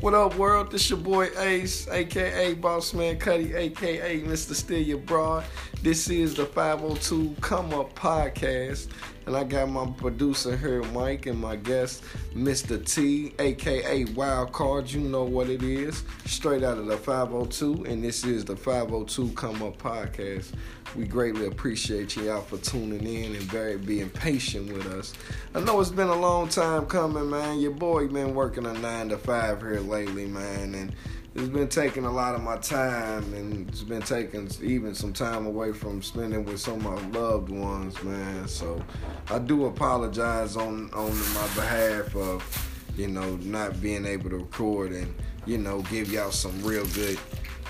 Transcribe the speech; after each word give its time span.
What 0.00 0.12
up, 0.12 0.36
world? 0.36 0.72
This 0.72 0.90
your 0.90 0.98
boy 0.98 1.30
Ace, 1.38 1.88
aka 1.88 2.52
Boss 2.52 2.92
Man 2.92 3.18
Cuddy, 3.18 3.54
aka 3.54 4.20
Mr. 4.20 4.54
Steal 4.54 4.82
Your 4.82 4.98
Broad. 4.98 5.42
This 5.86 6.10
is 6.10 6.34
the 6.34 6.46
502 6.46 7.36
Come 7.40 7.72
Up 7.72 7.94
Podcast. 7.94 8.88
And 9.24 9.36
I 9.36 9.44
got 9.44 9.70
my 9.70 9.86
producer 9.86 10.56
here, 10.56 10.82
Mike, 10.86 11.26
and 11.26 11.38
my 11.38 11.54
guest, 11.54 12.02
Mr. 12.34 12.84
T, 12.84 13.32
aka 13.38 14.04
Wild 14.06 14.50
Card. 14.50 14.90
You 14.90 14.98
know 15.02 15.22
what 15.22 15.48
it 15.48 15.62
is. 15.62 16.02
Straight 16.24 16.64
out 16.64 16.78
of 16.78 16.86
the 16.86 16.96
502. 16.96 17.84
And 17.84 18.02
this 18.02 18.24
is 18.24 18.44
the 18.44 18.56
502 18.56 19.30
Come 19.36 19.62
Up 19.62 19.78
Podcast. 19.78 20.54
We 20.96 21.04
greatly 21.04 21.46
appreciate 21.46 22.16
y'all 22.16 22.40
for 22.40 22.58
tuning 22.58 23.06
in 23.06 23.36
and 23.36 23.44
very 23.44 23.76
being 23.76 24.10
patient 24.10 24.72
with 24.72 24.86
us. 24.86 25.12
I 25.54 25.60
know 25.60 25.80
it's 25.80 25.90
been 25.90 26.08
a 26.08 26.18
long 26.18 26.48
time 26.48 26.86
coming, 26.86 27.30
man. 27.30 27.60
Your 27.60 27.70
boy 27.70 28.08
been 28.08 28.34
working 28.34 28.66
a 28.66 28.72
nine 28.72 29.10
to 29.10 29.18
five 29.18 29.60
here 29.60 29.78
lately, 29.78 30.26
man, 30.26 30.74
and 30.74 30.92
it's 31.36 31.48
been 31.48 31.68
taking 31.68 32.06
a 32.06 32.10
lot 32.10 32.34
of 32.34 32.42
my 32.42 32.56
time, 32.56 33.22
and 33.34 33.68
it's 33.68 33.82
been 33.82 34.00
taking 34.00 34.48
even 34.62 34.94
some 34.94 35.12
time 35.12 35.44
away 35.44 35.70
from 35.70 36.00
spending 36.00 36.46
with 36.46 36.58
some 36.58 36.86
of 36.86 37.12
my 37.12 37.20
loved 37.20 37.50
ones, 37.50 38.02
man. 38.02 38.48
So 38.48 38.82
I 39.28 39.38
do 39.38 39.66
apologize 39.66 40.56
on 40.56 40.90
on 40.94 41.10
my 41.34 41.46
behalf 41.54 42.16
of 42.16 42.90
you 42.96 43.08
know 43.08 43.36
not 43.42 43.82
being 43.82 44.06
able 44.06 44.30
to 44.30 44.38
record 44.38 44.92
and 44.92 45.14
you 45.44 45.58
know 45.58 45.82
give 45.82 46.10
y'all 46.10 46.30
some 46.30 46.62
real 46.62 46.86
good. 46.86 47.18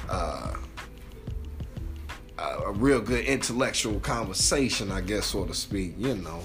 Uh, 0.09 0.55
a 2.39 2.73
real 2.73 3.01
good 3.01 3.25
intellectual 3.25 3.98
conversation, 4.01 4.92
I 4.92 5.01
guess, 5.01 5.27
so 5.27 5.47
to 5.47 5.55
speak, 5.55 5.95
you 5.97 6.14
know. 6.17 6.42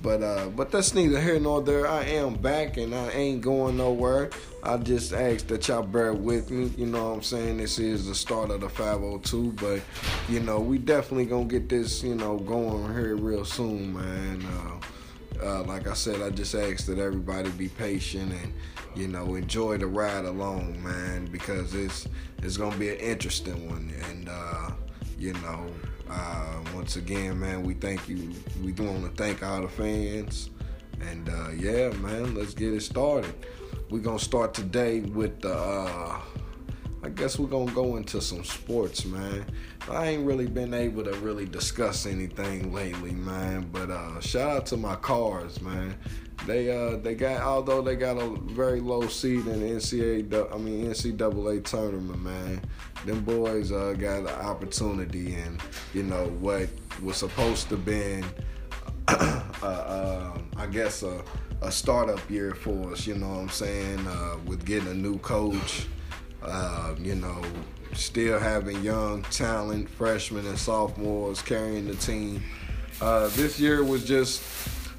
But 0.00 0.22
uh, 0.22 0.48
but 0.48 0.70
that's 0.70 0.94
neither 0.94 1.20
here 1.20 1.40
nor 1.40 1.60
there. 1.60 1.88
I 1.88 2.04
am 2.04 2.34
back 2.34 2.76
and 2.76 2.94
I 2.94 3.10
ain't 3.10 3.40
going 3.40 3.76
nowhere. 3.76 4.30
I 4.62 4.76
just 4.76 5.12
ask 5.12 5.46
that 5.48 5.66
y'all 5.66 5.82
bear 5.82 6.12
with 6.12 6.50
me. 6.50 6.72
You 6.76 6.86
know 6.86 7.08
what 7.08 7.16
I'm 7.16 7.22
saying? 7.22 7.56
This 7.56 7.78
is 7.78 8.06
the 8.06 8.14
start 8.14 8.50
of 8.50 8.60
the 8.60 8.68
502, 8.68 9.52
but 9.52 9.80
you 10.28 10.40
know 10.40 10.60
we 10.60 10.78
definitely 10.78 11.26
gonna 11.26 11.46
get 11.46 11.68
this 11.68 12.02
you 12.02 12.14
know 12.14 12.38
going 12.38 12.92
here 12.94 13.16
real 13.16 13.44
soon, 13.44 13.94
man. 13.94 14.46
Uh, 14.46 15.44
uh, 15.44 15.62
like 15.64 15.86
I 15.86 15.94
said, 15.94 16.22
I 16.22 16.30
just 16.30 16.54
ask 16.54 16.86
that 16.86 16.98
everybody 16.98 17.50
be 17.50 17.68
patient 17.68 18.32
and 18.32 18.52
you 18.94 19.08
know 19.08 19.34
enjoy 19.34 19.78
the 19.78 19.86
ride 19.86 20.24
along, 20.26 20.82
man, 20.82 21.26
because 21.26 21.74
it's 21.74 22.06
it's 22.42 22.56
gonna 22.56 22.76
be 22.76 22.90
an 22.90 22.98
interesting 22.98 23.68
one 23.68 23.92
and. 24.10 24.28
Uh, 24.28 24.70
you 25.18 25.32
know, 25.34 25.66
uh, 26.10 26.60
once 26.74 26.96
again, 26.96 27.40
man, 27.40 27.62
we 27.62 27.74
thank 27.74 28.08
you. 28.08 28.32
We 28.62 28.72
do 28.72 28.84
want 28.84 29.04
to 29.04 29.22
thank 29.22 29.42
all 29.42 29.62
the 29.62 29.68
fans. 29.68 30.50
And 31.00 31.28
uh, 31.28 31.50
yeah, 31.50 31.90
man, 31.98 32.34
let's 32.34 32.54
get 32.54 32.72
it 32.72 32.82
started. 32.82 33.34
We're 33.90 34.00
going 34.00 34.18
to 34.18 34.24
start 34.24 34.54
today 34.54 35.00
with 35.00 35.40
the. 35.40 35.54
Uh, 35.54 36.20
I 37.00 37.10
guess 37.10 37.38
we're 37.38 37.46
gonna 37.46 37.70
go 37.70 37.96
into 37.96 38.20
some 38.20 38.42
sports, 38.42 39.04
man. 39.04 39.46
I 39.88 40.08
ain't 40.08 40.26
really 40.26 40.48
been 40.48 40.74
able 40.74 41.04
to 41.04 41.12
really 41.18 41.46
discuss 41.46 42.06
anything 42.06 42.72
lately, 42.72 43.12
man. 43.12 43.68
But 43.70 43.90
uh, 43.90 44.20
shout 44.20 44.50
out 44.50 44.66
to 44.66 44.76
my 44.76 44.96
Cards, 44.96 45.60
man. 45.60 45.96
They 46.46 46.70
uh 46.70 46.96
they 46.96 47.14
got 47.14 47.42
although 47.42 47.82
they 47.82 47.96
got 47.96 48.16
a 48.16 48.28
very 48.52 48.80
low 48.80 49.06
seed 49.08 49.46
in 49.46 49.60
the 49.60 49.66
NCAA 49.66 50.54
I 50.54 50.56
mean 50.58 50.86
NCAA 50.86 51.64
tournament, 51.64 52.22
man. 52.22 52.60
Them 53.04 53.20
boys 53.22 53.72
uh 53.72 53.94
got 53.98 54.20
an 54.20 54.28
opportunity 54.28 55.34
and 55.34 55.60
you 55.92 56.02
know 56.04 56.26
what 56.40 56.68
was 57.02 57.16
supposed 57.16 57.68
to 57.68 57.76
been 57.76 58.24
uh, 59.08 59.42
uh, 59.62 60.38
I 60.56 60.66
guess 60.66 61.02
a, 61.02 61.22
a 61.62 61.72
startup 61.72 62.20
year 62.30 62.54
for 62.54 62.92
us, 62.92 63.06
you 63.06 63.14
know 63.14 63.28
what 63.28 63.38
I'm 63.38 63.48
saying, 63.48 64.06
uh, 64.06 64.36
with 64.44 64.66
getting 64.66 64.88
a 64.88 64.94
new 64.94 65.18
coach, 65.18 65.86
uh, 66.42 66.94
you 66.98 67.14
know, 67.14 67.42
still 67.94 68.38
having 68.38 68.82
young 68.82 69.22
talent, 69.24 69.88
freshmen 69.88 70.46
and 70.46 70.58
sophomores 70.58 71.40
carrying 71.40 71.86
the 71.86 71.94
team. 71.94 72.42
Uh, 73.00 73.28
this 73.28 73.58
year 73.58 73.82
was 73.82 74.04
just 74.04 74.42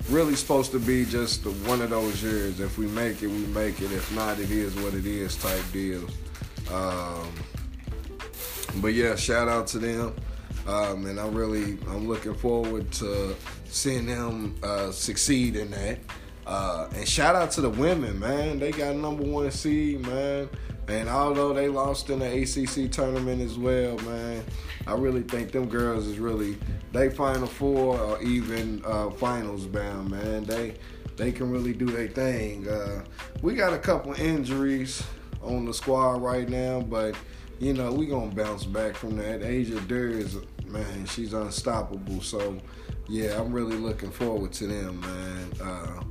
really 0.09 0.35
supposed 0.35 0.71
to 0.71 0.79
be 0.79 1.05
just 1.05 1.45
one 1.67 1.81
of 1.81 1.91
those 1.91 2.21
years. 2.23 2.59
If 2.59 2.77
we 2.77 2.87
make 2.87 3.21
it, 3.21 3.27
we 3.27 3.45
make 3.47 3.81
it. 3.81 3.91
If 3.91 4.13
not, 4.15 4.39
it 4.39 4.51
is 4.51 4.75
what 4.75 4.93
it 4.93 5.05
is 5.05 5.35
type 5.35 5.63
deal. 5.71 6.07
Um, 6.71 7.31
but 8.77 8.93
yeah, 8.93 9.15
shout 9.15 9.47
out 9.47 9.67
to 9.67 9.79
them. 9.79 10.15
Um, 10.67 11.05
and 11.05 11.19
I'm 11.19 11.33
really, 11.33 11.77
I'm 11.87 12.07
looking 12.07 12.35
forward 12.35 12.91
to 12.93 13.35
seeing 13.65 14.05
them 14.05 14.55
uh, 14.63 14.91
succeed 14.91 15.55
in 15.55 15.71
that. 15.71 15.99
Uh, 16.45 16.89
and 16.95 17.07
shout 17.07 17.35
out 17.35 17.51
to 17.51 17.61
the 17.61 17.69
women, 17.69 18.19
man. 18.19 18.59
They 18.59 18.71
got 18.71 18.95
number 18.95 19.23
one 19.23 19.51
seed, 19.51 20.01
man. 20.01 20.49
And 20.89 21.07
although 21.07 21.53
they 21.53 21.67
lost 21.67 22.09
in 22.09 22.19
the 22.19 22.41
ACC 22.41 22.91
tournament 22.91 23.41
as 23.41 23.57
well, 23.57 23.97
man, 23.99 24.43
I 24.87 24.93
really 24.95 25.21
think 25.21 25.51
them 25.51 25.69
girls 25.69 26.07
is 26.07 26.17
really 26.17 26.57
they 26.91 27.09
final 27.09 27.45
four 27.45 27.99
or 27.99 28.21
even 28.23 28.81
uh, 28.83 29.11
finals 29.11 29.65
bound, 29.65 30.09
man. 30.09 30.45
They 30.45 30.75
they 31.15 31.31
can 31.31 31.51
really 31.51 31.73
do 31.73 31.85
their 31.85 32.07
thing. 32.07 32.67
Uh, 32.67 33.03
we 33.41 33.53
got 33.53 33.73
a 33.73 33.77
couple 33.77 34.13
injuries 34.13 35.03
on 35.43 35.65
the 35.65 35.73
squad 35.73 36.21
right 36.21 36.49
now, 36.49 36.81
but 36.81 37.15
you 37.59 37.73
know 37.73 37.91
we 37.91 38.07
gonna 38.07 38.33
bounce 38.33 38.63
back 38.63 38.95
from 38.95 39.15
that. 39.17 39.43
Asia 39.43 39.79
Durr 39.81 40.09
is 40.09 40.37
man, 40.65 41.05
she's 41.05 41.33
unstoppable. 41.33 42.21
So 42.21 42.57
yeah, 43.07 43.39
I'm 43.39 43.51
really 43.51 43.77
looking 43.77 44.11
forward 44.11 44.53
to 44.53 44.67
them, 44.67 45.01
man. 45.01 45.51
Uh, 45.61 46.03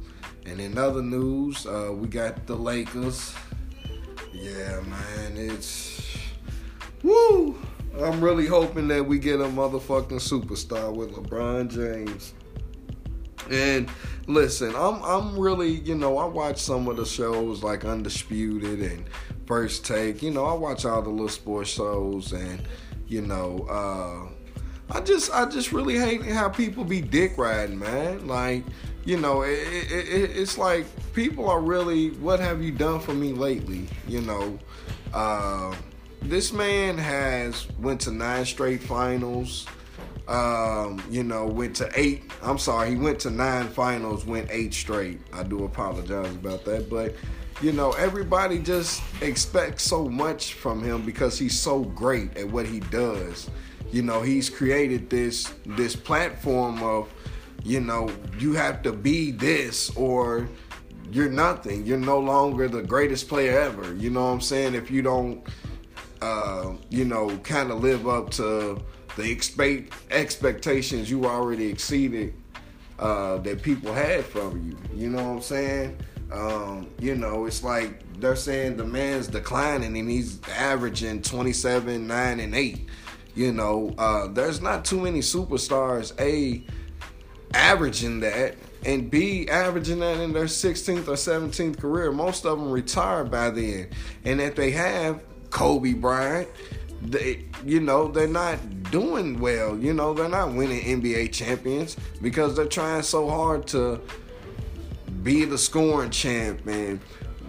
and 0.47 0.61
in 0.61 0.79
other 0.79 1.03
news, 1.03 1.67
uh, 1.67 1.93
we 1.93 2.07
got 2.09 2.47
the 2.47 2.55
Lakers. 2.55 3.35
Yeah, 4.41 4.81
man, 4.83 5.37
it's 5.37 6.17
woo. 7.03 7.59
I'm 8.01 8.21
really 8.21 8.47
hoping 8.47 8.87
that 8.89 9.05
we 9.05 9.19
get 9.19 9.41
a 9.41 9.45
motherfucking 9.45 10.21
superstar 10.21 10.95
with 10.95 11.13
LeBron 11.13 11.69
James. 11.71 12.35
And 13.51 13.91
listen, 14.27 14.75
I'm 14.77 15.03
I'm 15.03 15.39
really, 15.39 15.71
you 15.71 15.95
know, 15.95 16.19
I 16.19 16.27
watch 16.27 16.59
some 16.59 16.87
of 16.87 16.97
the 16.97 17.05
shows 17.05 17.63
like 17.65 17.85
Undisputed 17.85 18.81
and 18.81 19.05
First 19.47 19.85
Take. 19.85 20.23
You 20.23 20.31
know, 20.31 20.45
I 20.45 20.53
watch 20.53 20.85
all 20.85 21.03
the 21.03 21.11
little 21.11 21.29
sports 21.29 21.71
shows 21.71 22.33
and, 22.33 22.63
you 23.09 23.23
know, 23.23 23.67
uh 23.69 24.33
I 24.91 25.01
just 25.01 25.33
I 25.33 25.47
just 25.47 25.73
really 25.73 25.99
hate 25.99 26.23
how 26.25 26.49
people 26.49 26.85
be 26.85 27.01
dick 27.01 27.37
riding, 27.37 27.79
man. 27.79 28.27
Like, 28.27 28.65
you 29.09 29.19
know, 29.19 29.41
it, 29.41 29.53
it, 29.53 29.91
it, 29.91 30.37
it's 30.37 30.59
like 30.59 30.85
people 31.15 31.49
are 31.49 31.63
really, 31.63 32.11
what 32.11 32.41
have 32.41 32.63
you 32.63 32.71
done 32.71 33.01
for 33.01 33.15
me 33.15 33.33
lately? 33.33 33.89
You 34.07 34.21
know, 34.21 34.59
uh, 35.15 35.75
this 36.21 36.53
man 36.53 36.99
has 36.99 37.67
went 37.79 38.03
to 38.03 38.11
nine 38.13 38.45
straight 38.45 38.83
finals. 38.83 39.67
Um, 40.29 41.03
you 41.09 41.25
know, 41.25 41.47
went 41.47 41.75
to 41.77 41.91
eight. 41.97 42.31
I'm 42.43 42.59
sorry, 42.59 42.91
he 42.91 42.97
went 42.97 43.19
to 43.21 43.31
nine 43.31 43.69
finals, 43.69 44.27
went 44.27 44.51
eight 44.51 44.75
straight. 44.75 45.21
I 45.33 45.43
do 45.43 45.65
apologize 45.65 46.31
about 46.35 46.67
that, 46.67 46.91
but 46.91 47.15
you 47.63 47.73
know, 47.73 47.93
everybody 47.93 48.59
just 48.59 49.03
expects 49.23 49.85
so 49.85 50.07
much 50.07 50.53
from 50.53 50.83
him 50.83 51.01
because 51.07 51.39
he's 51.39 51.59
so 51.59 51.81
great 51.81 52.37
at 52.37 52.47
what 52.47 52.67
he 52.67 52.81
does 52.81 53.49
you 53.91 54.03
know 54.03 54.21
he's 54.21 54.51
created 54.51 55.09
this 55.09 55.53
this 55.65 55.97
platform 55.97 56.83
of 56.83 57.09
you 57.65 57.81
know 57.81 58.11
you 58.39 58.53
have 58.55 58.83
to 58.83 58.93
be 58.93 59.31
this 59.31 59.91
or 59.97 60.49
you're 61.11 61.31
nothing. 61.31 61.87
You're 61.87 61.99
no 61.99 62.19
longer 62.19 62.69
the 62.69 62.83
greatest 62.83 63.29
player 63.29 63.59
ever. 63.59 63.95
You 63.95 64.11
know 64.11 64.25
what 64.25 64.33
i'm 64.33 64.41
saying? 64.41 64.75
If 64.75 64.91
you 64.91 65.03
don't 65.03 65.43
uh, 66.21 66.75
you 66.91 67.05
know 67.05 67.37
kind 67.39 67.71
of 67.71 67.83
live 67.83 68.09
up 68.09 68.31
to 68.33 68.83
the 69.17 69.31
expect 69.31 69.93
expectations 70.11 71.11
you 71.11 71.27
already 71.27 71.67
exceeded 71.67 72.35
uh, 72.99 73.39
that 73.39 73.63
people 73.63 73.93
had 73.93 74.25
from 74.25 74.63
you. 74.63 74.77
You 74.95 75.11
know 75.11 75.23
what 75.23 75.37
i'm 75.37 75.43
saying? 75.43 75.99
Um, 76.31 76.89
you 76.99 77.15
know 77.15 77.47
it's 77.47 77.63
like 77.63 78.03
they're 78.21 78.37
saying 78.37 78.77
the 78.77 78.85
man's 78.85 79.29
declining 79.29 79.97
and 79.97 80.11
he's 80.11 80.41
averaging 80.49 81.23
27 81.23 82.07
9 82.07 82.41
and 82.41 82.55
8 82.55 82.89
you 83.39 83.53
know, 83.53 83.95
uh, 83.99 84.27
there's 84.27 84.61
not 84.61 84.85
too 84.85 85.01
many 85.01 85.21
superstars, 85.21 86.13
A, 86.21 86.65
averaging 87.55 88.21
that, 88.21 88.57
and 88.85 89.11
B, 89.11 89.49
averaging 89.49 90.01
that 90.01 90.19
in 90.21 90.33
their 90.33 90.45
16th 90.45 91.09
or 91.09 91.15
17th 91.15 91.79
career. 91.79 92.13
Most 92.13 92.47
of 92.47 92.59
them 92.59 92.71
retired 92.71 93.31
by 93.31 93.51
then. 93.51 93.89
And 94.25 94.41
if 94.41 94.55
they 94.55 94.71
have 94.71 95.23
Kobe 95.51 95.95
Bryant, 95.95 96.49
they, 97.03 97.45
you 97.65 97.81
know, 97.81 98.09
they're 98.09 98.29
not 98.29 98.59
doing 98.91 99.41
well. 99.41 99.77
You 99.79 99.95
know, 99.95 100.15
they're 100.15 100.29
not 100.29 100.53
winning 100.53 100.83
NBA 100.83 101.33
champions 101.33 101.97
because 102.23 102.57
they're 102.57 102.67
trying 102.67 103.03
so 103.03 103.29
hard 103.29 103.67
to 103.69 104.01
be 105.23 105.45
the 105.45 105.59
scoring 105.59 106.11
champ 106.11 106.67
and 106.67 107.01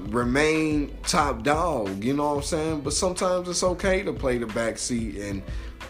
remain 0.08 0.96
top 1.04 1.44
dog. 1.44 2.04
You 2.04 2.14
know 2.14 2.30
what 2.30 2.38
I'm 2.38 2.44
saying? 2.44 2.82
But 2.82 2.94
sometimes 2.94 3.50
it's 3.50 3.64
okay 3.64 4.04
to 4.04 4.14
play 4.14 4.38
the 4.38 4.48
back 4.48 4.78
seat 4.78 5.18
and 5.18 5.44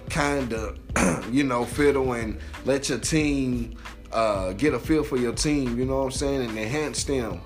kind 0.10 0.54
of, 0.54 0.80
you 1.34 1.44
know, 1.44 1.66
fiddle 1.66 2.14
and 2.14 2.40
let 2.66 2.90
your 2.90 3.00
team 3.00 3.78
uh, 4.12 4.54
get 4.54 4.74
a 4.74 4.80
feel 4.80 5.04
for 5.04 5.18
your 5.18 5.34
team, 5.34 5.78
you 5.78 5.86
know 5.86 6.00
what 6.00 6.06
I'm 6.06 6.12
saying, 6.12 6.42
and 6.50 6.58
enhance 6.58 7.04
them. 7.04 7.42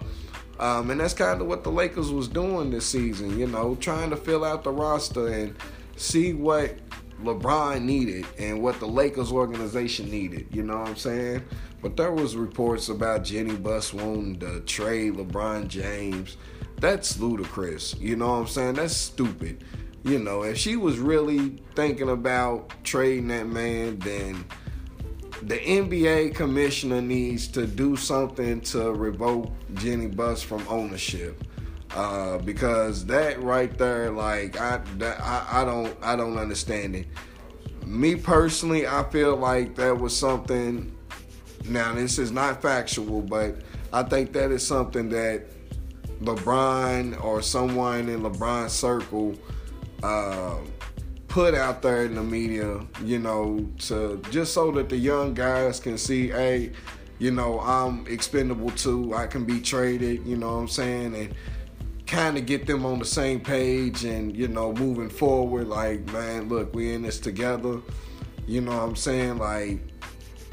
Um, 0.60 0.92
and 0.92 1.00
that's 1.00 1.14
kind 1.14 1.42
of 1.42 1.48
what 1.48 1.64
the 1.64 1.72
Lakers 1.72 2.12
was 2.12 2.28
doing 2.28 2.70
this 2.70 2.86
season, 2.86 3.38
you 3.38 3.48
know, 3.48 3.76
trying 3.76 4.10
to 4.12 4.16
fill 4.16 4.46
out 4.46 4.64
the 4.64 4.72
roster 4.72 5.28
and 5.28 5.56
see 5.98 6.34
what 6.34 6.76
LeBron 7.22 7.82
needed 7.82 8.26
and 8.38 8.62
what 8.62 8.80
the 8.80 8.88
Lakers 8.88 9.32
organization 9.32 10.10
needed. 10.10 10.48
You 10.52 10.64
know 10.64 10.80
what 10.80 10.90
I'm 10.90 10.96
saying? 10.96 11.44
But 11.82 11.98
there 11.98 12.12
was 12.12 12.36
reports 12.36 12.90
about 12.90 13.24
Jeanie 13.24 13.56
Buss 13.56 13.94
wanting 13.94 14.40
to 14.40 14.62
trade 14.62 15.16
LeBron 15.16 15.68
James. 15.68 16.38
That's 16.80 17.20
ludicrous. 17.20 17.96
You 18.00 18.16
know 18.16 18.28
what 18.28 18.40
I'm 18.40 18.48
saying? 18.48 18.76
That's 18.76 18.96
stupid. 18.96 19.64
You 20.04 20.20
know, 20.20 20.44
if 20.44 20.58
she 20.58 20.76
was 20.76 21.00
really 21.00 21.62
thinking 21.76 22.10
about 22.10 22.74
trading 22.84 23.30
that 23.30 23.48
man, 23.48 24.00
then 24.00 24.46
the 25.48 25.58
NBA 25.58 26.36
commissioner 26.36 27.02
needs 27.02 27.48
to 27.50 27.68
do 27.68 27.96
something 27.96 28.62
to 28.62 28.92
revoke 28.94 29.52
Jeanie 29.76 30.08
Buss 30.08 30.42
from 30.42 30.66
ownership. 30.70 31.44
Uh, 31.96 32.40
because 32.40 33.06
that 33.06 33.42
right 33.44 33.78
there, 33.78 34.10
like 34.10 34.60
I, 34.60 34.82
that, 34.98 35.20
I, 35.22 35.62
I 35.62 35.66
don't, 35.66 35.96
I 36.02 36.16
don't 36.16 36.38
understand 36.38 36.96
it. 36.96 37.08
Me 37.86 38.16
personally, 38.16 38.88
I 38.88 39.04
feel 39.12 39.36
like 39.36 39.76
that 39.76 39.96
was 39.96 40.18
something. 40.18 40.96
Now 41.66 41.94
this 41.94 42.18
is 42.18 42.32
not 42.32 42.62
factual, 42.62 43.22
but 43.22 43.58
I 43.92 44.04
think 44.04 44.34
that 44.34 44.50
is 44.50 44.66
something 44.66 45.10
that 45.10 45.46
LeBron 46.22 47.24
or 47.24 47.42
someone 47.42 48.10
in 48.10 48.22
LeBron's 48.22 48.74
circle 48.74 49.36
uh, 50.02 50.58
put 51.34 51.56
out 51.56 51.82
there 51.82 52.06
in 52.06 52.14
the 52.14 52.22
media, 52.22 52.80
you 53.04 53.18
know, 53.18 53.68
to 53.80 54.22
just 54.30 54.54
so 54.54 54.70
that 54.70 54.88
the 54.88 54.96
young 54.96 55.34
guys 55.34 55.80
can 55.80 55.98
see, 55.98 56.28
hey, 56.28 56.72
you 57.18 57.32
know, 57.32 57.60
I'm 57.60 58.06
expendable 58.06 58.70
too. 58.70 59.16
I 59.16 59.26
can 59.26 59.44
be 59.44 59.60
traded, 59.60 60.28
you 60.28 60.38
know 60.38 60.54
what 60.54 60.62
I'm 60.62 60.68
saying? 60.68 61.16
And 61.16 61.34
kind 62.06 62.38
of 62.38 62.46
get 62.46 62.68
them 62.68 62.86
on 62.86 63.00
the 63.00 63.06
same 63.06 63.40
page 63.40 64.04
and, 64.04 64.38
you 64.38 64.48
know, 64.48 64.74
moving 64.74 65.10
forward. 65.10 65.68
Like, 65.70 66.06
man, 66.14 66.50
look, 66.50 66.76
we 66.76 66.94
in 66.94 67.02
this 67.02 67.20
together. 67.20 67.82
You 68.46 68.62
know 68.62 68.78
what 68.78 68.90
I'm 68.90 68.96
saying? 68.96 69.40
Like, 69.40 69.80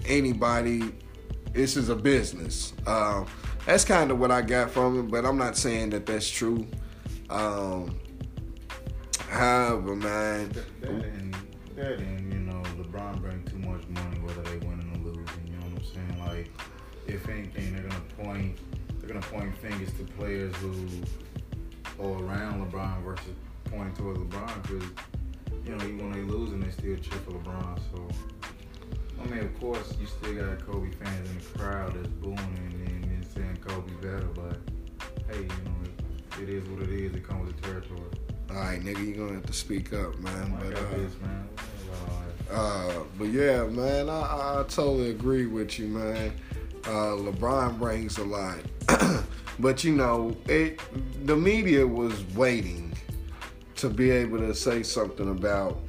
anybody, 0.07 0.95
this 1.53 1.77
is 1.77 1.91
a 1.91 1.95
business. 1.95 2.73
Uh, 2.87 3.27
that's 3.67 3.85
kind 3.85 4.11
of 4.11 4.19
what 4.19 4.31
I 4.31 4.41
got 4.41 4.71
from 4.71 4.99
it, 5.01 5.11
but 5.11 5.27
I'm 5.27 5.37
not 5.37 5.59
saying 5.59 5.91
that 5.91 6.07
that's 6.07 6.31
true. 6.31 6.67
Um, 7.29 8.01
however, 9.31 9.97
man. 9.97 10.49
That, 10.51 10.91
and 10.91 11.37
that 11.77 11.99
and 11.99 12.33
you 12.33 12.41
know, 12.41 12.63
LeBron 12.79 13.23
bring 13.23 13.43
too 13.45 13.59
much 13.59 13.87
money 13.89 14.19
whether 14.21 14.43
they 14.43 14.59
winning 14.67 14.91
or 14.95 15.11
losing. 15.11 15.47
You 15.47 15.53
know 15.55 15.67
what 15.67 15.79
I'm 15.79 15.85
saying? 15.85 16.19
Like, 16.19 16.51
if 17.07 17.29
anything, 17.29 17.75
they're 17.75 17.85
gonna 17.85 18.01
point 18.23 18.59
they're 18.99 19.09
gonna 19.09 19.27
point 19.27 19.57
fingers 19.59 19.93
to 19.95 20.05
players 20.05 20.55
who 20.57 20.75
are 22.01 22.23
around 22.25 22.71
LeBron 22.71 23.03
versus 23.05 23.35
pointing 23.65 23.95
towards 23.95 24.19
LeBron 24.19 24.63
because 24.63 24.89
you 25.65 25.75
know 25.75 25.85
even 25.85 26.11
when 26.11 26.13
they 26.13 26.33
losing, 26.33 26.61
they 26.61 26.71
still 26.71 26.97
cheer 26.97 27.19
for 27.21 27.33
LeBron. 27.33 27.79
So. 27.95 28.09
I 29.23 29.27
mean, 29.27 29.41
of 29.41 29.61
course, 29.61 29.95
you 30.01 30.07
still 30.07 30.35
got 30.35 30.67
Kobe 30.67 30.91
fans 30.93 31.29
in 31.29 31.37
the 31.37 31.59
crowd 31.59 31.93
that's 31.95 32.09
booing 32.09 32.39
and, 32.39 32.89
and, 32.89 33.05
and 33.05 33.27
saying 33.27 33.59
Kobe's 33.61 33.93
better, 33.97 34.29
but 34.35 34.57
hey, 35.29 35.43
you 35.43 35.47
know, 35.47 35.77
it, 35.85 36.43
it 36.43 36.49
is 36.49 36.67
what 36.71 36.89
it 36.89 36.89
is. 36.89 37.15
It 37.15 37.23
comes 37.29 37.47
with 37.47 37.61
the 37.61 37.69
territory. 37.69 38.01
All 38.51 38.57
right, 38.57 38.83
nigga, 38.83 39.07
you 39.07 39.15
gonna 39.15 39.35
have 39.35 39.47
to 39.47 39.53
speak 39.53 39.93
up, 39.93 40.19
man. 40.19 40.55
I 40.59 40.65
But 40.65 40.77
uh, 40.77 40.97
this, 40.97 41.13
man. 41.21 41.49
Uh, 42.51 42.93
but 43.17 43.29
yeah, 43.29 43.65
man, 43.65 44.09
I, 44.09 44.23
I 44.61 44.65
totally 44.69 45.11
agree 45.11 45.47
with 45.47 45.79
you, 45.79 45.87
man. 45.87 46.33
Uh, 46.85 47.15
LeBron 47.15 47.79
brings 47.79 48.19
a 48.19 48.25
lot, 48.25 48.59
but 49.61 49.85
you 49.85 49.95
know, 49.95 50.37
it 50.49 50.81
the 51.27 51.37
media 51.37 51.87
was 51.87 52.25
waiting 52.35 52.93
to 53.77 53.89
be 53.89 54.11
able 54.11 54.39
to 54.39 54.53
say 54.53 54.83
something 54.83 55.31
about 55.31 55.81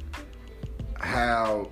how 1.00 1.68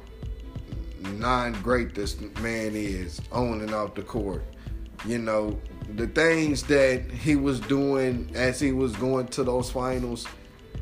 non-great 1.02 1.94
this 1.94 2.20
man 2.42 2.76
is 2.76 3.22
on 3.32 3.62
and 3.62 3.76
off 3.76 3.94
the 3.94 4.02
court. 4.02 4.44
You 5.06 5.20
know, 5.20 5.60
the 5.96 6.08
things 6.08 6.64
that 6.64 7.12
he 7.12 7.36
was 7.36 7.60
doing 7.60 8.32
as 8.34 8.60
he 8.60 8.72
was 8.72 8.96
going 8.96 9.28
to 9.28 9.44
those 9.44 9.70
finals, 9.70 10.28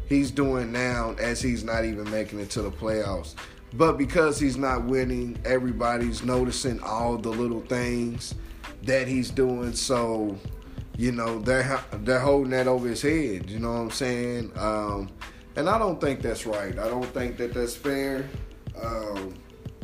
he's 0.07 0.31
doing 0.31 0.71
now 0.71 1.15
as 1.19 1.41
he's 1.41 1.63
not 1.63 1.85
even 1.85 2.09
making 2.09 2.39
it 2.39 2.49
to 2.51 2.61
the 2.61 2.71
playoffs. 2.71 3.35
But 3.73 3.97
because 3.97 4.39
he's 4.39 4.57
not 4.57 4.85
winning, 4.85 5.37
everybody's 5.45 6.23
noticing 6.23 6.79
all 6.81 7.17
the 7.17 7.29
little 7.29 7.61
things 7.61 8.33
that 8.83 9.07
he's 9.07 9.29
doing. 9.29 9.73
So, 9.73 10.37
you 10.97 11.11
know, 11.11 11.39
they're 11.39 11.79
they're 12.03 12.19
holding 12.19 12.51
that 12.51 12.67
over 12.67 12.87
his 12.87 13.01
head. 13.01 13.49
You 13.49 13.59
know 13.59 13.73
what 13.73 13.79
I'm 13.79 13.91
saying? 13.91 14.51
Um, 14.55 15.09
and 15.55 15.69
I 15.69 15.77
don't 15.77 15.99
think 15.99 16.21
that's 16.21 16.45
right. 16.45 16.77
I 16.77 16.87
don't 16.87 17.05
think 17.13 17.37
that 17.37 17.53
that's 17.53 17.75
fair. 17.75 18.29
Um, 18.81 19.33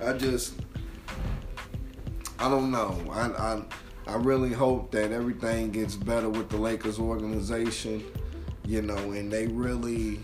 I 0.00 0.12
just, 0.14 0.54
I 2.38 2.48
don't 2.48 2.70
know. 2.70 2.98
I, 3.10 3.26
I 3.26 3.62
I 4.06 4.14
really 4.14 4.52
hope 4.52 4.92
that 4.92 5.10
everything 5.10 5.72
gets 5.72 5.96
better 5.96 6.28
with 6.30 6.48
the 6.48 6.56
Lakers 6.56 6.98
organization. 6.98 8.04
You 8.66 8.82
know, 8.82 9.12
and 9.12 9.30
they 9.30 9.46
really 9.46 10.20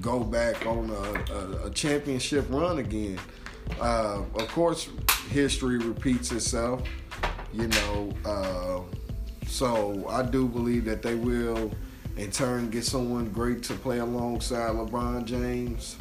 go 0.00 0.20
back 0.20 0.66
on 0.66 0.90
a, 0.90 1.32
a, 1.32 1.66
a 1.66 1.70
championship 1.70 2.46
run 2.48 2.78
again. 2.78 3.18
Uh, 3.80 4.22
of 4.34 4.48
course, 4.48 4.88
history 5.30 5.78
repeats 5.78 6.32
itself. 6.32 6.82
You 7.52 7.68
know, 7.68 8.12
uh, 8.24 8.80
so 9.46 10.06
I 10.08 10.22
do 10.22 10.46
believe 10.48 10.84
that 10.86 11.02
they 11.02 11.16
will, 11.16 11.72
in 12.16 12.30
turn, 12.30 12.70
get 12.70 12.84
someone 12.84 13.28
great 13.30 13.62
to 13.64 13.74
play 13.74 13.98
alongside 13.98 14.72
LeBron 14.72 15.24
James, 15.24 15.96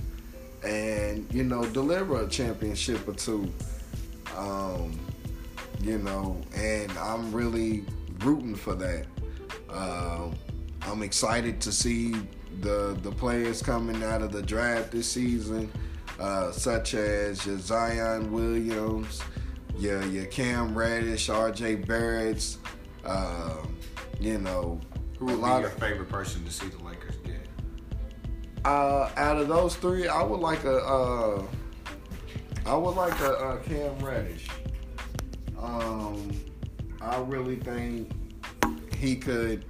and 0.64 1.28
you 1.34 1.44
know, 1.44 1.66
deliver 1.66 2.24
a 2.24 2.28
championship 2.28 3.08
or 3.08 3.14
two. 3.14 3.52
Um, 4.38 4.98
you 5.82 5.98
know, 5.98 6.40
and 6.56 6.92
I'm 6.98 7.32
really 7.32 7.84
rooting 8.20 8.56
for 8.56 8.76
that. 8.76 9.06
Um, 9.70 10.36
I'm 10.84 11.04
excited 11.04 11.62
to 11.62 11.72
see 11.72 12.16
the 12.62 12.98
the 13.02 13.12
players 13.12 13.62
coming 13.62 14.04
out 14.04 14.22
of 14.22 14.32
the 14.32 14.42
draft 14.42 14.92
this 14.92 15.10
season, 15.12 15.72
uh, 16.20 16.52
such 16.52 16.94
as 16.94 17.46
your 17.46 17.58
Zion 17.60 18.32
Williams, 18.32 19.22
your 19.78 20.04
your 20.08 20.26
Cam 20.26 20.78
Reddish, 20.78 21.30
R.J. 21.30 21.76
Barrett's. 21.76 22.58
Uh, 23.06 23.56
you 24.20 24.38
know, 24.40 24.80
Who 25.20 25.30
a 25.30 25.32
would 25.38 25.42
be 25.42 25.48
your 25.62 25.68
of- 25.68 25.74
favorite 25.80 26.10
person 26.10 26.44
to 26.44 26.52
see 26.52 26.68
the 26.68 26.84
Lakers 26.84 27.16
get? 27.26 27.48
Uh, 28.66 29.10
out 29.16 29.38
of 29.38 29.48
those 29.48 29.76
three, 29.76 30.08
I 30.08 30.22
would 30.22 30.42
like 30.42 30.64
a 30.66 30.78
uh, 30.78 31.44
I 32.66 32.76
would 32.76 32.96
like 32.96 33.18
a, 33.22 33.32
uh 33.34 33.58
Cam 33.64 33.98
Reddish. 34.00 34.48
Um, 35.58 36.30
I 37.02 37.20
really 37.22 37.56
think 37.56 38.12
he 38.98 39.16
could 39.16 39.64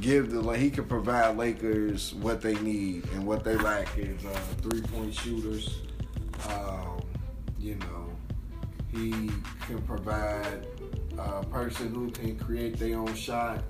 give 0.00 0.30
the 0.30 0.40
like 0.40 0.58
he 0.58 0.70
could 0.70 0.88
provide 0.88 1.36
Lakers 1.36 2.14
what 2.14 2.40
they 2.40 2.54
need 2.56 3.04
and 3.12 3.26
what 3.26 3.44
they 3.44 3.56
lack 3.56 3.96
is 3.98 4.24
uh, 4.24 4.30
three 4.62 4.80
point 4.82 5.14
shooters. 5.14 5.78
Um, 6.48 7.00
you 7.58 7.76
know, 7.76 8.10
he 8.92 9.30
can 9.66 9.80
provide 9.86 10.66
a 11.18 11.44
person 11.44 11.94
who 11.94 12.10
can 12.10 12.38
create 12.38 12.78
their 12.78 12.98
own 12.98 13.14
shot. 13.14 13.62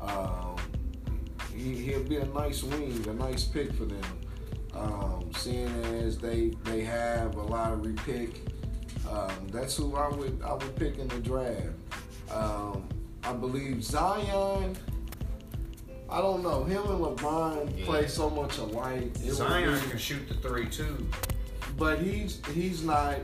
Um, 0.00 0.56
he, 1.54 1.76
he'll 1.76 2.04
be 2.04 2.16
a 2.16 2.26
nice 2.26 2.62
wing, 2.62 3.04
a 3.08 3.14
nice 3.14 3.44
pick 3.44 3.72
for 3.74 3.84
them. 3.84 4.04
Um, 4.74 5.30
seeing 5.36 5.68
as 5.84 6.18
they 6.18 6.50
they 6.64 6.82
have 6.82 7.36
a 7.36 7.42
lottery 7.42 7.94
pick, 8.04 8.40
um, 9.08 9.48
that's 9.52 9.76
who 9.76 9.96
I 9.96 10.08
would 10.08 10.42
I 10.42 10.54
would 10.54 10.76
pick 10.76 10.98
in 10.98 11.08
the 11.08 11.20
draft. 11.20 11.68
Um, 12.30 12.88
I 13.22 13.32
believe 13.32 13.82
Zion. 13.82 14.76
I 16.10 16.20
don't 16.20 16.42
know 16.42 16.64
him 16.64 16.82
and 16.82 17.00
LeBron 17.00 17.78
Yeah. 17.78 17.84
play 17.86 18.06
so 18.06 18.28
much 18.30 18.58
alike. 18.58 19.10
It 19.24 19.32
Zion 19.32 19.74
be- 19.80 19.88
can 19.90 19.98
shoot 19.98 20.28
the 20.28 20.34
three 20.34 20.66
too. 20.66 21.06
but 21.76 21.98
he's 21.98 22.40
he's 22.52 22.82
not 22.84 23.16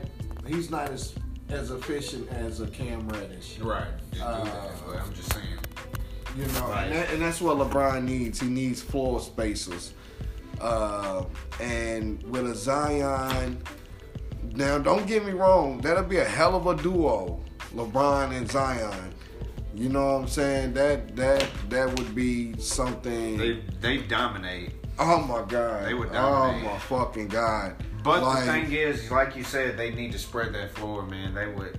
he's 0.47 0.69
not 0.71 0.89
as 0.89 1.13
as 1.49 1.71
efficient 1.71 2.29
as 2.31 2.59
a 2.61 2.67
Cam 2.67 3.07
Reddish. 3.09 3.59
Right. 3.59 3.83
Uh, 4.21 4.43
that, 4.45 4.71
I'm 5.05 5.13
just 5.13 5.31
saying. 5.33 5.45
You 6.37 6.45
know, 6.45 6.67
Right. 6.67 6.85
and, 6.85 6.95
that, 6.95 7.09
and 7.11 7.21
that's 7.21 7.41
what 7.41 7.57
LeBron 7.57 8.03
needs. 8.05 8.39
He 8.39 8.47
needs 8.47 8.81
floor 8.81 9.19
spacers. 9.19 9.93
Uh, 10.61 11.25
and 11.59 12.23
with 12.23 12.49
a 12.49 12.55
Zion, 12.55 13.61
now 14.53 14.77
don't 14.77 15.05
get 15.07 15.25
me 15.25 15.31
wrong, 15.33 15.79
that'll 15.81 16.03
be 16.03 16.17
a 16.17 16.23
hell 16.25 16.55
of 16.55 16.67
a 16.67 16.75
duo, 16.81 17.39
LeBron 17.75 18.31
and 18.35 18.49
Zion. 18.49 19.13
You 19.73 19.89
know 19.89 20.05
what 20.13 20.21
I'm 20.23 20.27
saying? 20.27 20.73
That 20.73 21.15
that 21.15 21.47
that 21.69 21.97
would 21.97 22.13
be 22.13 22.57
something. 22.59 23.37
They 23.37 23.61
they 23.79 23.97
dominate. 23.97 24.71
oh 24.99 25.21
my 25.21 25.43
god! 25.47 25.85
They 25.85 25.93
would 25.93 26.11
dominate. 26.11 26.63
Oh 26.65 26.73
my 26.73 26.79
fucking 26.79 27.27
god! 27.29 27.75
But 28.03 28.23
Like- 28.23 28.45
the 28.45 28.51
thing 28.51 28.71
is, 28.71 29.09
like 29.11 29.35
you 29.35 29.43
said, 29.43 29.77
they 29.77 29.91
need 29.91 30.11
to 30.11 30.19
spread 30.19 30.53
that 30.53 30.71
floor, 30.75 31.03
man. 31.05 31.33
They 31.33 31.47
would 31.47 31.77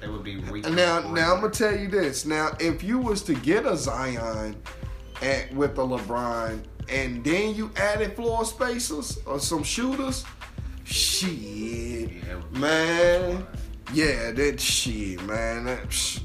They 0.00 0.08
would 0.08 0.22
be 0.24 0.38
weak. 0.38 0.68
Now, 0.68 1.00
now 1.00 1.34
I'm 1.34 1.40
gonna 1.40 1.50
tell 1.50 1.76
you 1.76 1.88
this. 1.88 2.24
Now, 2.24 2.50
if 2.60 2.82
you 2.82 2.98
was 2.98 3.22
to 3.22 3.34
get 3.34 3.66
a 3.66 3.76
Zion 3.76 4.56
at 5.22 5.52
with 5.54 5.72
a 5.78 5.82
LeBron, 5.82 6.62
and 6.88 7.24
then 7.24 7.54
you 7.54 7.70
added 7.76 8.14
floor 8.16 8.44
spacers 8.44 9.18
or 9.26 9.38
some 9.40 9.62
shooters, 9.62 10.24
shit, 10.84 11.30
Yeah, 11.30 12.20
that 12.26 12.36
would 12.36 12.52
be 12.52 12.58
man, 12.60 13.46
yeah, 13.92 14.30
that 14.32 14.60
shit, 14.60 15.22
man, 15.24 15.64
that, 15.64 15.84
psh, 15.88 16.20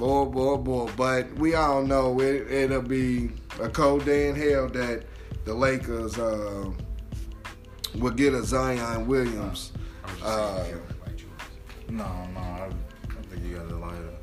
boy, 0.00 0.24
boy, 0.24 0.56
boy. 0.56 0.90
But 0.96 1.32
we 1.34 1.54
all 1.54 1.82
know 1.82 2.20
it, 2.20 2.50
it'll 2.50 2.80
be 2.80 3.30
a 3.60 3.68
cold 3.68 4.06
day 4.06 4.30
in 4.30 4.34
hell 4.34 4.66
that 4.68 5.04
the 5.44 5.52
Lakers 5.54 6.18
uh, 6.18 6.70
will 7.98 8.10
get 8.10 8.32
a 8.32 8.42
Zion 8.42 9.06
Williams. 9.06 9.72
I 10.02 10.26
Uh, 10.26 10.64
saying, 10.64 10.76
yeah, 10.76 11.06
like 11.06 11.20
yours. 11.20 11.32
No, 11.90 12.26
no, 12.34 12.40
I, 12.40 12.70
I 13.08 13.22
think 13.30 13.44
you 13.44 13.56
got 13.56 13.68
to 13.68 13.76
light 13.76 13.92
up. 13.92 14.22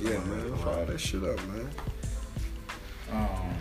Yeah, 0.00 0.18
man, 0.24 0.56
fire 0.56 0.86
that 0.86 0.98
shit 0.98 1.22
up, 1.22 1.38
man. 1.48 1.70
Um, 3.12 3.54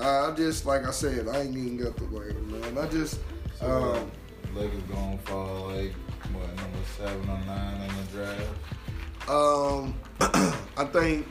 I 0.00 0.32
just 0.36 0.66
like 0.66 0.86
I 0.86 0.92
said, 0.92 1.26
I 1.28 1.40
ain't 1.40 1.56
even 1.56 1.76
got 1.76 1.96
the 1.96 2.04
later, 2.04 2.38
man. 2.38 2.78
I 2.78 2.88
just 2.88 3.18
so 3.58 3.66
um, 3.66 4.10
Lakers 4.54 4.82
going 4.84 5.18
fall 5.18 5.66
like 5.68 5.92
what 6.32 6.46
number 6.56 6.78
seven 6.96 7.28
or 7.28 7.38
nine 7.44 7.80
in 7.82 7.96
the 7.96 8.12
draft? 8.12 8.48
Um 9.28 9.94
I 10.20 10.84
think 10.92 11.26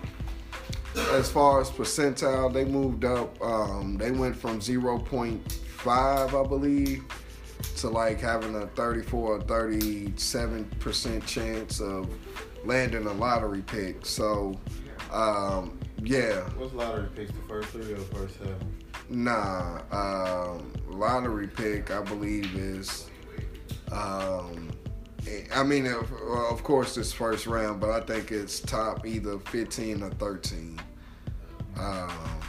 as 1.13 1.31
far 1.31 1.61
as 1.61 1.69
percentile, 1.69 2.51
they 2.53 2.65
moved 2.65 3.05
up. 3.05 3.41
Um, 3.41 3.97
they 3.97 4.11
went 4.11 4.35
from 4.35 4.61
zero 4.61 4.99
point 4.99 5.53
five, 5.53 6.35
I 6.35 6.43
believe, 6.43 7.03
to 7.77 7.89
like 7.89 8.19
having 8.19 8.55
a 8.55 8.67
thirty 8.67 9.01
four 9.01 9.37
or 9.37 9.41
thirty 9.41 10.13
seven 10.17 10.65
percent 10.79 11.25
chance 11.25 11.79
of 11.79 12.09
landing 12.65 13.05
a 13.05 13.13
lottery 13.13 13.61
pick. 13.61 14.05
So 14.05 14.59
um, 15.11 15.79
yeah, 16.03 16.41
What's 16.57 16.73
lottery 16.73 17.09
picks? 17.15 17.31
The 17.31 17.41
first 17.47 17.69
three 17.69 17.93
or 17.93 17.97
the 17.97 18.15
first 18.15 18.37
seven? 18.37 18.75
Nah, 19.09 19.81
um, 19.91 20.71
lottery 20.87 21.47
pick 21.47 21.91
I 21.91 22.01
believe 22.01 22.55
is, 22.55 23.09
um, 23.91 24.70
I 25.53 25.63
mean, 25.63 25.85
of, 25.85 26.11
of 26.49 26.63
course 26.63 26.97
it's 26.97 27.13
first 27.13 27.45
round, 27.45 27.79
but 27.79 27.89
I 27.89 28.01
think 28.01 28.31
it's 28.31 28.59
top 28.59 29.05
either 29.05 29.37
fifteen 29.39 30.01
or 30.03 30.09
thirteen. 30.11 30.79
Um, 31.79 32.39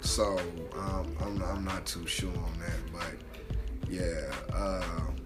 so 0.00 0.38
um, 0.76 1.16
I'm 1.20 1.42
I'm 1.42 1.64
not 1.64 1.86
too 1.86 2.06
sure 2.06 2.30
on 2.30 2.58
that, 2.58 2.92
but 2.92 3.90
yeah. 3.90 4.32
Um, 4.54 5.16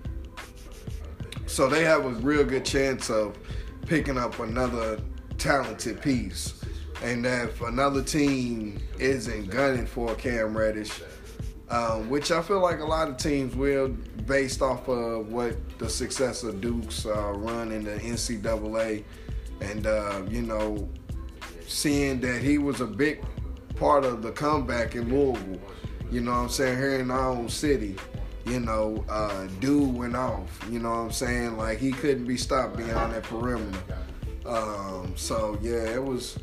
so 1.46 1.68
they 1.68 1.84
have 1.84 2.04
a 2.04 2.10
real 2.20 2.44
good 2.44 2.64
chance 2.64 3.10
of 3.10 3.38
picking 3.86 4.18
up 4.18 4.38
another 4.38 5.00
talented 5.38 6.00
piece. 6.00 6.54
And 7.02 7.26
if 7.26 7.60
another 7.62 8.02
team 8.02 8.80
isn't 8.98 9.50
gunning 9.50 9.86
for 9.86 10.14
Cam 10.14 10.56
Reddish, 10.56 11.00
um, 11.72 12.10
which 12.10 12.30
I 12.30 12.42
feel 12.42 12.60
like 12.60 12.80
a 12.80 12.84
lot 12.84 13.08
of 13.08 13.16
teams 13.16 13.56
will, 13.56 13.88
based 14.26 14.60
off 14.60 14.88
of 14.88 15.32
what 15.32 15.56
the 15.78 15.88
success 15.88 16.42
of 16.42 16.60
Duke's 16.60 17.06
uh, 17.06 17.32
run 17.32 17.72
in 17.72 17.82
the 17.82 17.92
NCAA, 17.92 19.02
and 19.62 19.86
uh, 19.86 20.22
you 20.28 20.42
know, 20.42 20.86
seeing 21.66 22.20
that 22.20 22.42
he 22.42 22.58
was 22.58 22.82
a 22.82 22.86
big 22.86 23.24
part 23.76 24.04
of 24.04 24.22
the 24.22 24.32
comeback 24.32 24.94
in 24.96 25.08
Louisville. 25.08 25.60
You 26.10 26.20
know 26.20 26.32
what 26.32 26.38
I'm 26.38 26.48
saying? 26.50 26.76
Here 26.76 27.00
in 27.00 27.10
our 27.10 27.30
own 27.30 27.48
city, 27.48 27.96
you 28.44 28.60
know, 28.60 29.02
uh, 29.08 29.46
dude 29.58 29.94
went 29.96 30.14
off. 30.14 30.68
You 30.70 30.78
know 30.78 30.90
what 30.90 30.96
I'm 30.96 31.10
saying? 31.10 31.56
Like 31.56 31.78
he 31.78 31.90
couldn't 31.90 32.26
be 32.26 32.36
stopped 32.36 32.76
beyond 32.76 33.14
that 33.14 33.22
perimeter. 33.22 33.78
Um, 34.44 35.14
so 35.16 35.58
yeah, 35.62 35.94
it 35.94 36.04
was 36.04 36.38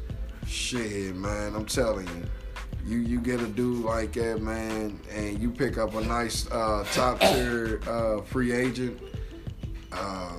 shit, 0.48 1.16
man. 1.16 1.54
I'm 1.56 1.68
telling 1.68 2.08
you. 2.08 2.24
You, 2.90 2.98
you 2.98 3.20
get 3.22 3.40
a 3.40 3.46
dude 3.46 3.86
like 3.86 4.14
that, 4.14 4.42
man, 4.42 5.00
and 5.12 5.40
you 5.40 5.52
pick 5.52 5.78
up 5.78 5.94
a 5.94 6.02
nice 6.02 6.50
uh, 6.50 6.84
top 6.92 7.20
tier 7.20 7.80
uh, 7.88 8.22
free 8.22 8.52
agent. 8.52 9.00
Yeah. 9.92 10.32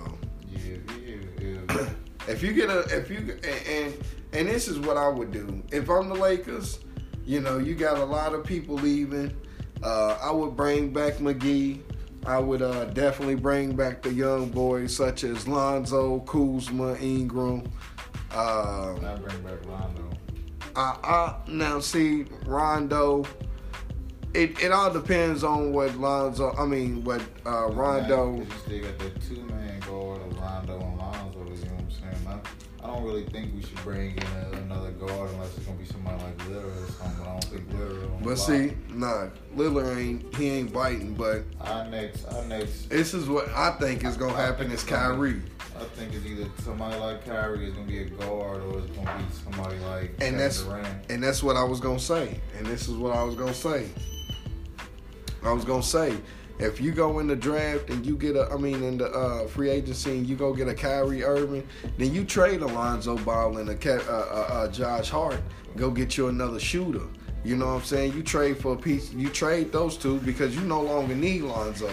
if 2.29 2.43
you 2.43 2.53
get 2.53 2.69
a 2.69 2.81
if 2.91 3.09
you 3.09 3.19
and, 3.19 3.67
and 3.69 4.05
and 4.33 4.49
this 4.49 4.67
is 4.67 4.81
what 4.81 4.97
I 4.97 5.07
would 5.07 5.31
do 5.31 5.63
if 5.71 5.89
I'm 5.89 6.09
the 6.09 6.17
Lakers, 6.17 6.81
you 7.25 7.41
know 7.41 7.59
you 7.59 7.77
got 7.77 7.99
a 7.99 8.05
lot 8.05 8.35
of 8.35 8.45
people 8.45 8.75
leaving. 8.75 9.33
Uh, 9.81 10.19
I 10.21 10.33
would 10.33 10.57
bring 10.57 10.93
back 10.93 11.15
McGee. 11.15 11.81
I 12.27 12.41
would 12.41 12.63
uh, 12.63 12.87
definitely 12.87 13.37
bring 13.37 13.77
back 13.77 14.03
the 14.03 14.13
young 14.13 14.49
boys 14.49 14.95
such 14.95 15.23
as 15.23 15.47
Lonzo, 15.47 16.19
Kuzma, 16.21 16.97
Ingram. 16.97 17.71
Uh, 18.33 18.95
I 18.97 19.17
bring 19.17 19.41
back 19.43 19.65
Rondo. 19.67 20.20
I, 20.77 20.97
I 21.03 21.35
now 21.49 21.81
see 21.81 22.25
Rondo. 22.47 23.25
It, 24.33 24.63
it 24.63 24.71
all 24.71 24.93
depends 24.93 25.43
on 25.43 25.73
what 25.73 25.97
Lonzo. 25.97 26.55
I 26.57 26.65
mean, 26.65 27.05
what 27.05 27.21
uh, 27.45 27.67
Rondo. 27.71 28.37
You 28.37 28.47
still 28.65 28.83
got 28.83 28.99
that 28.99 29.21
two 29.23 29.43
man 29.45 29.81
guard 29.81 30.23
of 30.23 30.39
Rondo 30.39 30.81
and 30.81 30.99
Lonzo. 30.99 31.39
You 31.39 31.45
know 31.45 31.75
what 31.75 31.81
I'm 31.81 31.91
saying? 31.91 32.27
I, 32.29 32.39
I 32.83 32.87
don't 32.87 33.05
really 33.05 33.25
think 33.25 33.55
we 33.55 33.63
should 33.63 33.77
bring 33.83 34.17
in 34.17 34.23
a, 34.23 34.59
another 34.63 34.91
guard 34.93 35.31
unless 35.31 35.57
it's 35.57 35.67
gonna 35.67 35.79
be 35.79 35.85
somebody 35.85 36.23
like 36.23 36.39
Lillard 36.39 36.89
or 36.89 36.93
something. 36.93 37.19
But 37.19 37.29
I 37.29 37.33
don't 37.33 37.45
think 37.45 37.71
Lillard. 37.71 38.25
But 38.25 38.37
see, 38.37 38.73
nah, 38.89 39.27
Lillard 39.55 39.99
ain't 39.99 40.35
he 40.37 40.49
ain't 40.49 40.73
biting. 40.73 41.15
But 41.15 41.45
our 41.61 41.87
next, 41.87 42.25
our 42.27 42.45
next. 42.47 42.89
this 42.89 43.13
is 43.13 43.29
what 43.29 43.49
I 43.51 43.73
think 43.73 44.05
is 44.05 44.17
gonna 44.17 44.35
happen. 44.35 44.71
Is 44.71 44.83
Kyrie, 44.83 45.43
I 45.79 45.85
think 45.85 46.15
it's 46.15 46.25
either 46.25 46.49
somebody 46.63 46.97
like 46.97 47.25
Kyrie 47.25 47.67
is 47.67 47.75
gonna 47.75 47.87
be 47.87 47.99
a 47.99 48.05
guard 48.05 48.63
or 48.63 48.79
it's 48.79 48.97
gonna 48.97 49.19
be 49.19 49.25
somebody 49.45 49.79
like 49.81 50.11
and 50.11 50.19
Kevin 50.21 50.39
that's 50.39 50.63
Durant. 50.63 51.11
and 51.11 51.23
that's 51.23 51.43
what 51.43 51.57
I 51.57 51.65
was 51.65 51.81
gonna 51.81 51.99
say. 51.99 52.41
And 52.59 52.67
this 52.67 52.89
is 52.89 52.95
what 52.97 53.15
I 53.15 53.23
was 53.23 53.35
gonna 53.35 53.55
say. 53.55 53.89
I 55.43 55.53
was 55.53 55.65
gonna 55.65 55.83
say. 55.83 56.17
If 56.61 56.79
you 56.79 56.93
go 56.93 57.21
in 57.21 57.27
the 57.27 57.37
draft 57.37 57.89
and 57.89 58.05
you 58.05 58.19
get 58.19 58.37
a, 58.37 58.47
I 58.53 58.57
mean, 58.59 58.83
in 58.83 58.99
the 58.99 59.11
uh, 59.11 59.47
free 59.47 59.71
agency 59.71 60.11
and 60.11 60.27
you 60.27 60.37
go 60.37 60.53
get 60.53 60.69
a 60.69 60.75
Kyrie 60.75 61.25
Irving, 61.25 61.67
then 61.97 62.13
you 62.13 62.23
trade 62.23 62.61
Alonzo 62.61 63.17
Ball 63.17 63.57
and 63.57 63.71
a 63.71 63.75
Ke- 63.75 64.07
uh, 64.07 64.13
uh, 64.13 64.47
uh, 64.51 64.69
Josh 64.69 65.09
Hart, 65.09 65.41
go 65.77 65.91
get 65.91 66.19
you 66.19 66.29
another 66.29 66.61
shooter. 66.61 67.07
You 67.45 67.57
know 67.57 67.65
what 67.65 67.73
I'm 67.73 67.85
saying? 67.85 68.13
You 68.13 68.23
trade 68.23 68.59
for 68.59 68.75
a 68.75 68.77
piece. 68.77 69.11
You 69.11 69.31
trade 69.31 69.73
those 69.73 69.97
two 69.97 70.19
because 70.19 70.55
you 70.55 70.61
no 70.61 70.83
longer 70.83 71.15
need 71.15 71.43
Lonzo. 71.43 71.91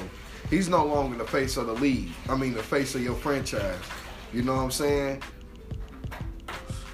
He's 0.49 0.67
no 0.67 0.85
longer 0.85 1.17
the 1.17 1.25
face 1.25 1.55
of 1.55 1.67
the 1.67 1.73
league. 1.73 2.09
I 2.27 2.35
mean, 2.35 2.53
the 2.53 2.63
face 2.63 2.93
of 2.95 3.01
your 3.01 3.15
franchise. 3.15 3.79
You 4.33 4.41
know 4.41 4.57
what 4.57 4.63
I'm 4.63 4.71
saying? 4.71 5.23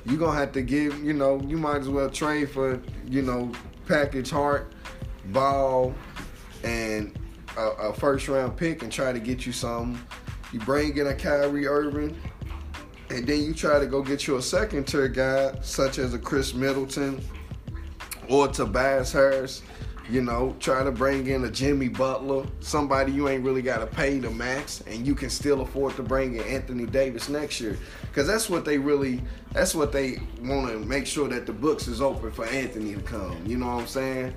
You're 0.05 0.19
gonna 0.19 0.37
have 0.37 0.51
to 0.51 0.61
give. 0.61 1.03
You 1.03 1.13
know, 1.13 1.41
you 1.41 1.57
might 1.57 1.77
as 1.77 1.89
well 1.89 2.09
trade 2.09 2.51
for. 2.51 2.79
You 3.07 3.23
know, 3.23 3.51
package 3.87 4.29
Hart, 4.29 4.71
Ball, 5.31 5.95
and 6.63 7.17
a, 7.57 7.61
a 7.61 7.93
first 7.93 8.27
round 8.27 8.57
pick 8.57 8.83
and 8.83 8.91
try 8.91 9.11
to 9.11 9.19
get 9.19 9.45
you 9.45 9.51
some. 9.51 10.05
You 10.51 10.59
bring 10.59 10.97
in 10.97 11.07
a 11.07 11.15
Kyrie 11.15 11.67
Irving, 11.67 12.15
and 13.09 13.25
then 13.25 13.43
you 13.43 13.53
try 13.53 13.79
to 13.79 13.85
go 13.85 14.01
get 14.01 14.27
you 14.27 14.37
a 14.37 14.41
second 14.41 14.85
tier 14.85 15.07
guy 15.07 15.55
such 15.61 15.97
as 15.97 16.13
a 16.13 16.19
Khris 16.19 16.53
Middleton 16.53 17.23
or 18.29 18.47
Tobias 18.47 19.11
Harris. 19.11 19.61
You 20.09 20.21
know, 20.21 20.53
try 20.59 20.83
to 20.83 20.91
bring 20.91 21.27
in 21.27 21.45
a 21.45 21.49
Jimmy 21.49 21.87
Butler, 21.87 22.45
somebody 22.59 23.13
you 23.13 23.29
ain't 23.29 23.41
really 23.41 23.61
got 23.61 23.77
to 23.77 23.87
pay 23.87 24.19
the 24.19 24.29
max, 24.29 24.81
and 24.81 25.07
you 25.07 25.15
can 25.15 25.29
still 25.29 25.61
afford 25.61 25.95
to 25.95 26.03
bring 26.03 26.35
in 26.35 26.43
Anthony 26.43 26.85
Davis 26.85 27.29
next 27.29 27.61
year, 27.61 27.77
because 28.01 28.27
that's 28.27 28.49
what 28.49 28.65
they 28.65 28.77
really, 28.77 29.21
that's 29.53 29.73
what 29.73 29.93
they 29.93 30.19
want 30.41 30.69
to 30.69 30.79
make 30.79 31.07
sure 31.07 31.29
that 31.29 31.45
the 31.45 31.53
books 31.53 31.87
is 31.87 32.01
open 32.01 32.31
for 32.31 32.45
Anthony 32.47 32.95
to 32.95 33.01
come. 33.01 33.41
You 33.45 33.57
know 33.57 33.67
what 33.67 33.81
I'm 33.83 33.87
saying? 33.87 34.35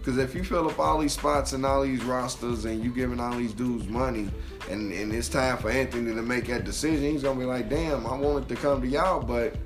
Because 0.00 0.16
if 0.16 0.34
you 0.34 0.42
fill 0.42 0.66
up 0.66 0.78
all 0.78 0.98
these 0.98 1.12
spots 1.12 1.52
and 1.52 1.64
all 1.66 1.82
these 1.82 2.02
rosters 2.02 2.64
and 2.64 2.82
you 2.82 2.90
giving 2.90 3.20
all 3.20 3.36
these 3.36 3.52
dudes 3.52 3.86
money, 3.86 4.30
and, 4.70 4.92
and 4.92 5.12
it's 5.12 5.28
time 5.28 5.58
for 5.58 5.70
Anthony 5.70 6.14
to 6.14 6.22
make 6.22 6.46
that 6.46 6.64
decision, 6.64 7.12
he's 7.12 7.22
gonna 7.22 7.38
be 7.38 7.44
like, 7.44 7.68
"Damn, 7.68 8.06
I 8.06 8.16
wanted 8.16 8.48
to 8.48 8.56
come 8.56 8.80
to 8.80 8.88
y'all, 8.88 9.20
but 9.22 9.56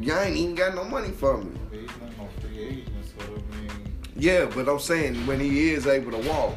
y'all 0.00 0.18
ain't 0.18 0.36
even 0.36 0.56
got 0.56 0.74
no 0.74 0.82
money 0.82 1.12
for 1.12 1.38
me." 1.38 1.52
He's 1.70 1.88
not 2.00 2.18
no 2.18 2.28
free 2.40 2.58
agent, 2.58 2.88
so 3.16 3.24
I 3.24 3.56
mean, 3.56 3.70
Yeah, 4.16 4.46
but 4.52 4.68
I'm 4.68 4.80
saying 4.80 5.24
when 5.24 5.38
he 5.38 5.70
is 5.70 5.86
able 5.86 6.10
to 6.20 6.28
walk, 6.28 6.56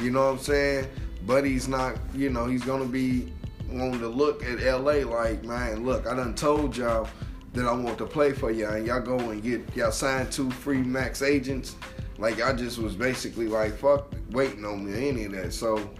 you 0.00 0.12
know 0.12 0.26
what 0.26 0.32
I'm 0.34 0.38
saying? 0.38 0.86
But 1.26 1.44
he's 1.44 1.66
not, 1.66 1.96
you 2.14 2.30
know, 2.30 2.46
he's 2.46 2.62
gonna 2.62 2.84
be 2.84 3.32
wanting 3.68 3.98
to 3.98 4.08
look 4.08 4.44
at 4.44 4.60
LA 4.60 5.04
like, 5.04 5.42
man, 5.44 5.84
look, 5.84 6.06
I 6.06 6.14
done 6.14 6.36
told 6.36 6.76
y'all 6.76 7.08
that 7.54 7.66
I 7.66 7.72
want 7.72 7.98
to 7.98 8.06
play 8.06 8.32
for 8.32 8.52
y'all, 8.52 8.74
and 8.74 8.86
y'all 8.86 9.00
go 9.00 9.18
and 9.18 9.42
get 9.42 9.74
y'all 9.74 9.90
signed 9.90 10.30
two 10.30 10.52
free 10.52 10.78
max 10.78 11.20
agents. 11.20 11.74
Like 12.18 12.42
I 12.42 12.52
just 12.52 12.78
was 12.78 12.94
basically 12.94 13.48
like, 13.48 13.76
fuck, 13.76 14.12
waiting 14.30 14.64
on 14.64 14.84
me, 14.84 15.08
any 15.08 15.24
of 15.24 15.32
that. 15.32 15.52
So 15.52 15.90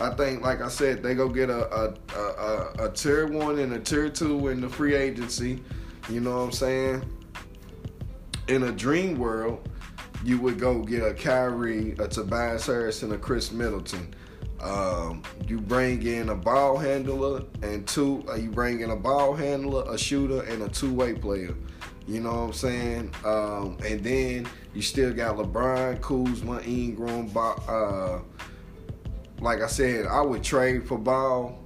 I 0.00 0.10
think, 0.10 0.42
like 0.42 0.60
I 0.60 0.68
said, 0.68 1.02
they 1.02 1.14
go 1.14 1.28
get 1.28 1.50
a 1.50 1.72
a, 1.74 1.94
a, 2.16 2.86
a, 2.86 2.92
tier 2.92 3.26
one 3.26 3.58
and 3.58 3.72
a 3.74 3.78
tier 3.78 4.08
two 4.08 4.48
in 4.48 4.60
the 4.60 4.68
free 4.68 4.94
agency. 4.94 5.62
You 6.08 6.20
know 6.20 6.38
what 6.38 6.44
I'm 6.44 6.52
saying? 6.52 7.20
in 8.50 8.64
a 8.64 8.72
dream 8.72 9.16
world, 9.16 9.68
you 10.24 10.38
would 10.40 10.58
go 10.58 10.82
get 10.82 11.02
a 11.02 11.14
Kyrie, 11.14 11.94
a 11.98 12.08
Tobias 12.08 12.66
Harris, 12.66 13.02
and 13.02 13.12
a 13.12 13.18
Khris 13.18 13.52
Middleton. 13.52 14.14
Um, 14.60 15.22
you 15.46 15.58
bring 15.58 16.04
in 16.04 16.28
a 16.28 16.34
ball 16.34 16.76
handler 16.76 17.44
and 17.62 17.86
two. 17.86 18.22
Uh, 18.28 18.34
you 18.34 18.50
bring 18.50 18.80
in 18.80 18.90
a 18.90 18.96
ball 18.96 19.34
handler, 19.34 19.84
a 19.88 19.96
shooter, 19.96 20.42
and 20.42 20.62
a 20.62 20.68
two-way 20.68 21.14
player. 21.14 21.54
You 22.06 22.20
know 22.20 22.30
what 22.30 22.40
I'm 22.40 22.52
saying? 22.52 23.14
Um, 23.24 23.78
and 23.84 24.02
then 24.02 24.48
you 24.74 24.82
still 24.82 25.12
got 25.12 25.36
LeBron, 25.36 26.00
Kuzma, 26.00 26.60
Ingram. 26.62 27.30
Uh, 27.36 28.20
like 29.40 29.62
I 29.62 29.66
said, 29.66 30.06
I 30.06 30.20
would 30.20 30.42
trade 30.42 30.86
for 30.86 30.98
Ball 30.98 31.58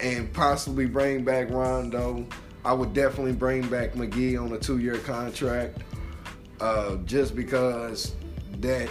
and 0.00 0.32
possibly 0.32 0.86
bring 0.86 1.24
back 1.24 1.50
Rondo. 1.50 2.26
I 2.64 2.72
would 2.72 2.94
definitely 2.94 3.32
bring 3.32 3.68
back 3.68 3.92
McGee 3.92 4.42
on 4.42 4.52
a 4.52 4.58
two-year 4.58 4.98
contract, 4.98 5.78
uh, 6.60 6.96
just 7.04 7.36
because 7.36 8.14
that 8.58 8.88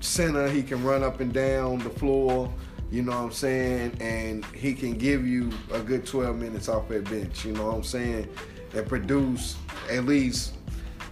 center 0.00 0.48
he 0.48 0.62
can 0.62 0.84
run 0.84 1.02
up 1.02 1.20
and 1.20 1.32
down 1.32 1.78
the 1.78 1.90
floor. 1.90 2.52
You 2.90 3.02
know 3.02 3.12
what 3.12 3.24
I'm 3.24 3.32
saying? 3.32 3.96
And 4.00 4.44
he 4.46 4.74
can 4.74 4.92
give 4.92 5.26
you 5.26 5.50
a 5.72 5.80
good 5.80 6.06
12 6.06 6.36
minutes 6.36 6.68
off 6.68 6.88
that 6.88 7.10
bench. 7.10 7.44
You 7.44 7.52
know 7.52 7.66
what 7.66 7.74
I'm 7.76 7.82
saying? 7.82 8.28
And 8.74 8.86
produce 8.88 9.56
at 9.90 10.04
least 10.04 10.54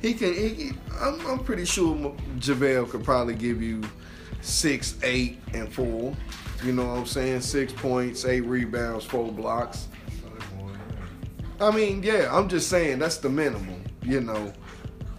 he 0.01 0.15
can. 0.15 0.35
He, 0.35 0.73
I'm, 1.01 1.25
I'm 1.27 1.39
pretty 1.39 1.65
sure 1.65 1.95
JaVale 2.39 2.91
could 2.91 3.05
probably 3.05 3.35
give 3.35 3.63
you 3.63 3.83
six, 4.41 4.97
eight, 5.03 5.39
and 5.55 5.73
four. 5.73 6.15
You 6.65 6.73
know 6.73 6.87
what 6.87 6.99
I'm 6.99 7.07
saying? 7.07 7.41
Six 7.41 7.73
points, 7.73 8.25
eight 8.25 8.43
rebounds, 8.43 9.05
four 9.05 9.31
blocks. 9.33 9.89
I 11.61 11.71
mean, 11.71 12.03
yeah, 12.03 12.29
I'm 12.37 12.49
just 12.49 12.69
saying 12.69 12.99
that's 12.99 13.19
the 13.19 13.29
minimum. 13.29 13.85
You 14.03 14.21
know, 14.21 14.53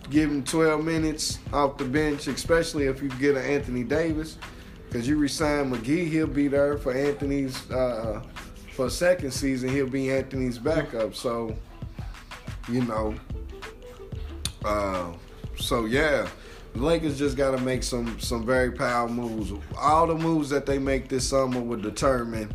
give 0.10 0.30
him 0.30 0.44
12 0.44 0.84
minutes 0.84 1.40
off 1.54 1.78
the 1.78 1.86
bench, 1.86 2.28
especially 2.28 2.88
if 2.88 3.02
you 3.02 3.10
get 3.12 3.38
an 3.38 3.44
Anthony 3.44 3.84
Davis, 3.84 4.38
because 4.88 5.08
you 5.08 5.18
resign 5.18 5.72
McGee, 5.72 6.08
he'll 6.10 6.28
be 6.28 6.50
there 6.50 6.78
for 6.78 6.94
Anthony's 6.94 7.70
uh, 7.72 8.22
for 8.74 8.90
second 8.90 9.32
season. 9.32 9.70
He'll 9.70 9.88
be 9.88 10.12
Anthony's 10.12 10.58
backup. 10.58 11.16
So, 11.16 11.56
you 12.70 12.84
know, 12.84 13.16
uh, 14.66 15.12
so 15.58 15.86
yeah, 15.86 16.28
the 16.74 16.82
Lakers 16.82 17.18
just 17.18 17.38
got 17.38 17.52
to 17.52 17.58
make 17.60 17.84
some 17.84 18.20
some 18.20 18.46
very 18.46 18.72
powerful 18.72 19.16
moves. 19.16 19.54
All 19.78 20.08
the 20.08 20.16
moves 20.16 20.50
that 20.50 20.66
they 20.66 20.80
make 20.80 21.10
this 21.10 21.28
summer 21.28 21.62
will 21.62 21.80
determine 21.80 22.52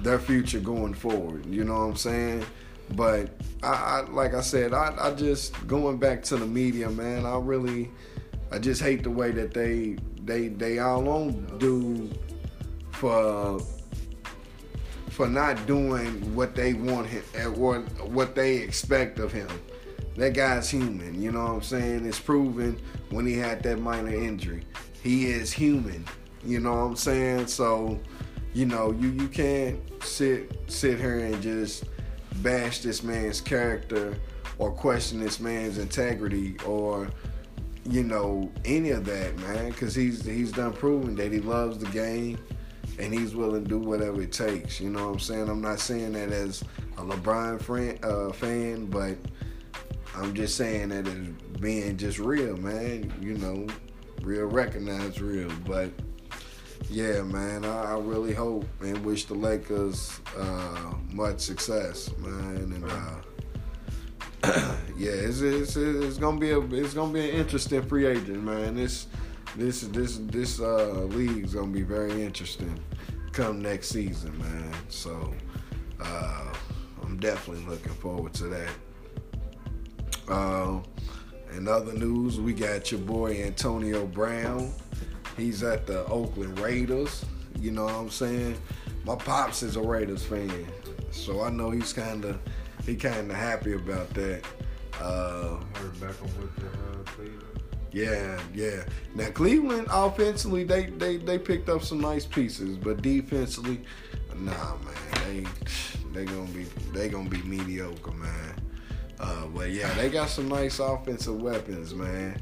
their 0.00 0.18
future 0.18 0.60
going 0.60 0.94
forward. 0.94 1.46
You 1.46 1.64
know 1.64 1.74
what 1.74 1.84
I'm 1.84 1.96
saying? 1.96 2.46
But 2.94 3.30
I, 3.62 3.68
I 3.68 4.10
like 4.10 4.34
I 4.34 4.40
said, 4.40 4.72
I, 4.72 4.94
I 4.98 5.14
just 5.14 5.66
going 5.66 5.98
back 5.98 6.22
to 6.24 6.36
the 6.36 6.46
media, 6.46 6.88
man. 6.88 7.26
I 7.26 7.38
really, 7.38 7.90
I 8.50 8.58
just 8.58 8.80
hate 8.80 9.02
the 9.02 9.10
way 9.10 9.30
that 9.32 9.52
they 9.52 9.98
they 10.24 10.48
they 10.48 10.78
all 10.78 11.08
on 11.08 11.58
do 11.58 12.10
for 12.92 13.60
for 15.18 15.26
not 15.26 15.66
doing 15.66 16.32
what 16.32 16.54
they 16.54 16.74
want 16.74 17.04
him 17.04 17.24
eh, 17.34 17.44
or 17.46 17.80
what 18.06 18.36
they 18.36 18.58
expect 18.58 19.18
of 19.18 19.32
him. 19.32 19.48
That 20.14 20.32
guy's 20.32 20.70
human, 20.70 21.20
you 21.20 21.32
know 21.32 21.42
what 21.42 21.52
I'm 21.54 21.62
saying? 21.62 22.06
It's 22.06 22.20
proven 22.20 22.80
when 23.10 23.26
he 23.26 23.32
had 23.36 23.60
that 23.64 23.80
minor 23.80 24.14
injury. 24.14 24.62
He 25.02 25.26
is 25.26 25.52
human, 25.52 26.04
you 26.44 26.60
know 26.60 26.70
what 26.70 26.82
I'm 26.82 26.94
saying? 26.94 27.48
So, 27.48 27.98
you 28.54 28.66
know, 28.66 28.92
you 28.92 29.08
you 29.08 29.26
can't 29.26 29.80
sit 30.04 30.56
sit 30.70 31.00
here 31.00 31.18
and 31.18 31.42
just 31.42 31.82
bash 32.36 32.78
this 32.78 33.02
man's 33.02 33.40
character 33.40 34.16
or 34.58 34.70
question 34.70 35.18
this 35.18 35.40
man's 35.40 35.78
integrity 35.78 36.56
or 36.64 37.10
you 37.90 38.04
know 38.04 38.52
any 38.64 38.90
of 38.90 39.04
that 39.06 39.36
man 39.38 39.70
because 39.70 39.96
he's 39.96 40.24
he's 40.24 40.52
done 40.52 40.72
proving 40.72 41.16
that 41.16 41.32
he 41.32 41.40
loves 41.40 41.78
the 41.78 41.86
game 41.86 42.38
and 42.98 43.12
he's 43.12 43.34
willing 43.34 43.62
to 43.62 43.68
do 43.68 43.78
whatever 43.78 44.20
it 44.22 44.32
takes 44.32 44.80
you 44.80 44.90
know 44.90 45.06
what 45.06 45.12
i'm 45.14 45.18
saying 45.18 45.48
i'm 45.48 45.60
not 45.60 45.80
saying 45.80 46.12
that 46.12 46.30
as 46.30 46.62
a 46.98 47.02
lebron 47.02 47.60
friend, 47.60 47.98
uh, 48.04 48.32
fan 48.32 48.86
but 48.86 49.16
i'm 50.16 50.34
just 50.34 50.56
saying 50.56 50.88
that 50.88 51.06
as 51.06 51.28
being 51.60 51.96
just 51.96 52.18
real 52.18 52.56
man 52.56 53.12
you 53.20 53.34
know 53.38 53.66
real 54.22 54.46
recognized 54.46 55.20
real 55.20 55.50
but 55.66 55.90
yeah, 56.90 57.22
man, 57.22 57.64
I, 57.64 57.92
I, 57.92 57.98
really 57.98 58.32
hope 58.32 58.66
and 58.80 59.04
wish 59.04 59.24
the 59.26 59.34
Lakers 59.34 60.20
uh, 60.36 60.94
much 61.10 61.40
success, 61.40 62.10
man. 62.18 62.72
And 62.72 62.84
uh, 62.84 64.74
yeah, 64.96 65.10
it's, 65.10 65.40
it's, 65.40 65.76
it's 65.76 66.16
gonna 66.16 66.38
be 66.38 66.50
a 66.50 66.60
it's 66.60 66.94
gonna 66.94 67.12
be 67.12 67.28
an 67.28 67.36
interesting 67.36 67.82
free 67.82 68.06
agent, 68.06 68.42
man. 68.42 68.76
This 68.76 69.06
this 69.56 69.82
this 69.82 70.18
this 70.18 70.60
uh, 70.60 71.06
league's 71.10 71.54
gonna 71.54 71.68
be 71.68 71.82
very 71.82 72.22
interesting 72.22 72.78
come 73.38 73.62
next 73.62 73.90
season, 73.90 74.36
man. 74.38 74.72
So 74.88 75.32
uh, 76.00 76.52
I'm 77.02 77.18
definitely 77.18 77.64
looking 77.66 77.92
forward 77.92 78.34
to 78.34 78.48
that. 78.48 78.70
Uh, 80.28 80.80
in 81.56 81.68
other 81.68 81.92
news, 81.92 82.40
we 82.40 82.52
got 82.52 82.90
your 82.90 83.00
boy 83.00 83.42
Antonio 83.44 84.06
Brown. 84.06 84.72
He's 85.36 85.62
at 85.62 85.86
the 85.86 86.04
Oakland 86.06 86.58
Raiders. 86.58 87.24
You 87.60 87.70
know 87.70 87.84
what 87.84 87.94
I'm 87.94 88.10
saying? 88.10 88.60
My 89.04 89.14
pops 89.14 89.62
is 89.62 89.76
a 89.76 89.80
Raiders 89.82 90.24
fan, 90.24 90.66
so 91.12 91.42
I 91.42 91.50
know 91.50 91.70
he's 91.70 91.92
kind 91.92 92.24
of 92.24 92.40
he 92.84 92.96
kind 92.96 93.30
of 93.30 93.36
happy 93.36 93.74
about 93.74 94.10
that. 94.14 94.42
Uh, 95.00 95.58
heard 95.74 95.94
Beckham 95.94 96.22
with 96.40 96.56
the 96.56 96.66
uh, 96.66 97.04
Cleveland. 97.04 97.47
Yeah, 97.98 98.40
yeah. 98.54 98.84
Now 99.14 99.30
Cleveland 99.30 99.88
offensively, 99.90 100.62
they 100.64 100.86
they 100.86 101.16
they 101.16 101.38
picked 101.38 101.68
up 101.68 101.82
some 101.82 102.00
nice 102.00 102.24
pieces, 102.24 102.76
but 102.76 103.02
defensively, 103.02 103.80
nah, 104.36 104.76
man, 104.76 105.24
they 105.24 105.46
they 106.12 106.24
gonna 106.24 106.48
be 106.50 106.64
they 106.92 107.08
gonna 107.08 107.28
be 107.28 107.42
mediocre, 107.42 108.12
man. 108.12 108.54
Uh, 109.18 109.46
but 109.46 109.70
yeah, 109.70 109.92
they 109.94 110.08
got 110.08 110.28
some 110.28 110.48
nice 110.48 110.78
offensive 110.78 111.42
weapons, 111.42 111.92
man. 111.92 112.40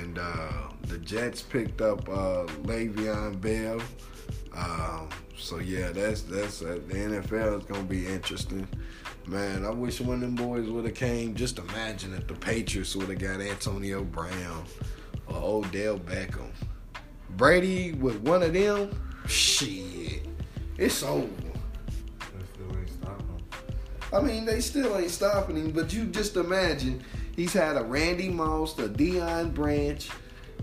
And 0.00 0.18
uh, 0.18 0.68
the 0.82 0.98
Jets 0.98 1.42
picked 1.42 1.80
up 1.80 2.08
uh, 2.08 2.46
Le'Veon 2.64 3.40
Bell. 3.40 3.80
Um, 4.56 5.08
so 5.36 5.58
yeah, 5.58 5.92
that's 5.92 6.22
that's 6.22 6.62
uh, 6.62 6.80
the 6.88 6.94
NFL 6.94 7.60
is 7.60 7.64
gonna 7.66 7.84
be 7.84 8.06
interesting. 8.06 8.66
Man, 9.28 9.66
I 9.66 9.70
wish 9.70 10.00
one 10.00 10.14
of 10.14 10.20
them 10.22 10.34
boys 10.36 10.70
would 10.70 10.86
have 10.86 10.94
came. 10.94 11.34
Just 11.34 11.58
imagine 11.58 12.14
if 12.14 12.26
the 12.26 12.32
Patriots 12.32 12.96
would 12.96 13.10
have 13.10 13.18
got 13.18 13.42
Antonio 13.42 14.02
Brown 14.02 14.64
or 15.26 15.36
Odell 15.36 15.98
Beckham. 15.98 16.48
Brady 17.36 17.92
with 17.92 18.16
one 18.22 18.42
of 18.42 18.54
them, 18.54 18.90
shit, 19.26 20.26
it's 20.78 21.02
over. 21.02 21.28
I 24.14 24.22
mean, 24.22 24.46
they 24.46 24.60
still 24.60 24.96
ain't 24.96 25.10
stopping 25.10 25.56
him, 25.56 25.72
but 25.72 25.92
you 25.92 26.06
just 26.06 26.36
imagine 26.36 27.04
he's 27.36 27.52
had 27.52 27.76
a 27.76 27.84
Randy 27.84 28.30
Moss, 28.30 28.78
a 28.78 28.88
Deion 28.88 29.52
Branch, 29.52 30.08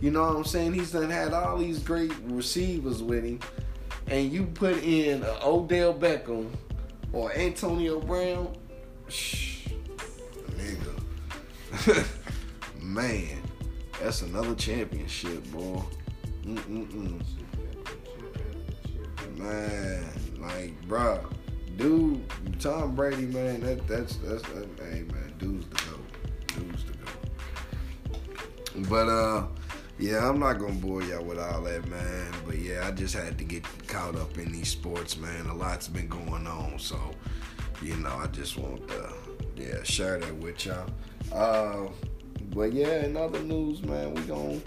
you 0.01 0.09
know 0.09 0.23
what 0.23 0.37
I'm 0.37 0.43
saying? 0.43 0.73
He's 0.73 0.91
done 0.91 1.11
had 1.11 1.33
all 1.33 1.59
these 1.59 1.77
great 1.77 2.11
receivers 2.23 3.03
with 3.03 3.23
him, 3.23 3.39
and 4.07 4.31
you 4.31 4.47
put 4.47 4.83
in 4.83 5.21
an 5.21 5.35
Odell 5.43 5.93
Beckham 5.93 6.49
or 7.15 7.31
Antonio 7.31 7.99
Brown, 8.01 8.53
shh, 9.07 9.69
nigga, 10.51 12.05
man, 12.81 13.41
that's 14.01 14.21
another 14.21 14.53
championship, 14.55 15.49
boy. 15.51 15.81
Mm-mm-mm. 16.43 17.23
Man, 19.37 20.03
like, 20.39 20.79
bruh, 20.87 21.25
dude, 21.77 22.21
Tom 22.59 22.93
Brady, 22.95 23.27
man, 23.27 23.61
that 23.61 23.87
that's 23.87 24.17
that's, 24.17 24.43
that, 24.49 24.67
hey 24.79 25.05
man, 25.11 25.33
dude's 25.39 25.67
the 25.69 25.75
goat, 25.75 26.05
dude's 26.47 26.83
the 26.83 26.93
goat. 26.97 28.89
But 28.89 29.07
uh 29.07 29.47
yeah, 29.97 30.27
I'm 30.27 30.39
not 30.39 30.59
gonna 30.59 30.73
bore 30.73 31.01
y'all 31.03 31.23
with 31.23 31.39
all 31.39 31.61
that, 31.63 31.87
man. 31.87 32.33
But 32.45 32.57
yeah, 32.57 32.87
I 32.87 32.91
just 32.91 33.15
had 33.15 33.37
to 33.37 33.43
get 33.43 33.63
caught 33.87 34.15
up 34.15 34.37
in 34.37 34.51
these 34.51 34.69
sports, 34.69 35.17
man. 35.17 35.45
A 35.47 35.53
lot's 35.53 35.87
been 35.87 36.07
going 36.07 36.47
on, 36.47 36.77
so 36.79 36.99
you 37.81 37.95
know, 37.97 38.09
I 38.09 38.27
just 38.27 38.57
want 38.57 38.87
to 38.89 39.13
yeah 39.55 39.83
share 39.83 40.19
that 40.19 40.35
with 40.35 40.65
y'all. 40.65 40.89
Uh, 41.31 41.89
but 42.49 42.73
yeah, 42.73 43.05
in 43.05 43.15
other 43.15 43.41
news, 43.41 43.83
man, 43.83 44.13
we 44.13 44.21
gonna 44.23 44.59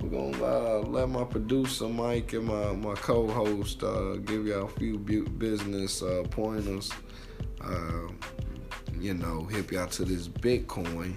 we 0.00 0.08
gonna 0.08 0.44
uh, 0.44 0.82
let 0.86 1.10
my 1.10 1.24
producer 1.24 1.88
Mike 1.88 2.32
and 2.32 2.46
my 2.46 2.72
my 2.72 2.94
co-host 2.94 3.82
uh, 3.82 4.16
give 4.16 4.46
y'all 4.46 4.64
a 4.64 4.68
few 4.68 4.98
business 4.98 6.02
uh, 6.02 6.24
pointers. 6.30 6.90
Uh, 7.62 8.08
you 8.98 9.12
know, 9.12 9.44
hip 9.44 9.72
y'all 9.72 9.86
to 9.88 10.04
this 10.06 10.26
Bitcoin. 10.26 11.16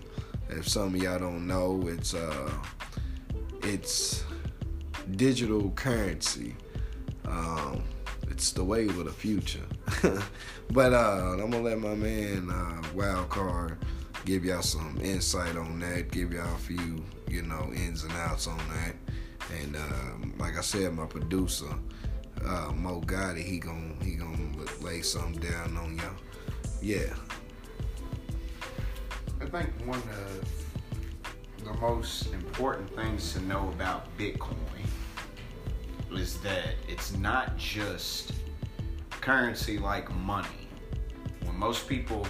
If 0.50 0.68
some 0.68 0.96
of 0.96 1.02
y'all 1.02 1.20
don't 1.20 1.48
know, 1.48 1.82
it's 1.88 2.14
uh 2.14 2.52
it's 3.64 4.24
digital 5.16 5.72
currency. 5.72 6.56
Um, 7.26 7.84
it's 8.30 8.52
the 8.52 8.64
wave 8.64 8.98
of 8.98 9.06
the 9.06 9.12
future. 9.12 9.66
but 10.72 10.94
uh, 10.94 11.38
I'm 11.40 11.52
gonna 11.52 11.62
let 11.62 11.80
my 11.80 11.96
man 11.96 12.50
uh, 12.50 12.82
Wildcard 12.96 13.78
give 14.26 14.46
y'all 14.46 14.62
some 14.62 14.98
insight 15.02 15.58
on 15.58 15.80
that, 15.80 16.12
give 16.12 16.34
y'all 16.34 16.54
a 16.56 16.58
few, 16.58 17.04
you 17.30 17.42
know, 17.44 17.72
ins 17.76 18.04
and 18.04 18.14
outs 18.14 18.48
on 18.48 18.58
that. 18.58 18.96
And 19.62 19.76
uh, 19.76 20.28
like 20.38 20.58
I 20.58 20.62
said, 20.62 20.94
my 20.94 21.06
producer, 21.06 21.74
uh, 22.46 22.72
Mo 22.74 23.02
Gotti, 23.02 23.44
he 23.44 23.60
gon' 23.60 23.98
he 24.02 24.16
gonna 24.16 24.38
lay 24.82 25.02
something 25.02 25.42
down 25.42 25.78
on 25.78 25.98
y'all. 25.98 26.16
Yeah. 26.82 27.14
I 29.42 29.46
think 29.46 29.70
one 29.86 30.00
of 30.00 30.63
the 31.64 31.74
most 31.76 32.34
important 32.34 32.94
things 32.96 33.34
to 33.34 33.42
know 33.42 33.70
about 33.70 34.06
Bitcoin 34.18 34.58
is 36.12 36.40
that 36.42 36.76
it's 36.88 37.16
not 37.18 37.58
just 37.58 38.34
currency 39.22 39.78
like 39.78 40.14
money. 40.16 40.68
When 41.44 41.58
most 41.58 41.88
people 41.88 42.28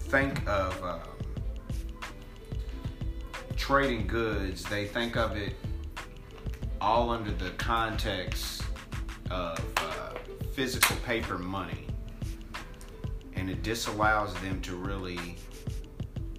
think 0.00 0.46
of 0.46 0.82
um, 0.84 1.00
trading 3.56 4.06
goods, 4.06 4.62
they 4.64 4.86
think 4.86 5.16
of 5.16 5.36
it 5.36 5.54
all 6.80 7.10
under 7.10 7.32
the 7.32 7.50
context 7.52 8.62
of 9.30 9.58
uh, 9.78 10.14
physical 10.52 10.96
paper 10.96 11.38
money. 11.38 11.86
And 13.34 13.50
it 13.50 13.62
disallows 13.62 14.34
them 14.34 14.60
to 14.62 14.76
really 14.76 15.36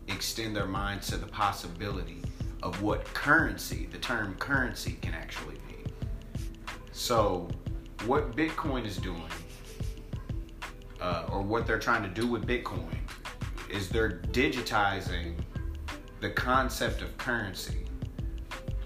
extend 0.07 0.55
their 0.55 0.65
minds 0.65 1.07
to 1.07 1.17
the 1.17 1.27
possibility 1.27 2.21
of 2.63 2.81
what 2.81 3.05
currency, 3.13 3.87
the 3.91 3.97
term 3.97 4.35
currency, 4.35 4.97
can 5.01 5.13
actually 5.13 5.55
be. 5.67 5.91
So, 6.91 7.47
what 8.05 8.35
Bitcoin 8.35 8.85
is 8.85 8.97
doing, 8.97 9.21
uh, 10.99 11.27
or 11.31 11.41
what 11.41 11.67
they're 11.67 11.79
trying 11.79 12.03
to 12.03 12.09
do 12.09 12.27
with 12.27 12.47
Bitcoin, 12.47 12.97
is 13.69 13.89
they're 13.89 14.21
digitizing 14.31 15.35
the 16.19 16.29
concept 16.29 17.01
of 17.01 17.15
currency, 17.17 17.85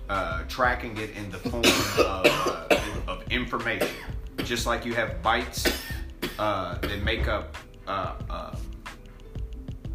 uh, 0.10 0.44
tracking 0.48 0.98
it 0.98 1.12
in 1.12 1.30
the 1.32 1.38
form 1.38 1.64
of, 1.64 2.00
uh, 2.00 2.78
of 3.08 3.32
information. 3.32 3.88
Just 4.44 4.66
like 4.66 4.86
you 4.86 4.94
have 4.94 5.22
bytes 5.22 5.82
uh, 6.38 6.78
that 6.80 7.04
make 7.04 7.28
up 7.28 7.56
uh, 7.88 8.16
uh, 8.30 8.56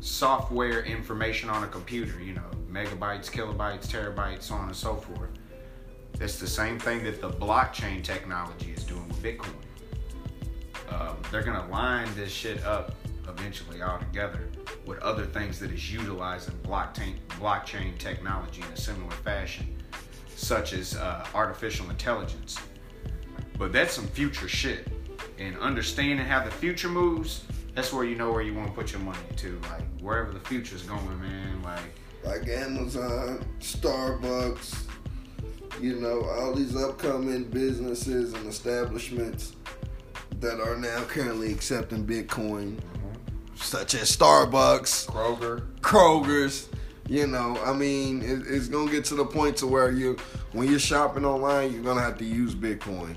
software 0.06 0.82
information 0.84 1.50
on 1.50 1.64
a 1.64 1.66
computer, 1.66 2.20
you 2.22 2.32
know, 2.32 2.50
megabytes, 2.70 3.28
kilobytes, 3.30 3.86
terabytes, 3.86 4.44
so 4.44 4.54
on 4.54 4.68
and 4.68 4.76
so 4.76 4.94
forth. 4.94 5.30
It's 6.20 6.38
the 6.38 6.46
same 6.46 6.78
thing 6.78 7.02
that 7.04 7.20
the 7.20 7.30
blockchain 7.30 8.02
technology 8.02 8.72
is 8.72 8.84
doing 8.84 9.06
with 9.08 9.22
Bitcoin. 9.22 9.52
Um, 10.88 11.16
they're 11.30 11.42
gonna 11.42 11.68
line 11.68 12.08
this 12.14 12.30
shit 12.30 12.64
up 12.64 12.94
eventually 13.28 13.82
all 13.82 13.98
together 13.98 14.48
with 14.86 14.98
other 15.00 15.26
things 15.26 15.58
that 15.58 15.72
is 15.72 15.92
utilizing 15.92 16.54
blockchain 16.62 17.16
blockchain 17.40 17.98
technology 17.98 18.62
in 18.62 18.68
a 18.68 18.76
similar 18.76 19.10
fashion, 19.10 19.76
such 20.36 20.72
as 20.72 20.96
uh, 20.96 21.26
artificial 21.34 21.90
intelligence. 21.90 22.56
But 23.58 23.72
that's 23.72 23.94
some 23.94 24.06
future 24.06 24.48
shit. 24.48 24.86
And 25.38 25.58
understanding 25.58 26.24
how 26.24 26.44
the 26.44 26.50
future 26.50 26.88
moves, 26.88 27.44
that's 27.76 27.92
where 27.92 28.04
you 28.04 28.16
know 28.16 28.32
where 28.32 28.40
you 28.40 28.54
want 28.54 28.68
to 28.68 28.72
put 28.72 28.90
your 28.90 29.02
money 29.02 29.18
to. 29.36 29.60
Like 29.70 29.84
wherever 30.00 30.32
the 30.32 30.40
future's 30.40 30.82
going, 30.82 31.20
man. 31.20 31.62
Like 31.62 31.94
like 32.24 32.48
Amazon, 32.48 33.44
Starbucks, 33.60 34.82
you 35.80 36.00
know, 36.00 36.22
all 36.22 36.54
these 36.54 36.74
upcoming 36.74 37.44
businesses 37.44 38.32
and 38.32 38.46
establishments 38.46 39.52
that 40.40 40.58
are 40.58 40.76
now 40.76 41.04
currently 41.04 41.52
accepting 41.52 42.04
Bitcoin, 42.04 42.76
mm-hmm. 42.76 43.56
such 43.56 43.94
as 43.94 44.16
Starbucks, 44.16 45.06
Kroger. 45.06 45.66
Kroger's. 45.80 46.68
You 47.08 47.28
know, 47.28 47.56
I 47.64 47.72
mean, 47.72 48.22
it, 48.22 48.42
it's 48.48 48.66
gonna 48.66 48.90
get 48.90 49.04
to 49.06 49.14
the 49.14 49.24
point 49.24 49.58
to 49.58 49.66
where 49.68 49.92
you, 49.92 50.16
when 50.50 50.68
you're 50.68 50.80
shopping 50.80 51.24
online, 51.24 51.72
you're 51.72 51.84
gonna 51.84 52.00
have 52.00 52.18
to 52.18 52.24
use 52.24 52.52
Bitcoin, 52.52 53.14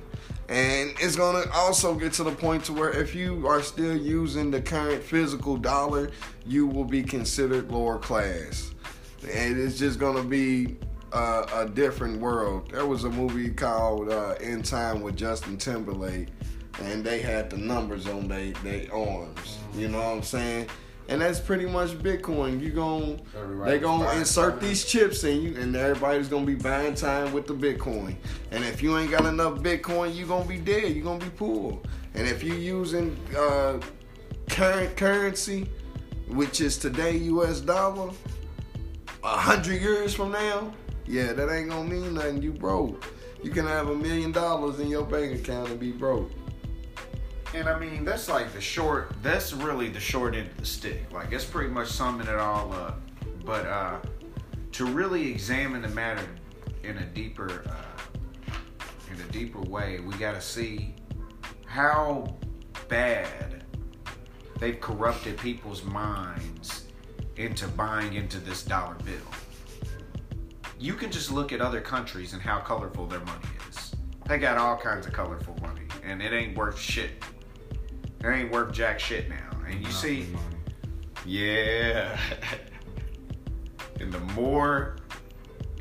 and 0.50 0.96
it's 1.00 1.16
gonna 1.16 1.46
also 1.54 1.94
get 1.94 2.12
to 2.14 2.24
the 2.24 2.32
point 2.32 2.66
to 2.66 2.74
where 2.74 2.90
if 2.90 3.14
you 3.14 3.48
are 3.48 3.62
still 3.62 3.96
using 3.96 4.50
the 4.50 4.60
current 4.60 5.04
physical 5.04 5.56
dollar, 5.56 6.10
you 6.46 6.66
will 6.66 6.84
be 6.84 7.04
considered 7.04 7.72
lower 7.72 8.00
class, 8.00 8.74
and 9.32 9.60
it's 9.60 9.78
just 9.78 10.00
gonna 10.00 10.24
be 10.24 10.76
uh, 11.14 11.46
a 11.54 11.70
different 11.70 12.20
world. 12.20 12.72
There 12.72 12.88
was 12.88 13.04
a 13.04 13.10
movie 13.10 13.52
called 13.52 14.10
uh, 14.10 14.36
In 14.42 14.64
Time 14.64 15.02
with 15.02 15.16
Justin 15.16 15.56
Timberlake, 15.58 16.30
and 16.82 17.04
they 17.04 17.22
had 17.22 17.52
the 17.52 17.58
numbers 17.58 18.08
on 18.08 18.28
their 18.28 18.52
they 18.64 18.90
arms. 18.92 19.60
You 19.76 19.90
know 19.90 20.00
what 20.00 20.18
I'm 20.18 20.24
saying? 20.24 20.68
And 21.10 21.22
that's 21.22 21.40
pretty 21.40 21.66
much 21.66 21.90
Bitcoin. 21.90 22.62
You 22.62 22.70
gon' 22.70 23.20
Everybody's 23.36 23.74
they 23.74 23.80
gonna 23.80 24.12
insert 24.12 24.62
these 24.62 24.86
chips 24.86 25.24
in 25.24 25.42
you, 25.42 25.58
and 25.60 25.76
everybody's 25.76 26.28
gonna 26.28 26.46
be 26.46 26.54
buying 26.54 26.94
time 26.94 27.34
with 27.34 27.48
the 27.48 27.54
Bitcoin. 27.56 28.16
And 28.52 28.64
if 28.64 28.84
you 28.84 28.96
ain't 28.96 29.10
got 29.10 29.26
enough 29.26 29.56
Bitcoin, 29.56 30.14
you 30.14 30.28
gonna 30.28 30.46
be 30.46 30.60
dead. 30.60 30.94
You 30.94 31.02
gonna 31.02 31.24
be 31.24 31.32
poor. 31.32 31.80
And 32.14 32.28
if 32.28 32.44
you 32.44 32.54
using 32.54 33.18
uh, 33.36 33.80
current 34.50 34.96
currency, 34.96 35.68
which 36.28 36.62
is 36.62 36.78
today 36.78 37.18
U.S. 37.18 37.60
dollar, 37.60 38.12
a 39.24 39.28
hundred 39.28 39.82
years 39.82 40.14
from 40.14 40.32
now, 40.32 40.72
yeah, 41.08 41.34
that 41.34 41.52
ain't 41.52 41.70
gonna 41.70 41.90
mean 41.90 42.14
nothing. 42.14 42.44
You 42.44 42.52
broke. 42.52 43.04
You 43.42 43.50
can 43.50 43.66
have 43.66 43.88
a 43.88 43.96
million 43.96 44.32
dollars 44.32 44.80
in 44.80 44.90
your 44.90 45.06
bank 45.06 45.40
account 45.40 45.70
and 45.70 45.80
be 45.80 45.92
broke. 45.92 46.30
And 47.54 47.68
I 47.68 47.80
mean, 47.80 48.06
that's 48.06 48.30
like 48.30 48.54
the 48.54 48.62
short, 48.62 49.12
that's 49.24 49.54
really 49.54 49.90
the 49.90 50.00
short 50.00 50.36
end 50.36 50.50
of 50.50 50.58
the 50.58 50.66
stick. 50.66 51.12
Like, 51.12 51.32
that's 51.32 51.46
pretty 51.46 51.72
much 51.72 51.88
summing 51.88 52.28
it 52.28 52.36
all 52.36 52.72
up. 52.74 53.02
But 53.44 53.66
uh, 53.66 53.98
to 54.74 54.86
really 54.86 55.30
examine 55.32 55.82
the 55.82 55.90
matter 55.90 56.28
in 56.84 56.98
a 56.98 57.06
deeper, 57.06 57.64
uh, 57.68 58.54
in 59.12 59.20
a 59.20 59.32
deeper 59.32 59.62
way, 59.62 60.00
we 60.00 60.14
got 60.16 60.34
to 60.36 60.42
see 60.42 60.94
how 61.66 62.36
bad 62.88 63.64
they've 64.60 64.80
corrupted 64.80 65.38
people's 65.38 65.84
minds 65.84 66.86
into 67.38 67.68
buying 67.70 68.14
into 68.14 68.38
this 68.40 68.64
dollar 68.64 68.96
bill. 69.06 69.16
You 70.80 70.94
can 70.94 71.12
just 71.12 71.32
look 71.32 71.52
at 71.52 71.62
other 71.62 71.82
countries 71.82 72.34
and 72.34 72.42
how 72.42 72.60
colorful 72.60 73.08
their 73.08 73.22
money 73.22 73.48
is. 73.70 73.96
They 74.28 74.38
got 74.38 74.58
all 74.58 74.78
kinds 74.78 75.08
of 75.08 75.14
colorful 75.14 75.58
money, 75.62 75.82
and 76.04 76.22
it 76.22 76.32
ain't 76.32 76.56
worth 76.56 76.78
shit. 76.80 77.24
It 78.24 78.28
ain't 78.28 78.52
worth 78.52 78.74
jack 78.74 79.00
shit 79.00 79.30
now. 79.30 79.50
And 79.68 79.86
you 79.86 79.92
see, 79.92 80.28
yeah. 81.26 82.18
and 84.00 84.12
the 84.12 84.20
more 84.34 84.98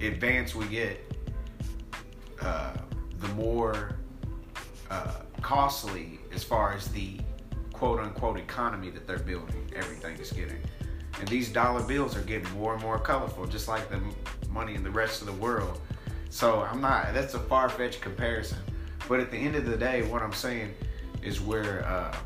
advanced 0.01 0.55
we 0.55 0.66
get, 0.66 1.01
uh, 2.40 2.74
the 3.18 3.29
more 3.29 3.96
uh, 4.90 5.14
costly 5.42 6.20
as 6.33 6.44
far 6.44 6.72
as 6.72 6.88
the 6.88 7.18
quote 7.72 8.01
unquote 8.01 8.38
economy 8.38 8.90
that 8.90 9.07
they're 9.07 9.18
building, 9.18 9.70
everything 9.74 10.16
is 10.18 10.33
getting. 10.33 10.61
And 11.18 11.29
these 11.29 11.48
dollar 11.48 11.83
bills 11.83 12.16
are 12.16 12.22
getting 12.22 12.51
more 12.53 12.74
and 12.74 12.83
more 12.83 12.98
colorful, 12.98 13.46
just 13.46 13.66
like 13.66 13.88
the 13.90 14.01
money 14.51 14.74
in 14.74 14.85
the 14.85 14.90
rest 14.90 15.20
of 15.20 15.27
the 15.27 15.33
world. 15.35 15.81
So 16.31 16.62
I'm 16.62 16.81
not, 16.81 17.12
that's 17.14 17.35
a 17.35 17.40
far 17.40 17.68
fetched 17.68 18.01
comparison. 18.01 18.59
But 19.09 19.20
at 19.20 19.31
the 19.31 19.37
end 19.37 19.57
of 19.57 19.66
the 19.66 19.77
day, 19.77 20.03
what 20.03 20.22
I'm 20.22 20.33
saying 20.33 20.74
is 21.28 21.40
where 21.40 21.86
uh, 21.86 22.16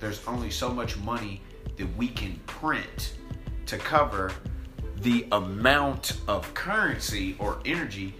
there's 0.00 0.26
only 0.26 0.50
so 0.50 0.68
much 0.70 0.98
money 0.98 1.40
that 1.76 1.86
we 1.96 2.08
can 2.08 2.34
print 2.46 3.14
to 3.66 3.78
cover 3.78 4.32
the 5.00 5.26
amount 5.32 6.18
of 6.26 6.52
currency 6.54 7.36
or 7.38 7.60
energy 7.64 8.14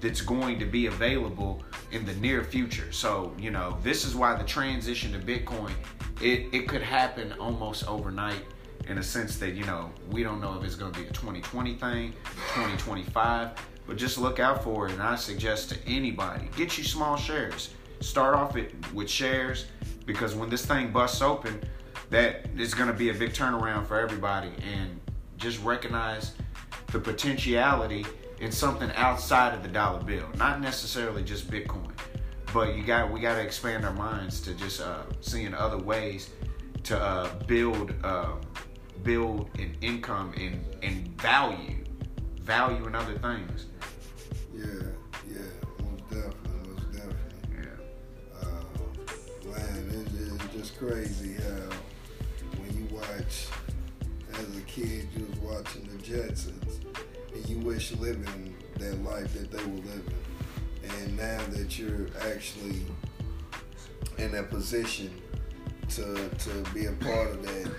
that's 0.00 0.20
going 0.20 0.58
to 0.58 0.66
be 0.66 0.86
available 0.86 1.62
in 1.92 2.04
the 2.04 2.14
near 2.16 2.42
future. 2.42 2.90
So, 2.90 3.32
you 3.38 3.50
know, 3.50 3.78
this 3.82 4.04
is 4.04 4.14
why 4.16 4.34
the 4.34 4.44
transition 4.44 5.12
to 5.12 5.18
Bitcoin, 5.18 5.72
it, 6.20 6.52
it 6.52 6.68
could 6.68 6.82
happen 6.82 7.32
almost 7.38 7.88
overnight 7.88 8.42
in 8.88 8.98
a 8.98 9.02
sense 9.02 9.38
that, 9.38 9.54
you 9.54 9.64
know, 9.64 9.90
we 10.10 10.22
don't 10.22 10.40
know 10.40 10.58
if 10.58 10.64
it's 10.64 10.74
going 10.74 10.92
to 10.92 11.00
be 11.00 11.06
a 11.06 11.12
2020 11.12 11.74
thing, 11.74 12.12
2025, 12.54 13.50
but 13.86 13.96
just 13.96 14.18
look 14.18 14.40
out 14.40 14.64
for 14.64 14.88
it. 14.88 14.92
And 14.92 15.02
I 15.02 15.14
suggest 15.14 15.70
to 15.70 15.78
anybody, 15.86 16.48
get 16.56 16.76
you 16.76 16.84
small 16.84 17.16
shares. 17.16 17.70
Start 18.00 18.34
off 18.34 18.56
it 18.56 18.72
with 18.92 19.08
shares 19.08 19.66
because 20.06 20.34
when 20.34 20.50
this 20.50 20.66
thing 20.66 20.92
busts 20.92 21.22
open, 21.22 21.60
that 22.10 22.46
is 22.56 22.74
going 22.74 22.88
to 22.88 22.94
be 22.94 23.10
a 23.10 23.14
big 23.14 23.32
turnaround 23.32 23.86
for 23.86 23.98
everybody. 23.98 24.52
And 24.72 25.00
just 25.36 25.62
recognize 25.62 26.32
the 26.92 26.98
potentiality 26.98 28.06
in 28.40 28.52
something 28.52 28.90
outside 28.94 29.54
of 29.54 29.62
the 29.62 29.68
dollar 29.68 30.02
bill, 30.02 30.26
not 30.36 30.60
necessarily 30.60 31.22
just 31.22 31.50
Bitcoin. 31.50 31.90
But 32.52 32.76
you 32.76 32.84
got 32.84 33.10
we 33.10 33.20
got 33.20 33.34
to 33.34 33.42
expand 33.42 33.84
our 33.84 33.92
minds 33.92 34.40
to 34.42 34.54
just 34.54 34.80
uh, 34.80 35.02
seeing 35.20 35.54
other 35.54 35.78
ways 35.78 36.30
to 36.84 36.98
uh, 36.98 37.34
build 37.46 37.92
uh, 38.04 38.34
build 39.02 39.50
an 39.58 39.76
income 39.80 40.32
and 40.36 40.64
and 40.82 41.08
value, 41.20 41.84
value 42.40 42.86
in 42.86 42.94
other 42.94 43.18
things. 43.18 43.66
Yeah, 44.54 44.90
crazy 50.78 51.34
how 51.34 51.70
when 52.58 52.76
you 52.76 52.86
watch 52.94 53.46
as 54.32 54.58
a 54.58 54.62
kid, 54.62 55.08
you 55.16 55.26
was 55.26 55.38
watching 55.38 55.84
the 55.84 55.96
Jetsons, 56.02 56.80
and 57.32 57.48
you 57.48 57.58
wish 57.58 57.92
living 57.92 58.54
that 58.78 59.02
life 59.04 59.32
that 59.34 59.50
they 59.50 59.64
were 59.64 59.76
living. 59.76 60.14
and 60.82 61.16
now 61.16 61.40
that 61.50 61.78
you're 61.78 62.08
actually 62.32 62.82
in 64.18 64.32
that 64.32 64.50
position 64.50 65.10
to 65.90 66.28
to 66.38 66.50
be 66.72 66.86
a 66.86 66.92
part 66.92 67.30
of 67.30 67.42
that, 67.46 67.70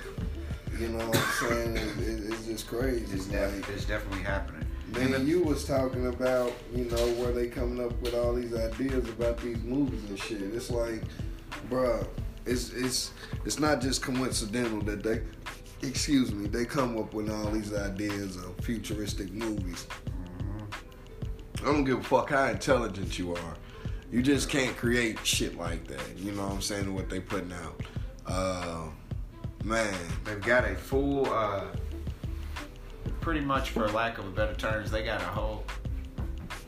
you 0.79 0.87
know 0.89 1.07
what 1.07 1.17
I'm 1.17 1.49
saying? 1.49 1.77
It, 1.77 2.07
it, 2.07 2.33
it's 2.33 2.45
just 2.45 2.67
crazy. 2.67 3.05
It's, 3.13 3.29
like, 3.29 3.69
it's 3.69 3.85
definitely 3.85 4.23
happening. 4.23 4.65
Man, 4.93 5.27
you 5.27 5.43
was 5.43 5.65
talking 5.65 6.07
about, 6.07 6.53
you 6.73 6.85
know, 6.85 7.07
where 7.15 7.33
they 7.33 7.47
coming 7.47 7.83
up 7.83 7.99
with 8.01 8.13
all 8.13 8.33
these 8.33 8.53
ideas 8.53 9.09
about 9.09 9.37
these 9.39 9.57
movies 9.63 10.01
and 10.09 10.17
shit. 10.17 10.41
It's 10.41 10.71
like, 10.71 11.03
bruh, 11.69 12.07
it's 12.45 12.71
it's 12.73 13.11
it's 13.45 13.59
not 13.59 13.81
just 13.81 14.01
coincidental 14.01 14.81
that 14.81 15.03
they, 15.03 15.21
excuse 15.87 16.33
me, 16.33 16.47
they 16.47 16.65
come 16.65 16.97
up 16.97 17.13
with 17.13 17.29
all 17.29 17.49
these 17.51 17.73
ideas 17.73 18.37
of 18.37 18.55
futuristic 18.61 19.31
movies. 19.31 19.87
I 21.61 21.65
don't 21.65 21.83
give 21.83 21.99
a 21.99 22.03
fuck 22.03 22.29
how 22.29 22.45
intelligent 22.45 23.17
you 23.17 23.33
are. 23.33 23.57
You 24.11 24.21
just 24.21 24.49
can't 24.49 24.75
create 24.77 25.17
shit 25.25 25.57
like 25.57 25.87
that. 25.87 26.17
You 26.17 26.31
know 26.33 26.43
what 26.43 26.53
I'm 26.53 26.61
saying? 26.61 26.93
What 26.93 27.09
they 27.09 27.19
putting 27.19 27.53
out, 27.53 27.81
uh, 28.27 28.87
man. 29.63 29.93
They've 30.23 30.41
got 30.41 30.63
a 30.63 30.75
full, 30.75 31.25
uh, 31.33 31.65
pretty 33.19 33.41
much 33.41 33.71
for 33.71 33.87
lack 33.89 34.19
of 34.19 34.27
a 34.27 34.29
better 34.29 34.53
terms, 34.53 34.91
they 34.91 35.03
got 35.03 35.21
a 35.21 35.25
whole, 35.25 35.63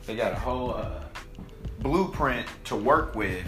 they 0.06 0.16
got 0.16 0.32
a 0.32 0.38
whole 0.38 0.74
uh, 0.74 1.00
blueprint 1.80 2.46
to 2.64 2.74
work 2.74 3.14
with, 3.14 3.46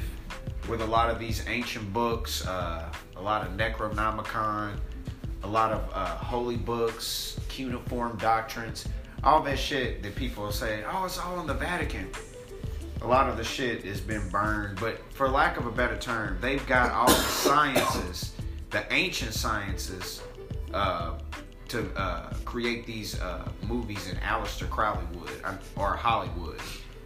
with 0.71 0.81
a 0.83 0.87
lot 0.87 1.11
of 1.11 1.19
these 1.19 1.45
ancient 1.49 1.93
books, 1.93 2.47
uh, 2.47 2.91
a 3.17 3.21
lot 3.21 3.45
of 3.45 3.55
Necronomicon, 3.55 4.79
a 5.43 5.47
lot 5.47 5.73
of 5.73 5.91
uh, 5.93 6.07
holy 6.07 6.57
books, 6.57 7.39
cuneiform 7.49 8.17
doctrines, 8.19 8.87
all 9.25 9.43
that 9.43 9.59
shit 9.59 10.01
that 10.05 10.15
people 10.15 10.53
say, 10.53 10.85
oh, 10.91 11.05
it's 11.05 11.19
all 11.19 11.41
in 11.41 11.47
the 11.49 11.55
Vatican. 11.55 12.09
A 13.03 13.07
lot 13.07 13.29
of 13.29 13.37
the 13.37 13.43
shit 13.43 13.85
has 13.85 14.01
been 14.01 14.29
burned, 14.29 14.79
but 14.79 15.01
for 15.13 15.29
lack 15.29 15.57
of 15.57 15.67
a 15.67 15.73
better 15.73 15.97
term, 15.97 16.39
they've 16.41 16.65
got 16.67 16.93
all 16.93 17.09
the 17.09 17.15
sciences, 17.15 18.33
the 18.71 18.85
ancient 18.93 19.35
sciences, 19.35 20.23
uh, 20.73 21.19
to 21.69 21.91
uh, 21.97 22.33
create 22.45 22.87
these 22.87 23.19
uh, 23.21 23.49
movies 23.67 24.09
in 24.09 24.17
Aleister 24.19 24.69
Crowley 24.71 25.05
wood 25.15 25.33
um, 25.45 25.59
or 25.77 25.95
Hollywood. 25.97 26.61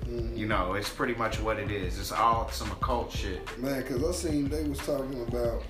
Mm-hmm. 0.06 0.36
You 0.36 0.46
know, 0.46 0.74
it's 0.74 0.90
pretty 0.90 1.14
much 1.14 1.40
what 1.40 1.58
it 1.58 1.70
is. 1.70 1.98
It's 1.98 2.12
all 2.12 2.50
some 2.50 2.70
occult 2.70 3.10
shit. 3.12 3.46
Man, 3.58 3.82
because 3.82 4.04
I 4.04 4.12
seen 4.12 4.48
they 4.48 4.64
was 4.64 4.78
talking 4.78 5.22
about 5.22 5.62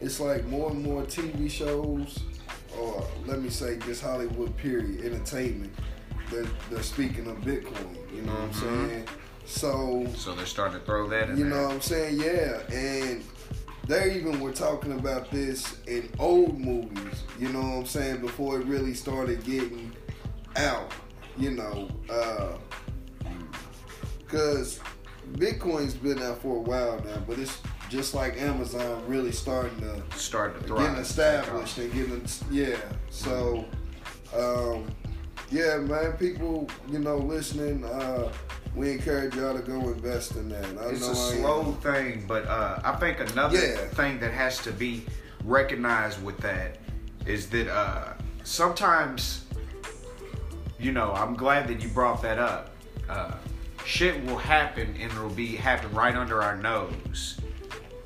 it's 0.00 0.20
like 0.20 0.44
more 0.46 0.70
and 0.70 0.82
more 0.82 1.02
TV 1.02 1.50
shows, 1.50 2.18
or 2.78 3.06
let 3.26 3.40
me 3.40 3.48
say 3.50 3.78
just 3.78 4.02
Hollywood 4.02 4.56
period 4.56 5.04
entertainment. 5.04 5.72
They're, 6.30 6.46
they're 6.70 6.82
speaking 6.82 7.26
of 7.26 7.38
Bitcoin. 7.38 7.96
You 8.14 8.22
know 8.22 8.32
what 8.32 8.42
I'm 8.42 8.50
Mhm. 8.50 8.88
saying? 8.88 9.04
So 9.46 10.06
So 10.16 10.34
they're 10.34 10.46
starting 10.46 10.78
to 10.78 10.84
throw 10.86 11.08
that 11.08 11.30
in 11.30 11.36
you 11.38 11.44
there. 11.48 11.54
know 11.54 11.62
what 11.64 11.72
I'm 11.74 11.80
saying? 11.80 12.20
Yeah, 12.20 12.60
and 12.72 13.24
they 13.88 14.14
even 14.14 14.40
were 14.40 14.52
talking 14.52 14.92
about 14.92 15.30
this 15.30 15.76
in 15.88 16.08
old 16.18 16.58
movies. 16.60 17.24
You 17.38 17.48
know 17.48 17.60
what 17.60 17.76
I'm 17.78 17.86
saying? 17.86 18.20
Before 18.20 18.60
it 18.60 18.66
really 18.66 18.94
started 18.94 19.42
getting 19.42 19.90
out. 20.56 20.92
You 21.36 21.52
know, 21.52 21.88
uh, 22.10 22.58
because 24.30 24.80
Bitcoin's 25.32 25.94
been 25.94 26.20
out 26.22 26.40
for 26.42 26.56
a 26.56 26.60
while 26.60 27.00
now, 27.04 27.18
but 27.26 27.38
it's 27.38 27.58
just 27.88 28.14
like 28.14 28.40
Amazon 28.40 29.02
really 29.06 29.32
starting 29.32 29.78
to 29.80 30.02
starting 30.16 30.60
to 30.62 30.66
thrive. 30.68 30.80
getting 30.88 31.00
established 31.02 31.78
and 31.78 31.92
getting 31.92 32.24
yeah. 32.50 32.76
So 33.10 33.64
um, 34.36 34.86
yeah, 35.50 35.78
man, 35.78 36.12
people, 36.12 36.68
you 36.88 37.00
know, 37.00 37.16
listening, 37.18 37.84
uh, 37.84 38.32
we 38.76 38.92
encourage 38.92 39.34
y'all 39.34 39.56
to 39.56 39.62
go 39.62 39.80
invest 39.90 40.36
in 40.36 40.48
that. 40.50 40.64
I 40.80 40.90
It's 40.90 41.00
know 41.00 41.10
a 41.10 41.14
slow 41.14 41.72
thing, 41.82 42.24
but 42.28 42.46
uh, 42.46 42.80
I 42.84 42.92
think 42.96 43.18
another 43.18 43.58
Yeah. 43.58 43.76
thing 43.88 44.20
that 44.20 44.32
has 44.32 44.58
to 44.58 44.70
be 44.70 45.04
recognized 45.44 46.22
with 46.22 46.38
that 46.38 46.76
is 47.26 47.50
that 47.50 47.68
uh, 47.68 48.12
sometimes, 48.44 49.44
you 50.78 50.92
know, 50.92 51.12
I'm 51.12 51.34
glad 51.34 51.66
that 51.68 51.82
you 51.82 51.88
brought 51.88 52.22
that 52.22 52.38
up. 52.38 52.70
Uh, 53.08 53.32
shit 53.90 54.24
will 54.24 54.38
happen 54.38 54.94
and 55.00 55.10
it'll 55.10 55.28
be 55.28 55.56
happen 55.56 55.92
right 55.92 56.14
under 56.14 56.42
our 56.42 56.56
nose, 56.56 57.40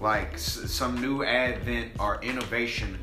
like 0.00 0.32
s- 0.32 0.70
some 0.70 0.98
new 1.00 1.22
advent 1.22 1.92
or 2.00 2.22
innovation, 2.22 2.98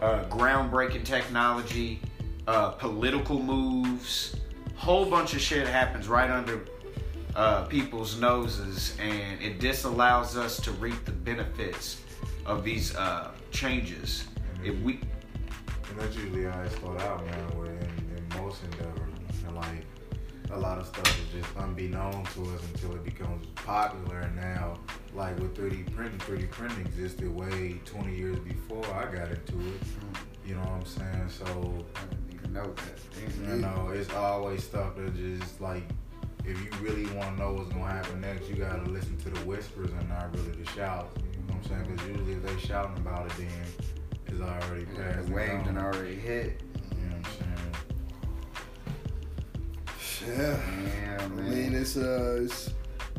uh, 0.00 0.22
groundbreaking 0.30 1.04
technology, 1.04 2.00
uh, 2.46 2.70
political 2.70 3.42
moves, 3.42 4.36
whole 4.76 5.04
bunch 5.04 5.34
of 5.34 5.40
shit 5.40 5.66
happens 5.66 6.06
right 6.06 6.30
under 6.30 6.64
uh, 7.34 7.64
people's 7.64 8.20
noses, 8.20 8.96
and 9.00 9.42
it 9.42 9.58
disallows 9.58 10.36
us 10.36 10.60
to 10.60 10.70
reap 10.72 11.04
the 11.04 11.10
benefits 11.10 12.00
of 12.46 12.62
these 12.62 12.94
uh, 12.94 13.32
changes. 13.50 14.24
If 14.64 14.78
we, 14.82 15.00
And 15.90 15.98
that's 15.98 16.14
usually 16.16 16.44
how 16.44 16.60
it 16.60 16.70
start 16.70 17.00
out, 17.00 17.26
man. 17.26 17.58
With 17.58 17.70
in, 17.70 18.16
in 18.16 18.42
most 18.42 18.62
endeavors, 18.64 19.14
and 19.46 19.56
like 19.56 19.84
a 20.50 20.58
lot 20.58 20.78
of 20.78 20.86
stuff 20.86 21.06
is 21.26 21.42
just 21.42 21.56
unbeknown 21.56 22.24
to 22.34 22.42
us 22.54 22.62
until 22.72 22.94
it 22.94 23.04
becomes 23.04 23.46
popular. 23.56 24.20
And 24.20 24.36
now, 24.36 24.78
like 25.14 25.38
with 25.38 25.56
3D 25.56 25.94
printing, 25.94 26.18
3D 26.20 26.50
printing 26.50 26.80
existed 26.86 27.34
way 27.34 27.80
20 27.84 28.14
years 28.14 28.38
before 28.40 28.84
I 28.94 29.04
got 29.04 29.30
into 29.30 29.54
it. 29.54 29.80
Hmm. 29.82 30.48
You 30.48 30.54
know 30.56 30.60
what 30.60 30.68
I'm 30.70 30.84
saying? 30.84 31.28
So 31.28 31.44
I 31.96 32.00
didn't 32.10 32.34
even 32.34 32.52
know 32.52 32.74
that. 32.74 33.50
you 33.50 33.56
know, 33.60 33.88
it's 33.94 34.12
always 34.12 34.62
stuff 34.64 34.96
that 34.96 35.14
just 35.16 35.60
like. 35.60 35.82
If 36.46 36.60
you 36.62 36.68
really 36.82 37.06
want 37.16 37.38
to 37.38 37.42
know 37.42 37.52
what's 37.54 37.70
gonna 37.70 37.86
happen 37.86 38.20
next, 38.20 38.50
you 38.50 38.56
gotta 38.56 38.82
listen 38.90 39.16
to 39.16 39.30
the 39.30 39.40
whispers 39.46 39.90
and 39.92 40.06
not 40.10 40.30
really 40.36 40.50
the 40.62 40.70
shouts. 40.72 41.16
You 41.22 41.38
know 41.48 41.54
what 41.54 41.64
I'm 41.72 41.84
saying? 41.86 41.96
Because 41.96 42.06
usually 42.06 42.32
if 42.34 42.42
they 42.42 42.66
shouting 42.66 42.98
about 42.98 43.24
it, 43.24 43.32
then 43.38 43.48
it's 44.26 44.40
already 44.42 44.84
Yeah, 44.94 45.12
passed. 45.14 45.28
the 45.28 45.32
wave 45.34 45.48
and 45.48 45.64
done 45.64 45.78
already 45.78 46.14
hit. 46.16 46.60
Yeah. 50.26 50.58
Yeah, 50.84 51.18
I 51.22 51.28
mean, 51.28 51.74
it's 51.74 51.96
uh, 51.96 52.40
it's 52.42 52.70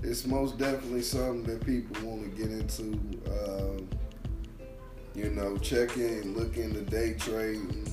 it's 0.04 0.26
most 0.26 0.58
definitely 0.58 1.02
something 1.02 1.44
that 1.44 1.65
people 1.65 2.08
want 2.08 2.24
to 2.24 2.30
get 2.41 2.52
into. 2.52 3.00
Um, 3.30 3.88
you 5.13 5.30
know, 5.30 5.58
checking, 5.58 6.36
looking 6.36 6.74
to 6.74 6.82
day 6.82 7.13
trading, 7.13 7.88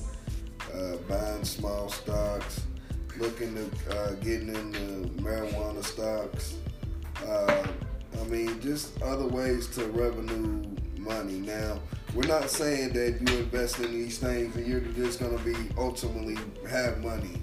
uh, 0.73 0.97
buying 1.07 1.45
small 1.45 1.87
stocks, 1.89 2.61
looking 3.17 3.55
to 3.55 3.95
uh, 3.97 4.11
getting 4.15 4.49
into 4.49 5.09
marijuana 5.21 5.83
stocks. 5.83 6.55
Uh, 7.25 7.65
I 8.19 8.23
mean, 8.25 8.59
just 8.59 9.01
other 9.01 9.25
ways 9.27 9.67
to 9.75 9.85
revenue 9.85 10.63
money. 10.97 11.39
Now, 11.39 11.79
we're 12.13 12.27
not 12.27 12.49
saying 12.49 12.93
that 12.93 13.19
you 13.21 13.37
invest 13.37 13.79
in 13.79 13.91
these 13.91 14.17
things 14.17 14.55
and 14.55 14.67
you're 14.67 14.81
just 14.81 15.19
gonna 15.19 15.37
be 15.39 15.55
ultimately 15.77 16.37
have 16.69 17.01
money. 17.01 17.41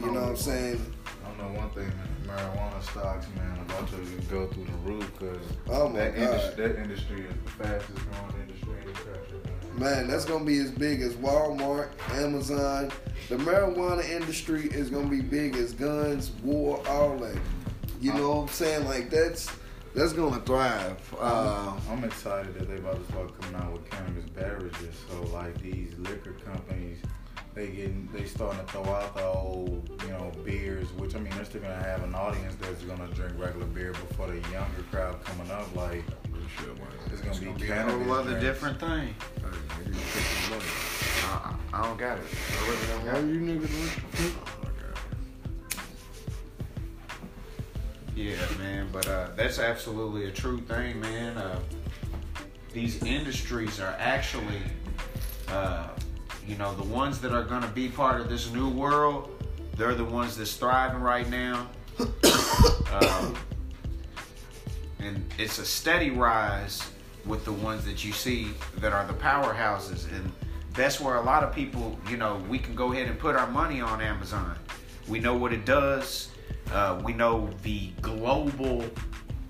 You 0.00 0.06
know 0.12 0.20
what 0.20 0.30
I'm 0.30 0.36
saying? 0.36 0.94
Know 1.40 1.58
one 1.58 1.70
thing. 1.70 1.90
Marijuana 2.26 2.82
stocks, 2.82 3.26
man, 3.36 3.58
about 3.60 3.88
to 3.88 3.96
go 4.30 4.46
through 4.48 4.64
the 4.64 4.92
roof 4.92 5.10
because 5.18 5.46
Oh 5.68 5.90
that, 5.92 6.14
industry, 6.14 6.68
that 6.68 6.78
industry 6.78 7.20
is 7.22 7.34
the 7.44 7.50
fastest 7.50 7.98
growing 8.10 8.42
industry 8.42 8.74
in 8.82 8.86
the 8.86 8.92
country. 8.92 9.38
Man. 9.74 9.80
Man, 9.80 10.08
that's 10.08 10.24
gonna 10.26 10.44
be 10.44 10.58
as 10.58 10.70
big 10.70 11.00
as 11.00 11.14
Walmart, 11.14 11.88
Amazon. 12.10 12.90
The 13.30 13.36
marijuana 13.36 14.08
industry 14.08 14.66
is 14.66 14.90
gonna 14.90 15.08
be 15.08 15.22
big 15.22 15.56
as 15.56 15.72
guns, 15.72 16.30
war, 16.42 16.82
all 16.86 17.16
that. 17.18 17.38
You 18.00 18.12
know 18.12 18.28
what 18.30 18.42
I'm 18.42 18.48
saying? 18.48 18.84
Like 18.86 19.08
that's 19.08 19.50
that's 19.94 20.12
gonna 20.12 20.40
thrive. 20.42 20.98
Uh, 21.18 21.72
I'm 21.88 22.04
excited 22.04 22.54
that 22.54 22.68
they 22.68 22.76
about 22.76 23.04
to 23.04 23.12
start 23.12 23.40
coming 23.40 23.56
out 23.60 23.72
with 23.72 23.90
cannabis 23.90 24.24
beverages. 24.30 24.94
So 25.08 25.22
like 25.34 25.60
these 25.60 25.94
liquor 25.98 26.32
companies, 26.44 26.98
they 27.60 27.68
getting 27.68 28.08
they 28.12 28.24
starting 28.24 28.58
to 28.64 28.72
throw 28.72 28.82
out 28.84 29.14
the 29.14 29.22
old 29.26 30.02
you 30.04 30.08
know 30.12 30.32
beers, 30.44 30.90
which 30.94 31.14
I 31.14 31.18
mean 31.18 31.30
they're 31.34 31.44
still 31.44 31.60
gonna 31.60 31.74
have 31.82 32.02
an 32.02 32.14
audience 32.14 32.54
that's 32.58 32.82
gonna 32.84 33.06
drink 33.08 33.34
regular 33.36 33.66
beer, 33.66 33.92
but 33.92 34.16
for 34.16 34.26
the 34.28 34.36
younger 34.50 34.82
crowd 34.90 35.22
coming 35.24 35.50
up, 35.50 35.74
like 35.76 36.02
it's 37.12 37.20
gonna 37.20 37.30
It's 37.32 37.38
be 37.38 37.44
gonna 37.46 37.58
be 37.58 37.64
a 37.64 37.68
cannabis. 37.68 38.06
whole 38.06 38.12
other 38.14 38.30
drinks. 38.30 38.44
different 38.46 38.80
thing. 38.80 39.14
I, 41.24 41.54
I 41.74 41.82
don't 41.82 41.98
got 41.98 42.16
it. 42.18 42.24
I 42.24 42.68
really 42.68 42.86
don't 42.86 43.04
got 43.04 43.16
it. 43.18 43.26
you 43.26 43.40
niggas 43.40 44.32
Yeah, 48.16 48.36
man, 48.58 48.88
but 48.92 49.06
uh, 49.06 49.28
that's 49.36 49.58
absolutely 49.58 50.26
a 50.26 50.30
true 50.30 50.60
thing, 50.62 51.00
man. 51.00 51.36
Uh, 51.36 51.58
these 52.72 53.02
industries 53.02 53.80
are 53.80 53.94
actually, 53.98 54.62
uh, 55.48 55.88
you 56.46 56.56
know, 56.56 56.74
the 56.74 56.84
ones 56.84 57.20
that 57.20 57.32
are 57.32 57.44
going 57.44 57.62
to 57.62 57.68
be 57.68 57.88
part 57.88 58.20
of 58.20 58.28
this 58.28 58.50
new 58.52 58.68
world. 58.68 59.30
They're 59.76 59.94
the 59.94 60.04
ones 60.04 60.36
that's 60.36 60.54
thriving 60.56 61.00
right 61.00 61.28
now, 61.30 61.68
um, 62.92 63.34
and 64.98 65.24
it's 65.38 65.58
a 65.58 65.64
steady 65.64 66.10
rise 66.10 66.90
with 67.24 67.46
the 67.46 67.52
ones 67.52 67.84
that 67.86 68.04
you 68.04 68.12
see 68.12 68.48
that 68.78 68.92
are 68.92 69.06
the 69.06 69.14
powerhouses, 69.14 70.10
and 70.14 70.30
that's 70.74 71.00
where 71.00 71.16
a 71.16 71.22
lot 71.22 71.42
of 71.42 71.54
people, 71.54 71.98
you 72.10 72.18
know, 72.18 72.42
we 72.48 72.58
can 72.58 72.74
go 72.74 72.92
ahead 72.92 73.08
and 73.08 73.18
put 73.18 73.36
our 73.36 73.46
money 73.46 73.80
on 73.80 74.02
Amazon. 74.02 74.54
We 75.08 75.18
know 75.18 75.34
what 75.34 75.52
it 75.52 75.64
does. 75.64 76.30
Uh, 76.72 77.00
we 77.02 77.12
know 77.12 77.48
the 77.62 77.88
global. 78.02 78.84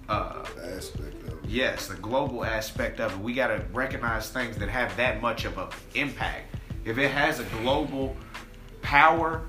Uh, 0.09 0.45
Aspect 0.63 1.23
of 1.27 1.45
it. 1.45 1.51
Yes, 1.51 1.89
the 1.89 1.97
global 1.97 2.45
aspect 2.45 3.01
of 3.01 3.13
it. 3.13 3.19
We 3.19 3.33
got 3.35 3.49
to 3.49 3.65
recognize 3.73 4.31
things 4.31 4.57
that 4.59 4.69
have 4.69 4.97
that 4.97 5.21
much 5.21 5.45
of 5.45 5.59
an 5.59 5.69
impact. 5.95 6.50
If 6.85 6.99
it 6.99 7.11
has 7.11 7.41
a 7.41 7.45
global 7.63 8.17
power, 8.83 9.43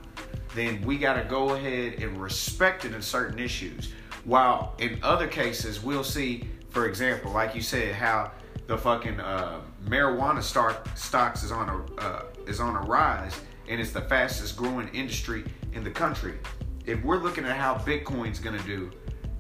then 0.56 0.82
we 0.82 0.98
got 0.98 1.14
to 1.14 1.24
go 1.24 1.52
ahead 1.52 2.02
and 2.02 2.18
respect 2.22 2.86
it 2.86 2.94
in 2.94 3.02
certain 3.02 3.40
issues. 3.40 3.94
While 4.26 4.76
in 4.78 5.00
other 5.02 5.28
cases, 5.28 5.82
we'll 5.82 6.04
see, 6.04 6.48
for 6.70 6.88
example, 6.88 7.32
like 7.32 7.56
you 7.56 7.62
said, 7.62 7.96
how 7.96 8.32
the 8.68 8.78
fucking 8.78 9.20
uh, 9.20 9.62
marijuana 9.86 10.44
stock 10.44 10.88
stocks 10.96 11.44
is 11.44 11.52
on 11.52 11.70
a 11.70 12.02
uh, 12.02 12.24
is 12.48 12.60
on 12.60 12.76
a 12.76 12.82
rise, 12.82 13.40
and 13.68 13.82
it's 13.82 13.92
the 13.92 14.02
fastest 14.02 14.56
growing 14.56 14.88
industry 14.90 15.44
in 15.74 15.84
the 15.84 15.90
country. 15.90 16.38
If 16.86 17.04
we're 17.04 17.18
looking 17.18 17.46
at 17.46 17.58
how 17.58 17.76
Bitcoin's 17.76 18.40
gonna 18.40 18.62
do, 18.64 18.92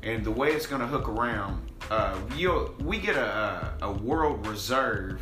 and 0.04 0.24
the 0.24 0.32
way 0.32 0.52
it's 0.52 0.66
gonna 0.66 0.88
hook 0.88 1.08
around, 1.08 1.72
uh, 1.90 2.18
you 2.36 2.76
we 2.82 2.98
get 2.98 3.16
a, 3.16 3.76
a 3.82 3.88
a 3.88 3.92
world 3.92 4.48
reserve, 4.48 5.22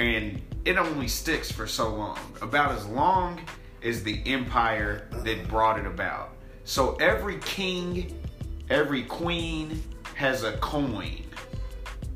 and 0.00 0.42
it 0.68 0.76
only 0.76 1.08
sticks 1.08 1.50
for 1.50 1.66
so 1.66 1.88
long, 1.94 2.18
about 2.42 2.72
as 2.72 2.84
long 2.84 3.40
as 3.82 4.02
the 4.02 4.22
empire 4.26 5.08
that 5.24 5.48
brought 5.48 5.78
it 5.78 5.86
about. 5.86 6.34
So 6.64 6.94
every 6.96 7.38
king, 7.38 8.22
every 8.68 9.02
queen 9.04 9.82
has 10.14 10.42
a 10.42 10.58
coin, 10.58 11.24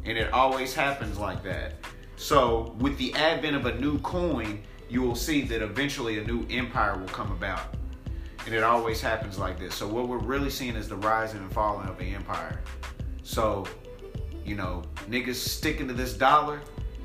and 0.04 0.18
it 0.18 0.30
always 0.34 0.74
happens 0.74 1.16
like 1.16 1.42
that. 1.44 1.76
So 2.16 2.76
with 2.78 2.98
the 2.98 3.14
advent 3.14 3.56
of 3.56 3.64
a 3.64 3.74
new 3.80 3.98
coin, 4.00 4.62
you 4.90 5.00
will 5.00 5.14
see 5.14 5.40
that 5.44 5.62
eventually 5.62 6.18
a 6.18 6.24
new 6.24 6.46
empire 6.50 6.98
will 6.98 7.08
come 7.08 7.32
about. 7.32 7.74
And 8.44 8.54
it 8.54 8.62
always 8.62 9.00
happens 9.00 9.38
like 9.38 9.58
this. 9.58 9.74
So 9.74 9.88
what 9.88 10.08
we're 10.08 10.18
really 10.18 10.50
seeing 10.50 10.76
is 10.76 10.90
the 10.90 10.96
rising 10.96 11.40
and 11.40 11.50
falling 11.50 11.88
of 11.88 11.96
the 11.96 12.14
empire. 12.14 12.60
So, 13.22 13.66
you 14.44 14.56
know, 14.56 14.82
niggas 15.08 15.36
sticking 15.36 15.88
to 15.88 15.94
this 15.94 16.12
dollar, 16.12 16.60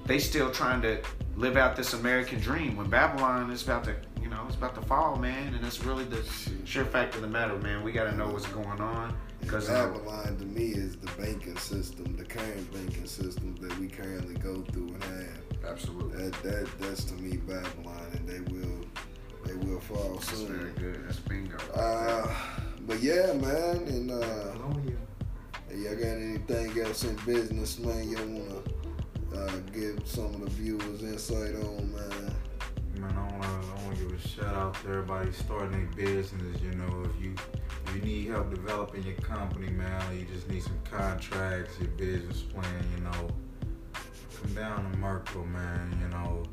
they 0.05 0.19
still 0.19 0.51
trying 0.51 0.81
to 0.81 1.01
live 1.37 1.55
out 1.55 1.75
this 1.75 1.93
American 1.93 2.39
dream 2.39 2.75
when 2.75 2.89
Babylon 2.89 3.51
is 3.51 3.63
about 3.63 3.83
to, 3.85 3.95
you 4.21 4.27
know, 4.27 4.43
it's 4.47 4.55
about 4.55 4.75
to 4.75 4.81
fall, 4.81 5.15
man. 5.15 5.53
And 5.53 5.63
that's 5.63 5.83
really 5.83 6.03
the 6.03 6.23
sure 6.65 6.83
fact 6.85 7.15
of 7.15 7.21
the 7.21 7.27
matter, 7.27 7.55
man. 7.59 7.83
We 7.83 7.91
got 7.91 8.05
to 8.05 8.15
know 8.15 8.27
what's 8.27 8.47
going 8.47 8.81
on. 8.81 9.15
Because 9.39 9.67
Babylon 9.69 10.35
to 10.39 10.45
me 10.45 10.69
is 10.69 10.97
the 10.97 11.11
banking 11.11 11.55
system, 11.57 12.17
the 12.17 12.25
current 12.25 12.73
banking 12.73 13.05
system 13.05 13.55
that 13.61 13.77
we 13.79 13.87
currently 13.87 14.33
go 14.35 14.61
through 14.71 14.87
and 14.87 15.03
have. 15.03 15.69
absolutely. 15.69 16.23
That 16.29 16.43
that 16.43 16.79
that's 16.79 17.03
to 17.05 17.13
me 17.13 17.37
Babylon, 17.37 18.07
and 18.13 18.27
they 18.27 18.39
will 18.51 18.83
they 19.45 19.53
will 19.53 19.79
fall 19.79 20.15
That's 20.15 20.35
soon. 20.35 20.47
very 20.47 20.71
good. 20.71 21.05
That's 21.07 21.19
bingo. 21.19 21.57
Uh, 21.75 22.33
but 22.87 23.01
yeah, 23.01 23.31
man, 23.33 23.77
and 23.87 24.11
uh, 24.11 24.55
y'all 25.73 25.95
got 25.95 26.03
anything 26.03 26.81
else 26.81 27.03
in 27.03 27.15
business, 27.17 27.77
man? 27.79 28.09
Y'all 28.09 28.25
wanna 28.25 28.61
give 29.73 30.01
some 30.05 30.33
of 30.35 30.41
the 30.41 30.49
viewers 30.49 31.03
insight 31.03 31.55
on, 31.55 31.93
man? 31.93 32.35
Man, 32.99 33.15
I 33.15 33.37
I 33.37 33.39
wanna 33.83 33.95
give 33.95 34.11
a 34.11 34.19
shout 34.27 34.55
out 34.55 34.73
to 34.81 34.89
everybody 34.89 35.31
starting 35.31 35.71
their 35.71 35.85
business. 36.05 36.59
You 36.61 36.71
know, 36.71 37.05
if 37.05 37.15
you 37.23 37.33
if 37.85 37.95
you 37.95 38.01
need 38.01 38.27
help 38.27 38.49
developing 38.49 39.03
your 39.03 39.15
company, 39.15 39.71
man, 39.71 40.17
you 40.17 40.25
just 40.25 40.49
need 40.49 40.63
some 40.63 40.79
contracts, 40.89 41.77
your 41.79 41.89
business 41.89 42.41
plan, 42.41 42.83
you 42.95 43.03
know, 43.03 43.29
come 44.41 44.53
down 44.53 44.91
to 44.91 44.97
Merkle, 44.97 45.45
man. 45.45 45.97
You 46.01 46.07
know, 46.09 46.43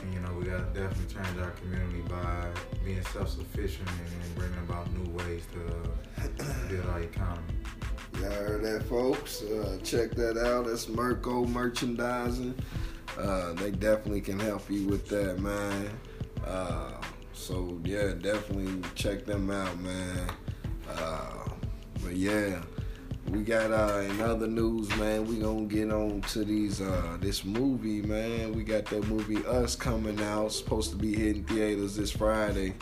And, 0.00 0.14
you 0.14 0.20
know, 0.20 0.32
we 0.34 0.44
got 0.44 0.72
to 0.72 0.80
definitely 0.80 1.12
change 1.12 1.38
our 1.40 1.50
community 1.50 2.02
by 2.02 2.46
being 2.84 3.02
self 3.06 3.28
sufficient 3.28 3.88
and, 3.88 4.22
and 4.22 4.34
bringing 4.36 4.58
about 4.58 4.88
new 4.92 5.10
ways 5.14 5.42
to 5.52 6.22
uh, 6.22 6.68
build 6.68 6.86
our 6.86 7.00
economy. 7.00 7.54
Y'all 8.20 8.30
heard 8.30 8.62
that, 8.62 8.84
folks? 8.88 9.42
Uh, 9.42 9.78
check 9.82 10.12
that 10.12 10.36
out. 10.38 10.66
That's 10.66 10.86
Merco 10.86 11.48
Merchandising. 11.48 12.54
Uh, 13.18 13.52
they 13.54 13.72
definitely 13.72 14.20
can 14.20 14.38
help 14.38 14.70
you 14.70 14.86
with 14.86 15.08
that, 15.08 15.40
man. 15.40 15.90
Uh, 16.46 16.92
so 17.38 17.80
yeah, 17.84 18.12
definitely 18.20 18.82
check 18.94 19.24
them 19.24 19.50
out, 19.50 19.78
man. 19.80 20.28
Uh, 20.90 21.48
but 22.02 22.16
yeah, 22.16 22.60
we 23.30 23.42
got 23.42 23.70
uh, 23.70 24.00
in 24.00 24.20
other 24.20 24.46
news, 24.46 24.88
man. 24.96 25.24
We 25.24 25.36
gonna 25.36 25.66
get 25.66 25.92
on 25.92 26.22
to 26.32 26.44
these 26.44 26.80
uh, 26.80 27.16
this 27.20 27.44
movie, 27.44 28.02
man. 28.02 28.52
We 28.52 28.64
got 28.64 28.86
that 28.86 29.06
movie 29.06 29.44
Us 29.46 29.76
coming 29.76 30.20
out. 30.20 30.52
Supposed 30.52 30.90
to 30.90 30.96
be 30.96 31.14
hitting 31.14 31.44
theaters 31.44 31.96
this 31.96 32.10
Friday, 32.10 32.74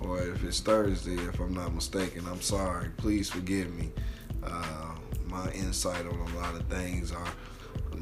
or 0.00 0.20
if 0.20 0.42
it's 0.44 0.60
Thursday, 0.60 1.14
if 1.14 1.38
I'm 1.38 1.54
not 1.54 1.72
mistaken. 1.72 2.24
I'm 2.28 2.42
sorry. 2.42 2.90
Please 2.96 3.30
forgive 3.30 3.72
me. 3.74 3.92
Uh, 4.42 4.96
my 5.26 5.50
insight 5.52 6.04
on 6.06 6.14
a 6.14 6.36
lot 6.36 6.54
of 6.54 6.66
things 6.66 7.12
are 7.12 7.32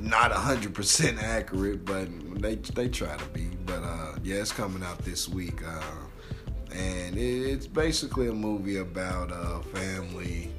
not 0.03 0.33
100% 0.33 1.23
accurate, 1.23 1.85
but 1.85 2.09
they 2.41 2.57
they 2.57 2.89
try 2.89 3.17
to 3.17 3.25
be. 3.27 3.47
But 3.65 3.83
uh, 3.83 4.17
yeah, 4.23 4.37
it's 4.37 4.53
coming 4.53 4.83
out 4.83 4.99
this 4.99 5.29
week, 5.29 5.63
uh, 5.67 6.75
and 6.75 7.17
it, 7.17 7.21
it's 7.21 7.67
basically 7.67 8.29
a 8.29 8.33
movie 8.33 8.79
about 8.79 9.31
a 9.31 9.63
family 9.69 10.53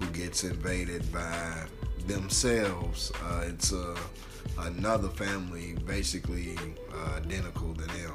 who 0.00 0.06
gets 0.06 0.44
invaded 0.44 1.10
by 1.12 1.66
themselves. 2.06 3.12
Uh, 3.22 3.44
it's 3.46 3.72
a 3.72 3.94
another 4.60 5.08
family, 5.08 5.74
basically 5.84 6.56
uh, 6.94 7.16
identical 7.16 7.74
to 7.74 7.84
them, 7.84 8.12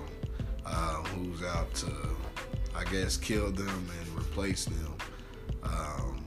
uh, 0.65 0.95
who's 1.03 1.43
out 1.43 1.73
to, 1.75 1.91
I 2.75 2.83
guess, 2.85 3.17
kill 3.17 3.51
them 3.51 3.67
and 3.99 4.17
replace 4.17 4.65
them. 4.65 4.95
Um, 5.63 6.20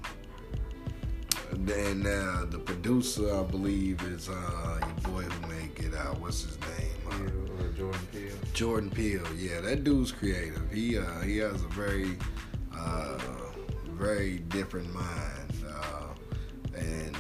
and 1.55 2.07
uh, 2.07 2.45
the 2.51 2.59
producer, 2.59 3.35
I 3.35 3.43
believe, 3.43 4.03
is 4.03 4.29
uh, 4.29 4.81
your 4.81 5.13
boy 5.13 5.23
who 5.23 5.49
made 5.49 5.75
Get 5.75 5.95
Out. 5.95 6.21
What's 6.21 6.43
his 6.43 6.59
name? 6.61 6.95
Uh, 7.09 7.77
Jordan 7.77 8.09
Peele. 8.13 8.37
Jordan 8.53 8.91
Peele. 8.91 9.35
Yeah, 9.37 9.61
that 9.61 9.85
dude's 9.85 10.13
creative. 10.13 10.71
He 10.73 10.99
uh, 10.99 11.21
he 11.21 11.39
has 11.39 11.63
a 11.63 11.69
very 11.69 12.19
uh, 12.77 13.19
very 13.91 14.39
different 14.39 14.93
mind, 14.93 15.65
uh, 15.69 16.77
and 16.77 17.17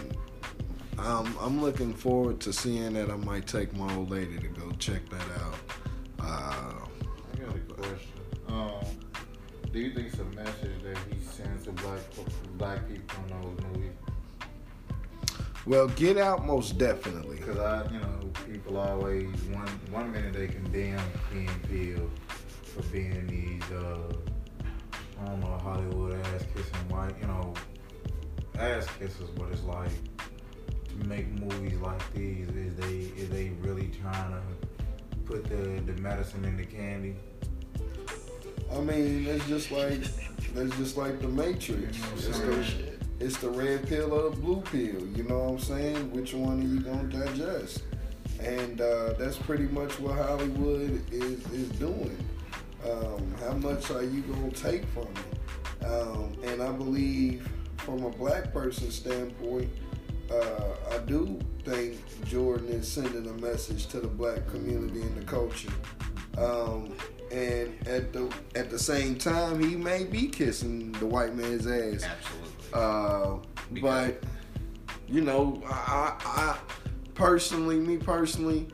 I'm 0.99 1.37
I'm 1.39 1.61
looking 1.61 1.95
forward 1.95 2.41
to 2.41 2.53
seeing 2.53 2.95
that. 2.95 3.11
I 3.11 3.17
might 3.17 3.47
take 3.47 3.75
my 3.75 3.93
old 3.95 4.11
lady 4.11 4.39
to 4.39 4.49
go 4.49 4.71
check 4.79 5.09
that 5.11 5.29
out. 5.43 5.59
Uh, 6.21 6.87
I 7.33 7.37
got 7.39 7.55
a 7.55 7.59
question. 7.61 8.21
Um, 8.49 8.85
do 9.73 9.81
you 9.81 9.93
think 9.93 10.09
it's 10.09 10.19
a 10.19 10.25
message 10.25 10.83
that 10.83 10.99
he 11.11 11.21
sends 11.25 11.65
to 11.65 11.73
black 11.73 12.01
black 12.57 12.89
people 12.89 13.17
in 13.29 13.43
those 13.43 13.61
movies? 13.73 13.93
Well, 15.67 15.89
Get 15.89 16.17
Out 16.19 16.45
most 16.45 16.79
definitely. 16.79 17.37
Because 17.37 17.59
I, 17.59 17.91
you 17.93 17.99
know, 17.99 18.31
people 18.51 18.77
always 18.77 19.25
one 19.45 19.69
one 19.91 20.13
minute 20.13 20.33
they 20.33 20.49
condemn 20.49 21.01
Key 21.31 21.47
and 21.47 21.63
Peele 21.69 22.11
for 22.63 22.83
being 22.85 23.27
these, 23.27 23.71
uh, 23.73 23.99
I 25.21 25.27
don't 25.27 25.41
know, 25.41 25.59
Hollywood 25.63 26.21
ass 26.27 26.45
kissing 26.55 26.89
white, 26.89 27.15
you 27.21 27.27
know, 27.27 27.55
ass 28.59 28.87
kissers. 28.99 29.35
But 29.37 29.51
it's 29.53 29.65
like 29.65 29.91
to 30.89 31.09
make 31.09 31.29
movies 31.29 31.79
like 31.81 32.13
these, 32.13 32.49
is 32.49 32.77
they 32.77 33.21
is 33.21 33.31
they 33.31 33.51
really 33.61 33.91
trying 34.01 34.33
to 34.33 34.43
put 35.25 35.45
the 35.45 35.81
the 35.93 36.01
medicine 36.01 36.45
in 36.45 36.57
the 36.57 36.65
candy? 36.65 37.17
I 38.73 38.81
mean, 38.81 39.27
it's 39.27 39.47
just 39.47 39.71
like 39.71 40.01
it's 40.57 40.77
just 40.77 40.97
like 40.97 41.21
the 41.21 41.29
Matrix. 41.29 41.99
It's 42.17 42.39
the, 42.39 42.84
it's 43.21 43.39
the 43.39 43.51
red 43.51 43.87
pill 43.87 44.13
or 44.13 44.31
the 44.31 44.37
blue 44.37 44.61
pill. 44.63 45.07
You 45.09 45.25
know 45.25 45.39
what 45.39 45.51
I'm 45.53 45.59
saying? 45.59 46.13
Which 46.13 46.35
one 46.35 46.61
are 46.61 46.67
you 46.67 46.81
gonna 46.81 47.27
digest? 47.27 47.83
And 48.41 48.81
uh, 48.81 49.15
that's 49.15 49.37
pretty 49.37 49.65
much 49.65 49.99
what 50.01 50.17
Hollywood 50.17 51.03
is 51.13 51.45
is 51.53 51.69
doing. 51.79 52.19
Um, 52.85 53.35
how 53.41 53.55
much 53.55 53.91
are 53.91 54.03
you 54.03 54.23
gonna 54.23 54.51
take 54.51 54.85
from 54.87 55.09
it? 55.09 55.85
Um, 55.87 56.37
and 56.45 56.63
I 56.63 56.73
believe, 56.73 57.49
from 57.79 58.05
a 58.05 58.11
black 58.11 58.53
person 58.53 58.91
standpoint, 58.91 59.71
uh, 60.31 60.75
I 60.91 60.99
do 61.07 61.39
think 61.65 62.01
Jordan 62.27 62.69
is 62.69 62.89
sending 62.89 63.27
a 63.29 63.33
message 63.35 63.87
to 63.89 64.01
the 64.01 64.09
black 64.09 64.47
community 64.49 65.03
and 65.03 65.17
the 65.17 65.25
culture. 65.25 65.73
Um, 66.37 66.95
and 67.31 67.87
at 67.87 68.13
the 68.13 68.33
at 68.55 68.71
the 68.71 68.79
same 68.79 69.17
time, 69.17 69.61
he 69.63 69.77
may 69.77 70.05
be 70.05 70.29
kissing 70.29 70.93
the 70.93 71.07
white 71.07 71.35
man's 71.35 71.67
ass. 71.67 72.05
Absolutely. 72.05 72.54
Uh, 72.75 73.37
but 73.81 74.23
you 75.09 75.21
know, 75.21 75.63
I, 75.67 76.17
I, 76.25 76.41
I 76.43 76.59
personally, 77.15 77.77
me 77.77 77.97
personally, 77.97 78.69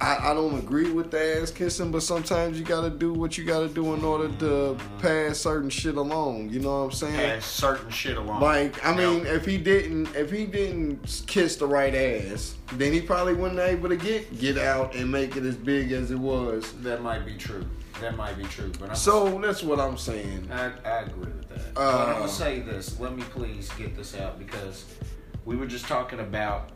I, 0.00 0.30
I 0.30 0.34
don't 0.34 0.58
agree 0.58 0.90
with 0.90 1.10
the 1.10 1.40
ass 1.40 1.50
kissing, 1.50 1.90
but 1.90 2.02
sometimes 2.02 2.58
you 2.58 2.64
gotta 2.64 2.90
do 2.90 3.12
what 3.12 3.38
you 3.38 3.44
gotta 3.44 3.68
do 3.68 3.94
in 3.94 4.04
order 4.04 4.28
to 4.40 4.76
pass 4.98 5.38
certain 5.38 5.70
shit 5.70 5.96
along. 5.96 6.50
You 6.50 6.60
know 6.60 6.78
what 6.80 6.84
I'm 6.86 6.92
saying? 6.92 7.14
Pass 7.16 7.46
certain 7.46 7.90
shit 7.90 8.16
along. 8.16 8.40
Like, 8.40 8.84
I 8.84 8.94
mean, 8.94 9.24
Now, 9.24 9.30
if 9.30 9.44
he 9.46 9.56
didn't, 9.56 10.14
if 10.14 10.30
he 10.30 10.46
didn't 10.46 11.24
kiss 11.26 11.56
the 11.56 11.66
right 11.66 11.94
ass, 11.94 12.54
then 12.72 12.92
he 12.92 13.00
probably 13.00 13.34
wasn't 13.34 13.60
able 13.60 13.88
to 13.88 13.96
get 13.96 14.38
get 14.38 14.58
out 14.58 14.94
and 14.94 15.10
make 15.10 15.36
it 15.36 15.44
as 15.44 15.56
big 15.56 15.92
as 15.92 16.10
it 16.10 16.18
was. 16.18 16.72
that 16.82 17.02
might 17.02 17.24
be 17.24 17.36
true. 17.36 17.64
That 18.00 18.16
might 18.16 18.36
be 18.36 18.44
true. 18.44 18.72
But 18.78 18.90
I'm 18.90 18.96
So 18.96 19.38
that's 19.40 19.62
what 19.62 19.80
I'm 19.80 19.96
saying. 19.96 20.48
I, 20.52 20.72
I 20.84 21.02
agree 21.02 21.32
with 21.32 21.48
that. 21.48 21.60
Uh, 21.76 21.98
but 21.98 22.08
I'm 22.08 22.18
gonna 22.18 22.28
say 22.28 22.60
this. 22.60 22.98
Let 22.98 23.16
me 23.16 23.22
please 23.30 23.70
get 23.78 23.96
this 23.96 24.14
out 24.16 24.38
because 24.38 24.84
we 25.44 25.56
were 25.56 25.66
just 25.66 25.86
talking 25.86 26.20
about, 26.20 26.70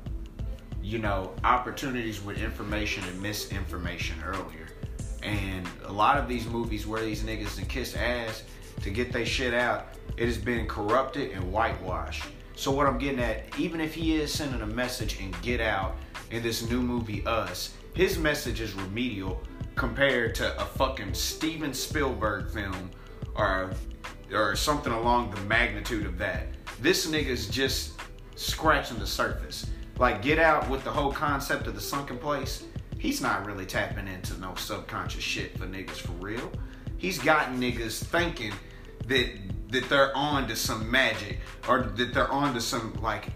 you 0.83 0.99
know, 0.99 1.35
opportunities 1.45 2.23
with 2.23 2.39
information 2.39 3.05
and 3.05 3.21
misinformation 3.21 4.17
earlier, 4.25 4.69
and 5.23 5.67
a 5.85 5.93
lot 5.93 6.19
of 6.19 6.29
these 6.29 6.47
movies 6.47 6.87
where 6.87 7.03
these 7.03 7.23
niggas 7.23 7.59
and 7.59 7.69
kiss 7.69 7.97
ass 7.97 8.45
to 8.83 8.91
get 8.91 9.13
their 9.13 9.27
shit 9.27 9.55
out, 9.55 9.89
it 10.17 10.27
has 10.27 10.39
been 10.39 10.67
corrupted 10.67 11.33
and 11.33 11.53
whitewashed. 11.53 12.25
So 12.55 12.71
what 12.71 12.87
I'm 12.87 12.99
getting 12.99 13.21
at, 13.21 13.59
even 13.59 13.81
if 13.81 13.95
he 13.95 14.17
is 14.17 14.33
sending 14.33 14.61
a 14.63 14.67
message 14.67 15.21
and 15.21 15.35
get 15.43 15.61
out 15.61 15.97
in 16.31 16.43
this 16.43 16.69
new 16.69 16.83
movie 16.83 17.25
Us, 17.25 17.75
his 17.95 18.19
message 18.19 18.61
is 18.61 18.75
remedial 18.75 19.41
compared 19.79 20.35
to 20.35 20.61
a 20.61 20.65
fucking 20.65 21.15
Steven 21.15 21.73
Spielberg 21.73 22.51
film 22.51 22.91
or 23.35 23.73
or 24.33 24.55
something 24.57 24.93
along 24.93 25.31
the 25.31 25.41
magnitude 25.43 26.05
of 26.05 26.19
that. 26.19 26.49
This 26.83 27.07
nigga's 27.07 27.47
just 27.47 27.99
scratching 28.35 28.99
the 28.99 29.07
surface. 29.07 29.65
Like 29.99 30.21
Get 30.21 30.39
Out 30.39 30.69
with 30.69 30.85
the 30.85 30.91
whole 30.91 31.13
concept 31.13 31.67
of 31.67 31.75
the 31.75 31.81
sunken 31.81 32.19
place, 32.19 32.65
he's 32.99 33.23
not 33.23 33.47
really 33.47 33.65
tapping 33.65 34.07
into 34.07 34.39
no 34.39 34.55
subconscious 34.57 35.25
shit 35.25 35.57
for 35.57 35.67
niggas 35.67 35.97
for 35.97 36.13
real. 36.13 36.53
He's 36.99 37.19
gotten 37.19 37.59
niggas 37.59 38.05
thinking 38.05 38.53
that 39.07 39.31
that 39.71 39.89
they're 39.89 40.15
on 40.17 40.49
to 40.49 40.57
some 40.57 40.91
magic 40.91 41.39
or 41.69 41.83
that 41.83 42.13
they're 42.13 42.31
on 42.31 42.53
to 42.55 42.61
some 42.61 42.95
like 43.01 43.29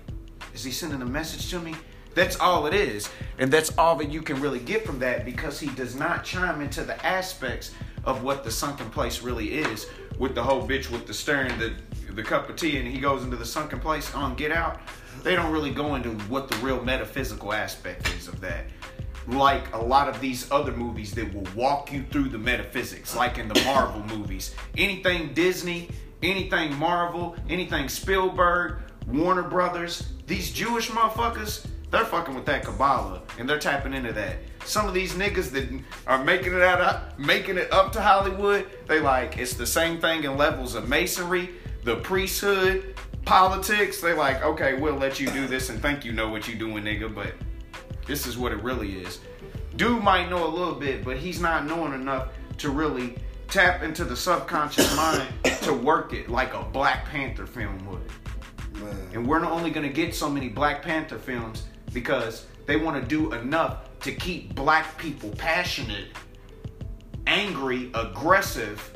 is 0.53 0.65
he 0.65 0.73
sending 0.73 1.01
a 1.01 1.07
message 1.07 1.49
to 1.51 1.61
me? 1.61 1.75
That's 2.15 2.39
all 2.39 2.67
it 2.67 2.75
is. 2.75 3.09
And 3.39 3.53
that's 3.53 3.77
all 3.79 3.97
that 3.97 4.11
you 4.11 4.23
can 4.23 4.41
really 4.41 4.59
get 4.59 4.85
from 4.85 4.99
that 5.01 5.25
because 5.25 5.59
he 5.59 5.69
does 5.71 5.95
not 5.95 6.25
chime 6.25 6.61
into 6.61 6.85
the 6.85 7.05
aspects 7.05 7.73
of 8.05 8.23
what 8.23 8.45
the 8.45 8.51
sunken 8.51 8.91
place 8.91 9.23
really 9.23 9.55
is 9.55 9.87
with 10.19 10.35
the 10.35 10.43
whole 10.43 10.67
bitch 10.67 10.91
with 10.91 11.07
the 11.07 11.15
stern, 11.15 11.59
the 11.59 11.73
the 12.15 12.23
cup 12.23 12.49
of 12.49 12.57
tea, 12.57 12.79
and 12.79 12.87
he 12.87 12.99
goes 12.99 13.25
into 13.25 13.37
the 13.37 13.45
sunken 13.45 13.81
place 13.81 14.15
on 14.15 14.35
Get 14.35 14.53
Out. 14.53 14.81
They 15.23 15.35
don't 15.35 15.53
really 15.53 15.71
go 15.71 15.95
into 15.95 16.11
what 16.27 16.49
the 16.49 16.57
real 16.57 16.83
metaphysical 16.83 17.53
aspect 17.53 18.09
is 18.15 18.29
of 18.29 18.41
that. 18.41 18.67
Like 19.27 19.73
a 19.73 19.79
lot 19.79 20.09
of 20.09 20.21
these 20.21 20.51
other 20.51 20.73
movies 20.73 21.13
that 21.13 21.33
will 21.33 21.47
walk 21.55 21.93
you 21.93 22.05
through 22.11 22.29
the 22.29 22.39
metaphysics, 22.39 23.17
like 23.17 23.39
in 23.39 23.49
the 23.49 23.61
Marvel 23.65 24.03
movies. 24.17 24.55
Anything 24.77 25.33
Disney, 25.33 25.91
anything 26.23 26.77
Marvel, 26.77 27.37
anything 27.49 27.89
Spielberg, 27.89 28.81
Warner 29.07 29.43
Brothers, 29.43 30.13
these 30.27 30.53
Jewish 30.53 30.91
motherfuckers, 30.91 31.67
they're 31.93 32.07
fucking 32.07 32.35
with 32.35 32.47
that 32.47 32.65
Kabbalah 32.65 33.21
and 33.39 33.49
they're 33.49 33.59
tapping 33.59 33.93
into 33.93 34.15
that. 34.15 34.39
Some 34.65 34.89
of 34.89 34.95
these 34.95 35.13
niggas 35.13 35.51
that 35.51 35.69
are 36.07 36.25
making 36.25 36.55
it 36.55 36.63
out, 36.63 37.19
making 37.19 37.59
it 37.59 37.71
up 37.71 37.93
to 37.93 38.01
Hollywood, 38.01 38.67
they 38.89 38.99
like 38.99 39.37
it's 39.37 39.53
the 39.53 39.67
same 39.67 40.01
thing 40.01 40.25
in 40.25 40.39
levels 40.39 40.75
of 40.75 40.89
masonry, 40.89 41.51
the 41.85 41.97
priesthood, 41.97 42.97
politics. 43.27 44.01
They 44.01 44.15
like, 44.15 44.43
okay, 44.43 44.75
we'll 44.75 44.97
let 44.97 45.21
you 45.21 45.29
do 45.31 45.47
this 45.47 45.69
and 45.69 45.83
think 45.83 46.03
you 46.03 46.13
know 46.13 46.31
what 46.31 46.49
you're 46.49 46.59
doing, 46.59 46.83
nigga, 46.83 47.15
but 47.15 47.35
this 48.07 48.27
is 48.27 48.39
what 48.39 48.53
it 48.53 48.63
really 48.63 48.97
is. 49.03 49.21
Dude 49.77 50.03
might 50.03 50.31
know 50.31 50.47
a 50.47 50.49
little 50.49 50.75
bit, 50.75 51.05
but 51.05 51.19
he's 51.19 51.41
not 51.41 51.67
knowing 51.67 51.93
enough 51.93 52.29
to 52.57 52.71
really 52.71 53.19
tap 53.49 53.83
into 53.83 54.07
the 54.07 54.17
subconscious 54.17 54.97
mind 54.97 55.29
to 55.61 55.75
work 55.75 56.15
it 56.15 56.31
like 56.31 56.55
a 56.55 56.63
Black 56.63 57.05
Panther 57.05 57.47
film 57.47 57.85
would. 57.85 58.01
Man. 58.81 58.97
And 59.13 59.27
we're 59.27 59.41
not 59.41 59.53
only 59.53 59.71
gonna 59.71 59.91
get 59.91 60.15
so 60.15 60.31
many 60.31 60.49
Black 60.49 60.83
Panther 60.83 61.19
films 61.19 61.67
because 61.93 62.47
they 62.67 62.77
want 62.77 63.01
to 63.03 63.09
do 63.09 63.33
enough 63.33 63.99
to 64.01 64.13
keep 64.13 64.55
black 64.55 64.97
people 64.99 65.31
passionate, 65.31 66.09
angry, 67.27 67.91
aggressive, 67.95 68.91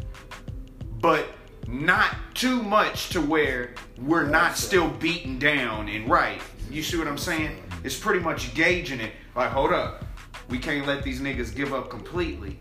but 1.00 1.26
not 1.68 2.14
too 2.34 2.62
much 2.62 3.08
to 3.10 3.20
where 3.20 3.74
we're 3.98 4.26
not 4.28 4.56
still 4.56 4.88
beaten 4.88 5.38
down 5.38 5.88
and 5.88 6.08
right. 6.08 6.40
You 6.70 6.82
see 6.82 6.96
what 6.96 7.08
I'm 7.08 7.18
saying? 7.18 7.62
It's 7.84 7.98
pretty 7.98 8.20
much 8.20 8.54
gauging 8.54 9.00
it. 9.00 9.12
Like, 9.34 9.50
hold 9.50 9.72
up, 9.72 10.04
we 10.48 10.58
can't 10.58 10.86
let 10.86 11.02
these 11.02 11.20
niggas 11.20 11.54
give 11.54 11.72
up 11.74 11.90
completely. 11.90 12.58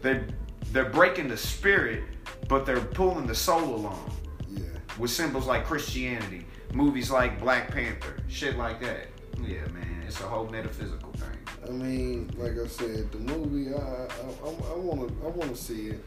They're 0.00 0.26
they're 0.72 0.88
breaking 0.88 1.28
the 1.28 1.36
spirit, 1.36 2.02
but 2.48 2.64
they're 2.64 2.80
pulling 2.80 3.26
the 3.26 3.34
soul 3.34 3.74
along 3.74 4.10
Yeah. 4.48 4.62
with 4.98 5.10
symbols 5.10 5.46
like 5.46 5.66
Christianity, 5.66 6.46
movies 6.72 7.10
like 7.10 7.38
Black 7.38 7.70
Panther, 7.70 8.16
shit 8.28 8.56
like 8.56 8.80
that. 8.80 9.08
Yeah, 9.46 9.66
man, 9.72 10.04
it's 10.06 10.20
a 10.20 10.24
whole 10.24 10.46
metaphysical 10.48 11.12
thing. 11.12 11.38
I 11.66 11.70
mean, 11.70 12.30
like 12.36 12.58
I 12.58 12.66
said, 12.66 13.10
the 13.12 13.18
movie, 13.18 13.74
I 13.74 13.78
I, 13.78 14.06
I, 14.44 14.72
I 14.72 14.76
wanna 14.76 15.12
I 15.24 15.28
wanna 15.28 15.56
see 15.56 15.88
it. 15.88 16.04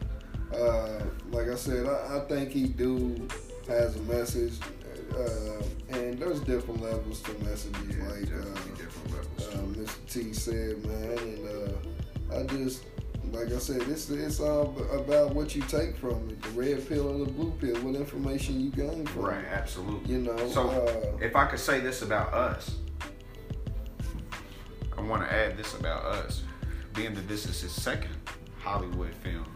Uh, 0.54 1.00
like 1.30 1.48
I 1.48 1.56
said, 1.56 1.86
I, 1.86 2.16
I 2.16 2.20
think 2.28 2.50
he 2.50 2.68
do 2.68 3.26
has 3.68 3.96
a 3.96 4.02
message, 4.02 4.54
uh, 5.16 5.62
and 5.96 6.18
there's 6.18 6.40
different 6.40 6.82
levels 6.82 7.20
to 7.22 7.32
messages. 7.44 7.96
like 7.96 8.32
uh, 8.32 8.54
different 8.76 9.12
levels. 9.12 9.48
uh, 9.48 9.58
Mr. 9.80 10.12
T 10.12 10.32
said, 10.32 10.84
man, 10.86 11.18
and 11.18 11.48
uh, 11.48 12.36
I 12.38 12.42
just 12.44 12.84
like 13.32 13.52
I 13.52 13.58
said, 13.58 13.82
it's 13.88 14.08
it's 14.10 14.38
all 14.40 14.74
about 14.92 15.34
what 15.34 15.56
you 15.56 15.62
take 15.62 15.96
from 15.96 16.28
it, 16.30 16.40
the 16.42 16.50
red 16.50 16.88
pill 16.88 17.08
or 17.08 17.24
the 17.24 17.30
blue 17.32 17.52
pill, 17.60 17.76
what 17.82 17.96
information 17.96 18.60
you 18.60 18.70
gain 18.70 19.04
from 19.06 19.22
Right, 19.22 19.44
absolutely. 19.44 20.14
You 20.14 20.20
know, 20.20 20.48
So, 20.48 20.68
uh, 20.70 21.24
if 21.24 21.34
I 21.34 21.46
could 21.46 21.58
say 21.58 21.80
this 21.80 22.02
about 22.02 22.32
us, 22.32 22.76
I 24.96 25.02
want 25.02 25.22
to 25.22 25.32
add 25.32 25.56
this 25.56 25.74
about 25.74 26.04
us. 26.04 26.42
Being 26.94 27.14
that 27.14 27.28
this 27.28 27.46
is 27.46 27.60
his 27.60 27.72
second 27.72 28.16
Hollywood 28.58 29.14
film, 29.14 29.46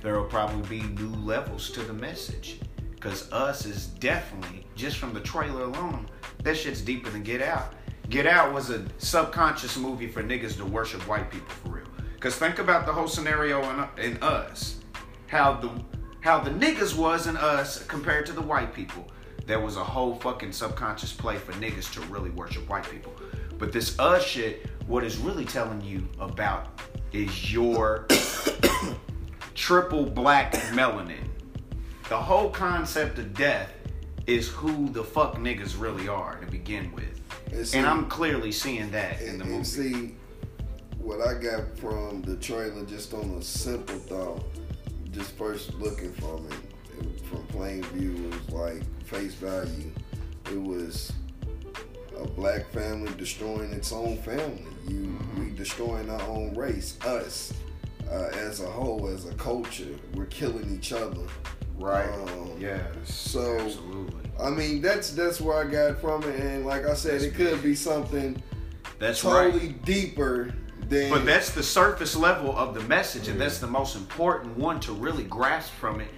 there 0.00 0.18
will 0.18 0.28
probably 0.28 0.80
be 0.80 0.86
new 0.88 1.08
levels 1.08 1.70
to 1.72 1.82
the 1.82 1.92
message. 1.92 2.60
Because 2.92 3.30
us 3.32 3.66
is 3.66 3.86
definitely, 3.86 4.66
just 4.76 4.98
from 4.98 5.12
the 5.12 5.20
trailer 5.20 5.62
alone, 5.62 6.06
that 6.42 6.56
shit's 6.56 6.80
deeper 6.80 7.10
than 7.10 7.22
Get 7.22 7.42
Out. 7.42 7.74
Get 8.08 8.26
Out 8.26 8.52
was 8.52 8.70
a 8.70 8.84
subconscious 8.98 9.76
movie 9.76 10.06
for 10.06 10.22
niggas 10.22 10.56
to 10.58 10.64
worship 10.64 11.06
white 11.08 11.30
people 11.30 11.48
for 11.48 11.70
real. 11.70 11.86
Because 12.14 12.36
think 12.36 12.58
about 12.58 12.86
the 12.86 12.92
whole 12.92 13.08
scenario 13.08 13.88
in, 13.98 14.04
in 14.12 14.22
us. 14.22 14.78
How 15.26 15.54
the 15.54 15.70
how 16.20 16.40
the 16.40 16.50
niggas 16.50 16.96
was 16.96 17.26
in 17.26 17.36
us 17.36 17.84
compared 17.84 18.24
to 18.24 18.32
the 18.32 18.40
white 18.40 18.72
people. 18.72 19.06
There 19.46 19.60
was 19.60 19.76
a 19.76 19.84
whole 19.84 20.14
fucking 20.14 20.52
subconscious 20.52 21.12
play 21.12 21.36
for 21.36 21.52
niggas 21.52 21.92
to 21.92 22.00
really 22.02 22.30
worship 22.30 22.66
white 22.66 22.90
people. 22.90 23.13
But 23.64 23.72
this 23.72 23.98
us 23.98 24.22
shit, 24.22 24.66
what 24.86 25.04
is 25.04 25.16
really 25.16 25.46
telling 25.46 25.80
you 25.80 26.06
about 26.20 26.66
is 27.14 27.50
your 27.50 28.06
triple 29.54 30.04
black 30.04 30.52
melanin. 30.74 31.24
The 32.10 32.16
whole 32.18 32.50
concept 32.50 33.18
of 33.18 33.32
death 33.32 33.70
is 34.26 34.48
who 34.48 34.90
the 34.90 35.02
fuck 35.02 35.36
niggas 35.36 35.80
really 35.80 36.08
are 36.08 36.38
to 36.40 36.46
begin 36.50 36.92
with. 36.92 37.22
And 37.54 37.66
see- 37.66 37.78
And 37.78 37.86
I'm 37.86 38.04
clearly 38.10 38.52
seeing 38.52 38.90
that 38.90 39.22
in 39.22 39.28
And, 39.30 39.40
the 39.40 39.44
and 39.44 39.52
movie. 39.54 39.64
see, 39.64 40.14
what 40.98 41.26
I 41.26 41.32
got 41.32 41.78
from 41.78 42.20
the 42.20 42.36
trailer, 42.36 42.84
just 42.84 43.14
on 43.14 43.30
a 43.30 43.42
simple 43.42 43.96
thought, 43.96 44.44
just 45.10 45.32
first 45.38 45.72
looking 45.76 46.12
from 46.12 46.46
it, 46.50 47.00
it 47.00 47.20
from 47.30 47.46
plain 47.46 47.82
view, 47.94 48.28
it 48.28 48.34
was 48.34 48.50
like 48.50 49.04
face 49.06 49.32
value. 49.32 49.90
It 50.52 50.60
was 50.60 51.10
a 52.20 52.26
black 52.26 52.66
family 52.70 53.12
destroying 53.16 53.72
its 53.72 53.92
own 53.92 54.16
family. 54.18 54.64
You, 54.88 55.18
we 55.38 55.50
destroying 55.50 56.10
our 56.10 56.22
own 56.22 56.54
race, 56.54 56.98
us, 57.04 57.52
uh, 58.10 58.30
as 58.34 58.60
a 58.60 58.66
whole, 58.70 59.08
as 59.08 59.26
a 59.26 59.34
culture. 59.34 59.96
We're 60.14 60.26
killing 60.26 60.74
each 60.74 60.92
other. 60.92 61.26
Right. 61.78 62.08
Um, 62.08 62.52
yes. 62.58 62.84
so- 63.04 63.58
absolutely. 63.58 64.20
I 64.40 64.50
mean, 64.50 64.80
that's 64.82 65.10
that's 65.12 65.40
where 65.40 65.64
I 65.64 65.70
got 65.70 66.00
from 66.00 66.24
it, 66.24 66.40
and 66.40 66.66
like 66.66 66.86
I 66.86 66.94
said, 66.94 67.22
it 67.22 67.34
could 67.34 67.62
be 67.62 67.76
something 67.76 68.42
That's 68.98 69.20
totally 69.20 69.68
right. 69.68 69.84
deeper 69.84 70.52
than. 70.88 71.10
But 71.10 71.24
that's 71.24 71.50
the 71.50 71.62
surface 71.62 72.16
level 72.16 72.56
of 72.56 72.74
the 72.74 72.82
message, 72.82 73.28
and 73.28 73.40
that's 73.40 73.58
the 73.58 73.68
most 73.68 73.94
important 73.94 74.56
one 74.58 74.80
to 74.80 74.92
really 74.92 75.22
grasp 75.22 75.72
from 75.74 76.00
it. 76.00 76.08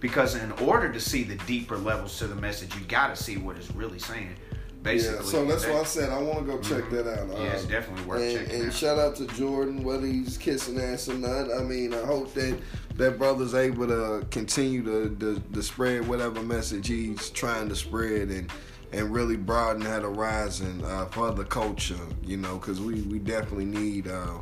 Because 0.00 0.34
in 0.36 0.52
order 0.52 0.90
to 0.90 1.00
see 1.00 1.24
the 1.24 1.34
deeper 1.44 1.76
levels 1.76 2.18
to 2.20 2.26
the 2.26 2.36
message, 2.36 2.74
you 2.74 2.80
got 2.86 3.14
to 3.14 3.22
see 3.22 3.36
what 3.36 3.56
it's 3.56 3.70
really 3.72 3.98
saying. 3.98 4.36
Basically, 4.82 5.16
Yeah, 5.24 5.30
so 5.30 5.44
that's 5.44 5.64
that- 5.64 5.74
why 5.74 5.80
I 5.80 5.84
said 5.84 6.10
I 6.10 6.18
want 6.22 6.38
to 6.38 6.44
go 6.44 6.58
check 6.58 6.84
Mhm. 6.84 6.90
that 7.04 7.20
out. 7.20 7.28
Yeah, 7.30 7.44
it's 7.46 7.64
definitely 7.64 8.04
worth 8.04 8.22
and, 8.22 8.38
checking 8.38 8.60
and 8.60 8.68
out. 8.68 8.74
shout 8.74 8.98
out 8.98 9.16
to 9.16 9.26
Jordan, 9.26 9.82
whether 9.82 10.06
he's 10.06 10.38
kissing 10.38 10.80
ass 10.80 11.08
or 11.08 11.14
not. 11.14 11.52
I 11.52 11.62
mean, 11.64 11.92
I 11.92 12.04
hope 12.04 12.32
that 12.34 12.56
that 12.96 13.18
brother's 13.18 13.54
able 13.54 13.86
to 13.88 14.24
continue 14.30 14.82
to, 14.84 15.14
to, 15.18 15.42
to 15.52 15.62
spread 15.62 16.06
whatever 16.06 16.42
message 16.42 16.86
he's 16.88 17.30
trying 17.30 17.68
to 17.68 17.76
spread, 17.76 18.28
and 18.30 18.50
and 18.90 19.12
really 19.12 19.36
broaden 19.36 19.82
that 19.82 20.00
horizon 20.02 20.82
uh, 20.84 21.04
for 21.06 21.30
the 21.32 21.44
culture. 21.44 21.98
You 22.24 22.36
know, 22.38 22.56
because 22.58 22.80
we 22.80 23.00
we 23.02 23.18
definitely 23.18 23.66
need. 23.66 24.06
Uh, 24.08 24.38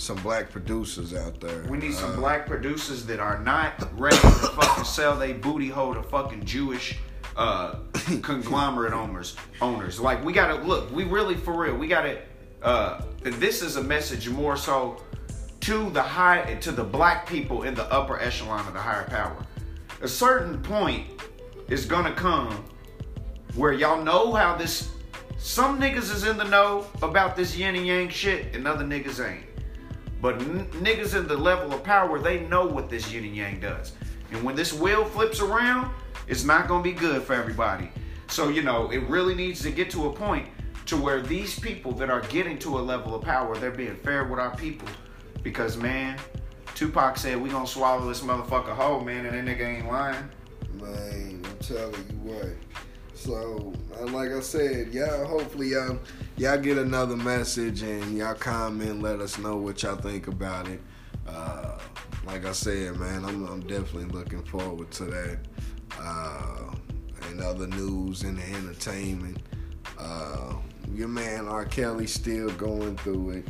some 0.00 0.16
black 0.18 0.48
producers 0.52 1.12
out 1.12 1.40
there. 1.40 1.64
We 1.68 1.76
need 1.76 1.92
some 1.92 2.12
Uh, 2.12 2.16
black 2.18 2.46
producers 2.46 3.04
that 3.06 3.18
are 3.18 3.40
not 3.40 3.72
ready 3.98 4.16
to 4.16 4.28
fucking 4.28 4.84
sell 4.84 5.16
they 5.18 5.32
booty 5.32 5.70
hole 5.70 5.92
to 5.92 6.04
fucking 6.04 6.44
Jewish 6.44 6.96
uh, 7.38 7.76
conglomerate 8.22 8.92
owners. 8.92 9.36
Owners, 9.62 9.98
like 9.98 10.22
we 10.24 10.32
gotta 10.32 10.62
look. 10.62 10.90
We 10.92 11.04
really 11.04 11.36
for 11.36 11.58
real. 11.58 11.76
We 11.76 11.86
gotta. 11.88 12.18
Uh, 12.60 13.02
this 13.22 13.62
is 13.62 13.76
a 13.76 13.82
message 13.82 14.28
more 14.28 14.56
so 14.56 15.00
to 15.60 15.88
the 15.90 16.02
high 16.02 16.56
to 16.56 16.72
the 16.72 16.84
black 16.84 17.26
people 17.26 17.62
in 17.62 17.74
the 17.74 17.90
upper 17.92 18.20
echelon 18.20 18.66
of 18.66 18.74
the 18.74 18.80
higher 18.80 19.04
power. 19.04 19.36
A 20.02 20.08
certain 20.08 20.60
point 20.62 21.06
is 21.68 21.86
gonna 21.86 22.12
come 22.12 22.64
where 23.54 23.72
y'all 23.72 24.02
know 24.02 24.34
how 24.34 24.56
this. 24.56 24.90
Some 25.38 25.80
niggas 25.80 26.12
is 26.12 26.24
in 26.24 26.36
the 26.36 26.44
know 26.44 26.84
about 27.00 27.36
this 27.36 27.56
yin 27.56 27.76
and 27.76 27.86
yang 27.86 28.08
shit, 28.08 28.56
and 28.56 28.66
other 28.66 28.84
niggas 28.84 29.24
ain't. 29.24 29.44
But 30.20 30.40
n- 30.42 30.66
niggas 30.72 31.16
in 31.16 31.28
the 31.28 31.36
level 31.36 31.72
of 31.72 31.84
power, 31.84 32.18
they 32.18 32.40
know 32.40 32.66
what 32.66 32.90
this 32.90 33.12
yin 33.12 33.24
and 33.24 33.36
yang 33.36 33.60
does. 33.60 33.92
And 34.32 34.42
when 34.42 34.56
this 34.56 34.72
wheel 34.72 35.04
flips 35.04 35.40
around, 35.40 35.92
it's 36.28 36.44
not 36.44 36.68
gonna 36.68 36.82
be 36.82 36.92
good 36.92 37.22
for 37.22 37.34
everybody. 37.34 37.90
So, 38.28 38.48
you 38.48 38.62
know, 38.62 38.90
it 38.90 39.02
really 39.08 39.34
needs 39.34 39.62
to 39.62 39.70
get 39.70 39.90
to 39.92 40.08
a 40.08 40.12
point 40.12 40.48
to 40.86 40.96
where 40.96 41.20
these 41.20 41.58
people 41.58 41.92
that 41.92 42.10
are 42.10 42.20
getting 42.22 42.58
to 42.60 42.78
a 42.78 42.80
level 42.80 43.14
of 43.14 43.22
power, 43.22 43.56
they're 43.56 43.70
being 43.70 43.96
fair 43.96 44.24
with 44.24 44.38
our 44.38 44.54
people. 44.56 44.88
Because, 45.42 45.76
man, 45.76 46.18
Tupac 46.74 47.16
said 47.16 47.40
we 47.40 47.48
gonna 47.48 47.66
swallow 47.66 48.06
this 48.06 48.20
motherfucker 48.20 48.74
whole, 48.74 49.00
man, 49.00 49.26
and 49.26 49.48
that 49.48 49.58
nigga 49.58 49.78
ain't 49.78 49.88
lying. 49.88 50.28
Man, 50.74 51.42
I'm 51.44 51.56
telling 51.58 51.94
you 51.94 52.32
what. 52.32 52.56
So, 53.14 53.72
uh, 53.98 54.06
like 54.06 54.30
I 54.30 54.40
said, 54.40 54.94
y'all, 54.94 55.26
hopefully 55.26 55.70
y'all, 55.70 55.98
y'all 56.36 56.58
get 56.58 56.78
another 56.78 57.16
message 57.16 57.82
and 57.82 58.16
y'all 58.16 58.34
comment, 58.34 59.02
let 59.02 59.20
us 59.20 59.38
know 59.38 59.56
what 59.56 59.82
y'all 59.82 59.96
think 59.96 60.28
about 60.28 60.68
it. 60.68 60.80
Uh, 61.26 61.78
like 62.24 62.46
I 62.46 62.52
said, 62.52 62.96
man, 62.96 63.24
I'm, 63.24 63.44
I'm 63.46 63.60
definitely 63.60 64.04
looking 64.04 64.44
forward 64.44 64.90
to 64.92 65.04
that. 65.06 65.38
Uh, 66.00 66.74
and 67.30 67.40
other 67.40 67.66
news 67.66 68.22
and 68.22 68.38
the 68.38 68.56
entertainment. 68.56 69.38
Uh, 69.98 70.54
your 70.94 71.08
man 71.08 71.46
R. 71.46 71.64
Kelly 71.64 72.06
still 72.06 72.50
going 72.50 72.96
through 72.98 73.30
it. 73.30 73.48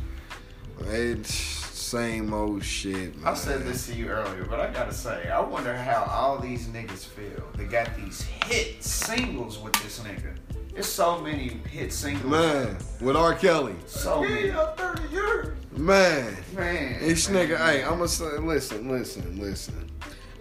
It's 0.87 1.33
same 1.33 2.33
old 2.33 2.63
shit. 2.63 3.17
Man. 3.17 3.27
I 3.27 3.33
said 3.33 3.65
this 3.65 3.87
to 3.87 3.95
you 3.95 4.07
earlier, 4.09 4.45
but 4.45 4.59
I 4.59 4.71
gotta 4.71 4.93
say, 4.93 5.29
I 5.29 5.39
wonder 5.39 5.75
how 5.75 6.03
all 6.03 6.37
these 6.37 6.67
niggas 6.67 7.05
feel. 7.05 7.43
They 7.55 7.65
got 7.65 7.95
these 7.97 8.21
hit 8.45 8.83
singles 8.83 9.57
with 9.57 9.73
this 9.81 9.99
nigga. 9.99 10.35
There's 10.73 10.85
so 10.85 11.19
many 11.19 11.49
hit 11.69 11.91
singles. 11.91 12.25
Man, 12.25 12.77
with 13.01 13.15
R. 13.15 13.33
Kelly. 13.33 13.75
So 13.87 14.21
many. 14.21 14.51
30 14.51 15.13
years. 15.13 15.57
Man. 15.71 16.37
Man. 16.55 16.99
This 16.99 17.27
man. 17.29 17.47
nigga, 17.47 17.57
hey, 17.57 17.83
I'ma 17.83 18.05
say, 18.05 18.37
listen, 18.37 18.87
listen, 18.87 19.39
listen. 19.39 19.88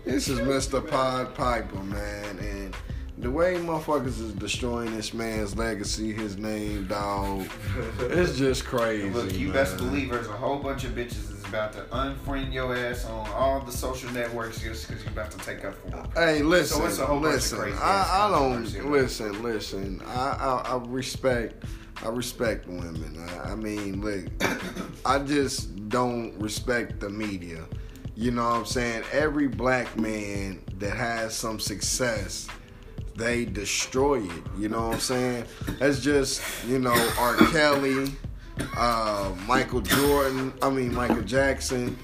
This 0.08 0.28
is 0.28 0.38
Mr. 0.40 0.80
Pied 0.88 1.34
Piper, 1.34 1.82
man, 1.82 2.38
and 2.38 2.74
the 3.18 3.30
way 3.30 3.56
motherfuckers 3.56 4.18
is 4.18 4.32
destroying 4.32 4.96
this 4.96 5.12
man's 5.12 5.54
legacy, 5.54 6.14
his 6.14 6.38
name, 6.38 6.86
dog, 6.86 7.46
it's 8.00 8.38
just 8.38 8.64
crazy. 8.64 9.10
Look, 9.10 9.34
you 9.34 9.48
man. 9.48 9.56
best 9.56 9.76
believe 9.76 10.10
there's 10.10 10.26
a 10.26 10.32
whole 10.32 10.60
bunch 10.60 10.84
of 10.84 10.92
bitches 10.92 11.28
that's 11.28 11.46
about 11.46 11.74
to 11.74 11.80
unfriend 11.94 12.54
your 12.54 12.74
ass 12.74 13.04
on 13.04 13.28
all 13.32 13.60
the 13.60 13.70
social 13.70 14.10
networks 14.12 14.62
just 14.62 14.88
because 14.88 15.04
you're 15.04 15.12
about 15.12 15.30
to 15.30 15.38
take 15.40 15.62
up 15.66 15.74
for 15.74 15.90
them. 15.90 16.08
Hey, 16.14 16.42
listen, 16.42 16.78
So 16.78 16.86
it's 16.86 16.98
a 17.00 17.04
whole 17.04 17.20
bunch 17.20 17.26
of 17.26 17.34
listen. 17.34 17.58
crazy 17.58 17.78
I, 17.78 18.26
I 18.26 18.30
don't 18.30 18.90
listen, 18.90 19.42
listen. 19.42 20.02
I, 20.06 20.30
I 20.40 20.70
I 20.70 20.82
respect, 20.86 21.64
I 22.02 22.08
respect 22.08 22.66
women. 22.66 23.28
I, 23.28 23.50
I 23.50 23.54
mean, 23.54 24.00
look, 24.00 24.24
I 25.04 25.18
just 25.18 25.90
don't 25.90 26.32
respect 26.40 26.98
the 26.98 27.10
media. 27.10 27.66
You 28.18 28.32
know 28.32 28.42
what 28.42 28.56
I'm 28.56 28.66
saying? 28.66 29.04
Every 29.12 29.46
black 29.46 29.96
man 29.96 30.60
that 30.78 30.96
has 30.96 31.36
some 31.36 31.60
success, 31.60 32.48
they 33.14 33.44
destroy 33.44 34.24
it. 34.24 34.42
You 34.58 34.68
know 34.68 34.88
what 34.88 34.94
I'm 34.94 35.00
saying? 35.00 35.44
That's 35.78 36.00
just 36.00 36.42
you 36.66 36.80
know 36.80 37.10
R. 37.16 37.36
Kelly, 37.52 38.12
uh, 38.76 39.32
Michael 39.46 39.82
Jordan. 39.82 40.52
I 40.60 40.68
mean 40.68 40.92
Michael 40.92 41.22
Jackson. 41.22 41.96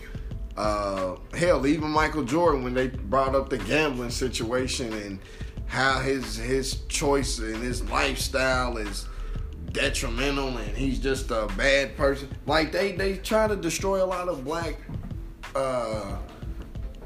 Uh, 0.57 1.17
hell, 1.33 1.67
even 1.67 1.91
Michael 1.91 2.23
Jordan 2.23 2.63
when 2.63 2.75
they 2.75 2.87
brought 2.87 3.35
up 3.35 3.51
the 3.51 3.59
gambling 3.59 4.11
situation 4.11 4.93
and 4.93 5.19
how 5.67 5.99
his 5.99 6.37
his 6.37 6.83
choice 6.87 7.41
and 7.41 7.57
his 7.57 7.83
lifestyle 7.91 8.77
is 8.77 9.09
detrimental 9.73 10.57
and 10.59 10.77
he's 10.77 11.01
just 11.01 11.33
a 11.33 11.49
bad 11.57 11.97
person. 11.97 12.29
Like 12.47 12.71
they 12.71 12.93
they 12.93 13.17
try 13.17 13.49
to 13.49 13.57
destroy 13.57 14.01
a 14.01 14.07
lot 14.07 14.29
of 14.29 14.45
black 14.45 14.77
uh 15.55 16.17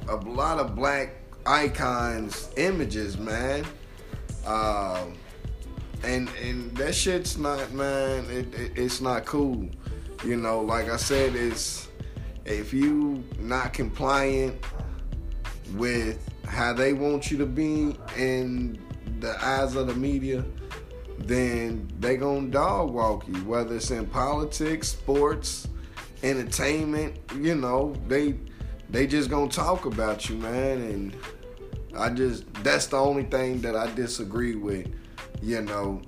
a 0.09 0.17
lot 0.17 0.59
of 0.59 0.75
black 0.75 1.17
icons 1.47 2.51
images, 2.57 3.19
man. 3.19 3.65
Um 4.47 5.15
and 6.05 6.29
and 6.43 6.77
that 6.77 6.95
shit's 6.95 7.37
not 7.37 7.73
man 7.73 8.25
it, 8.31 8.55
it 8.55 8.73
it's 8.77 9.01
not 9.01 9.25
cool. 9.25 9.69
You 10.25 10.37
know, 10.37 10.61
like 10.61 10.89
I 10.89 10.97
said 10.97 11.35
it's 11.35 11.89
if 12.45 12.73
you 12.73 13.23
not 13.39 13.73
compliant 13.73 14.57
with 15.75 16.19
how 16.47 16.73
they 16.73 16.95
want 16.95 17.31
you 17.31 17.39
to 17.39 17.47
be 17.47 17.95
in 18.17 18.79
the 19.21 19.37
eyes 19.45 19.77
of 19.77 19.87
the 19.87 19.95
media, 19.95 20.45
then 21.19 21.91
they 22.01 22.17
gonna 22.17 22.49
dog 22.49 22.91
walk 22.91 23.27
you. 23.29 23.35
Whether 23.45 23.77
it's 23.77 23.91
in 23.91 24.07
politics, 24.07 24.89
sports, 24.89 25.69
entertainment, 26.23 27.19
you 27.37 27.55
know, 27.55 27.95
they 28.07 28.35
they 28.91 29.07
just 29.07 29.31
gonna 29.31 29.51
talk 29.51 29.87
about 29.87 30.29
you, 30.29 30.37
man. 30.37 30.79
And 30.81 31.17
I 31.97 32.11
just 32.11 32.53
that's 32.63 32.87
the 32.87 32.97
only 32.97 33.25
thing 33.25 33.61
that 33.63 33.77
I 33.77 33.93
disagree 33.95 34.55
with. 34.55 34.89
You 35.43 35.63
know, 35.63 36.03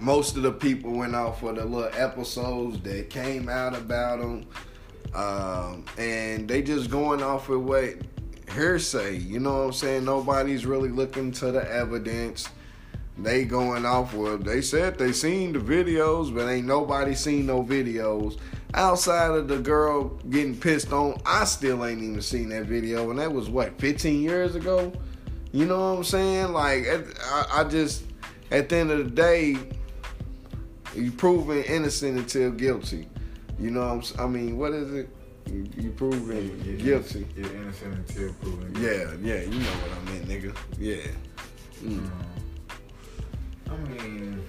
most 0.00 0.36
of 0.36 0.42
the 0.42 0.52
people 0.52 0.92
went 0.92 1.14
off 1.14 1.40
for 1.40 1.52
the 1.52 1.64
little 1.64 1.90
episodes 2.00 2.80
that 2.80 3.10
came 3.10 3.48
out 3.48 3.76
about 3.76 4.20
them, 4.20 4.46
um, 5.14 5.84
and 5.96 6.48
they 6.48 6.62
just 6.62 6.90
going 6.90 7.22
off 7.22 7.48
with 7.48 7.60
what 7.60 7.94
hearsay. 8.52 9.16
You 9.16 9.40
know 9.40 9.58
what 9.58 9.64
I'm 9.66 9.72
saying? 9.72 10.04
Nobody's 10.04 10.66
really 10.66 10.88
looking 10.88 11.32
to 11.32 11.52
the 11.52 11.70
evidence. 11.70 12.48
They 13.18 13.44
going 13.44 13.84
off 13.84 14.14
with 14.14 14.44
they 14.44 14.62
said 14.62 14.96
they 14.96 15.12
seen 15.12 15.52
the 15.52 15.58
videos, 15.58 16.32
but 16.32 16.48
ain't 16.48 16.66
nobody 16.66 17.14
seen 17.14 17.46
no 17.46 17.64
videos 17.64 18.38
outside 18.74 19.30
of 19.30 19.48
the 19.48 19.58
girl 19.58 20.08
getting 20.30 20.56
pissed 20.56 20.92
on. 20.92 21.20
I 21.24 21.44
still 21.44 21.84
ain't 21.84 22.02
even 22.02 22.20
seen 22.20 22.48
that 22.50 22.64
video, 22.64 23.10
and 23.10 23.18
that 23.18 23.32
was 23.32 23.48
what 23.48 23.78
15 23.78 24.22
years 24.22 24.54
ago. 24.54 24.92
You 25.52 25.66
know 25.66 25.78
what 25.78 25.98
I'm 25.98 26.04
saying? 26.04 26.52
Like 26.52 26.86
I, 27.24 27.60
I 27.60 27.64
just 27.64 28.04
at 28.50 28.68
the 28.68 28.76
end 28.76 28.90
of 28.90 28.98
the 28.98 29.10
day, 29.10 29.56
you 30.94 31.12
proven 31.12 31.62
innocent 31.64 32.18
until 32.18 32.50
guilty. 32.50 33.08
You 33.58 33.70
know 33.70 33.94
what 33.94 34.12
I'm 34.18 34.24
I 34.24 34.28
mean, 34.28 34.56
what 34.58 34.72
is 34.72 34.92
it? 34.92 35.08
You, 35.46 35.66
you 35.76 35.90
proven 35.90 36.62
You're 36.64 36.76
guilty. 36.76 37.26
You're 37.34 37.54
innocent 37.56 37.94
until 37.94 38.32
proven 38.34 38.72
guilty. 38.74 38.86
Yeah, 38.86 39.34
yeah, 39.34 39.42
you 39.42 39.58
know 39.58 39.70
what 39.70 39.98
I 39.98 40.12
mean, 40.12 40.22
nigga. 40.24 40.56
Yeah. 40.78 40.96
Mm. 41.82 42.10
Um, 43.70 43.70
I 43.70 43.76
mean, 43.76 44.44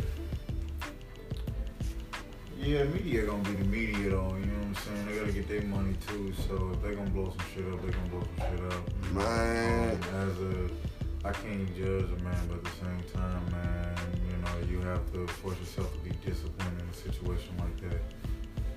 yeah, 2.60 2.84
media 2.84 3.26
gonna 3.26 3.44
be 3.44 3.52
the 3.54 3.64
media 3.66 4.10
though. 4.10 4.36
You 4.36 4.46
know 4.46 4.58
what 4.60 4.68
I'm 4.68 4.76
saying? 4.76 5.06
They 5.08 5.20
gotta 5.20 5.32
get 5.32 5.48
their 5.48 5.62
money 5.64 5.96
too. 6.08 6.34
So 6.48 6.72
if 6.74 6.84
they 6.84 6.96
gonna 6.96 7.10
blow 7.10 7.34
some 7.38 7.46
shit 7.54 7.74
up, 7.74 7.82
they 7.82 7.92
gonna 7.92 8.10
blow 8.10 8.24
some 8.38 8.58
shit 8.58 8.74
up. 8.74 9.14
Man. 9.14 9.92
Um, 9.92 10.30
as 10.30 10.40
a, 10.40 11.28
I 11.28 11.32
can't 11.34 11.68
judge 11.76 12.10
a 12.12 12.24
man, 12.24 12.48
but 12.48 12.58
at 12.58 12.64
the 12.64 12.76
same 12.82 13.04
time, 13.14 13.52
man, 13.52 13.96
you 14.30 14.38
know, 14.44 14.72
you 14.72 14.82
have 14.88 15.12
to 15.14 15.28
force 15.28 15.58
yourself 15.60 15.92
to 15.94 16.00
be 16.00 16.12
disciplined 16.26 16.80
in 16.80 16.88
a 16.88 16.94
situation 16.94 17.56
like 17.58 17.90
that. 17.90 18.19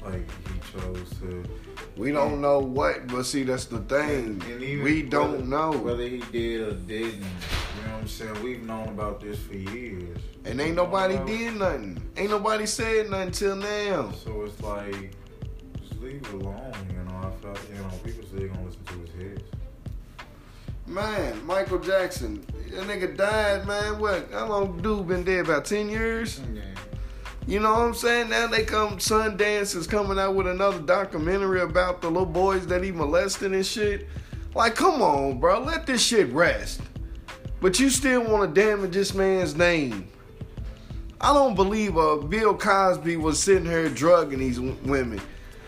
Like 0.05 0.27
he 0.49 0.73
chose 0.73 1.11
to. 1.21 1.45
We 1.97 2.11
don't 2.13 2.41
know 2.41 2.59
what, 2.59 3.07
but 3.09 3.25
see, 3.25 3.45
that's 3.45 3.67
the 3.67 3.79
thing. 3.81 4.43
We 4.83 5.03
don't 5.03 5.33
whether- 5.33 5.45
know. 5.45 5.71
whether 5.73 6.03
he 6.09 6.19
did 6.33 6.61
or 6.63 6.73
didn't. 6.73 7.15
You 7.15 7.21
know 7.21 7.93
what 7.93 8.01
I'm 8.01 8.09
saying? 8.09 8.43
We've 8.43 8.63
known 8.63 8.89
about 8.89 9.21
this 9.21 9.39
for 9.39 9.55
years. 9.57 10.19
And 10.45 10.61
ain't 10.61 10.75
nobody 10.75 11.17
know? 11.17 11.27
did 11.27 11.55
nothing. 11.57 12.03
Ain't 12.17 12.31
nobody 12.31 12.67
said 12.67 13.11
nothing 13.11 13.31
till 13.31 13.57
now. 13.57 14.11
So 14.25 14.43
it's 14.43 14.61
like, 14.61 15.15
just 15.81 16.01
leave 16.01 16.23
it 16.23 16.33
alone. 16.33 16.73
You 16.89 17.05
know, 17.05 17.17
I 17.19 17.31
felt, 17.43 17.61
you 17.69 17.77
know, 17.77 17.89
people 18.03 18.25
say 18.25 18.39
they're 18.39 18.49
gonna 18.49 18.65
listen 18.65 18.85
to 18.85 18.95
his 19.01 19.11
hits. 19.23 19.43
Man, 20.87 21.47
Michael 21.47 21.79
Jackson, 21.79 22.45
that 22.73 22.83
nigga 22.89 23.17
died, 23.17 23.67
man. 23.67 24.01
What? 24.01 24.29
How 24.33 24.49
long 24.49 24.81
dude 24.83 25.07
been 25.07 25.23
dead? 25.23 25.45
About 25.45 25.65
10 25.65 25.89
years? 25.89 26.41
You 27.47 27.59
know 27.59 27.73
what 27.73 27.81
I'm 27.81 27.95
saying? 27.95 28.31
Now 28.31 28.47
they 28.47 28.65
come, 28.65 28.99
Sundance 28.99 29.75
is 29.75 29.87
coming 29.87 30.19
out 30.19 30.35
with 30.35 30.47
another 30.47 30.79
documentary 30.79 31.61
about 31.61 32.01
the 32.01 32.09
little 32.09 32.25
boys 32.25 32.67
that 32.69 32.85
he 32.85 32.93
molested 32.93 33.53
and 33.53 33.67
shit. 33.67 34.09
Like, 34.55 34.75
come 34.75 35.03
on, 35.03 35.41
bro. 35.41 35.61
Let 35.61 35.87
this 35.87 36.03
shit 36.03 36.33
rest. 36.33 36.81
But 37.61 37.81
you 37.81 37.91
still 37.91 38.23
want 38.25 38.55
to 38.55 38.61
damage 38.61 38.93
this 38.93 39.15
man's 39.15 39.57
name. 39.57 40.09
I 41.21 41.33
don't 41.33 41.55
believe 41.55 41.97
uh, 41.97 42.17
Bill 42.17 42.55
Cosby 42.55 43.17
was 43.17 43.43
sitting 43.43 43.65
here 43.65 43.89
drugging 43.89 44.41
these 44.41 44.57
w- 44.57 44.77
women. 44.85 45.21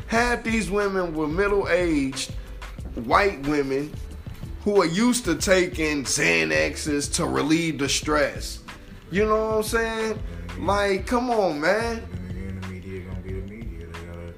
Half 0.06 0.44
these 0.44 0.70
women 0.70 1.14
were 1.14 1.28
middle 1.28 1.68
aged 1.68 2.32
white 3.04 3.46
women 3.46 3.92
who 4.62 4.80
are 4.80 4.86
used 4.86 5.24
to 5.26 5.34
taking 5.34 6.04
Xanaxes 6.04 7.12
to 7.14 7.26
relieve 7.26 7.78
the 7.78 7.88
stress. 7.88 8.60
You 9.10 9.26
know 9.26 9.46
what 9.46 9.56
I'm 9.56 9.62
saying? 9.62 10.18
Like, 10.58 11.06
come 11.06 11.30
on, 11.30 11.60
man. 11.60 12.02
Then 12.10 12.30
again, 12.30 12.60
the 12.60 12.68
media 12.68 13.00
gonna 13.00 13.20
be 13.20 13.32
the 13.32 13.46
media. 13.46 13.86
They 13.86 14.00
gotta, 14.06 14.34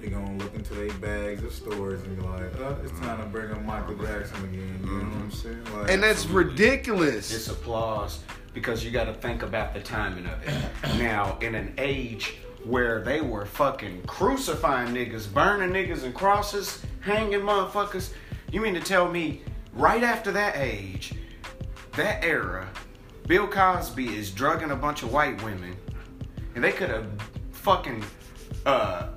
they 0.00 0.08
gonna 0.08 0.36
look 0.38 0.54
into 0.54 0.74
their 0.74 0.92
bags 0.94 1.42
of 1.42 1.52
stores 1.52 2.02
and 2.02 2.16
be 2.16 2.22
like, 2.22 2.58
oh, 2.60 2.78
it's 2.82 2.92
mm. 2.92 3.00
time 3.02 3.18
to 3.20 3.26
bring 3.26 3.50
up 3.50 3.62
Michael 3.62 3.96
Jackson 3.96 4.44
again. 4.44 4.80
You 4.82 4.86
know 4.86 4.94
what 4.94 5.02
I'm 5.02 5.30
mm-hmm. 5.30 5.30
saying? 5.30 5.78
Like, 5.78 5.90
And 5.90 6.02
that's 6.02 6.26
ridiculous. 6.26 7.32
It's 7.32 7.48
applause 7.48 8.20
because 8.54 8.84
you 8.84 8.90
got 8.90 9.04
to 9.04 9.14
think 9.14 9.42
about 9.42 9.74
the 9.74 9.80
timing 9.80 10.26
of 10.26 10.42
it. 10.42 10.54
now, 10.98 11.38
in 11.40 11.54
an 11.54 11.74
age 11.78 12.38
where 12.64 13.02
they 13.02 13.20
were 13.20 13.46
fucking 13.46 14.02
crucifying 14.06 14.94
niggas, 14.94 15.32
burning 15.32 15.70
niggas 15.70 16.02
and 16.02 16.14
crosses, 16.14 16.82
hanging 17.00 17.40
motherfuckers, 17.40 18.12
you 18.50 18.60
mean 18.60 18.74
to 18.74 18.80
tell 18.80 19.08
me 19.08 19.42
right 19.74 20.02
after 20.02 20.32
that 20.32 20.56
age, 20.56 21.14
that 21.92 22.24
era, 22.24 22.68
Bill 23.28 23.46
Cosby 23.46 24.16
is 24.16 24.30
drugging 24.30 24.70
a 24.70 24.76
bunch 24.76 25.02
of 25.02 25.12
white 25.12 25.40
women, 25.44 25.76
and 26.54 26.64
they 26.64 26.72
could 26.72 26.88
have 26.88 27.06
fucking 27.52 28.02
uh 28.64 29.08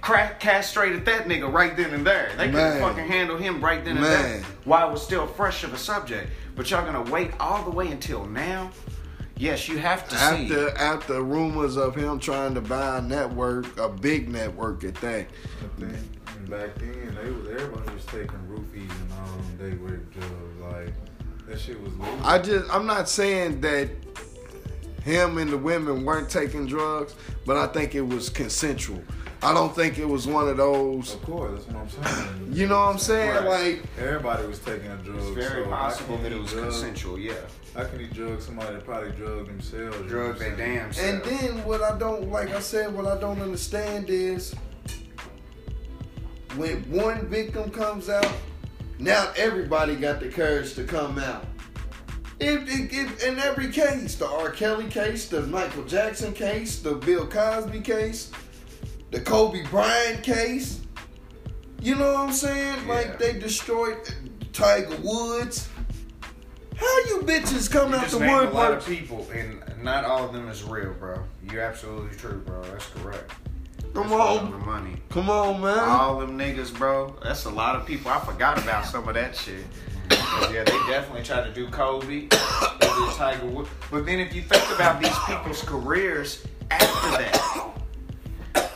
crack 0.00 0.40
castrated 0.40 1.04
that 1.04 1.26
nigga 1.26 1.52
right 1.52 1.76
then 1.76 1.92
and 1.92 2.06
there. 2.06 2.32
They 2.38 2.46
could 2.46 2.54
have 2.54 2.80
Man. 2.80 2.88
fucking 2.88 3.06
handled 3.06 3.40
him 3.42 3.62
right 3.62 3.84
then 3.84 3.98
and 3.98 4.06
Man. 4.06 4.22
there 4.22 4.42
while 4.64 4.88
it 4.88 4.92
was 4.92 5.02
still 5.02 5.26
fresh 5.26 5.62
of 5.62 5.74
a 5.74 5.78
subject. 5.78 6.30
But 6.56 6.70
y'all 6.70 6.84
gonna 6.86 7.08
wait 7.10 7.32
all 7.38 7.62
the 7.62 7.70
way 7.70 7.88
until 7.88 8.24
now? 8.24 8.70
Yes, 9.36 9.68
you 9.68 9.76
have 9.76 10.08
to 10.08 10.16
see. 10.16 10.44
After 10.54 10.70
after 10.78 11.22
rumors 11.22 11.76
of 11.76 11.94
him 11.94 12.18
trying 12.18 12.54
to 12.54 12.62
buy 12.62 12.96
a 12.96 13.02
network, 13.02 13.76
a 13.78 13.90
big 13.90 14.30
network 14.30 14.84
at 14.84 14.94
that. 14.96 15.26
But 15.60 15.76
then, 15.80 16.10
back 16.48 16.74
then, 16.76 17.18
they 17.22 17.30
was 17.30 17.48
everybody 17.48 17.92
was 17.94 18.06
taking 18.06 18.38
roofies 18.48 18.90
and 18.90 19.12
all 19.12 19.36
them 19.36 19.56
day 19.58 19.76
rape 19.76 20.10
drugs. 20.12 20.60
Like 20.60 20.94
that 21.52 21.60
shit 21.60 21.80
was 21.80 21.92
legal. 21.92 22.18
I 22.24 22.38
just 22.38 22.72
I'm 22.72 22.86
not 22.86 23.08
saying 23.08 23.60
that 23.60 23.88
him 25.04 25.38
and 25.38 25.50
the 25.50 25.58
women 25.58 26.04
weren't 26.04 26.30
taking 26.30 26.66
drugs, 26.66 27.14
but 27.44 27.56
I 27.56 27.66
think 27.66 27.94
it 27.94 28.02
was 28.02 28.28
consensual. 28.28 29.02
I 29.44 29.52
don't 29.52 29.74
think 29.74 29.98
it 29.98 30.04
was 30.08 30.28
one 30.28 30.48
of 30.48 30.56
those. 30.56 31.14
of 31.14 31.22
course, 31.22 31.64
that's 31.64 31.74
what 31.74 32.04
I'm 32.04 32.26
saying. 32.28 32.52
You 32.52 32.68
know 32.68 32.78
what 32.78 32.92
I'm 32.92 32.98
saying? 32.98 33.44
Right. 33.44 33.74
Like 33.76 33.82
Everybody 33.98 34.46
was 34.46 34.60
taking 34.60 34.88
a 34.88 34.96
drug. 34.98 35.16
it's 35.18 35.30
very 35.30 35.64
so 35.64 35.70
possible 35.70 36.16
that 36.18 36.30
it 36.30 36.40
was 36.40 36.52
drug- 36.52 36.70
consensual, 36.70 37.18
yeah. 37.18 37.34
How 37.74 37.84
can 37.84 37.98
you 38.00 38.06
drug 38.06 38.40
somebody 38.40 38.74
that 38.74 38.84
probably 38.84 39.10
drugged 39.12 39.48
themselves? 39.48 39.96
you 39.96 40.02
know 40.02 40.08
Drug 40.08 40.38
their 40.38 40.54
damn 40.54 40.92
self. 40.92 41.06
And 41.08 41.24
then 41.24 41.64
what 41.64 41.82
I 41.82 41.98
don't 41.98 42.30
like 42.30 42.50
I 42.50 42.60
said, 42.60 42.94
what 42.94 43.06
I 43.06 43.18
don't 43.18 43.40
understand 43.40 44.10
is 44.10 44.54
when 46.56 46.82
one 46.90 47.26
victim 47.26 47.70
comes 47.70 48.08
out, 48.08 48.30
now 49.02 49.32
everybody 49.36 49.96
got 49.96 50.20
the 50.20 50.28
courage 50.28 50.74
to 50.74 50.84
come 50.84 51.18
out. 51.18 51.44
If, 52.40 53.22
in 53.22 53.38
every 53.38 53.70
case, 53.70 54.16
the 54.16 54.26
R. 54.26 54.50
Kelly 54.50 54.88
case, 54.88 55.28
the 55.28 55.42
Michael 55.42 55.84
Jackson 55.84 56.32
case, 56.32 56.80
the 56.80 56.94
Bill 56.94 57.26
Cosby 57.26 57.80
case, 57.80 58.30
the 59.10 59.20
Kobe 59.20 59.64
Bryant 59.70 60.22
case, 60.22 60.80
you 61.80 61.96
know 61.96 62.12
what 62.12 62.20
I'm 62.20 62.32
saying? 62.32 62.86
Yeah. 62.86 62.92
Like 62.92 63.18
they 63.18 63.38
destroyed 63.38 63.98
Tiger 64.52 64.96
Woods. 65.02 65.68
How 66.76 66.98
you 67.06 67.22
bitches 67.24 67.70
come 67.70 67.90
You 67.90 67.96
out 67.96 68.02
just 68.02 68.18
the 68.18 68.26
named 68.26 68.48
a 68.48 68.50
lot 68.50 68.72
of 68.72 68.84
people, 68.86 69.28
and 69.32 69.62
not 69.82 70.04
all 70.04 70.24
of 70.24 70.32
them 70.32 70.48
is 70.48 70.64
real, 70.64 70.94
bro. 70.94 71.22
You're 71.50 71.62
absolutely 71.62 72.16
true, 72.16 72.38
bro. 72.44 72.62
That's 72.62 72.86
correct. 72.86 73.32
Come 73.94 74.08
That's 74.08 74.40
on. 74.40 74.50
the 74.50 74.58
money. 74.58 74.92
Come 75.10 75.28
on, 75.28 75.60
man. 75.60 75.78
All 75.78 76.18
them 76.20 76.38
niggas, 76.38 76.72
bro. 76.76 77.14
That's 77.22 77.44
a 77.44 77.50
lot 77.50 77.76
of 77.76 77.86
people. 77.86 78.10
I 78.10 78.20
forgot 78.20 78.58
about 78.62 78.86
some 78.86 79.06
of 79.06 79.14
that 79.14 79.36
shit. 79.36 79.64
'Cause, 80.08 80.52
yeah, 80.52 80.64
they 80.64 80.72
definitely 80.90 81.22
tried 81.22 81.44
to 81.44 81.52
do 81.52 81.68
Kobe. 81.68 82.28
They 82.80 82.88
did 83.06 83.14
Tiger 83.16 83.46
Woods. 83.46 83.68
But 83.90 84.04
then 84.06 84.18
if 84.20 84.34
you 84.34 84.42
think 84.42 84.62
about 84.74 85.00
these 85.00 85.16
people's 85.26 85.62
careers 85.62 86.44
after 86.70 87.10
that, 87.12 87.70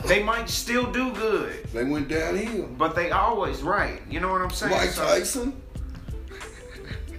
they 0.05 0.23
might 0.23 0.49
still 0.49 0.91
do 0.91 1.11
good. 1.13 1.65
They 1.73 1.83
went 1.83 2.07
downhill. 2.07 2.67
But 2.77 2.95
they 2.95 3.11
always 3.11 3.61
right. 3.61 4.01
You 4.09 4.19
know 4.21 4.31
what 4.31 4.41
I'm 4.41 4.49
saying? 4.49 4.71
Mike 4.71 4.89
So- 4.89 5.03
Tyson. 5.03 5.61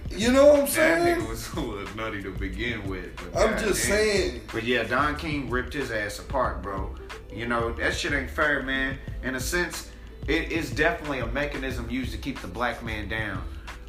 You 0.09 0.31
know 0.33 0.47
what 0.47 0.61
I'm 0.61 0.67
saying? 0.67 1.05
That 1.05 1.17
nigga 1.19 1.29
was 1.29 1.53
a 1.53 1.59
little 1.59 1.95
nutty 1.95 2.21
to 2.23 2.31
begin 2.31 2.87
with. 2.89 3.15
But 3.33 3.41
I'm 3.41 3.57
just 3.59 3.87
damn. 3.87 3.95
saying. 3.97 4.41
But 4.51 4.63
yeah, 4.63 4.83
Don 4.83 5.15
King 5.15 5.49
ripped 5.49 5.73
his 5.73 5.91
ass 5.91 6.19
apart, 6.19 6.61
bro. 6.61 6.93
You 7.31 7.47
know, 7.47 7.71
that 7.73 7.95
shit 7.95 8.13
ain't 8.13 8.29
fair, 8.29 8.63
man. 8.63 8.97
In 9.23 9.35
a 9.35 9.39
sense, 9.39 9.91
it 10.27 10.51
is 10.51 10.71
definitely 10.71 11.19
a 11.19 11.27
mechanism 11.27 11.89
used 11.89 12.11
to 12.11 12.17
keep 12.17 12.39
the 12.41 12.47
black 12.47 12.83
man 12.83 13.07
down. 13.07 13.43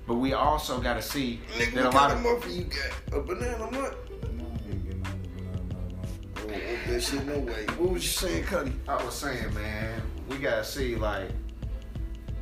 But 0.06 0.16
we 0.16 0.32
also 0.32 0.80
got 0.80 0.94
to 0.94 1.02
see 1.02 1.40
Nigga, 1.56 1.74
that 1.74 1.86
a 1.86 1.90
lot 1.90 2.10
of 2.10 2.20
muffin 2.20 2.52
you 2.52 2.64
got? 2.64 3.18
A 3.18 3.22
banana 3.22 3.70
mutt? 3.70 4.10
No, 4.32 4.44
I 4.44 4.70
ain't 4.70 4.84
getting 4.84 5.02
no 5.02 5.10
banana 5.34 5.62
muffin. 5.74 6.80
Oh, 6.86 6.92
that 6.92 7.02
shit, 7.02 7.26
no 7.26 7.38
way. 7.38 7.66
What 7.78 7.92
was 7.92 8.02
you 8.02 8.08
saying, 8.08 8.44
Cuddy? 8.44 8.72
I 8.88 9.02
was 9.04 9.14
saying, 9.14 9.54
man, 9.54 10.02
we 10.28 10.38
gotta 10.38 10.64
see 10.64 10.96
like 10.96 11.30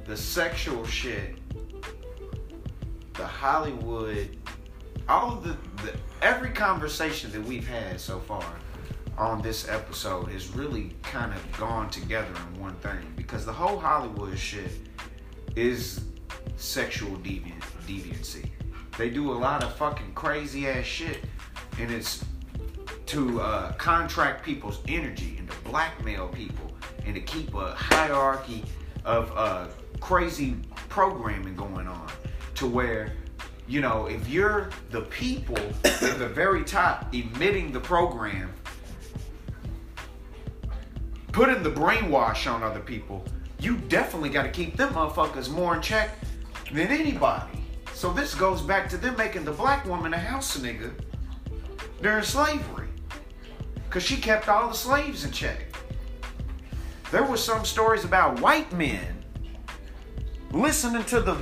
the 0.07 0.17
sexual 0.17 0.87
shit, 0.87 1.37
the 3.15 3.27
Hollywood, 3.27 4.37
all 5.09 5.33
of 5.33 5.45
the, 5.45 5.57
the 5.83 5.95
every 6.23 6.51
conversation 6.51 7.31
that 7.33 7.45
we've 7.45 7.69
had 7.69 8.01
so 8.01 8.19
far 8.21 8.45
on 9.19 9.43
this 9.43 9.69
episode 9.69 10.29
has 10.29 10.49
really 10.55 10.95
kind 11.03 11.35
of 11.35 11.59
gone 11.59 11.91
together 11.91 12.33
in 12.53 12.61
one 12.61 12.75
thing 12.77 13.13
because 13.17 13.45
the 13.45 13.53
whole 13.53 13.79
Hollywood 13.79 14.39
shit 14.39 14.71
is 15.57 16.05
sexual 16.57 17.17
deviant 17.19 17.63
deviancy. 17.87 18.49
They 18.97 19.11
do 19.11 19.33
a 19.33 19.35
lot 19.35 19.65
of 19.65 19.75
fucking 19.75 20.13
crazy 20.15 20.69
ass 20.69 20.85
shit, 20.85 21.19
and 21.79 21.91
it's 21.91 22.25
to 23.07 23.41
uh, 23.41 23.73
contract 23.73 24.45
people's 24.45 24.81
energy 24.87 25.37
and 25.39 25.51
to 25.51 25.57
blackmail 25.59 26.29
people 26.29 26.73
and 27.05 27.15
to 27.15 27.21
keep 27.21 27.55
a 27.55 27.75
hierarchy 27.75 28.65
of 29.05 29.33
uh, 29.35 29.67
crazy 30.01 30.57
programming 30.89 31.57
going 31.57 31.89
on 31.89 32.09
to 32.55 32.67
where 32.67 33.15
you 33.67 33.81
know 33.81 34.07
if 34.07 34.29
you're 34.29 34.71
the 34.91 35.01
people 35.03 35.59
at 35.85 36.19
the 36.19 36.29
very 36.29 36.63
top 36.65 37.13
emitting 37.15 37.73
the 37.73 37.81
program 37.81 38.53
putting 41.33 41.63
the 41.63 41.71
brainwash 41.71 42.51
on 42.51 42.63
other 42.63 42.81
people 42.81 43.25
you 43.61 43.77
definitely 43.89 44.29
got 44.29 44.43
to 44.43 44.51
keep 44.51 44.77
them 44.77 44.93
motherfuckers 44.95 45.51
more 45.51 45.77
in 45.77 45.83
check 45.83 46.11
than 46.73 46.89
anybody 46.89 47.65
so 47.95 48.13
this 48.13 48.35
goes 48.35 48.63
back 48.63 48.89
to 48.89 48.97
them 48.97 49.17
making 49.17 49.45
the 49.45 49.53
black 49.53 49.85
woman 49.85 50.15
a 50.15 50.19
house 50.19 50.57
nigga 50.59 50.93
during 52.01 52.23
slavery 52.23 52.89
because 53.89 54.03
she 54.03 54.17
kept 54.17 54.49
all 54.49 54.69
the 54.69 54.75
slaves 54.75 55.25
in 55.25 55.31
check. 55.31 55.65
There 57.11 57.25
were 57.25 57.39
some 57.39 57.65
stories 57.65 58.05
about 58.05 58.41
white 58.41 58.71
men 58.73 59.25
listening 60.53 61.05
to 61.05 61.21
the 61.21 61.37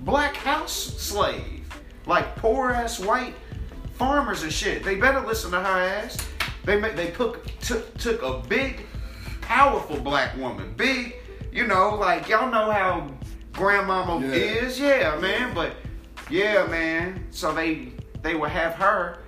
black 0.00 0.36
house 0.36 0.72
slave, 0.72 1.66
like 2.06 2.36
poor 2.36 2.70
ass 2.70 3.00
white 3.00 3.34
farmers 3.94 4.42
and 4.42 4.52
shit. 4.52 4.84
They 4.84 4.96
better 4.96 5.20
listen 5.26 5.50
to 5.52 5.60
her 5.60 5.80
ass. 5.80 6.18
They 6.64 6.78
they 6.92 7.12
took 7.12 7.46
took 7.60 7.96
took 7.96 8.22
a 8.22 8.46
big, 8.46 8.84
powerful 9.46 9.98
black 10.00 10.36
woman, 10.36 10.74
big, 10.76 11.14
you 11.52 11.66
know, 11.66 11.94
like 11.94 12.28
y'all 12.28 12.50
know 12.50 12.70
how 12.70 13.08
grandmama 13.52 14.26
Yeah. 14.26 14.34
is, 14.34 14.78
yeah, 14.78 15.16
man. 15.20 15.54
But 15.54 15.72
yeah, 16.28 16.66
man. 16.66 17.26
So 17.30 17.54
they 17.54 17.92
they 18.22 18.34
would 18.34 18.50
have 18.50 18.74
her 18.74 19.18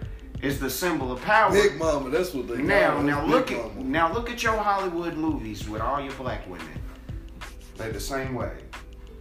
as 0.42 0.58
the 0.60 0.68
symbol 0.70 1.12
of 1.12 1.22
power. 1.22 1.52
Big 1.52 1.76
Mama, 1.78 2.10
that's 2.10 2.34
what 2.34 2.48
they 2.48 2.56
Now, 2.58 3.00
now 3.00 3.24
look 3.24 3.50
at 3.52 3.74
Mama. 3.76 3.84
now 3.88 4.12
look 4.12 4.28
at 4.30 4.42
your 4.42 4.56
Hollywood 4.56 5.14
movies 5.16 5.68
with 5.68 5.80
all 5.80 6.00
your 6.00 6.12
black 6.14 6.48
women. 6.48 6.66
They're 7.76 7.92
the 7.92 8.00
same 8.00 8.34
way. 8.34 8.52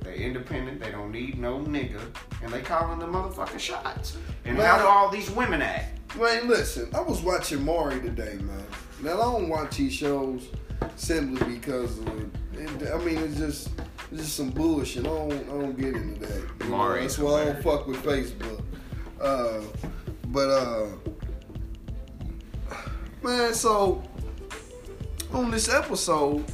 They're 0.02 0.14
independent. 0.16 0.80
They 0.80 0.91
don't 0.91 1.12
need 1.12 1.38
no 1.39 1.60
nigga, 1.60 2.00
and 2.43 2.52
they 2.52 2.62
calling 2.62 2.98
the 3.00 3.06
motherfucking 3.06 3.60
shots. 3.60 4.18
And 4.45 4.58
how 4.58 4.76
Man. 4.78 4.80
do 4.80 4.88
all 4.88 5.10
these 5.10 5.30
women 5.30 5.62
act? 5.62 6.16
Man, 6.16 6.48
listen, 6.48 6.89
I 6.95 7.02
was 7.02 7.22
watching 7.22 7.64
Maury 7.64 8.00
today, 8.00 8.38
man. 8.41 8.66
Now, 9.04 9.14
I 9.14 9.18
don't 9.18 9.50
watch 9.50 9.78
these 9.78 9.93
shows 9.93 10.48
simply 10.95 11.55
because 11.55 11.97
of, 11.99 12.07
it, 12.53 12.93
I 12.93 12.97
mean, 12.97 13.17
it's 13.17 13.38
just 13.38 13.69
it's 14.11 14.21
just 14.21 14.36
some 14.38 14.49
bullshit. 14.49 15.05
I 15.05 15.09
don't, 15.09 15.32
I 15.34 15.61
don't 15.61 15.78
get 15.78 15.95
into 15.95 16.19
that. 16.21 16.67
Maury 16.67 17.01
that's 17.01 17.17
why 17.17 17.41
I 17.41 17.45
don't 17.45 17.63
fuck 17.63 17.88
with 17.88 18.01
Facebook. 18.03 18.63
Uh, 19.19 19.61
but, 20.28 20.49
uh, 20.49 20.88
man, 23.21 23.53
so 23.53 24.03
on 25.34 25.51
this 25.51 25.69
episode, 25.69 26.45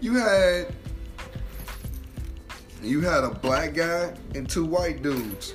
you 0.00 0.14
had 0.14 0.74
you 2.82 3.00
had 3.02 3.24
a 3.24 3.30
black 3.30 3.74
guy 3.74 4.14
and 4.34 4.48
two 4.48 4.64
white 4.64 5.02
dudes. 5.02 5.54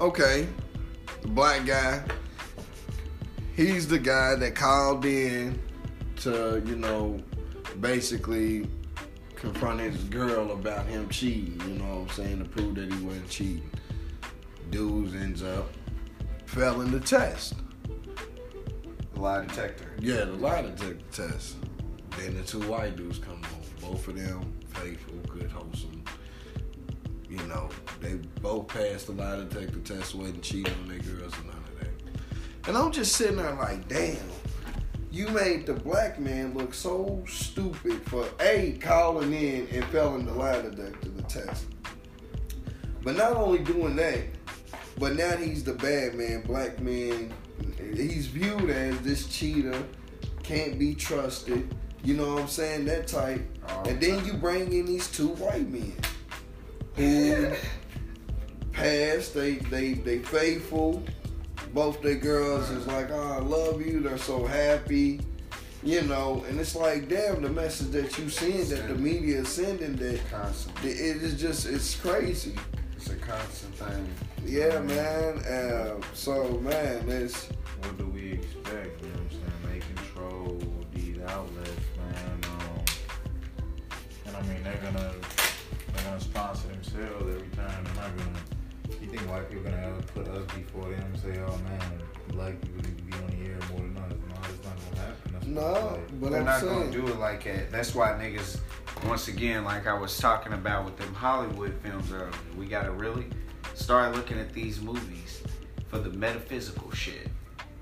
Okay, 0.00 0.48
the 1.20 1.28
black 1.28 1.64
guy, 1.64 2.02
he's 3.62 3.86
the 3.86 3.98
guy 3.98 4.34
that 4.34 4.54
called 4.54 5.04
in 5.04 5.58
to, 6.16 6.62
you 6.66 6.76
know, 6.76 7.20
basically 7.80 8.68
confront 9.36 9.80
his 9.80 9.96
girl 10.04 10.52
about 10.52 10.86
him 10.86 11.08
cheating, 11.08 11.60
you 11.66 11.74
know 11.74 12.00
what 12.00 12.02
I'm 12.02 12.08
saying, 12.10 12.38
to 12.40 12.44
prove 12.44 12.74
that 12.76 12.92
he 12.92 13.04
wasn't 13.04 13.28
cheating. 13.28 13.70
Dudes 14.70 15.14
ends 15.14 15.42
up 15.42 15.68
failing 16.46 16.90
the 16.90 17.00
test. 17.00 17.54
The 19.14 19.20
lie 19.20 19.44
detector. 19.44 19.92
Yeah, 20.00 20.24
the 20.24 20.32
lie 20.32 20.62
detector 20.62 20.96
test. 21.12 21.56
Then 22.18 22.34
the 22.36 22.42
two 22.42 22.60
white 22.68 22.96
dudes 22.96 23.18
come 23.18 23.34
on. 23.42 23.90
Both 23.90 24.08
of 24.08 24.16
them 24.16 24.52
faithful, 24.68 25.14
good, 25.28 25.50
wholesome. 25.50 26.02
You 27.28 27.42
know, 27.46 27.68
they 28.00 28.14
both 28.40 28.68
passed 28.68 29.06
the 29.06 29.12
lie 29.12 29.36
detector 29.36 29.80
test, 29.80 30.14
wasn't 30.14 30.42
cheating 30.42 30.74
on 30.82 30.88
their 30.88 30.98
girls 30.98 31.32
or 31.38 31.50
that. 31.50 31.61
And 32.66 32.76
I'm 32.76 32.92
just 32.92 33.16
sitting 33.16 33.36
there 33.36 33.54
like, 33.54 33.88
damn, 33.88 34.16
you 35.10 35.28
made 35.28 35.66
the 35.66 35.74
black 35.74 36.20
man 36.20 36.54
look 36.54 36.72
so 36.72 37.24
stupid 37.28 38.02
for 38.08 38.26
A, 38.40 38.78
calling 38.80 39.34
in 39.34 39.66
and 39.72 39.84
failing 39.86 40.26
the 40.26 40.32
lie 40.32 40.62
detector 40.62 41.08
the 41.08 41.22
test. 41.22 41.66
But 43.02 43.16
not 43.16 43.32
only 43.32 43.58
doing 43.58 43.96
that, 43.96 44.24
but 44.98 45.16
now 45.16 45.36
he's 45.36 45.64
the 45.64 45.74
bad 45.74 46.14
man, 46.14 46.42
black 46.42 46.80
man. 46.80 47.32
He's 47.94 48.26
viewed 48.26 48.70
as 48.70 49.00
this 49.00 49.26
cheater, 49.26 49.82
can't 50.44 50.78
be 50.78 50.94
trusted. 50.94 51.74
You 52.04 52.14
know 52.14 52.34
what 52.34 52.42
I'm 52.42 52.48
saying? 52.48 52.84
That 52.86 53.06
type. 53.08 53.42
Oh, 53.68 53.82
and 53.86 54.00
then 54.00 54.24
you 54.24 54.34
bring 54.34 54.72
in 54.72 54.86
these 54.86 55.08
two 55.08 55.28
white 55.28 55.68
men 55.68 55.94
who 56.96 57.52
passed. 58.72 59.34
They 59.34 59.54
they 59.56 59.94
they 59.94 60.18
faithful. 60.18 61.02
Both 61.72 62.02
their 62.02 62.16
girls 62.16 62.70
is 62.70 62.86
like, 62.86 63.10
oh, 63.10 63.32
I 63.32 63.38
love 63.38 63.84
you. 63.84 64.00
They're 64.00 64.18
so 64.18 64.46
happy. 64.46 65.20
You 65.84 66.02
know, 66.02 66.44
and 66.48 66.60
it's 66.60 66.76
like, 66.76 67.08
damn, 67.08 67.42
the 67.42 67.48
message 67.48 67.88
that 67.90 68.16
you 68.16 68.28
send, 68.28 68.66
that 68.68 68.86
the 68.86 68.94
media 68.94 69.38
is 69.38 69.48
sending, 69.48 69.96
that 69.96 70.20
Constant. 70.30 70.78
it 70.84 70.96
is 70.96 71.40
just, 71.40 71.66
it's 71.66 71.96
crazy. 71.96 72.54
It's 72.96 73.10
a 73.10 73.16
constant 73.16 73.74
thing. 73.74 74.08
Yeah, 74.46 74.78
man. 74.80 75.38
Uh, 75.38 76.00
so, 76.14 76.50
man, 76.60 77.08
it's 77.08 77.48
What 77.80 77.98
do 77.98 78.06
we 78.06 78.32
expect? 78.34 79.02
You 79.02 79.08
know 79.08 79.14
what 79.14 79.22
I'm 79.22 79.30
saying? 79.30 79.80
They 79.80 79.80
control 80.02 80.60
these 80.94 81.18
outlets, 81.22 81.70
man. 81.98 82.40
Um, 82.44 82.84
and 84.26 84.36
I 84.36 84.42
mean, 84.42 84.62
they're 84.62 84.76
gonna 84.84 85.14
they're 85.94 86.04
gonna 86.04 86.20
sponsor 86.20 86.68
themselves 86.68 87.22
every 87.34 87.48
time. 87.56 87.84
They're 87.84 87.94
not 87.94 88.16
gonna. 88.16 88.38
You 89.12 89.18
think 89.18 89.30
white 89.30 89.50
people 89.50 89.66
are 89.66 89.70
gonna 89.70 89.86
ever 89.88 90.02
put 90.14 90.28
us 90.28 90.54
before 90.54 90.88
them 90.88 91.02
and 91.02 91.18
say, 91.20 91.38
"Oh 91.46 91.58
man, 91.58 92.02
black 92.28 92.58
people 92.62 92.76
need 92.76 92.96
to 92.96 93.04
be 93.04 93.12
on 93.12 93.26
the 93.26 93.46
air 93.46 93.58
more 93.70 93.80
than 93.80 93.96
us"? 93.98 94.12
No, 94.26 94.36
it's 94.48 94.64
not 94.64 94.76
gonna 94.84 95.06
happen. 95.06 95.32
That's 95.34 95.46
no, 95.46 95.62
like, 95.72 96.20
but 96.20 96.30
They're 96.30 96.38
I'm 96.40 96.46
not 96.46 96.60
saying, 96.60 96.78
gonna 96.78 96.90
do 96.92 97.06
it 97.08 97.18
like 97.18 97.44
that. 97.44 97.70
That's 97.70 97.94
why 97.94 98.08
niggas, 98.12 98.58
once 99.06 99.28
again, 99.28 99.64
like 99.64 99.86
I 99.86 99.92
was 99.92 100.16
talking 100.16 100.54
about 100.54 100.86
with 100.86 100.96
them 100.96 101.12
Hollywood 101.12 101.74
films 101.82 102.10
earlier, 102.10 102.30
we 102.56 102.64
gotta 102.64 102.90
really 102.90 103.26
start 103.74 104.16
looking 104.16 104.38
at 104.38 104.54
these 104.54 104.80
movies 104.80 105.42
for 105.88 105.98
the 105.98 106.10
metaphysical 106.10 106.90
shit. 106.92 107.28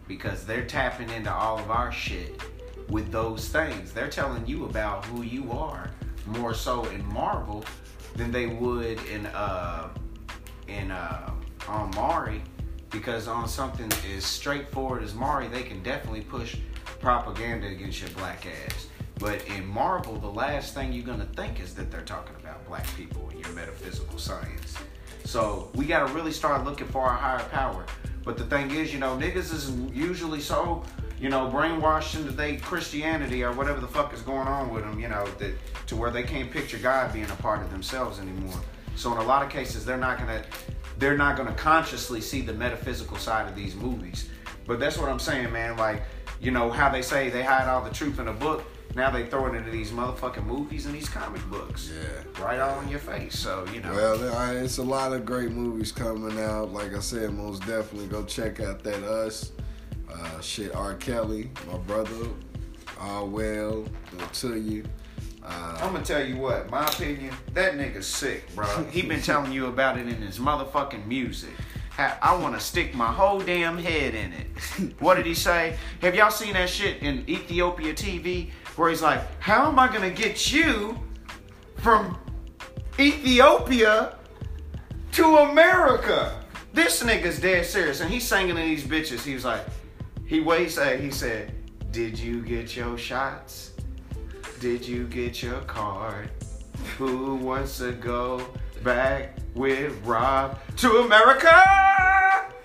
Because 0.08 0.44
they're 0.44 0.66
tapping 0.66 1.10
into 1.10 1.32
all 1.32 1.60
of 1.60 1.70
our 1.70 1.92
shit 1.92 2.42
with 2.88 3.12
those 3.12 3.48
things. 3.48 3.92
They're 3.92 4.08
telling 4.08 4.44
you 4.48 4.64
about 4.64 5.04
who 5.04 5.22
you 5.22 5.52
are 5.52 5.92
more 6.26 6.54
so 6.54 6.86
in 6.86 7.06
Marvel 7.12 7.64
than 8.16 8.32
they 8.32 8.46
would 8.46 8.98
in 9.06 9.26
uh 9.26 9.90
in 10.70 10.90
uh 10.90 11.30
on 11.68 11.90
Maury. 11.94 12.42
Because 12.90 13.28
on 13.28 13.48
something 13.48 13.90
as 14.16 14.24
straightforward 14.24 15.04
as 15.04 15.14
Maury, 15.14 15.46
they 15.46 15.62
can 15.62 15.80
definitely 15.82 16.22
push 16.22 16.56
propaganda 17.00 17.68
against 17.68 18.00
your 18.00 18.10
black 18.10 18.46
ass. 18.46 18.88
But 19.18 19.46
in 19.46 19.66
Marvel, 19.66 20.16
the 20.16 20.30
last 20.30 20.74
thing 20.74 20.92
you're 20.92 21.06
gonna 21.06 21.28
think 21.36 21.60
is 21.60 21.74
that 21.74 21.90
they're 21.90 22.00
talking 22.00 22.34
about 22.40 22.66
black 22.66 22.86
people 22.96 23.28
and 23.30 23.38
your 23.44 23.54
metaphysical 23.54 24.18
science. 24.18 24.76
So 25.24 25.70
we 25.74 25.84
gotta 25.84 26.12
really 26.12 26.32
start 26.32 26.64
looking 26.64 26.88
for 26.88 27.02
our 27.02 27.16
higher 27.16 27.46
power. 27.50 27.86
But 28.24 28.36
the 28.36 28.44
thing 28.44 28.70
is, 28.70 28.92
you 28.92 28.98
know, 28.98 29.16
niggas 29.16 29.52
is 29.52 29.70
usually 29.92 30.40
so, 30.40 30.82
you 31.20 31.28
know, 31.28 31.48
brainwashed 31.48 32.16
into 32.16 32.32
they 32.32 32.56
Christianity 32.56 33.44
or 33.44 33.52
whatever 33.52 33.80
the 33.80 33.86
fuck 33.86 34.12
is 34.12 34.22
going 34.22 34.48
on 34.48 34.72
with 34.72 34.82
them, 34.82 34.98
you 34.98 35.08
know, 35.08 35.26
that 35.38 35.54
to 35.86 35.96
where 35.96 36.10
they 36.10 36.22
can't 36.22 36.50
picture 36.50 36.78
God 36.78 37.12
being 37.12 37.30
a 37.30 37.36
part 37.36 37.62
of 37.62 37.70
themselves 37.70 38.18
anymore. 38.18 38.58
So 39.00 39.10
in 39.12 39.16
a 39.16 39.24
lot 39.24 39.42
of 39.42 39.48
cases, 39.48 39.86
they're 39.86 39.96
not 39.96 40.18
gonna, 40.18 40.42
they're 40.98 41.16
not 41.16 41.34
gonna 41.34 41.54
consciously 41.54 42.20
see 42.20 42.42
the 42.42 42.52
metaphysical 42.52 43.16
side 43.16 43.48
of 43.48 43.56
these 43.56 43.74
movies. 43.74 44.28
But 44.66 44.78
that's 44.78 44.98
what 44.98 45.08
I'm 45.08 45.18
saying, 45.18 45.50
man. 45.50 45.78
Like, 45.78 46.02
you 46.38 46.50
know, 46.50 46.70
how 46.70 46.90
they 46.90 47.00
say 47.00 47.30
they 47.30 47.42
hide 47.42 47.66
all 47.66 47.82
the 47.82 47.88
truth 47.88 48.18
in 48.18 48.28
a 48.28 48.32
book. 48.34 48.62
Now 48.94 49.08
they 49.08 49.24
throw 49.24 49.46
it 49.46 49.56
into 49.56 49.70
these 49.70 49.90
motherfucking 49.90 50.44
movies 50.44 50.84
and 50.84 50.94
these 50.94 51.08
comic 51.08 51.42
books. 51.48 51.90
Yeah. 51.90 52.44
Right 52.44 52.60
all 52.60 52.78
in 52.80 52.90
your 52.90 52.98
face. 52.98 53.38
So, 53.38 53.64
you 53.72 53.80
know. 53.80 53.90
Well, 53.90 54.52
it's 54.62 54.76
a 54.76 54.82
lot 54.82 55.14
of 55.14 55.24
great 55.24 55.50
movies 55.50 55.92
coming 55.92 56.38
out. 56.38 56.70
Like 56.70 56.94
I 56.94 57.00
said, 57.00 57.32
most 57.32 57.60
definitely 57.60 58.08
go 58.08 58.22
check 58.24 58.60
out 58.60 58.82
that 58.82 59.02
Us. 59.02 59.52
Uh, 60.12 60.40
shit, 60.42 60.74
R. 60.74 60.92
Kelly, 60.96 61.50
my 61.72 61.78
brother. 61.78 62.28
All 63.00 63.28
well, 63.28 63.86
to 64.34 64.60
you. 64.60 64.84
Uh, 65.42 65.78
I'm 65.80 65.92
gonna 65.92 66.04
tell 66.04 66.24
you 66.24 66.36
what, 66.36 66.70
my 66.70 66.86
opinion, 66.86 67.34
that 67.54 67.74
nigga's 67.74 68.06
sick, 68.06 68.54
bro. 68.54 68.66
He 68.90 69.02
been 69.02 69.22
telling 69.22 69.52
you 69.52 69.66
about 69.66 69.98
it 69.98 70.06
in 70.06 70.16
his 70.16 70.38
motherfucking 70.38 71.06
music. 71.06 71.50
I 71.98 72.34
want 72.34 72.54
to 72.54 72.60
stick 72.60 72.94
my 72.94 73.12
whole 73.12 73.40
damn 73.40 73.76
head 73.76 74.14
in 74.14 74.32
it. 74.32 74.46
What 75.00 75.16
did 75.16 75.26
he 75.26 75.34
say? 75.34 75.76
Have 76.00 76.14
y'all 76.14 76.30
seen 76.30 76.54
that 76.54 76.70
shit 76.70 77.02
in 77.02 77.28
Ethiopia 77.28 77.92
TV 77.92 78.50
where 78.76 78.88
he's 78.88 79.02
like, 79.02 79.20
"How 79.40 79.68
am 79.68 79.78
I 79.78 79.88
gonna 79.88 80.10
get 80.10 80.52
you 80.52 80.98
from 81.76 82.16
Ethiopia 82.98 84.16
to 85.12 85.36
America?" 85.38 86.42
This 86.72 87.02
nigga's 87.02 87.40
dead 87.40 87.66
serious, 87.66 88.00
and 88.00 88.10
he's 88.10 88.26
singing 88.26 88.56
to 88.56 88.62
these 88.62 88.84
bitches. 88.84 89.22
He 89.24 89.34
was 89.34 89.44
like, 89.44 89.66
he 90.26 90.40
what 90.40 90.60
he 90.60 90.68
said? 90.68 91.00
He 91.00 91.10
said, 91.10 91.52
"Did 91.90 92.18
you 92.18 92.42
get 92.42 92.76
your 92.76 92.96
shots?" 92.96 93.69
Did 94.60 94.86
you 94.86 95.06
get 95.06 95.42
your 95.42 95.62
card? 95.62 96.28
Who 96.98 97.36
wants 97.36 97.78
to 97.78 97.92
go 97.92 98.46
back 98.84 99.38
with 99.54 99.96
Rob 100.04 100.58
to 100.76 100.98
America? 100.98 101.50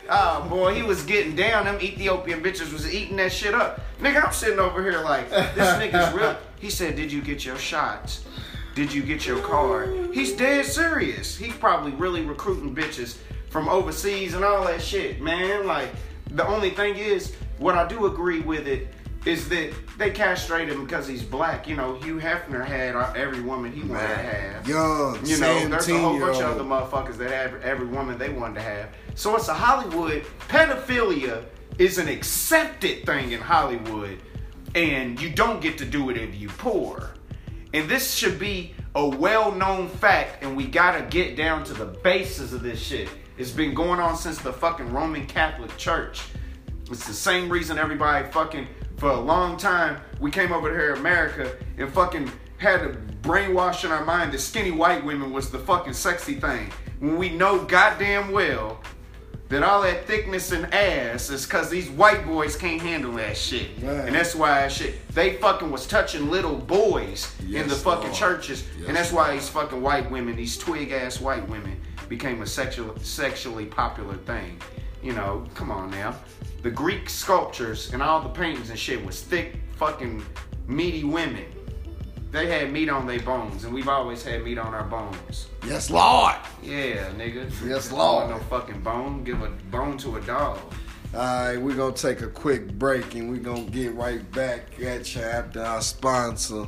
Oh 0.09 0.45
boy, 0.49 0.73
he 0.73 0.81
was 0.81 1.03
getting 1.03 1.37
down. 1.37 1.63
Them 1.63 1.79
Ethiopian 1.81 2.43
bitches 2.43 2.73
was 2.73 2.93
eating 2.93 3.15
that 3.15 3.31
shit 3.31 3.55
up. 3.55 3.79
Nigga, 4.01 4.25
I'm 4.25 4.33
sitting 4.33 4.59
over 4.59 4.83
here 4.83 5.01
like, 5.03 5.29
this 5.29 5.69
nigga's 5.79 6.13
real. 6.13 6.35
He 6.59 6.69
said, 6.69 6.97
Did 6.97 7.13
you 7.13 7.21
get 7.21 7.45
your 7.45 7.57
shots? 7.57 8.25
Did 8.75 8.93
you 8.93 9.01
get 9.01 9.25
your 9.25 9.39
card? 9.39 10.13
He's 10.13 10.33
dead 10.33 10.65
serious. 10.65 11.37
He's 11.37 11.53
probably 11.53 11.91
really 11.91 12.25
recruiting 12.25 12.75
bitches 12.75 13.17
from 13.49 13.69
overseas 13.69 14.33
and 14.33 14.43
all 14.43 14.65
that 14.65 14.81
shit, 14.81 15.21
man. 15.21 15.65
Like, 15.65 15.91
the 16.31 16.45
only 16.45 16.71
thing 16.71 16.97
is, 16.97 17.33
what 17.57 17.75
I 17.75 17.87
do 17.87 18.05
agree 18.05 18.41
with 18.41 18.67
it 18.67 18.89
is 19.25 19.49
that 19.49 19.73
they 19.97 20.11
castrate 20.11 20.69
him 20.69 20.85
because 20.85 21.07
he's 21.07 21.23
black. 21.23 21.67
You 21.67 21.75
know, 21.75 21.95
Hugh 21.95 22.19
Hefner 22.19 22.63
had 22.63 22.95
every 23.15 23.41
woman 23.41 23.71
he 23.71 23.81
wanted 23.81 24.07
to 24.07 24.17
have. 24.17 24.67
young, 24.67 25.25
You 25.25 25.39
know, 25.39 25.67
there's 25.67 25.89
a 25.89 25.99
whole 25.99 26.19
bunch 26.19 26.37
of 26.37 26.43
17-year-old. 26.43 26.43
other 26.43 26.63
motherfuckers 26.63 27.17
that 27.17 27.31
have 27.31 27.61
every 27.63 27.87
woman 27.87 28.17
they 28.17 28.29
wanted 28.29 28.55
to 28.55 28.61
have. 28.61 28.89
So 29.15 29.35
it's 29.35 29.47
a 29.47 29.53
Hollywood 29.53 30.25
pedophilia 30.47 31.45
is 31.79 31.97
an 31.97 32.07
accepted 32.07 33.05
thing 33.05 33.31
in 33.31 33.41
Hollywood, 33.41 34.19
and 34.75 35.19
you 35.19 35.29
don't 35.29 35.59
get 35.59 35.77
to 35.79 35.85
do 35.85 36.09
it 36.09 36.17
if 36.17 36.35
you 36.35 36.47
poor. 36.49 37.11
And 37.73 37.89
this 37.89 38.13
should 38.13 38.39
be 38.39 38.73
a 38.93 39.05
well-known 39.05 39.89
fact, 39.89 40.43
and 40.43 40.55
we 40.55 40.67
gotta 40.67 41.01
get 41.03 41.35
down 41.35 41.63
to 41.65 41.73
the 41.73 41.85
basis 41.85 42.53
of 42.53 42.61
this 42.61 42.79
shit. 42.79 43.09
It's 43.37 43.51
been 43.51 43.73
going 43.73 43.99
on 43.99 44.15
since 44.15 44.37
the 44.37 44.53
fucking 44.53 44.93
Roman 44.93 45.25
Catholic 45.25 45.75
Church. 45.75 46.21
It's 46.89 47.05
the 47.05 47.13
same 47.13 47.49
reason 47.49 47.77
everybody 47.77 48.31
fucking 48.31 48.67
for 48.97 49.09
a 49.09 49.19
long 49.19 49.57
time 49.57 49.99
we 50.19 50.31
came 50.31 50.51
over 50.51 50.69
here 50.69 50.93
to 50.93 50.99
America 50.99 51.55
and 51.77 51.91
fucking 51.91 52.31
had 52.57 52.81
a 52.81 52.93
brainwash 53.21 53.83
in 53.83 53.91
our 53.91 54.05
mind 54.05 54.31
that 54.31 54.39
skinny 54.39 54.71
white 54.71 55.03
women 55.03 55.31
was 55.33 55.49
the 55.49 55.59
fucking 55.59 55.93
sexy 55.93 56.35
thing. 56.35 56.71
When 56.99 57.17
we 57.17 57.29
know 57.29 57.63
goddamn 57.65 58.31
well 58.31 58.79
that 59.49 59.61
all 59.61 59.81
that 59.83 60.05
thickness 60.05 60.51
and 60.51 60.73
ass 60.73 61.29
is 61.29 61.45
cause 61.45 61.69
these 61.69 61.89
white 61.89 62.25
boys 62.25 62.55
can't 62.55 62.81
handle 62.81 63.11
that 63.13 63.37
shit. 63.37 63.69
Right. 63.81 64.05
And 64.05 64.15
that's 64.15 64.33
why 64.33 64.61
that 64.61 64.71
shit 64.71 65.07
they 65.09 65.33
fucking 65.33 65.69
was 65.69 65.85
touching 65.85 66.31
little 66.31 66.55
boys 66.55 67.33
in 67.41 67.67
the 67.67 67.75
fucking 67.75 68.05
Lord. 68.05 68.15
churches. 68.15 68.63
Yes, 68.77 68.87
and 68.87 68.97
that's 68.97 69.11
why 69.11 69.33
these 69.33 69.49
fucking 69.49 69.81
white 69.81 70.09
women, 70.09 70.35
these 70.35 70.57
twig 70.57 70.91
ass 70.91 71.19
white 71.19 71.47
women, 71.47 71.79
became 72.09 72.41
a 72.41 72.47
sexual 72.47 72.97
sexually 72.99 73.65
popular 73.65 74.15
thing. 74.15 74.59
You 75.03 75.13
know, 75.13 75.45
come 75.53 75.69
on 75.69 75.91
now. 75.91 76.15
The 76.65 76.71
Greek 76.71 77.11
sculptures 77.11 77.93
and 77.93 78.01
all 78.01 78.21
the 78.21 78.29
paintings 78.29 78.71
and 78.71 78.79
shit 78.79 79.05
was 79.05 79.21
thick, 79.21 79.59
fucking 79.75 80.25
meaty 80.65 81.03
women. 81.03 81.45
They 82.31 82.47
had 82.47 82.71
meat 82.73 82.89
on 82.89 83.05
their 83.05 83.19
bones, 83.19 83.65
and 83.65 83.71
we've 83.71 83.87
always 83.87 84.23
had 84.23 84.43
meat 84.43 84.57
on 84.57 84.73
our 84.73 84.85
bones. 84.85 85.45
Yes, 85.63 85.91
Lord. 85.91 86.33
Yeah, 86.63 87.11
nigga. 87.11 87.51
Yes, 87.63 87.91
Lord. 87.91 88.31
want 88.31 88.41
No 88.41 88.47
fucking 88.49 88.81
bone. 88.81 89.23
Give 89.23 89.43
a 89.43 89.49
bone 89.69 89.95
to 89.99 90.15
a 90.15 90.21
dog. 90.21 90.57
Alright, 91.13 91.61
we're 91.61 91.75
gonna 91.75 91.95
take 91.95 92.21
a 92.21 92.27
quick 92.29 92.73
break 92.79 93.13
and 93.13 93.29
we're 93.29 93.37
gonna 93.37 93.69
get 93.69 93.93
right 93.93 94.31
back 94.31 94.81
at 94.81 95.15
you 95.15 95.21
after 95.21 95.61
our 95.61 95.83
sponsor. 95.83 96.65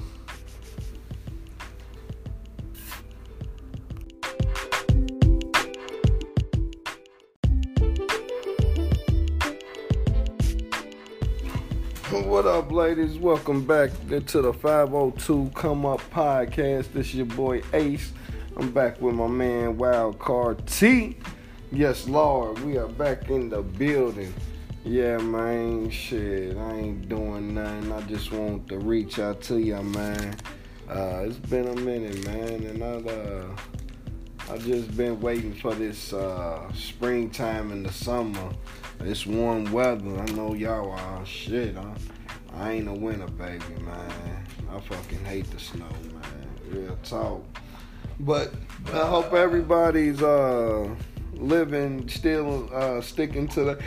What 12.25 12.45
up, 12.45 12.71
ladies? 12.71 13.17
Welcome 13.17 13.63
back 13.65 13.91
to 14.09 14.41
the 14.41 14.51
502 14.51 15.51
Come 15.53 15.85
Up 15.85 16.01
Podcast. 16.11 16.91
This 16.91 17.07
is 17.07 17.15
your 17.15 17.25
boy 17.27 17.61
Ace. 17.73 18.11
I'm 18.57 18.71
back 18.71 18.99
with 18.99 19.13
my 19.13 19.27
man 19.27 19.77
Wild 19.77 20.17
Card 20.17 20.65
T. 20.65 21.15
Yes, 21.71 22.07
Lord, 22.07 22.59
we 22.59 22.77
are 22.77 22.87
back 22.87 23.29
in 23.29 23.49
the 23.49 23.61
building. 23.61 24.33
Yeah, 24.83 25.17
man, 25.17 25.89
shit, 25.89 26.57
I 26.57 26.73
ain't 26.73 27.07
doing 27.07 27.53
nothing. 27.53 27.91
I 27.91 28.01
just 28.01 28.31
want 28.31 28.67
to 28.69 28.79
reach 28.79 29.19
out 29.19 29.41
to 29.43 29.59
you, 29.59 29.81
man. 29.83 30.35
Uh, 30.89 31.25
it's 31.27 31.37
been 31.37 31.67
a 31.67 31.75
minute, 31.75 32.25
man, 32.25 32.63
and 32.63 32.83
I 32.83 33.11
uh, 33.11 33.55
I 34.49 34.57
just 34.57 34.95
been 34.95 35.19
waiting 35.19 35.53
for 35.53 35.75
this 35.75 36.13
uh, 36.13 36.71
springtime 36.73 37.71
and 37.71 37.85
the 37.85 37.91
summer. 37.91 38.49
It's 39.01 39.25
warm 39.25 39.69
weather. 39.73 40.19
I 40.21 40.25
know 40.31 40.53
y'all 40.53 40.91
are 40.91 41.25
shit. 41.25 41.75
I, 41.75 41.93
I 42.55 42.71
ain't 42.71 42.87
a 42.87 42.93
winter 42.93 43.27
baby, 43.27 43.65
man. 43.81 44.45
I 44.71 44.79
fucking 44.79 45.25
hate 45.25 45.51
the 45.51 45.59
snow, 45.59 45.89
man. 46.13 46.49
Real 46.69 46.97
talk. 47.03 47.43
But 48.21 48.53
I 48.93 49.05
hope 49.05 49.33
everybody's 49.33 50.23
uh 50.23 50.95
living 51.33 52.07
still 52.07 52.69
uh 52.73 53.01
sticking 53.01 53.49
to 53.49 53.63
the 53.63 53.83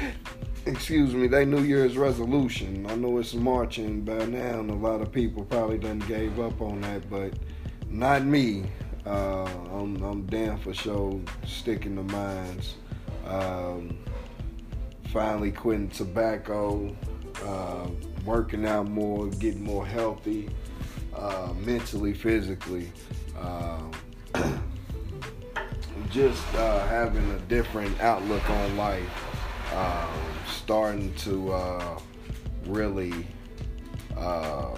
excuse 0.66 1.14
me, 1.14 1.26
they 1.26 1.46
New 1.46 1.62
Year's 1.62 1.96
resolution. 1.96 2.86
I 2.86 2.96
know 2.96 3.16
it's 3.16 3.32
marching 3.32 4.02
by 4.02 4.26
now 4.26 4.60
and 4.60 4.70
a 4.70 4.74
lot 4.74 5.00
of 5.00 5.10
people 5.10 5.44
probably 5.46 5.78
done 5.78 6.00
gave 6.00 6.38
up 6.38 6.60
on 6.60 6.82
that, 6.82 7.08
but 7.08 7.32
not 7.88 8.24
me. 8.24 8.64
Uh, 9.10 9.48
I'm, 9.72 10.00
I'm 10.04 10.22
damn 10.26 10.56
for 10.58 10.72
sure 10.72 11.20
sticking 11.44 11.96
to 11.96 12.04
mines. 12.04 12.76
Um, 13.26 13.98
finally 15.08 15.50
quitting 15.50 15.88
tobacco, 15.88 16.96
uh, 17.42 17.88
working 18.24 18.64
out 18.66 18.88
more, 18.88 19.26
getting 19.26 19.64
more 19.64 19.84
healthy, 19.84 20.48
uh, 21.12 21.52
mentally, 21.58 22.14
physically. 22.14 22.92
Um, 23.36 23.90
just 26.12 26.54
uh, 26.54 26.86
having 26.86 27.28
a 27.32 27.38
different 27.48 28.00
outlook 28.00 28.48
on 28.48 28.76
life, 28.76 29.74
um, 29.74 30.08
starting 30.46 31.12
to 31.14 31.52
uh, 31.52 31.98
really, 32.66 33.26
uh, 34.16 34.76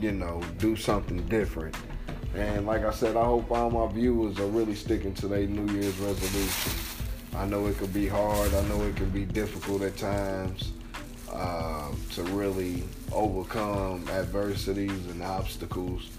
you 0.00 0.12
know, 0.12 0.40
do 0.58 0.76
something 0.76 1.26
different. 1.26 1.74
And 2.36 2.66
like 2.66 2.84
I 2.84 2.90
said, 2.90 3.16
I 3.16 3.24
hope 3.24 3.50
all 3.50 3.70
my 3.70 3.90
viewers 3.90 4.38
are 4.38 4.46
really 4.46 4.74
sticking 4.74 5.14
to 5.14 5.26
their 5.26 5.46
New 5.46 5.72
Year's 5.72 5.96
resolution. 5.98 6.72
I 7.34 7.46
know 7.46 7.66
it 7.66 7.78
could 7.78 7.94
be 7.94 8.06
hard. 8.06 8.52
I 8.52 8.62
know 8.68 8.82
it 8.82 8.94
can 8.94 9.08
be 9.08 9.24
difficult 9.24 9.80
at 9.80 9.96
times 9.96 10.72
uh, 11.32 11.90
to 12.12 12.22
really 12.24 12.82
overcome 13.10 14.06
adversities 14.10 15.06
and 15.06 15.22
obstacles 15.22 16.10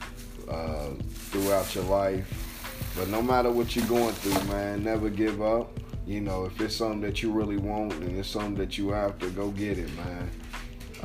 uh, 0.50 0.90
throughout 1.30 1.76
your 1.76 1.84
life. 1.84 2.94
But 2.96 3.10
no 3.10 3.22
matter 3.22 3.52
what 3.52 3.76
you're 3.76 3.86
going 3.86 4.14
through, 4.16 4.44
man, 4.52 4.84
never 4.84 5.10
give 5.10 5.44
up. 5.44 5.80
You 6.08 6.22
know, 6.22 6.46
if 6.46 6.60
it's 6.60 6.76
something 6.76 7.02
that 7.02 7.22
you 7.22 7.32
really 7.32 7.58
want 7.58 7.94
and 7.94 8.18
it's 8.18 8.30
something 8.30 8.56
that 8.56 8.76
you 8.76 8.94
after, 8.96 9.30
go 9.30 9.52
get 9.52 9.78
it, 9.78 9.90
man. 9.98 10.32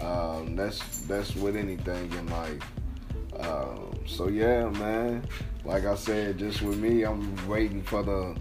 Um, 0.01 0.57
that's 0.57 1.03
that's 1.03 1.35
with 1.37 1.55
anything 1.55 2.11
in 2.13 2.27
life. 2.29 2.63
Um, 3.39 3.99
so 4.07 4.29
yeah, 4.29 4.69
man. 4.69 5.25
Like 5.65 5.85
I 5.85 5.95
said, 5.95 6.39
just 6.39 6.63
with 6.63 6.79
me, 6.79 7.05
I'm 7.05 7.49
waiting 7.49 7.83
for 7.83 8.03
the 8.03 8.37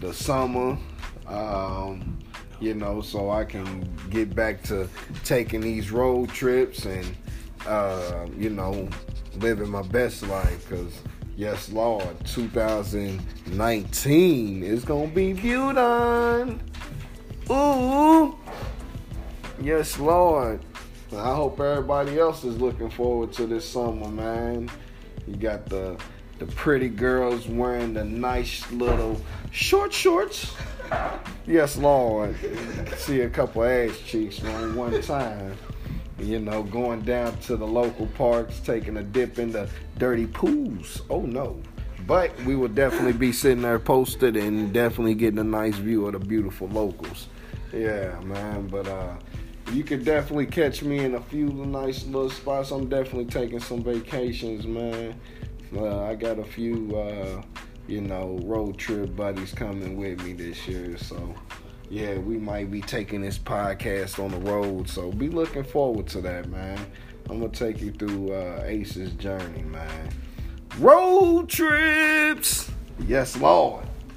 the 0.00 0.12
summer. 0.12 0.78
Um, 1.26 2.18
you 2.60 2.74
know, 2.74 3.00
so 3.00 3.30
I 3.30 3.44
can 3.44 3.88
get 4.10 4.34
back 4.34 4.62
to 4.64 4.88
taking 5.24 5.60
these 5.60 5.90
road 5.90 6.28
trips 6.30 6.86
and 6.86 7.16
uh, 7.66 8.26
you 8.36 8.50
know, 8.50 8.88
living 9.36 9.70
my 9.70 9.82
best 9.82 10.26
life. 10.26 10.68
Cause 10.68 11.00
yes, 11.36 11.70
Lord, 11.70 12.24
2019 12.26 14.62
is 14.62 14.84
gonna 14.84 15.06
be 15.08 15.32
on. 15.54 16.60
Ooh, 17.50 18.38
yes, 19.60 19.98
Lord. 19.98 20.60
I 21.16 21.34
hope 21.34 21.60
everybody 21.60 22.18
else 22.18 22.44
is 22.44 22.60
looking 22.60 22.90
forward 22.90 23.32
to 23.34 23.46
this 23.46 23.68
summer, 23.68 24.08
man. 24.08 24.70
You 25.26 25.36
got 25.36 25.66
the 25.66 25.96
the 26.38 26.46
pretty 26.46 26.88
girls 26.88 27.46
wearing 27.46 27.94
the 27.94 28.04
nice 28.04 28.70
little 28.72 29.20
short 29.52 29.92
shorts. 29.92 30.52
Yes, 31.46 31.76
Lord. 31.76 32.36
See 32.96 33.20
a 33.20 33.30
couple 33.30 33.64
ass 33.64 33.98
cheeks 34.04 34.42
on 34.42 34.74
one 34.74 35.00
time. 35.02 35.56
You 36.18 36.40
know, 36.40 36.62
going 36.62 37.02
down 37.02 37.36
to 37.40 37.56
the 37.56 37.66
local 37.66 38.06
parks, 38.08 38.60
taking 38.60 38.96
a 38.96 39.02
dip 39.02 39.38
in 39.38 39.52
the 39.52 39.68
dirty 39.98 40.26
pools. 40.26 41.02
Oh 41.10 41.22
no. 41.22 41.60
But 42.06 42.38
we 42.44 42.54
will 42.54 42.68
definitely 42.68 43.14
be 43.14 43.32
sitting 43.32 43.62
there 43.62 43.78
posted 43.78 44.36
and 44.36 44.72
definitely 44.72 45.14
getting 45.14 45.38
a 45.38 45.44
nice 45.44 45.76
view 45.76 46.06
of 46.06 46.12
the 46.12 46.18
beautiful 46.18 46.68
locals. 46.68 47.28
Yeah, 47.72 48.18
man. 48.20 48.68
But 48.68 48.88
uh 48.88 49.16
you 49.72 49.82
could 49.82 50.04
definitely 50.04 50.46
catch 50.46 50.82
me 50.82 50.98
in 50.98 51.14
a 51.14 51.20
few 51.20 51.46
nice 51.46 52.04
little 52.04 52.30
spots. 52.30 52.70
I'm 52.70 52.88
definitely 52.88 53.26
taking 53.26 53.60
some 53.60 53.82
vacations, 53.82 54.66
man. 54.66 55.18
Uh, 55.76 56.04
I 56.04 56.14
got 56.14 56.38
a 56.38 56.44
few, 56.44 56.96
uh, 56.96 57.42
you 57.88 58.00
know, 58.00 58.38
road 58.44 58.78
trip 58.78 59.16
buddies 59.16 59.52
coming 59.52 59.96
with 59.96 60.22
me 60.22 60.32
this 60.34 60.68
year. 60.68 60.96
So, 60.98 61.34
yeah, 61.90 62.18
we 62.18 62.38
might 62.38 62.70
be 62.70 62.80
taking 62.80 63.22
this 63.22 63.38
podcast 63.38 64.22
on 64.22 64.30
the 64.30 64.50
road. 64.50 64.88
So, 64.88 65.10
be 65.10 65.28
looking 65.28 65.64
forward 65.64 66.06
to 66.08 66.20
that, 66.20 66.48
man. 66.48 66.78
I'm 67.30 67.40
to 67.40 67.48
take 67.48 67.80
you 67.80 67.90
through 67.90 68.32
uh, 68.32 68.62
Ace's 68.64 69.12
journey, 69.12 69.62
man. 69.62 70.10
Road 70.78 71.48
trips! 71.48 72.70
Yes, 73.06 73.36
Lord. 73.36 73.86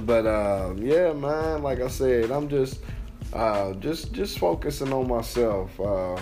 but, 0.00 0.26
uh, 0.26 0.74
yeah, 0.76 1.12
man, 1.12 1.62
like 1.62 1.80
I 1.80 1.88
said, 1.88 2.30
I'm 2.30 2.48
just 2.48 2.80
uh, 3.32 3.72
just 3.74 4.12
just 4.12 4.38
focusing 4.38 4.92
on 4.92 5.08
myself. 5.08 5.78
Uh, 5.78 6.16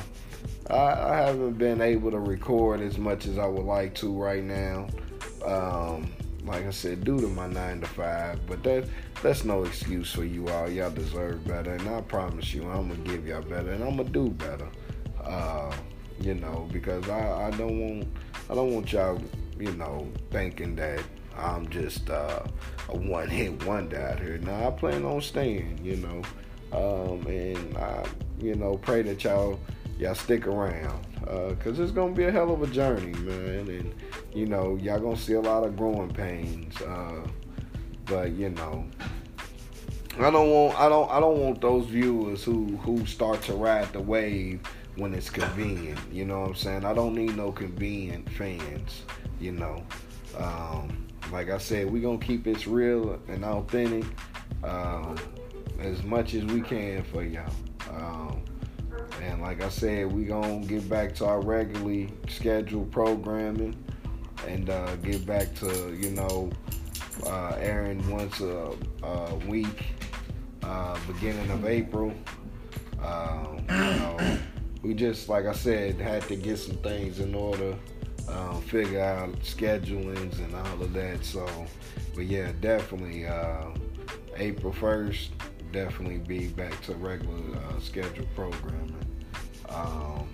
I, 0.68 0.74
I, 0.74 1.16
haven't 1.18 1.58
been 1.58 1.80
able 1.80 2.10
to 2.10 2.18
record 2.18 2.80
as 2.80 2.98
much 2.98 3.26
as 3.26 3.38
I 3.38 3.46
would 3.46 3.64
like 3.64 3.94
to 3.96 4.12
right 4.12 4.42
now. 4.42 4.88
Um, 5.44 6.12
like 6.44 6.66
I 6.66 6.70
said, 6.70 7.04
due 7.04 7.20
to 7.20 7.28
my 7.28 7.46
nine 7.46 7.80
to 7.80 7.86
five, 7.86 8.44
but 8.46 8.62
that 8.64 8.88
that's 9.22 9.44
no 9.44 9.64
excuse 9.64 10.12
for 10.12 10.24
you 10.24 10.48
all. 10.48 10.68
Y'all 10.68 10.90
deserve 10.90 11.46
better, 11.46 11.72
and 11.74 11.88
I 11.88 12.00
promise 12.00 12.52
you, 12.52 12.68
I'm 12.68 12.88
gonna 12.88 12.96
give 13.04 13.26
y'all 13.26 13.42
better, 13.42 13.70
and 13.70 13.84
I'm 13.84 13.96
gonna 13.96 14.08
do 14.08 14.30
better. 14.30 14.68
Uh, 15.22 15.74
you 16.20 16.34
know, 16.34 16.68
because 16.72 17.08
I, 17.08 17.48
I 17.48 17.50
don't 17.52 17.80
want 17.80 18.08
I 18.50 18.54
don't 18.54 18.72
want 18.74 18.92
y'all, 18.92 19.20
you 19.58 19.72
know, 19.72 20.10
thinking 20.30 20.74
that 20.76 21.02
I'm 21.36 21.68
just 21.68 22.10
uh, 22.10 22.42
a 22.88 22.96
one 22.96 23.28
hit 23.28 23.64
wonder 23.64 24.00
out 24.00 24.20
here. 24.20 24.38
Now 24.38 24.68
I 24.68 24.70
plan 24.72 25.04
on 25.04 25.20
staying. 25.20 25.80
You 25.82 25.96
know. 25.96 26.22
Um, 26.76 27.26
and 27.26 27.76
I, 27.78 28.04
you 28.38 28.54
know, 28.54 28.76
pray 28.76 29.02
that 29.02 29.24
y'all 29.24 29.58
y'all 29.98 30.14
stick 30.14 30.46
around 30.46 31.06
because 31.20 31.80
uh, 31.80 31.82
it's 31.82 31.92
gonna 31.92 32.12
be 32.12 32.24
a 32.24 32.30
hell 32.30 32.52
of 32.52 32.62
a 32.62 32.66
journey, 32.66 33.12
man. 33.20 33.68
And 33.68 33.94
you 34.34 34.46
know, 34.46 34.76
y'all 34.76 35.00
gonna 35.00 35.16
see 35.16 35.32
a 35.32 35.40
lot 35.40 35.64
of 35.64 35.76
growing 35.76 36.12
pains. 36.12 36.80
Uh, 36.82 37.26
but 38.04 38.32
you 38.32 38.50
know, 38.50 38.84
I 40.18 40.30
don't 40.30 40.50
want 40.50 40.78
I 40.78 40.88
don't 40.88 41.10
I 41.10 41.18
don't 41.18 41.40
want 41.40 41.60
those 41.60 41.86
viewers 41.86 42.44
who 42.44 42.76
who 42.76 43.06
start 43.06 43.40
to 43.42 43.54
ride 43.54 43.92
the 43.92 44.00
wave 44.00 44.60
when 44.96 45.14
it's 45.14 45.30
convenient. 45.30 45.98
You 46.12 46.26
know 46.26 46.40
what 46.40 46.50
I'm 46.50 46.54
saying? 46.56 46.84
I 46.84 46.92
don't 46.92 47.14
need 47.14 47.36
no 47.36 47.52
convenient 47.52 48.28
fans. 48.30 49.02
You 49.40 49.52
know. 49.52 49.82
Um, 50.38 51.06
like 51.32 51.50
I 51.50 51.58
said, 51.58 51.90
we 51.90 52.00
gonna 52.00 52.18
keep 52.18 52.46
it 52.46 52.66
real 52.66 53.18
and 53.28 53.44
authentic. 53.44 54.04
Um, 54.62 55.16
as 55.80 56.02
much 56.02 56.34
as 56.34 56.44
we 56.44 56.60
can 56.60 57.02
for 57.04 57.22
y'all. 57.22 57.50
Um, 57.90 58.42
and 59.22 59.40
like 59.40 59.62
I 59.62 59.68
said, 59.68 60.12
we 60.12 60.24
gonna 60.24 60.60
get 60.60 60.88
back 60.88 61.14
to 61.16 61.26
our 61.26 61.40
regularly 61.40 62.10
scheduled 62.28 62.90
programming 62.90 63.76
and 64.46 64.70
uh, 64.70 64.96
get 64.96 65.26
back 65.26 65.54
to 65.56 65.96
you 66.00 66.10
know 66.10 66.50
uh, 67.24 67.56
airing 67.58 68.08
once 68.10 68.40
a, 68.40 68.72
a 69.02 69.34
week, 69.46 69.86
uh, 70.62 70.98
beginning 71.06 71.50
of 71.50 71.64
April. 71.66 72.12
Um, 73.02 73.64
you 73.68 73.76
know, 73.76 74.38
we 74.82 74.94
just 74.94 75.28
like 75.28 75.46
I 75.46 75.52
said 75.52 76.00
had 76.00 76.22
to 76.22 76.36
get 76.36 76.58
some 76.58 76.76
things 76.76 77.20
in 77.20 77.34
order, 77.34 77.74
um, 78.28 78.60
figure 78.62 79.00
out 79.00 79.32
schedulings 79.40 80.38
and 80.38 80.54
all 80.54 80.82
of 80.82 80.92
that. 80.92 81.24
So, 81.24 81.46
but 82.14 82.26
yeah, 82.26 82.52
definitely 82.60 83.26
uh, 83.26 83.70
April 84.36 84.72
first 84.72 85.30
definitely 85.76 86.16
be 86.16 86.46
back 86.48 86.80
to 86.80 86.94
regular 86.94 87.36
uh, 87.54 87.78
scheduled 87.80 88.34
programming. 88.34 88.96
Um, 89.68 90.26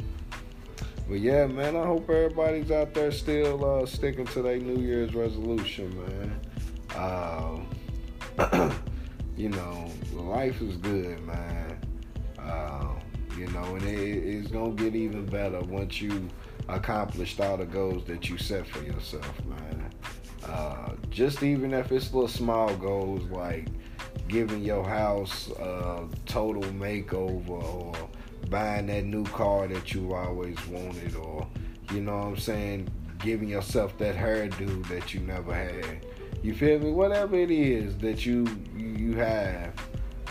but 1.08 1.18
yeah, 1.18 1.46
man, 1.48 1.74
I 1.74 1.84
hope 1.84 2.08
everybody's 2.08 2.70
out 2.70 2.94
there 2.94 3.10
still 3.10 3.64
uh, 3.64 3.84
sticking 3.84 4.24
to 4.26 4.42
their 4.42 4.58
New 4.58 4.80
Year's 4.80 5.16
resolution, 5.16 5.98
man. 6.06 6.40
Uh, 6.94 8.72
you 9.36 9.48
know, 9.48 9.90
life 10.12 10.62
is 10.62 10.76
good, 10.76 11.20
man. 11.26 11.76
Uh, 12.38 12.90
you 13.36 13.48
know, 13.48 13.64
and 13.74 13.82
it, 13.82 13.98
it's 13.98 14.48
gonna 14.48 14.74
get 14.74 14.94
even 14.94 15.26
better 15.26 15.58
once 15.62 16.00
you 16.00 16.28
accomplished 16.68 17.40
all 17.40 17.56
the 17.56 17.66
goals 17.66 18.04
that 18.04 18.30
you 18.30 18.38
set 18.38 18.64
for 18.64 18.84
yourself, 18.84 19.44
man. 19.44 19.90
Uh, 20.46 20.92
just 21.10 21.42
even 21.42 21.74
if 21.74 21.90
it's 21.90 22.14
little 22.14 22.28
small 22.28 22.72
goals 22.76 23.24
like 23.24 23.66
giving 24.32 24.64
your 24.64 24.82
house 24.82 25.50
a 25.58 26.08
total 26.24 26.62
makeover 26.72 27.50
or 27.50 28.08
buying 28.48 28.86
that 28.86 29.04
new 29.04 29.24
car 29.24 29.68
that 29.68 29.92
you 29.92 30.14
always 30.14 30.56
wanted 30.68 31.14
or 31.16 31.46
you 31.92 32.00
know 32.00 32.16
what 32.16 32.26
I'm 32.28 32.36
saying, 32.38 32.88
giving 33.18 33.50
yourself 33.50 33.98
that 33.98 34.16
hairdo 34.16 34.88
that 34.88 35.12
you 35.12 35.20
never 35.20 35.52
had. 35.52 36.06
You 36.42 36.54
feel 36.54 36.78
me? 36.78 36.90
Whatever 36.90 37.36
it 37.36 37.50
is 37.50 37.98
that 37.98 38.24
you 38.24 38.46
you 38.74 39.14
have 39.16 39.74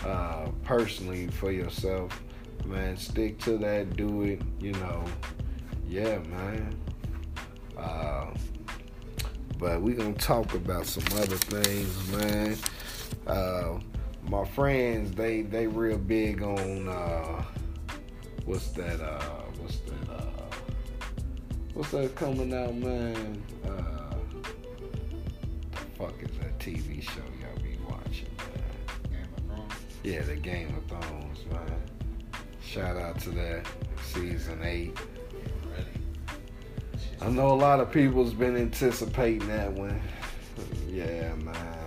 uh, 0.04 0.48
personally 0.64 1.28
for 1.28 1.52
yourself, 1.52 2.20
man, 2.66 2.96
stick 2.96 3.38
to 3.42 3.56
that. 3.58 3.96
Do 3.96 4.22
it. 4.22 4.42
You 4.60 4.72
know, 4.72 5.04
yeah, 5.88 6.18
man. 6.18 6.76
Uh, 7.78 8.26
but 9.58 9.80
we 9.80 9.92
gonna 9.92 10.12
talk 10.14 10.54
about 10.54 10.86
some 10.86 11.04
other 11.18 11.36
things, 11.36 12.08
man. 12.10 12.56
Uh, 13.26 13.78
my 14.28 14.44
friends, 14.44 15.12
they 15.12 15.42
they 15.42 15.66
real 15.66 15.98
big 15.98 16.42
on 16.42 16.88
uh, 16.88 17.44
what's 18.44 18.68
that? 18.72 19.00
Uh, 19.00 19.20
what's 19.58 19.78
that? 19.80 20.12
Uh, 20.12 20.44
what's 21.74 21.90
that 21.90 22.14
coming 22.14 22.54
out, 22.54 22.74
man? 22.74 23.42
Uh, 23.64 24.14
the 25.72 25.78
fuck 25.96 26.14
is 26.22 26.30
that 26.38 26.58
TV 26.58 27.02
show 27.02 27.20
y'all 27.40 27.62
be 27.62 27.78
watching, 27.88 28.28
man? 28.38 29.10
Game 29.10 29.28
of 29.36 29.44
Thrones. 29.44 29.72
Yeah, 30.02 30.22
the 30.22 30.36
Game 30.36 30.74
of 30.76 30.84
Thrones, 30.86 31.38
man. 31.50 31.82
Shout 32.62 32.96
out 32.96 33.18
to 33.20 33.30
that 33.30 33.66
season 34.02 34.60
eight. 34.62 34.96
I 37.20 37.28
know 37.28 37.52
a 37.52 37.54
lot 37.54 37.78
of 37.78 37.92
people's 37.92 38.32
been 38.34 38.56
anticipating 38.56 39.46
that 39.48 39.72
one. 39.72 40.00
Yeah, 40.88 41.34
man. 41.36 41.81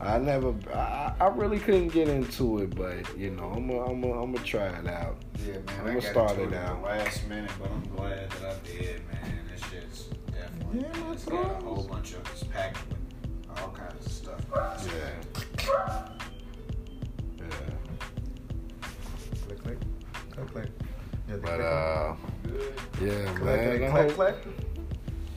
I 0.00 0.18
never, 0.18 0.54
I, 0.72 1.12
I 1.20 1.26
really 1.28 1.58
couldn't 1.58 1.88
get 1.88 2.08
into 2.08 2.58
it, 2.60 2.74
but 2.76 3.18
you 3.18 3.30
know, 3.30 3.44
I'm 3.54 3.66
gonna, 3.66 3.80
I'm 3.80 4.00
gonna, 4.00 4.22
I'm 4.22 4.32
gonna 4.32 4.44
try 4.46 4.66
it 4.66 4.86
out. 4.86 5.16
Yeah, 5.44 5.54
man. 5.54 5.88
I'ma 5.88 6.00
start 6.00 6.38
it 6.38 6.52
at 6.52 6.64
out. 6.70 6.82
last 6.84 7.26
minute, 7.28 7.50
but 7.60 7.70
I'm 7.70 7.82
glad 7.96 8.30
that 8.30 8.56
I 8.56 8.66
did, 8.66 9.02
man. 9.12 9.40
This 9.50 9.60
shit's 9.70 10.04
definitely 10.30 10.80
Yeah, 10.82 11.12
it's 11.12 11.24
that's 11.24 11.24
got 11.24 11.50
a 11.50 11.64
whole 11.64 11.82
bunch 11.82 12.12
of 12.12 12.20
it's 12.32 12.44
packed 12.44 12.78
with 12.88 13.58
all 13.58 13.70
kinds 13.70 14.06
of 14.06 14.12
stuff. 14.12 14.40
Yeah. 14.54 15.10
Yeah. 17.38 17.46
Click, 19.46 19.62
click, 19.62 19.78
click, 20.30 20.46
click. 20.52 20.68
Yeah, 21.28 21.34
the 21.36 21.42
But 21.42 21.56
click, 21.56 21.66
uh, 21.66 22.14
yeah, 23.02 23.24
click, 23.34 23.42
man. 23.42 23.78
click, 23.78 23.82
I 23.82 24.12
click, 24.12 24.14
click. 24.14 24.54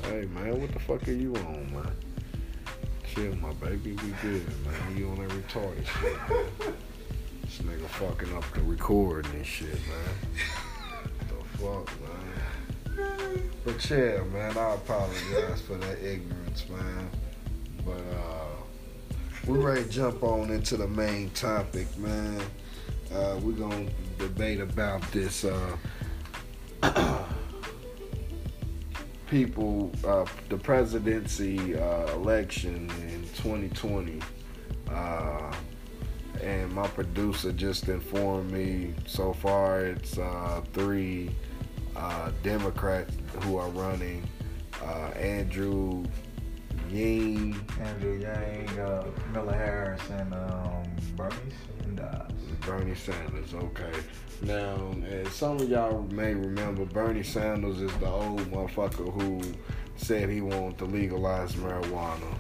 Hey, 0.03 0.26
man, 0.28 0.62
what 0.62 0.72
the 0.72 0.80
fuck 0.80 1.07
are 1.07 1.12
you 1.12 1.36
on, 1.36 1.74
man? 1.74 1.95
Chill, 3.14 3.36
my 3.36 3.51
baby. 3.53 3.91
We 3.91 4.12
good, 4.22 4.47
man. 4.64 4.97
You 4.97 5.09
on 5.09 5.16
that 5.16 5.30
retarded 5.32 5.86
shit, 5.86 6.18
man. 6.30 6.74
This 7.41 7.57
nigga 7.57 7.86
fucking 7.89 8.34
up 8.38 8.45
the 8.53 8.62
recording 8.62 9.30
and 9.34 9.45
shit, 9.45 9.68
man. 9.68 10.16
the 11.28 11.57
fuck, 11.57 11.89
man. 11.99 13.41
But 13.66 13.89
yeah, 13.89 14.24
man, 14.32 14.57
I 14.57 14.76
apologize 14.76 15.62
for 15.62 15.76
that 15.76 16.01
ignorance, 16.01 16.70
man. 16.70 17.09
But 17.86 17.99
uh, 18.16 18.45
we're 19.45 19.59
ready 19.59 19.84
to 19.84 19.89
jump 19.89 20.24
on 20.24 20.49
into 20.49 20.78
the 20.78 20.88
main 20.88 21.32
topic, 21.32 21.88
man. 21.97 22.41
Uh, 23.14 23.38
we're 23.43 23.51
gonna 23.51 23.89
debate 24.20 24.62
about 24.62 25.01
this 25.12 25.43
uh, 25.43 25.76
people, 29.32 29.89
uh, 30.05 30.25
the 30.49 30.57
presidency 30.57 31.77
uh, 31.77 32.13
election 32.13 32.91
in 33.07 33.21
2020. 33.36 34.19
Uh, 34.91 35.55
and 36.43 36.69
my 36.73 36.86
producer 36.89 37.53
just 37.53 37.88
informed 37.88 38.51
me 38.51 38.93
so 39.05 39.32
far 39.32 39.86
it's 39.86 40.17
uh, 40.17 40.61
three 40.73 41.34
uh, 41.95 42.29
Democrats 42.43 43.15
who 43.43 43.55
are 43.55 43.69
running. 43.69 44.21
Uh, 44.84 45.11
Andrew 45.15 46.03
Ying, 46.91 47.55
Andrew 47.79 48.19
Yang, 48.19 48.79
uh, 48.79 49.03
Camilla 49.23 49.53
Harris, 49.53 50.01
and 50.09 50.33
um, 50.33 50.83
Bernie 51.15 51.35
Sanders. 51.79 52.31
Bernie 52.61 52.95
Sanders. 52.95 53.53
Okay. 53.53 53.91
Now, 54.41 54.93
as 55.07 55.33
some 55.33 55.57
of 55.57 55.69
y'all 55.69 56.03
may 56.11 56.33
remember, 56.33 56.85
Bernie 56.85 57.23
Sanders 57.23 57.81
is 57.81 57.95
the 57.97 58.07
old 58.07 58.41
motherfucker 58.51 59.11
who 59.21 59.41
said 59.95 60.29
he 60.29 60.41
wanted 60.41 60.77
to 60.79 60.85
legalize 60.85 61.53
marijuana. 61.53 62.37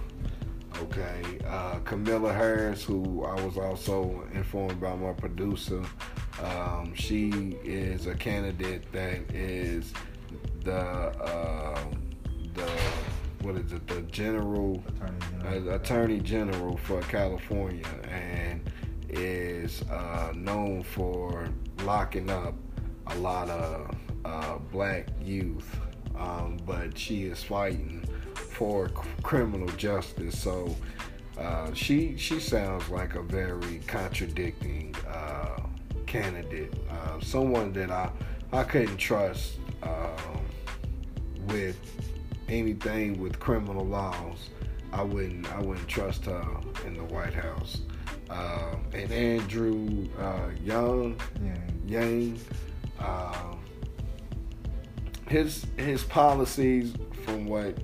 Okay. 0.81 1.21
Uh, 1.47 1.79
Camilla 1.85 2.33
Harris, 2.33 2.83
who 2.83 3.23
I 3.23 3.39
was 3.45 3.57
also 3.57 4.27
informed 4.33 4.81
by 4.81 4.95
my 4.95 5.13
producer, 5.13 5.83
um, 6.43 6.93
she 6.95 7.57
is 7.63 8.07
a 8.07 8.15
candidate 8.15 8.91
that 8.91 9.19
is 9.33 9.93
the 10.63 11.11
um 11.21 12.01
the 12.53 12.69
what 13.43 13.55
is 13.55 13.71
it 13.73 13.85
the 13.87 14.01
general 14.03 14.83
Attorney 14.87 15.17
uh, 15.39 15.43
General. 15.43 15.75
attorney 15.75 16.19
general 16.19 16.77
for 16.77 17.01
California 17.01 17.85
and 18.09 18.61
is 19.09 19.81
uh, 19.89 20.31
known 20.35 20.83
for 20.83 21.49
locking 21.83 22.29
up 22.29 22.53
a 23.07 23.15
lot 23.17 23.49
of 23.49 23.95
uh, 24.23 24.57
black 24.71 25.07
youth. 25.23 25.79
Um, 26.17 26.57
but 26.65 26.97
she 26.97 27.25
is 27.25 27.43
fighting 27.43 28.05
for 28.35 28.89
c- 28.89 28.93
criminal 29.23 29.67
justice. 29.69 30.37
So 30.37 30.75
uh, 31.37 31.73
she 31.73 32.15
she 32.17 32.39
sounds 32.39 32.87
like 32.89 33.15
a 33.15 33.23
very 33.23 33.79
contradicting 33.87 34.95
uh, 35.09 35.61
candidate. 36.05 36.73
Uh, 36.89 37.19
someone 37.21 37.73
that 37.73 37.89
I 37.89 38.11
I 38.53 38.63
couldn't 38.63 38.97
trust 38.97 39.57
um, 39.81 40.45
with 41.47 41.77
anything 42.51 43.19
with 43.19 43.39
criminal 43.39 43.85
laws. 43.85 44.49
I 44.93 45.03
wouldn't 45.03 45.51
I 45.51 45.59
wouldn't 45.59 45.87
trust 45.87 46.25
her 46.25 46.45
in 46.85 46.95
the 46.95 47.03
White 47.05 47.33
House. 47.33 47.81
Um, 48.29 48.85
and 48.93 49.11
Andrew 49.11 50.07
uh, 50.19 50.49
Young 50.63 51.19
Yang. 51.41 51.71
Yang, 51.87 52.39
um, 52.99 53.59
his 55.27 55.65
his 55.77 56.03
policies, 56.03 56.93
from 57.25 57.45
what 57.45 57.77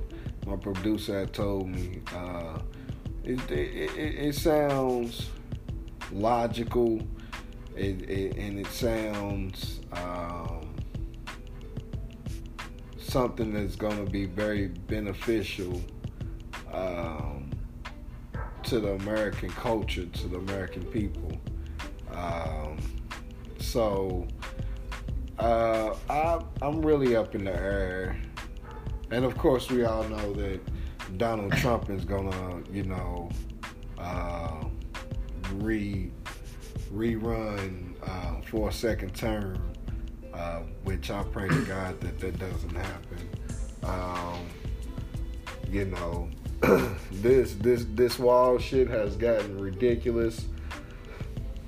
my 0.45 0.55
producer 0.55 1.19
had 1.19 1.33
told 1.33 1.67
me, 1.67 2.01
uh, 2.15 2.59
it, 3.23 3.39
it, 3.51 3.91
it, 3.97 4.15
it 4.27 4.35
sounds 4.35 5.29
logical, 6.11 7.01
it, 7.75 8.09
it, 8.09 8.37
and 8.37 8.59
it 8.59 8.67
sounds 8.67 9.81
um, 9.91 10.56
something 13.07 13.53
that's 13.53 13.75
going 13.75 14.03
to 14.03 14.11
be 14.11 14.25
very 14.25 14.67
beneficial 14.67 15.81
um, 16.73 17.49
to 18.63 18.79
the 18.79 18.93
American 18.93 19.49
culture, 19.49 20.05
to 20.05 20.27
the 20.27 20.37
American 20.37 20.83
people. 20.85 21.31
Um, 22.11 22.77
so 23.59 24.27
uh, 25.39 25.95
I, 26.09 26.41
I'm 26.61 26.81
really 26.81 27.15
up 27.15 27.35
in 27.35 27.45
the 27.45 27.55
air, 27.55 28.17
and 29.11 29.23
of 29.23 29.37
course 29.37 29.69
we 29.69 29.85
all 29.85 30.03
know 30.03 30.33
that 30.33 30.59
Donald 31.17 31.53
Trump 31.53 31.89
is 31.89 32.03
gonna, 32.03 32.61
you 32.71 32.83
know, 32.83 33.29
uh, 33.97 34.63
re 35.55 36.11
rerun 36.93 37.93
uh, 38.03 38.41
for 38.41 38.69
a 38.69 38.71
second 38.71 39.15
term, 39.15 39.61
uh, 40.33 40.61
which 40.83 41.09
I 41.09 41.23
pray 41.23 41.47
to 41.47 41.61
God 41.65 41.99
that 42.01 42.19
that 42.19 42.39
doesn't 42.39 42.75
happen. 42.75 43.29
Um, 43.83 44.39
you 45.69 45.85
know, 45.85 46.29
this 47.11 47.53
this 47.55 47.85
this 47.93 48.19
wall 48.19 48.57
shit 48.57 48.87
has 48.87 49.15
gotten 49.15 49.59
ridiculous. 49.59 50.45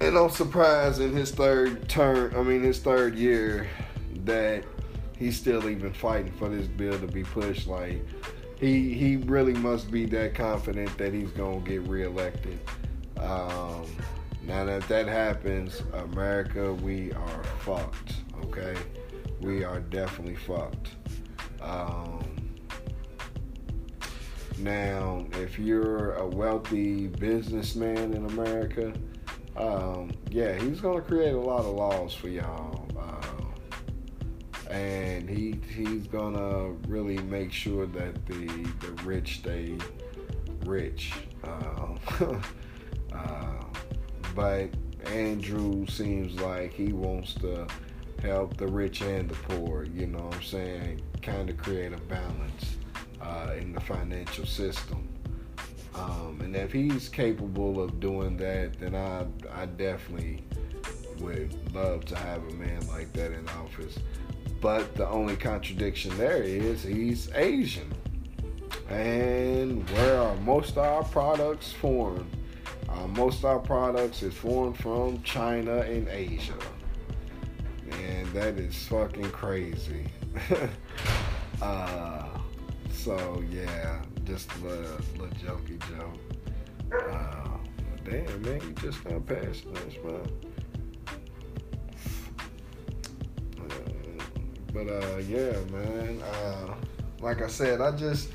And 0.02 0.18
I'm 0.18 0.30
surprised 0.30 1.02
in 1.02 1.14
his 1.14 1.32
third 1.32 1.90
term, 1.90 2.34
I 2.36 2.42
mean 2.42 2.64
his 2.64 2.80
third 2.80 3.16
year, 3.16 3.68
that 4.24 4.64
he's 5.18 5.36
still 5.36 5.70
even 5.70 5.92
fighting 5.92 6.32
for 6.32 6.48
this 6.48 6.68
bill 6.68 6.98
to 6.98 7.08
be 7.08 7.24
pushed. 7.24 7.68
Like 7.68 8.02
he 8.60 8.94
he 8.94 9.18
really 9.18 9.54
must 9.54 9.92
be 9.92 10.06
that 10.08 10.36
confident 10.36 10.98
that 10.98 11.14
he's 11.14 11.32
gonna 11.32 11.60
get 11.60 11.82
reelected. 11.82 12.60
Um, 13.18 13.86
now 14.44 14.64
that 14.66 14.88
that 14.88 15.08
happens, 15.08 15.84
America, 15.94 16.74
we 16.74 17.12
are 17.12 17.44
fucked. 17.60 18.16
Okay, 18.50 18.76
we 19.42 19.64
are 19.64 19.80
definitely 19.80 20.36
fucked. 20.36 20.96
Um, 21.62 22.20
now, 24.58 25.24
if 25.34 25.60
you're 25.60 26.16
a 26.16 26.28
wealthy 26.28 27.10
businessman 27.10 28.12
in 28.16 28.26
America, 28.26 28.92
um, 29.56 30.10
yeah, 30.32 30.56
he's 30.56 30.82
gonna 30.82 31.00
create 31.00 31.36
a 31.36 31.40
lot 31.40 31.60
of 31.60 31.76
laws 31.76 32.16
for 32.16 32.28
y'all, 32.28 32.88
uh, 33.00 34.72
and 34.72 35.30
he 35.30 35.60
he's 35.72 36.08
gonna 36.08 36.70
really 36.88 37.20
make 37.20 37.52
sure 37.52 37.86
that 37.86 38.26
the 38.26 38.48
the 38.80 38.92
rich 39.04 39.42
stay 39.42 39.78
rich. 40.66 41.14
Uh, 41.44 41.96
uh, 43.14 43.64
but 44.34 44.70
Andrew 45.06 45.86
seems 45.86 46.40
like 46.42 46.74
he 46.74 46.94
wants 46.94 47.36
to 47.36 47.68
help 48.22 48.58
the 48.58 48.68
rich 48.68 49.02
and 49.02 49.30
the 49.30 49.36
poor. 49.36 49.86
You 49.86 50.08
know 50.08 50.20
what 50.20 50.36
I'm 50.36 50.44
saying? 50.44 51.02
Kind 51.22 51.50
of 51.50 51.58
create 51.58 51.94
a 51.94 51.98
balance 51.98 52.78
uh, 53.22 53.54
in 53.58 53.74
the 53.74 53.82
financial 53.82 54.46
system. 54.46 55.08
Um, 55.96 56.40
and 56.42 56.56
if 56.56 56.72
he's 56.72 57.10
capable 57.10 57.82
of 57.82 58.00
doing 58.00 58.38
that, 58.38 58.80
then 58.80 58.96
I 58.96 59.26
I 59.54 59.66
definitely 59.66 60.44
would 61.20 61.54
love 61.74 62.06
to 62.06 62.16
have 62.16 62.42
a 62.48 62.54
man 62.54 62.88
like 62.88 63.12
that 63.14 63.32
in 63.32 63.48
office. 63.50 63.98
But 64.62 64.96
the 64.96 65.08
only 65.08 65.36
contradiction 65.36 66.18
there 66.18 66.44
is 66.44 66.84
he's 66.84 67.30
Asian. 67.34 67.94
And 68.90 69.88
where 69.92 70.22
are 70.22 70.36
most 70.38 70.72
of 70.72 70.80
our 70.80 71.04
products 71.04 71.72
formed? 71.72 72.30
Uh, 72.90 73.08
most 73.08 73.40
of 73.40 73.46
our 73.46 73.60
products 73.60 74.24
is 74.24 74.34
formed 74.34 74.78
from 74.78 75.22
China 75.22 75.82
and 75.82 76.08
Asia. 76.08 76.56
And 78.10 78.26
that 78.34 78.58
is 78.58 78.76
fucking 78.88 79.30
crazy. 79.30 80.04
uh, 81.62 82.26
so 82.92 83.44
yeah, 83.52 84.02
just 84.26 84.52
a 84.56 84.66
little, 84.66 84.98
jokey 85.46 85.80
joke. 85.88 86.18
Uh, 86.92 87.58
damn 88.04 88.42
man, 88.42 88.60
you 88.62 88.74
just 88.82 89.04
got 89.04 89.24
past 89.28 89.64
this, 89.72 89.94
man. 90.04 90.28
Uh, 93.60 94.24
but 94.74 94.88
uh, 94.88 95.18
yeah, 95.18 95.60
man. 95.72 96.20
Uh, 96.24 96.74
like 97.22 97.44
I 97.44 97.48
said, 97.48 97.80
I 97.80 97.92
just 97.96 98.30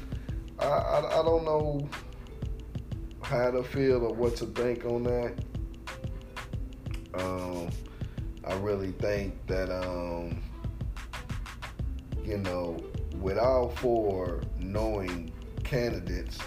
I, 0.60 0.66
I, 0.66 1.20
I 1.20 1.22
don't 1.24 1.44
know 1.44 1.88
how 3.22 3.50
to 3.50 3.64
feel 3.64 4.04
or 4.04 4.14
what 4.14 4.36
to 4.36 4.46
think 4.46 4.84
on 4.84 5.02
that. 5.02 5.34
Um, 7.14 7.70
I 8.46 8.54
really 8.54 8.92
think 8.92 9.34
that 9.46 9.70
um, 9.70 10.42
you 12.24 12.38
know, 12.38 12.82
with 13.20 13.38
all 13.38 13.70
four 13.70 14.42
knowing 14.58 15.32
candidates, 15.62 16.38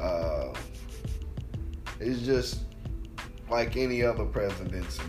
uh, 0.00 0.54
it's 2.00 2.20
just 2.22 2.60
like 3.50 3.76
any 3.76 4.02
other 4.02 4.24
presidency. 4.24 5.02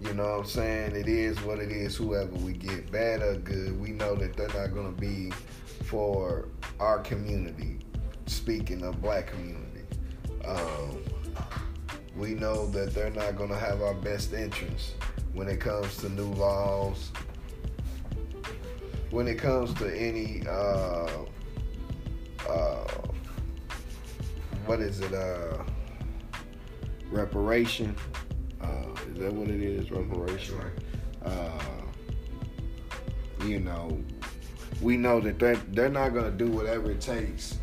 You 0.00 0.14
know 0.14 0.24
what 0.24 0.40
I'm 0.40 0.44
saying? 0.46 0.96
It 0.96 1.06
is 1.06 1.40
what 1.42 1.58
it 1.58 1.70
is, 1.70 1.96
whoever 1.96 2.34
we 2.36 2.54
get, 2.54 2.90
bad 2.90 3.22
or 3.22 3.36
good. 3.36 3.78
We 3.80 3.90
know 3.90 4.14
that 4.16 4.36
they're 4.36 4.48
not 4.48 4.74
going 4.74 4.92
to 4.92 5.00
be 5.00 5.30
for 5.84 6.48
our 6.80 6.98
community, 6.98 7.78
speaking 8.26 8.82
of 8.82 9.00
black 9.00 9.28
community. 9.28 9.84
Um, 10.44 10.98
we 12.16 12.34
know 12.34 12.66
that 12.70 12.94
they're 12.94 13.10
not 13.10 13.36
going 13.36 13.50
to 13.50 13.58
have 13.58 13.80
our 13.80 13.94
best 13.94 14.32
interests 14.32 14.92
when 15.34 15.48
it 15.48 15.60
comes 15.60 15.96
to 15.98 16.08
new 16.10 16.30
laws, 16.34 17.10
when 19.10 19.26
it 19.28 19.36
comes 19.36 19.72
to 19.74 19.94
any, 19.94 20.46
uh, 20.46 21.08
uh, 22.48 22.88
what 24.66 24.80
is 24.80 25.00
it, 25.00 25.12
uh, 25.12 25.62
reparation. 27.10 27.94
Uh, 28.60 28.86
is 29.10 29.18
that 29.18 29.32
what 29.32 29.48
it 29.48 29.60
is? 29.62 29.90
Reparation. 29.90 30.60
Uh, 31.24 31.60
you 33.44 33.60
know, 33.60 34.02
we 34.80 34.96
know 34.96 35.20
that 35.20 35.38
they're, 35.38 35.56
they're 35.70 35.88
not 35.88 36.14
going 36.14 36.24
to 36.24 36.44
do 36.44 36.50
whatever 36.50 36.90
it 36.90 37.00
takes 37.00 37.58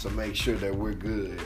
to 0.00 0.10
make 0.10 0.34
sure 0.34 0.56
that 0.56 0.74
we're 0.74 0.94
good 0.94 1.40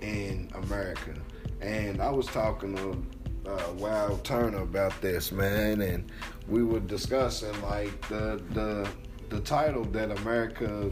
in 0.00 0.50
America. 0.54 1.14
And 1.60 2.00
I 2.00 2.10
was 2.10 2.26
talking 2.26 2.76
to 2.76 3.04
uh, 3.46 3.72
Wild 3.78 4.24
Turner 4.24 4.62
about 4.62 5.00
this, 5.00 5.32
man, 5.32 5.80
and 5.80 6.10
we 6.48 6.62
were 6.62 6.80
discussing 6.80 7.60
like 7.62 8.00
the 8.08 8.42
the 8.50 8.88
the 9.28 9.40
title 9.40 9.84
that 9.86 10.10
America 10.18 10.90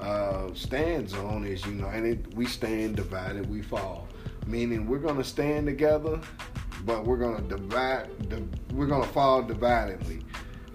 uh, 0.00 0.52
stands 0.54 1.14
on 1.14 1.44
is 1.44 1.64
united. 1.66 2.34
We 2.34 2.46
stand 2.46 2.96
divided, 2.96 3.48
we 3.48 3.62
fall. 3.62 4.08
Meaning 4.46 4.86
we're 4.86 4.98
gonna 4.98 5.24
stand 5.24 5.66
together, 5.66 6.20
but 6.84 7.04
we're 7.04 7.18
gonna 7.18 7.42
divide. 7.42 8.08
We're 8.72 8.86
gonna 8.86 9.06
fall 9.06 9.42
dividedly. 9.42 10.22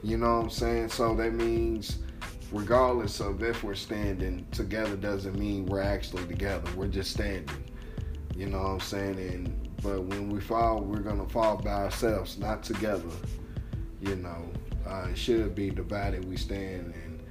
You 0.03 0.18
know 0.18 0.38
what 0.38 0.43
I'm 0.43 0.49
saying? 0.49 0.89
So 0.89 1.16
that 1.16 1.34
means 1.34 1.99
regardless 2.51 3.20
of 3.20 3.43
if 3.43 3.64
we're 3.64 3.74
standing 3.76 4.45
together 4.51 4.95
doesn't 4.95 5.38
mean 5.38 5.66
we're 5.66 5.82
actually 5.82 6.26
together. 6.28 6.70
We're 6.76 6.88
just 6.88 7.12
standing. 7.12 7.49
You 8.36 8.48
know 8.48 8.60
what 8.60 8.68
I'm 8.68 8.80
saying? 8.80 9.18
And 9.18 9.70
but 9.82 10.04
when 10.04 10.30
we 10.30 10.40
fall, 10.40 10.82
we're 10.82 11.00
gonna 11.00 11.28
fall 11.30 11.58
by 11.58 11.72
ourselves, 11.72 12.38
not 12.38 12.64
together. 12.64 13.10
You 14.02 14.16
know, 14.18 14.50
uh, 14.88 15.08
it 15.12 15.18
should 15.18 15.56
be 15.56 15.70
divided 15.70 16.26
we 16.26 16.38
stand 16.38 16.94
and 16.94 17.22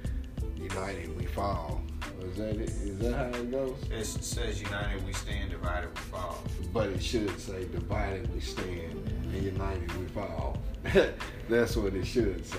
united 0.57 1.15
we 1.17 1.25
fall. 1.25 1.81
Is 2.21 2.37
that 2.37 2.55
it? 2.57 2.69
Is 2.69 2.99
that 2.99 3.13
how 3.13 3.39
it 3.39 3.51
goes? 3.51 3.77
It 3.91 4.05
says 4.05 4.61
united 4.61 5.05
we 5.05 5.13
stand, 5.13 5.51
divided 5.51 5.89
we 5.93 6.01
fall. 6.01 6.43
But 6.73 6.89
it 6.89 7.03
should 7.03 7.39
say 7.39 7.65
divided 7.65 8.33
we 8.33 8.39
stand 8.39 9.07
and 9.33 9.43
united 9.43 9.91
we 9.97 10.05
fall. 10.07 10.57
That's 11.49 11.75
what 11.75 11.93
it 11.93 12.05
should 12.05 12.45
say. 12.45 12.57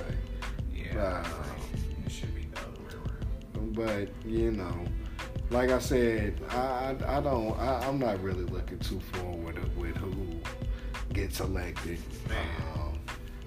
Yeah. 0.73 1.25
Uh, 1.25 1.29
it 2.07 2.13
should 2.13 2.35
be 2.35 2.47
the 2.53 2.61
other 2.61 2.71
way 2.81 2.95
around. 3.55 3.75
but 3.75 4.31
you 4.31 4.53
know, 4.53 4.85
like 5.51 5.71
I 5.71 5.79
said, 5.79 6.41
I 6.51 6.57
I, 6.57 7.19
I 7.19 7.21
don't 7.21 7.59
I, 7.59 7.87
I'm 7.87 7.99
not 7.99 8.23
really 8.23 8.45
looking 8.45 8.79
too 8.79 9.01
forward 9.13 9.59
with 9.77 9.97
who 9.97 10.41
gets 11.13 11.41
elected. 11.41 11.99
Man. 12.29 12.47
Um, 12.75 12.99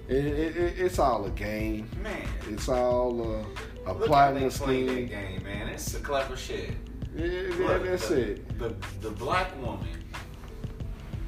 it, 0.08 0.24
it, 0.24 0.56
it, 0.56 0.74
it's 0.78 0.98
all 0.98 1.24
a 1.26 1.30
game. 1.30 1.88
Man. 2.02 2.26
It's 2.48 2.68
all 2.68 3.20
a 3.20 3.46
Look 3.86 4.00
how 4.00 4.06
plotting 4.06 4.48
that 4.48 4.66
game, 4.66 5.42
man. 5.42 5.68
It's 5.68 5.92
the 5.92 6.00
clever 6.00 6.36
shit. 6.36 6.70
Yeah, 7.14 7.26
yeah, 7.26 7.66
Look, 7.66 7.84
that's 7.84 8.08
the, 8.08 8.32
it. 8.32 8.58
The 8.58 8.74
the 9.00 9.10
black 9.10 9.56
woman. 9.62 9.88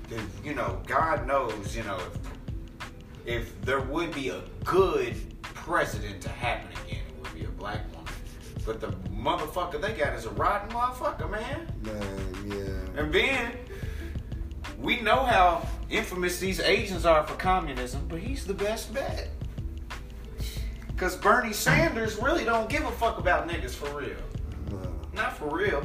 The, 0.08 0.20
you 0.44 0.54
know, 0.54 0.80
God 0.86 1.26
knows. 1.26 1.76
You 1.76 1.84
know, 1.84 1.98
if 3.26 3.36
if 3.36 3.62
there 3.62 3.80
would 3.80 4.12
be 4.14 4.28
a 4.28 4.42
good 4.64 5.16
president 5.42 6.20
to 6.22 6.28
happen 6.28 6.70
again, 6.84 7.02
it 7.08 7.22
would 7.22 7.34
be 7.34 7.44
a 7.44 7.48
black 7.48 7.80
woman. 7.92 8.01
But 8.64 8.80
the 8.80 8.88
motherfucker 9.12 9.80
they 9.80 9.92
got 9.94 10.14
is 10.14 10.24
a 10.24 10.30
rotten 10.30 10.70
motherfucker, 10.70 11.28
man. 11.30 11.72
Man, 11.82 12.34
yeah. 12.46 13.00
And 13.00 13.12
then 13.12 13.52
we 14.78 15.00
know 15.00 15.24
how 15.24 15.66
infamous 15.90 16.38
these 16.38 16.60
Asians 16.60 17.04
are 17.04 17.24
for 17.26 17.34
communism, 17.34 18.06
but 18.08 18.20
he's 18.20 18.44
the 18.44 18.54
best 18.54 18.92
bet. 18.94 19.30
Cause 20.96 21.16
Bernie 21.16 21.52
Sanders 21.52 22.16
really 22.16 22.44
don't 22.44 22.68
give 22.68 22.84
a 22.84 22.90
fuck 22.92 23.18
about 23.18 23.48
niggas 23.48 23.70
for 23.72 23.98
real. 23.98 24.16
No, 24.70 24.80
Not 25.12 25.36
for 25.36 25.48
real. 25.54 25.84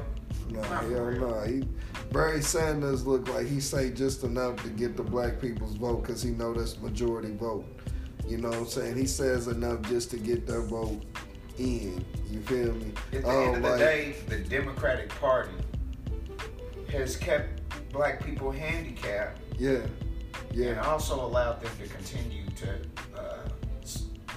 no, 0.50 0.62
Not 0.62 0.84
for 0.84 0.92
hell 0.92 1.04
real. 1.06 1.30
no. 1.30 1.42
He, 1.42 1.64
Bernie 2.12 2.42
Sanders 2.42 3.08
look 3.08 3.28
like 3.34 3.48
he 3.48 3.60
say 3.60 3.90
just 3.90 4.24
enough 4.24 4.62
to 4.64 4.70
get 4.70 4.96
the 4.96 5.04
black 5.04 5.42
people's 5.42 5.76
vote 5.76 6.04
because 6.04 6.22
he 6.22 6.30
know 6.32 6.54
that's 6.54 6.80
majority 6.80 7.34
vote. 7.34 7.66
You 8.28 8.38
know 8.38 8.50
what 8.50 8.58
I'm 8.60 8.66
saying? 8.68 8.98
He 8.98 9.08
says 9.08 9.48
enough 9.48 9.82
just 9.84 10.12
to 10.12 10.18
get 10.18 10.46
their 10.46 10.62
vote 10.62 11.02
in. 11.58 12.04
You 12.30 12.42
feel 12.42 12.74
me? 12.74 12.92
At 13.14 13.22
the 13.24 13.28
Oh, 13.30 13.42
end 13.44 13.56
of 13.58 13.64
the 13.64 13.70
like- 13.70 13.80
day, 13.80 14.16
the 14.28 14.38
Democratic 14.38 15.10
Party 15.20 15.52
has 16.92 17.16
kept 17.18 17.62
black 17.92 18.24
people 18.24 18.52
handicapped 18.52 19.40
Yeah, 19.58 19.80
and 19.80 19.92
yeah, 20.54 20.82
also 20.88 21.16
allowed 21.26 21.62
them 21.62 21.72
to 21.82 21.88
continue 21.94 22.46
to 22.58 22.70
uh, 23.20 23.40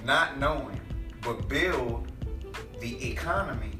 not 0.05 0.39
knowing 0.39 0.81
but 1.23 1.49
build 1.49 2.11
the 2.81 3.11
economy 3.11 3.73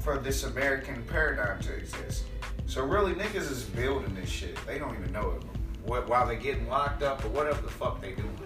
for 0.00 0.18
this 0.18 0.44
American 0.44 1.02
paradigm 1.04 1.60
to 1.60 1.74
exist. 1.74 2.24
So 2.66 2.82
really, 2.84 3.12
niggas 3.14 3.50
is 3.50 3.64
building 3.64 4.14
this 4.14 4.28
shit. 4.30 4.56
They 4.66 4.78
don't 4.78 4.94
even 4.98 5.12
know 5.12 5.32
it. 5.38 5.42
What 5.86 6.08
while 6.08 6.26
they're 6.26 6.36
getting 6.36 6.66
locked 6.68 7.02
up 7.02 7.22
or 7.24 7.28
whatever 7.28 7.60
the 7.60 7.68
fuck 7.70 8.00
they 8.00 8.12
doing. 8.12 8.38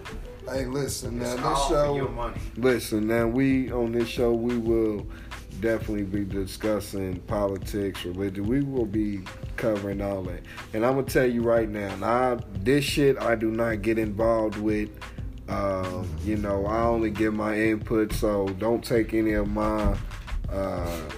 Hey, 0.47 0.65
listen, 0.65 1.19
now 1.19 1.35
this 1.35 1.67
show. 1.67 2.07
money. 2.09 2.39
Listen, 2.55 3.07
now 3.07 3.27
we 3.27 3.71
on 3.71 3.91
this 3.91 4.07
show 4.07 4.33
we 4.33 4.57
will 4.57 5.05
definitely 5.59 6.03
be 6.03 6.23
discussing 6.23 7.19
politics, 7.21 8.05
religion. 8.05 8.47
We 8.47 8.61
will 8.61 8.85
be 8.85 9.21
covering 9.57 10.01
all 10.01 10.23
that. 10.23 10.41
And 10.73 10.85
I'm 10.85 10.95
gonna 10.95 11.07
tell 11.07 11.29
you 11.29 11.41
right 11.43 11.69
now, 11.69 11.95
now 11.97 12.39
this 12.63 12.85
shit 12.85 13.17
I 13.21 13.35
do 13.35 13.51
not 13.51 13.81
get 13.81 13.99
involved 13.99 14.57
with. 14.57 14.89
Um, 15.47 16.07
you 16.23 16.37
know, 16.37 16.65
I 16.67 16.81
only 16.83 17.09
give 17.09 17.33
my 17.33 17.57
input, 17.59 18.13
so 18.13 18.47
don't 18.59 18.83
take 18.83 19.13
any 19.13 19.33
of 19.33 19.49
my 19.49 19.97
uh, 20.51 21.09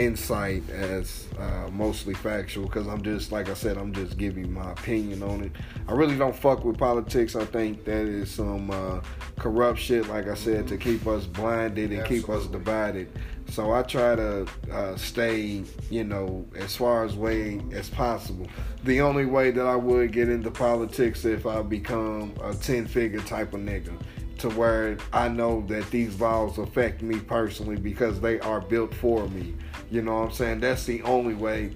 insight 0.00 0.68
as 0.70 1.26
uh, 1.38 1.68
mostly 1.70 2.14
factual 2.14 2.64
because 2.64 2.86
I'm 2.86 3.02
just 3.02 3.32
like 3.32 3.50
I 3.50 3.54
said, 3.54 3.76
I'm 3.76 3.92
just 3.92 4.16
giving 4.16 4.52
my 4.52 4.72
opinion 4.72 5.22
on 5.22 5.42
it. 5.42 5.52
I 5.86 5.92
really 5.92 6.16
don't 6.16 6.34
fuck 6.34 6.64
with 6.64 6.78
politics. 6.78 7.36
I 7.36 7.44
think 7.44 7.84
that 7.84 8.06
is 8.06 8.30
some 8.30 8.70
uh, 8.70 9.00
corrupt 9.38 9.78
shit, 9.78 10.08
like 10.08 10.26
I 10.26 10.34
said, 10.34 10.66
to 10.68 10.78
keep 10.78 11.06
us 11.06 11.26
blinded 11.26 11.92
and 11.92 12.04
keep 12.06 12.28
us 12.30 12.46
divided. 12.46 13.12
So 13.50 13.72
I 13.72 13.82
try 13.82 14.14
to 14.14 14.46
uh, 14.72 14.96
stay, 14.96 15.64
you 15.90 16.04
know, 16.04 16.46
as 16.54 16.76
far 16.76 17.04
as 17.04 17.14
way 17.16 17.60
as 17.72 17.90
possible. 17.90 18.46
The 18.84 19.00
only 19.00 19.26
way 19.26 19.50
that 19.50 19.66
I 19.66 19.76
would 19.76 20.12
get 20.12 20.28
into 20.28 20.50
politics 20.50 21.24
if 21.24 21.46
I 21.46 21.60
become 21.60 22.32
a 22.42 22.54
ten 22.54 22.86
figure 22.86 23.20
type 23.20 23.52
of 23.52 23.60
nigga 23.60 23.92
to 24.40 24.48
where 24.50 24.96
I 25.12 25.28
know 25.28 25.62
that 25.68 25.90
these 25.90 26.20
laws 26.20 26.58
affect 26.58 27.02
me 27.02 27.18
personally 27.20 27.76
because 27.76 28.20
they 28.20 28.40
are 28.40 28.60
built 28.60 28.94
for 28.94 29.28
me. 29.28 29.54
You 29.90 30.02
know 30.02 30.20
what 30.20 30.28
I'm 30.28 30.32
saying? 30.32 30.60
That's 30.60 30.84
the 30.84 31.02
only 31.02 31.34
way 31.34 31.74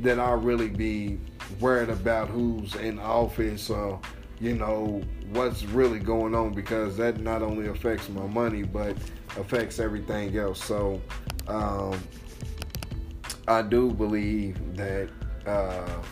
that 0.00 0.18
I'll 0.18 0.36
really 0.36 0.68
be 0.68 1.18
worried 1.60 1.88
about 1.88 2.28
who's 2.28 2.74
in 2.76 2.98
office 2.98 3.70
or, 3.70 4.00
you 4.40 4.54
know, 4.54 5.02
what's 5.30 5.64
really 5.64 5.98
going 5.98 6.34
on 6.34 6.52
because 6.52 6.96
that 6.98 7.20
not 7.20 7.42
only 7.42 7.68
affects 7.68 8.08
my 8.08 8.26
money 8.26 8.62
but 8.62 8.96
affects 9.38 9.78
everything 9.78 10.36
else. 10.36 10.62
So, 10.62 11.00
um, 11.48 11.98
I 13.48 13.62
do 13.62 13.90
believe 13.90 14.76
that, 14.76 15.08
uh, 15.46 16.02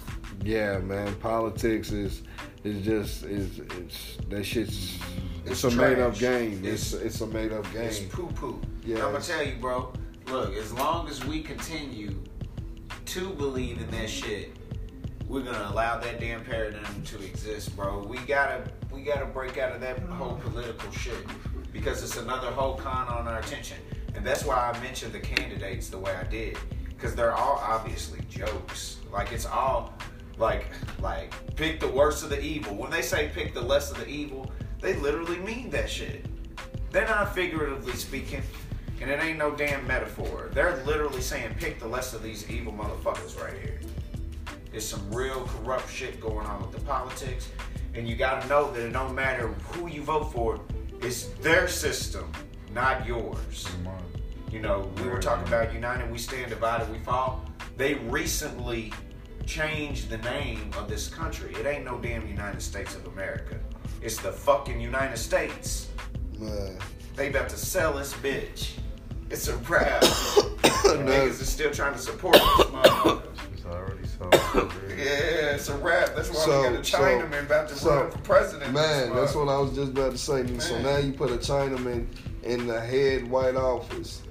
yeah, 0.42 0.78
man, 0.78 1.14
politics 1.16 1.92
is 1.92 2.22
is 2.64 2.84
just 2.84 3.24
is 3.24 3.60
it's 3.78 4.18
that 4.28 4.44
shit's 4.44 4.98
it's, 5.46 5.64
It's 5.64 5.74
a 5.74 5.76
made 5.76 5.98
up 5.98 6.16
game. 6.18 6.60
It's 6.64 6.92
It's- 6.92 7.06
it's 7.06 7.20
a 7.20 7.26
made 7.26 7.52
up 7.52 7.70
game. 7.72 7.82
It's 7.82 8.00
poo 8.00 8.26
poo. 8.28 8.60
Yeah. 8.84 8.96
I'm 9.06 9.12
gonna 9.12 9.20
tell 9.24 9.44
you, 9.44 9.56
bro. 9.56 9.92
Look, 10.28 10.54
as 10.56 10.72
long 10.72 11.08
as 11.08 11.24
we 11.24 11.42
continue 11.42 12.14
to 13.06 13.30
believe 13.30 13.80
in 13.80 13.90
that 13.90 14.08
shit, 14.08 14.56
we're 15.26 15.42
gonna 15.42 15.68
allow 15.72 15.98
that 15.98 16.20
damn 16.20 16.44
paradigm 16.44 17.02
to 17.04 17.24
exist, 17.24 17.74
bro. 17.76 18.04
We 18.06 18.18
gotta 18.18 18.64
we 18.92 19.02
gotta 19.02 19.26
break 19.26 19.58
out 19.58 19.72
of 19.72 19.80
that 19.80 19.98
whole 20.00 20.36
political 20.36 20.90
shit 20.92 21.24
because 21.72 22.02
it's 22.02 22.16
another 22.16 22.50
whole 22.50 22.74
con 22.74 23.08
on 23.08 23.26
our 23.28 23.38
attention, 23.38 23.78
and 24.14 24.24
that's 24.24 24.44
why 24.44 24.56
I 24.72 24.80
mentioned 24.82 25.12
the 25.12 25.20
candidates 25.20 25.88
the 25.88 25.98
way 25.98 26.14
I 26.14 26.24
did 26.24 26.56
because 26.88 27.14
they're 27.14 27.34
all 27.34 27.62
obviously 27.64 28.20
jokes. 28.28 28.98
Like 29.12 29.32
it's 29.32 29.46
all 29.46 29.94
like 30.38 30.66
like 31.00 31.32
pick 31.56 31.80
the 31.80 31.88
worst 31.88 32.22
of 32.24 32.30
the 32.30 32.40
evil. 32.42 32.74
When 32.74 32.90
they 32.90 33.02
say 33.02 33.30
pick 33.34 33.54
the 33.54 33.60
less 33.60 33.90
of 33.90 33.98
the 33.98 34.06
evil, 34.08 34.50
they 34.80 34.94
literally 34.94 35.38
mean 35.38 35.70
that 35.70 35.90
shit. 35.90 36.24
They're 36.90 37.06
not 37.06 37.34
figuratively 37.34 37.92
speaking, 37.92 38.42
and 39.00 39.10
it 39.10 39.22
ain't 39.22 39.38
no 39.38 39.50
damn 39.52 39.86
metaphor. 39.86 40.50
They're 40.52 40.82
literally 40.84 41.20
saying 41.20 41.54
pick 41.58 41.78
the 41.78 41.86
less 41.86 42.14
of 42.14 42.22
these 42.22 42.50
evil 42.50 42.72
motherfuckers 42.72 43.40
right 43.40 43.58
here. 43.62 43.80
There's 44.70 44.86
some 44.86 45.12
real 45.12 45.46
corrupt 45.46 45.90
shit 45.90 46.20
going 46.20 46.46
on 46.46 46.62
with 46.62 46.72
the 46.72 46.80
politics, 46.80 47.48
and 47.94 48.08
you 48.08 48.16
gotta 48.16 48.46
know 48.48 48.70
that 48.72 48.86
it 48.86 48.92
don't 48.92 49.14
matter 49.14 49.48
who 49.48 49.88
you 49.88 50.02
vote 50.02 50.32
for, 50.32 50.60
it's 51.02 51.24
their 51.40 51.68
system, 51.68 52.30
not 52.72 53.06
yours. 53.06 53.68
You 54.50 54.60
know, 54.60 54.90
we 54.96 55.08
were 55.08 55.20
talking 55.20 55.46
about 55.46 55.72
united 55.72 56.10
we 56.10 56.18
stand, 56.18 56.50
divided 56.50 56.90
we 56.90 56.98
fall. 56.98 57.44
They 57.76 57.94
recently 57.94 58.92
changed 59.46 60.10
the 60.10 60.18
name 60.18 60.70
of 60.76 60.88
this 60.88 61.08
country. 61.08 61.54
It 61.54 61.66
ain't 61.66 61.84
no 61.84 61.98
damn 61.98 62.26
United 62.26 62.60
States 62.60 62.94
of 62.94 63.06
America. 63.06 63.58
It's 64.02 64.16
the 64.18 64.32
fucking 64.32 64.80
United 64.80 65.18
States. 65.18 65.88
Man. 66.38 66.76
They 67.16 67.28
about 67.28 67.48
to 67.50 67.56
sell 67.56 67.92
this 67.92 68.12
bitch. 68.14 68.72
It's 69.30 69.48
a 69.48 69.56
wrap. 69.58 70.02
Niggas 70.02 71.40
is 71.40 71.48
still 71.48 71.70
trying 71.70 71.92
to 71.92 71.98
support 71.98 72.34
this 72.34 72.42
motherfucker. 72.66 73.22
It's 73.52 73.64
already 73.66 74.06
sold. 74.06 74.72
Yeah, 75.00 75.54
it's 75.54 75.68
a 75.70 75.76
wrap. 75.78 76.14
That's 76.14 76.28
why 76.28 76.34
So- 76.44 76.62
we 76.62 76.68
got 76.76 76.80
a 76.80 76.84
so- 76.84 76.98
Chinaman 76.98 77.46
about 77.46 77.68
to 77.68 77.74
so- 77.74 78.02
run 78.02 78.10
for 78.10 78.18
president. 78.18 78.72
Man, 78.74 79.14
that's 79.14 79.34
what 79.34 79.48
I 79.48 79.58
was 79.58 79.74
just 79.74 79.92
about 79.92 80.12
to 80.12 80.18
say. 80.18 80.58
So 80.58 80.80
now 80.82 80.98
you 80.98 81.12
put 81.12 81.30
a 81.30 81.36
Chinaman 81.36 82.06
in 82.42 82.66
the 82.66 82.78
head 82.80 83.28
white 83.30 83.56
office. 83.56 84.22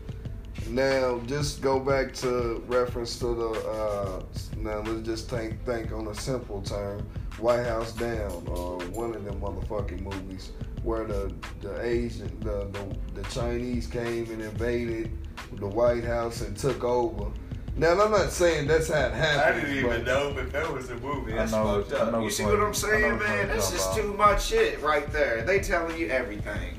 Now, 0.68 1.20
just 1.26 1.62
go 1.64 1.80
back 1.80 2.14
to 2.16 2.64
reference 2.68 3.18
to 3.20 3.26
the. 3.34 3.50
Uh, 3.68 4.24
now 4.58 4.82
let's 4.82 5.02
just 5.08 5.28
think 5.30 5.64
think 5.66 5.92
on 5.92 6.08
a 6.08 6.14
simple 6.16 6.62
term. 6.62 7.08
White 7.40 7.66
House 7.66 7.94
Down, 7.94 8.44
or 8.48 8.78
one 8.90 9.16
of 9.16 9.24
them 9.26 9.40
motherfucking 9.42 10.02
movies 10.02 10.52
where 10.84 11.06
the 11.06 11.34
the 11.62 11.80
Asian 11.86 12.38
the 12.42 12.68
the, 12.72 13.22
the 13.22 13.30
Chinese 13.30 13.88
came 13.88 14.26
and 14.32 14.42
invaded 14.42 15.12
the 15.54 15.68
White 15.68 16.04
House 16.04 16.42
and 16.42 16.56
took 16.58 16.84
over. 16.84 17.32
Now 17.76 17.92
I'm 17.92 18.12
not 18.12 18.32
saying 18.32 18.68
that's 18.68 18.90
how 18.90 19.06
it 19.08 19.14
happened. 19.14 19.42
I 19.42 19.60
didn't 19.62 19.78
even 19.78 19.90
but- 19.90 20.06
know 20.06 20.34
that 20.34 20.52
that 20.52 20.74
was 20.74 20.90
a 20.90 20.96
movie. 20.98 21.34
I 21.34 21.38
That's 21.38 21.52
know 21.54 21.82
fucked 21.82 21.94
up. 21.94 22.14
You 22.14 22.20
which 22.24 22.34
see 22.34 22.44
what 22.44 22.60
I'm 22.60 22.74
saying, 22.74 23.14
which 23.18 23.28
man? 23.28 23.38
you're 23.38 23.48
That's 23.56 23.72
just 23.72 23.94
about. 23.94 24.02
too 24.02 24.14
much 24.16 24.46
shit 24.46 24.82
right 24.82 25.10
there. 25.14 25.44
They 25.44 25.60
telling 25.60 25.98
you 25.98 26.08
everything. 26.10 26.78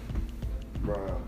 Bro. 0.82 1.22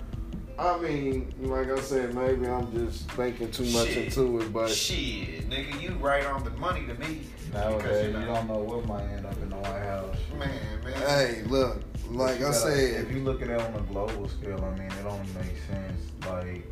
I 0.58 0.78
mean, 0.78 1.34
like 1.40 1.70
I 1.70 1.80
said, 1.80 2.14
maybe 2.14 2.46
I'm 2.46 2.70
just 2.72 3.10
thinking 3.12 3.50
too 3.50 3.64
much 3.64 3.88
Shit. 3.88 4.16
into 4.16 4.38
it, 4.40 4.52
but 4.52 4.70
Shit, 4.70 5.48
nigga, 5.48 5.80
you 5.80 5.90
right 5.92 6.24
on 6.26 6.44
the 6.44 6.50
money 6.50 6.86
to 6.86 6.94
me. 6.94 7.22
Nowadays, 7.52 8.12
you, 8.14 8.20
you 8.20 8.26
don't 8.26 8.48
know 8.48 8.58
what 8.58 8.86
might 8.86 9.04
end 9.04 9.26
up 9.26 9.36
in 9.42 9.50
the 9.50 9.56
White 9.56 9.82
House. 9.82 10.16
Man, 10.38 10.50
man. 10.84 10.92
hey, 11.06 11.42
look, 11.46 11.82
like 12.10 12.36
I 12.36 12.38
gotta- 12.38 12.54
said, 12.54 13.04
if 13.06 13.12
you 13.12 13.20
look 13.22 13.42
at 13.42 13.50
it 13.50 13.60
on 13.60 13.74
a 13.74 13.80
global 13.82 14.28
scale, 14.28 14.64
I 14.64 14.78
mean, 14.78 14.88
it 14.90 15.06
only 15.06 15.26
makes 15.34 15.60
sense. 15.66 16.02
Like, 16.26 16.64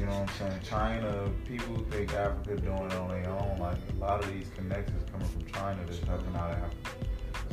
you 0.00 0.06
know 0.06 0.20
what 0.20 0.30
I'm 0.30 0.50
saying? 0.50 0.60
China, 0.64 1.30
people 1.46 1.76
think 1.90 2.12
Africa 2.14 2.56
doing 2.60 2.76
it 2.86 2.92
on 2.94 3.08
their 3.08 3.28
own. 3.30 3.58
Like, 3.60 3.76
a 3.96 4.00
lot 4.00 4.22
of 4.24 4.32
these 4.32 4.48
connections 4.56 5.02
coming 5.12 5.28
from 5.28 5.46
China 5.52 5.78
that's 5.86 6.00
helping 6.00 6.34
out 6.34 6.50
of 6.50 6.56
Africa. 6.58 7.06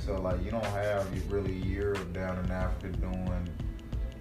So, 0.05 0.19
like, 0.19 0.43
you 0.43 0.49
don't 0.51 0.65
have 0.65 1.05
you 1.15 1.21
really 1.29 1.53
Europe 1.53 2.11
down 2.11 2.43
in 2.43 2.51
Africa 2.51 2.87
doing, 2.97 3.49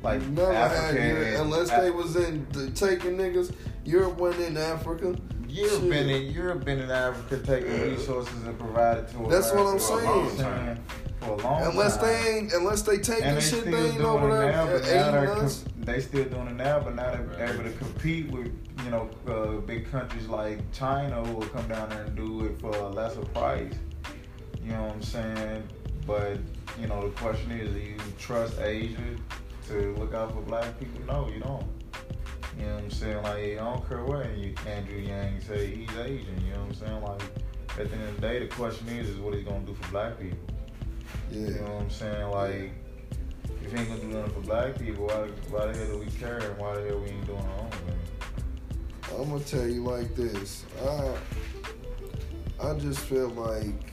like, 0.02 0.20
never 0.28 0.52
had 0.52 0.72
Africa. 0.72 1.06
Europe, 1.08 1.26
and- 1.26 1.36
unless 1.36 1.70
they 1.70 1.90
was 1.90 2.16
in 2.16 2.46
the, 2.52 2.70
taking 2.70 3.16
niggas. 3.16 3.54
Europe 3.84 4.18
went 4.18 4.38
in 4.40 4.56
Africa. 4.58 5.16
Europe 5.52 5.80
Shit. 5.80 5.90
been 5.90 6.10
in 6.10 6.32
Europe 6.32 6.64
been 6.64 6.80
in 6.80 6.90
Africa 6.90 7.38
taking 7.44 7.80
resources 7.82 8.42
and 8.44 8.58
provided 8.58 9.08
to 9.08 9.26
That's 9.28 9.50
what 9.52 9.60
I'm 9.60 9.66
America 9.66 9.80
for 9.80 10.00
a 10.00 10.04
long 10.04 10.28
saying. 10.30 10.38
time. 10.42 10.84
For 11.20 11.30
a 11.30 11.36
long 11.36 11.62
Unless 11.70 11.96
time. 11.98 12.06
they 12.06 12.28
ain't, 12.38 12.52
unless 12.52 12.82
they 12.82 12.98
taking 12.98 13.24
and 13.24 13.36
they 13.36 13.40
shit, 13.40 13.60
still 13.60 13.64
they 13.72 13.84
ain't 13.88 13.94
doing 13.98 14.06
over 14.06 14.28
it 14.28 14.32
there 14.40 14.52
now, 14.52 14.66
but 14.66 14.82
now 14.82 15.10
they're 15.12 15.34
com- 15.36 15.50
they 15.78 16.00
still 16.00 16.24
doing 16.24 16.48
it 16.48 16.54
now, 16.56 16.80
but 16.80 16.94
now 16.94 17.10
they're 17.14 17.52
able 17.54 17.64
to 17.64 17.70
compete 17.72 18.30
with 18.30 18.50
you 18.84 18.90
know 18.90 19.10
uh, 19.28 19.60
big 19.60 19.90
countries 19.90 20.26
like 20.26 20.58
China 20.72 21.22
who 21.24 21.34
will 21.36 21.46
come 21.48 21.68
down 21.68 21.88
there 21.90 22.04
and 22.04 22.16
do 22.16 22.44
it 22.46 22.58
for 22.60 22.70
a 22.74 22.88
lesser 22.88 23.20
price. 23.26 23.72
You 24.64 24.70
know 24.72 24.82
what 24.84 24.92
I'm 24.94 25.02
saying? 25.02 25.68
But 26.06 26.38
you 26.80 26.86
know 26.88 27.02
the 27.08 27.14
question 27.16 27.50
is, 27.52 27.72
do 27.74 27.78
you 27.78 27.96
trust 28.18 28.58
Asia 28.58 28.96
to 29.68 29.94
look 29.98 30.14
out 30.14 30.32
for 30.32 30.40
black 30.40 30.78
people? 30.80 31.00
No, 31.06 31.28
you 31.32 31.40
don't. 31.40 31.64
You 32.58 32.66
know 32.66 32.74
what 32.74 32.84
I'm 32.84 32.90
saying? 32.90 33.22
Like 33.22 33.36
I 33.36 33.54
don't 33.54 33.88
care 33.88 34.04
what 34.04 34.26
Andrew 34.26 34.98
Yang 34.98 35.40
say 35.40 35.66
he's 35.74 35.96
Asian. 35.98 36.44
You 36.44 36.52
know 36.52 36.60
what 36.60 36.68
I'm 36.68 36.74
saying? 36.74 37.02
Like 37.02 37.22
at 37.78 37.90
the 37.90 37.96
end 37.96 38.08
of 38.08 38.14
the 38.16 38.20
day, 38.20 38.38
the 38.40 38.46
question 38.48 38.88
is, 38.88 39.08
is 39.08 39.18
what 39.18 39.34
he's 39.34 39.44
gonna 39.44 39.60
do 39.60 39.74
for 39.74 39.90
black 39.90 40.18
people. 40.18 40.38
Yeah. 41.30 41.48
You 41.48 41.54
know 41.54 41.62
what 41.62 41.82
I'm 41.82 41.90
saying? 41.90 42.30
Like, 42.30 42.72
if 43.64 43.72
he 43.72 43.78
ain't 43.78 43.88
gonna 43.88 44.00
do 44.00 44.06
nothing 44.08 44.34
for 44.34 44.40
black 44.40 44.78
people, 44.78 45.06
why, 45.06 45.28
why 45.48 45.66
the 45.66 45.78
hell 45.78 45.86
do 45.86 45.98
we 45.98 46.06
care 46.06 46.38
and 46.38 46.58
why 46.58 46.74
the 46.74 46.88
hell 46.88 46.98
we 47.00 47.08
ain't 47.08 47.26
doing 47.26 47.38
our 47.38 47.60
own 47.60 47.70
thing? 47.70 47.98
I'm 49.18 49.28
gonna 49.30 49.44
tell 49.44 49.66
you 49.66 49.84
like 49.84 50.14
this. 50.14 50.64
I, 50.84 51.14
I 52.62 52.74
just 52.78 53.00
feel 53.00 53.28
like 53.30 53.92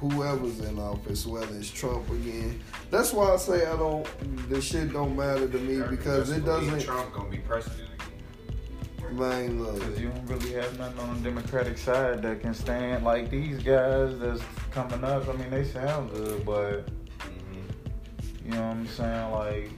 whoever's 0.00 0.60
in 0.60 0.78
office, 0.78 1.26
whether 1.26 1.56
it's 1.56 1.70
Trump 1.70 2.10
again, 2.10 2.60
that's 2.92 3.12
why 3.12 3.32
I 3.32 3.36
say 3.36 3.66
I 3.66 3.76
don't. 3.76 4.06
The 4.48 4.60
shit 4.60 4.92
don't 4.92 5.16
matter 5.16 5.48
to 5.48 5.58
me 5.58 5.82
because 5.90 6.30
it 6.30 6.44
doesn't. 6.44 6.80
Trump 6.80 7.12
gonna 7.12 7.28
be 7.30 7.38
president 7.38 7.88
again. 7.94 9.18
Man, 9.18 9.62
look. 9.62 9.78
Because 9.80 10.00
you 10.00 10.08
don't 10.10 10.26
really 10.26 10.52
have 10.52 10.78
nothing 10.78 11.00
on 11.00 11.22
the 11.22 11.28
Democratic 11.30 11.76
side 11.78 12.22
that 12.22 12.40
can 12.40 12.54
stand 12.54 13.02
like 13.04 13.30
these 13.30 13.62
guys 13.62 14.18
that's 14.20 14.42
coming 14.70 15.02
up. 15.04 15.28
I 15.28 15.32
mean, 15.32 15.50
they 15.50 15.64
sound 15.64 16.12
good, 16.12 16.46
but 16.46 16.86
Mm-hmm. 16.86 18.46
you 18.46 18.50
know 18.52 18.62
what 18.68 18.76
I'm 18.76 18.86
saying? 18.86 19.30
Like, 19.32 19.70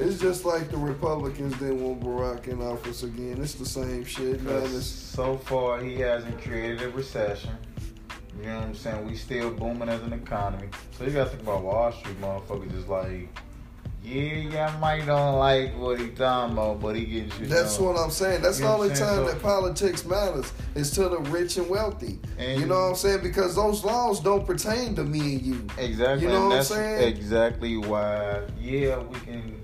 It's 0.00 0.20
just 0.20 0.44
like 0.44 0.70
the 0.70 0.76
Republicans 0.76 1.54
didn't 1.58 1.82
want 1.82 2.00
Barack 2.02 2.48
in 2.48 2.60
office 2.62 3.02
again. 3.04 3.38
It's 3.40 3.54
the 3.54 3.64
same 3.66 4.04
shit, 4.04 4.42
man. 4.42 4.66
So 4.68 5.36
far, 5.38 5.80
he 5.80 5.96
hasn't 6.00 6.40
created 6.42 6.82
a 6.82 6.90
recession. 6.90 7.50
You 8.38 8.46
know 8.46 8.56
what 8.58 8.64
I'm 8.66 8.74
saying? 8.74 9.06
We 9.06 9.16
still 9.16 9.50
booming 9.50 9.88
as 9.88 10.02
an 10.02 10.12
economy. 10.12 10.68
So 10.96 11.04
you 11.04 11.10
gotta 11.10 11.30
think 11.30 11.42
about 11.42 11.62
Wall 11.62 11.92
Street 11.92 12.20
motherfuckers 12.20 12.70
just 12.72 12.88
like 12.88 13.28
yeah, 14.04 14.68
y'all 14.68 14.78
might 14.78 15.04
don't 15.04 15.38
like 15.38 15.76
what 15.76 16.00
he 16.00 16.08
talking 16.08 16.52
about, 16.54 16.80
but 16.80 16.96
he 16.96 17.04
gets 17.04 17.38
you. 17.38 17.46
That's 17.46 17.76
done. 17.76 17.86
what 17.86 17.96
I'm 17.98 18.10
saying. 18.10 18.40
That's 18.40 18.58
You 18.58 18.64
the 18.66 18.72
only 18.72 18.88
time 18.90 18.96
So- 18.96 19.24
that 19.26 19.42
politics 19.42 20.04
matters 20.06 20.50
is 20.74 20.90
to 20.92 21.08
the 21.08 21.18
rich 21.18 21.58
and 21.58 21.68
wealthy. 21.68 22.18
And- 22.38 22.60
you 22.60 22.66
know 22.66 22.76
what 22.80 22.88
I'm 22.90 22.94
saying? 22.94 23.22
Because 23.22 23.54
those 23.56 23.84
laws 23.84 24.20
don't 24.20 24.46
pertain 24.46 24.94
to 24.94 25.04
me 25.04 25.34
and 25.34 25.42
you. 25.42 25.66
Exactly. 25.76 26.26
You 26.26 26.32
know 26.32 26.48
what 26.48 26.56
I'm 26.58 26.64
saying? 26.64 27.08
Exactly 27.08 27.76
why. 27.76 28.42
Yeah, 28.58 28.98
we 29.00 29.18
can 29.20 29.60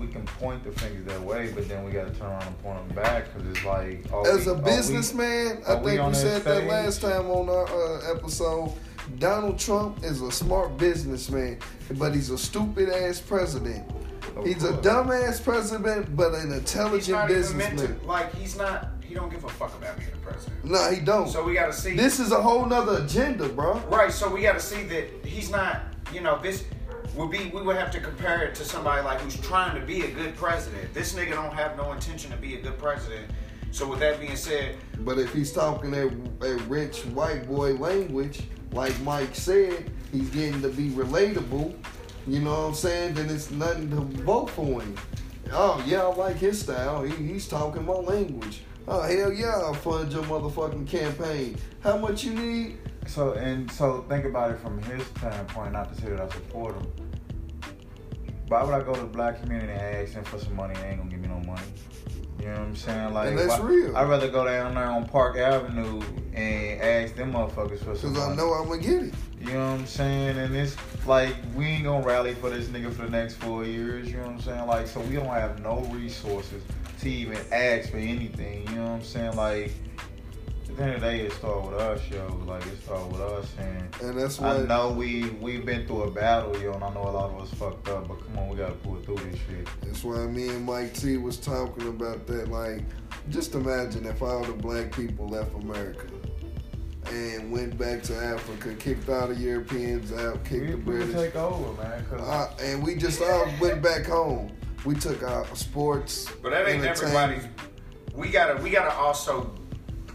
we 0.00 0.06
can 0.06 0.24
point 0.24 0.64
the 0.64 0.72
fingers 0.72 1.04
that 1.04 1.20
way, 1.20 1.52
but 1.54 1.68
then 1.68 1.84
we 1.84 1.90
got 1.92 2.12
to 2.12 2.18
turn 2.18 2.28
around 2.30 2.42
and 2.46 2.58
point 2.62 2.88
them 2.88 2.96
back 2.96 3.26
because 3.32 3.48
it's 3.50 3.64
like 3.64 4.04
As 4.26 4.46
we- 4.46 4.52
a 4.52 4.54
businessman, 4.56 5.62
I 5.68 5.74
think 5.74 5.84
we, 5.84 5.98
on 5.98 6.12
that 6.12 6.18
said 6.18 6.42
that 6.44 6.64
last 6.66 7.02
time 7.02 7.26
on 7.30 7.48
our 7.48 7.66
uh, 7.66 8.14
episode. 8.16 8.72
Donald 9.18 9.58
Trump 9.58 10.04
is 10.04 10.20
a 10.22 10.30
smart 10.30 10.76
businessman, 10.78 11.58
but 11.98 12.14
he's 12.14 12.30
a 12.30 12.38
stupid 12.38 12.88
ass 12.88 13.20
president. 13.20 13.90
Of 14.36 14.46
he's 14.46 14.62
a 14.62 14.68
course. 14.72 14.86
dumbass 14.86 15.42
president, 15.42 16.14
but 16.16 16.32
an 16.34 16.52
intelligent 16.52 17.18
not 17.18 17.30
even 17.30 17.56
meant 17.56 17.70
businessman. 17.76 17.98
to. 18.00 18.06
Like 18.06 18.34
he's 18.36 18.56
not. 18.56 18.88
He 19.04 19.14
don't 19.14 19.28
give 19.28 19.42
a 19.42 19.48
fuck 19.48 19.76
about 19.76 19.98
being 19.98 20.10
the 20.12 20.16
president. 20.18 20.64
No, 20.64 20.90
he 20.92 21.00
don't. 21.00 21.28
So 21.28 21.42
we 21.42 21.54
got 21.54 21.66
to 21.66 21.72
see. 21.72 21.96
this 21.96 22.20
is 22.20 22.30
a 22.30 22.40
whole 22.40 22.64
nother 22.66 23.02
agenda, 23.02 23.48
bro. 23.48 23.78
Right, 23.88 24.12
so 24.12 24.30
we 24.32 24.42
got 24.42 24.52
to 24.52 24.60
see 24.60 24.84
that 24.84 25.08
he's 25.24 25.50
not, 25.50 25.82
you 26.12 26.20
know, 26.20 26.38
this 26.40 26.62
would 27.14 27.30
be, 27.30 27.50
we 27.52 27.62
would 27.62 27.76
have 27.76 27.90
to 27.92 28.00
compare 28.00 28.42
it 28.42 28.54
to 28.56 28.64
somebody 28.64 29.02
like 29.02 29.20
who's 29.20 29.36
trying 29.40 29.78
to 29.78 29.84
be 29.84 30.02
a 30.02 30.10
good 30.10 30.36
president. 30.36 30.92
This 30.94 31.14
nigga 31.14 31.32
don't 31.32 31.52
have 31.52 31.76
no 31.76 31.92
intention 31.92 32.30
to 32.30 32.36
be 32.36 32.54
a 32.54 32.60
good 32.60 32.78
president. 32.78 33.30
So 33.72 33.86
with 33.88 34.00
that 34.00 34.20
being 34.20 34.36
said, 34.36 34.76
But 35.00 35.18
if 35.18 35.32
he's 35.32 35.52
talking 35.52 35.94
a, 35.94 36.06
a 36.44 36.56
rich 36.64 37.00
white 37.06 37.46
boy 37.46 37.74
language, 37.74 38.42
like 38.72 38.98
Mike 39.02 39.34
said, 39.34 39.90
he's 40.12 40.30
getting 40.30 40.60
to 40.62 40.68
be 40.68 40.90
relatable. 40.90 41.74
You 42.26 42.40
know 42.40 42.50
what 42.50 42.68
I'm 42.68 42.74
saying? 42.74 43.14
Then 43.14 43.30
it's 43.30 43.50
nothing 43.50 43.90
to 43.90 44.00
vote 44.22 44.50
for 44.50 44.82
him. 44.82 44.96
Oh 45.52 45.82
yeah, 45.86 46.02
I 46.02 46.14
like 46.14 46.36
his 46.36 46.60
style. 46.60 47.02
He, 47.02 47.14
he's 47.32 47.48
talking 47.48 47.84
my 47.84 47.94
language. 47.94 48.62
Oh 48.86 49.02
hell 49.02 49.32
yeah, 49.32 49.54
I'll 49.56 49.74
fund 49.74 50.12
your 50.12 50.22
motherfucking 50.24 50.86
campaign. 50.88 51.56
How 51.80 51.96
much 51.96 52.24
you 52.24 52.34
need? 52.34 52.78
So 53.10 53.32
and 53.32 53.68
so 53.72 54.04
think 54.08 54.24
about 54.24 54.52
it 54.52 54.60
from 54.60 54.80
his 54.82 55.04
standpoint, 55.18 55.72
not 55.72 55.92
to 55.92 56.00
say 56.00 56.10
that 56.10 56.20
I 56.20 56.28
support 56.28 56.76
him. 56.76 56.86
Why 58.46 58.62
would 58.62 58.72
I 58.72 58.82
go 58.84 58.94
to 58.94 59.00
the 59.00 59.06
black 59.06 59.40
community 59.42 59.72
and 59.72 59.80
ask 59.80 60.14
them 60.14 60.22
for 60.22 60.38
some 60.38 60.54
money 60.54 60.74
and 60.74 60.82
they 60.84 60.88
ain't 60.90 60.98
gonna 60.98 61.10
give 61.10 61.18
me 61.18 61.26
no 61.26 61.40
money? 61.40 61.62
You 62.38 62.46
know 62.46 62.52
what 62.52 62.60
I'm 62.60 62.76
saying? 62.76 63.12
Like 63.12 63.28
And 63.30 63.38
that's 63.38 63.58
why- 63.58 63.66
real. 63.66 63.96
I'd 63.96 64.08
rather 64.08 64.28
go 64.28 64.44
down 64.44 64.76
there 64.76 64.84
on 64.84 65.06
Park 65.08 65.36
Avenue 65.36 66.00
and 66.34 66.80
ask 66.80 67.16
them 67.16 67.32
motherfuckers 67.32 67.80
for 67.80 67.96
some 67.96 68.14
Cause 68.14 68.28
money. 68.28 68.32
I 68.32 68.36
know 68.36 68.52
I'm 68.52 68.68
gonna 68.68 68.80
get 68.80 69.02
it. 69.02 69.14
You 69.40 69.54
know 69.54 69.72
what 69.72 69.80
I'm 69.80 69.86
saying? 69.86 70.38
And 70.38 70.54
it's 70.54 70.76
like 71.04 71.34
we 71.56 71.64
ain't 71.66 71.84
gonna 71.84 72.06
rally 72.06 72.34
for 72.34 72.48
this 72.48 72.68
nigga 72.68 72.92
for 72.92 73.02
the 73.06 73.10
next 73.10 73.34
four 73.34 73.64
years. 73.64 74.08
You 74.08 74.18
know 74.18 74.22
what 74.26 74.32
I'm 74.34 74.40
saying? 74.40 74.66
Like 74.68 74.86
so 74.86 75.00
we 75.00 75.16
don't 75.16 75.26
have 75.26 75.60
no 75.60 75.80
resources 75.92 76.62
to 77.00 77.10
even 77.10 77.38
ask 77.50 77.90
for 77.90 77.96
anything. 77.96 78.68
You 78.68 78.76
know 78.76 78.84
what 78.84 78.90
I'm 78.92 79.02
saying? 79.02 79.34
Like 79.36 79.72
at 80.70 80.76
the 80.76 80.82
end 80.84 80.94
of 80.94 81.00
the 81.00 81.06
day, 81.06 81.20
it 81.20 81.32
start 81.32 81.64
with 81.64 81.74
us, 81.80 82.00
yo. 82.10 82.42
Like 82.46 82.64
it 82.66 82.82
start 82.82 83.06
with 83.08 83.20
us, 83.20 83.46
and 83.58 83.94
And 84.02 84.18
that's 84.18 84.40
I 84.40 84.62
know 84.62 84.90
we 84.90 85.30
we've 85.40 85.64
been 85.64 85.86
through 85.86 86.04
a 86.04 86.10
battle, 86.10 86.60
yo, 86.60 86.72
and 86.72 86.84
I 86.84 86.94
know 86.94 87.02
a 87.02 87.10
lot 87.10 87.30
of 87.30 87.42
us 87.42 87.52
fucked 87.54 87.88
up. 87.88 88.08
But 88.08 88.24
come 88.24 88.38
on, 88.38 88.48
we 88.48 88.56
gotta 88.56 88.74
pull 88.74 88.96
through 88.96 89.16
this 89.16 89.40
shit. 89.48 89.68
That's 89.82 90.04
why 90.04 90.26
me 90.26 90.48
and 90.48 90.64
Mike 90.64 90.94
T 90.94 91.16
was 91.16 91.36
talking 91.38 91.88
about 91.88 92.26
that. 92.28 92.50
Like, 92.50 92.82
just 93.30 93.54
imagine 93.54 94.06
if 94.06 94.22
all 94.22 94.44
the 94.44 94.52
black 94.52 94.94
people 94.94 95.28
left 95.28 95.54
America 95.54 96.06
and 97.06 97.50
went 97.50 97.76
back 97.76 98.02
to 98.04 98.16
Africa, 98.16 98.74
kicked 98.74 99.08
all 99.08 99.28
the 99.28 99.34
Europeans 99.34 100.12
out, 100.12 100.44
kicked 100.44 100.60
We, 100.60 100.70
the 100.70 100.76
we 100.76 100.82
British, 100.82 101.14
can 101.14 101.24
take 101.24 101.36
over, 101.36 101.82
man. 101.82 102.04
Cause 102.06 102.20
uh, 102.20 102.54
and 102.62 102.82
we 102.82 102.94
just 102.94 103.20
all 103.22 103.48
went 103.60 103.82
back 103.82 104.06
home. 104.06 104.52
We 104.84 104.94
took 104.94 105.22
our 105.22 105.44
sports, 105.56 106.30
but 106.42 106.50
that 106.50 106.68
ain't 106.68 106.84
everybody's. 106.84 107.44
We 108.14 108.28
gotta, 108.28 108.60
we 108.62 108.70
gotta 108.70 108.92
also 108.92 109.52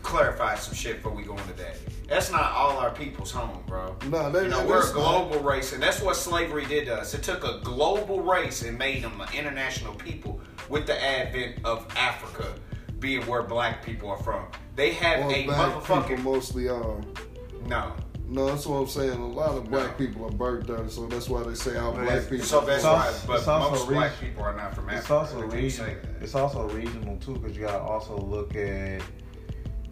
clarify 0.10 0.56
some 0.56 0.74
shit 0.76 0.98
before 0.98 1.12
we 1.12 1.24
go 1.24 1.34
into 1.36 1.54
that. 1.54 1.78
That's 2.08 2.32
not 2.32 2.52
all 2.54 2.78
our 2.78 2.92
people's 2.92 3.32
home, 3.32 3.64
bro. 3.68 3.96
No, 4.10 4.32
that, 4.32 4.44
You 4.44 4.50
know, 4.50 4.58
that- 4.60 4.68
we're 4.68 4.78
a 4.78 4.82
that's 4.84 4.94
not- 4.94 5.30
global 5.30 5.40
race, 5.44 5.74
and 5.74 5.82
that's 5.82 6.02
what 6.02 6.16
slavery 6.16 6.66
did 6.66 6.86
to 6.86 6.96
us. 6.96 7.14
It 7.14 7.24
took 7.24 7.44
a 7.44 7.60
global 7.64 8.22
race 8.22 8.62
and 8.62 8.78
made 8.78 9.04
them 9.04 9.20
an 9.20 9.28
international 9.34 9.96
people 9.96 10.40
with 10.70 10.86
the 10.86 11.04
advent 11.04 11.66
of 11.66 11.86
Africa 11.98 12.54
being 13.00 13.26
where 13.26 13.42
black 13.44 13.84
people 13.84 14.10
are 14.10 14.18
from. 14.22 14.46
They 14.76 14.92
have 14.94 15.20
Well, 15.26 15.32
a 15.32 15.46
black 15.46 15.74
people 15.74 15.96
motherfucking 15.96 16.24
mostly 16.24 16.70
are. 16.70 17.02
no. 17.68 17.92
No, 18.28 18.48
that's 18.48 18.66
what 18.66 18.78
I'm 18.78 18.88
saying. 18.88 19.12
A 19.12 19.28
lot 19.28 19.52
of 19.56 19.70
black 19.70 20.00
No. 20.00 20.06
people 20.08 20.26
are 20.26 20.32
burnt 20.32 20.68
out, 20.72 20.90
so 20.90 21.06
that's 21.06 21.30
why 21.30 21.44
they 21.44 21.54
say 21.54 21.78
all 21.78 21.92
But 21.92 22.06
black 22.06 22.28
people. 22.28 22.44
So 22.46 22.62
that's 22.62 22.78
It's 22.78 22.84
why, 22.84 23.06
also- 23.08 23.28
but 23.28 23.38
it's 23.38 23.46
most 23.48 23.82
reg- 23.88 23.98
black 23.98 24.20
people 24.20 24.44
are 24.44 24.54
not 24.54 24.74
from 24.74 24.86
Africa. 24.90 25.00
It's 25.02 25.12
also 25.12 25.48
They 25.48 25.58
regional. 25.58 25.92
It's 26.22 26.34
also 26.36 26.68
regional 26.70 27.18
too, 27.18 27.36
because 27.36 27.56
you 27.56 27.66
gotta 27.66 27.78
also 27.84 28.18
look 28.18 28.56
at 28.56 29.02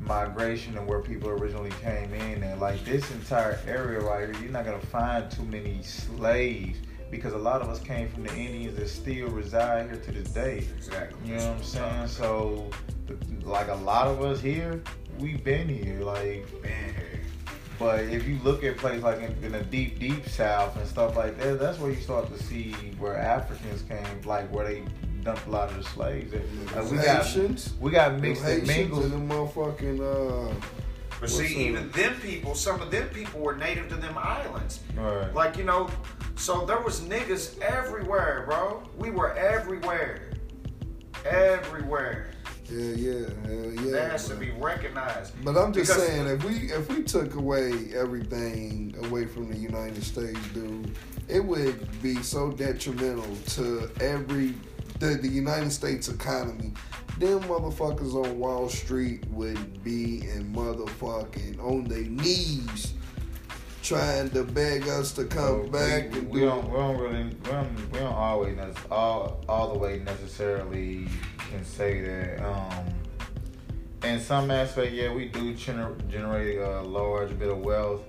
migration 0.05 0.77
and 0.77 0.87
where 0.87 1.01
people 1.01 1.29
originally 1.29 1.71
came 1.81 2.13
in. 2.13 2.43
And 2.43 2.59
like 2.59 2.83
this 2.85 3.09
entire 3.11 3.59
area 3.67 3.99
right 3.99 4.29
here, 4.29 4.43
you're 4.43 4.51
not 4.51 4.65
gonna 4.65 4.79
find 4.79 5.29
too 5.29 5.43
many 5.43 5.81
slaves 5.83 6.79
because 7.09 7.33
a 7.33 7.37
lot 7.37 7.61
of 7.61 7.69
us 7.69 7.79
came 7.79 8.09
from 8.09 8.23
the 8.23 8.35
Indians 8.35 8.75
that 8.75 8.89
still 8.89 9.27
reside 9.27 9.89
here 9.89 9.99
to 9.99 10.11
this 10.11 10.29
day. 10.29 10.65
Exactly. 10.77 11.29
You 11.29 11.35
know 11.37 11.47
what 11.49 11.57
I'm 11.57 11.63
saying? 11.63 12.07
So, 12.07 12.69
like 13.43 13.67
a 13.67 13.75
lot 13.75 14.07
of 14.07 14.21
us 14.21 14.41
here, 14.41 14.81
we've 15.19 15.43
been 15.43 15.69
here. 15.69 16.01
Like, 16.01 16.47
Man, 16.63 16.95
but 17.79 18.01
if 18.05 18.27
you 18.27 18.39
look 18.43 18.63
at 18.63 18.77
places 18.77 19.03
like 19.03 19.19
in, 19.19 19.35
in 19.43 19.51
the 19.51 19.63
deep, 19.63 19.99
deep 19.99 20.27
south 20.27 20.75
and 20.77 20.87
stuff 20.87 21.15
like 21.15 21.37
that, 21.39 21.59
that's 21.59 21.79
where 21.79 21.91
you 21.91 22.01
start 22.01 22.33
to 22.35 22.41
see 22.41 22.71
where 22.97 23.17
Africans 23.17 23.81
came, 23.83 24.21
like 24.25 24.51
where 24.53 24.65
they 24.65 24.83
dumped 25.23 25.47
a 25.47 25.49
lot 25.49 25.69
of 25.69 25.77
the 25.77 25.83
slaves. 25.83 26.33
Like, 26.75 26.91
we 26.91 26.97
got 26.97 27.79
we 27.79 27.91
got 27.91 28.19
mixed 28.19 28.43
and 28.43 28.67
Haitians 28.67 28.67
mingled. 28.77 29.03
and 29.05 29.13
the 29.13 29.33
motherfucking. 29.33 29.99
Uh, 30.51 30.53
But 31.19 31.29
see, 31.29 31.45
up? 31.45 31.51
even 31.51 31.91
them 31.91 32.15
people, 32.21 32.53
some 32.55 32.81
of 32.81 32.91
them 32.91 33.07
people 33.09 33.39
were 33.39 33.55
native 33.55 33.87
to 33.89 33.95
them 33.95 34.17
islands. 34.17 34.81
Right. 34.95 35.33
Like, 35.33 35.57
you 35.57 35.63
know, 35.63 35.89
so 36.35 36.65
there 36.65 36.81
was 36.81 36.99
niggas 37.01 37.61
everywhere, 37.61 38.43
bro. 38.47 38.83
We 38.97 39.09
were 39.11 39.33
everywhere. 39.33 40.31
Everywhere. 41.25 42.31
yeah, 42.69 42.93
yeah, 42.95 43.25
hell 43.45 43.71
yeah. 43.85 43.91
that 43.91 44.11
has 44.11 44.27
to 44.27 44.35
be 44.35 44.51
recognized. 44.51 45.33
But 45.45 45.55
I'm 45.57 45.71
just 45.71 45.93
saying, 45.93 46.27
if 46.27 46.43
we 46.43 46.71
if 46.71 46.89
we 46.89 47.03
took 47.03 47.35
away 47.35 47.91
everything 47.95 48.95
away 49.05 49.25
from 49.25 49.49
the 49.49 49.57
United 49.57 50.03
States, 50.03 50.39
dude, 50.53 50.97
it 51.29 51.43
would 51.43 52.01
be 52.01 52.21
so 52.21 52.51
detrimental 52.51 53.35
to 53.55 53.89
every 54.01 54.53
the, 55.03 55.15
the 55.15 55.27
United 55.27 55.71
States 55.71 56.07
economy. 56.07 56.73
Them 57.19 57.41
motherfuckers 57.41 58.13
on 58.15 58.39
Wall 58.39 58.69
Street 58.69 59.25
would 59.29 59.83
be 59.83 60.27
in 60.29 60.53
motherfucking 60.53 61.59
on 61.59 61.83
their 61.85 62.03
knees 62.03 62.93
trying 63.83 64.29
to 64.29 64.45
beg 64.45 64.87
us 64.87 65.11
to 65.11 65.25
come 65.25 65.65
So 65.65 65.71
back 65.71 66.09
we, 66.13 66.21
we 66.21 66.39
do 66.39 66.45
don't 66.45 66.69
we 66.69 66.77
don't 66.77 66.97
really 66.97 67.23
we 67.25 67.31
don't, 67.51 67.91
we 67.91 67.99
don't 67.99 68.13
always 68.13 68.57
all 68.89 69.43
all 69.49 69.73
the 69.73 69.77
way 69.77 69.99
necessarily 69.99 71.07
can 71.51 71.65
say 71.65 72.01
that. 72.01 72.45
Um, 72.45 72.85
in 74.05 74.19
some 74.19 74.51
aspect, 74.51 74.93
yeah, 74.93 75.13
we 75.13 75.27
do 75.27 75.53
gener- 75.53 76.09
generate 76.09 76.59
a 76.59 76.81
large 76.81 77.37
bit 77.37 77.49
of 77.49 77.59
wealth, 77.59 78.03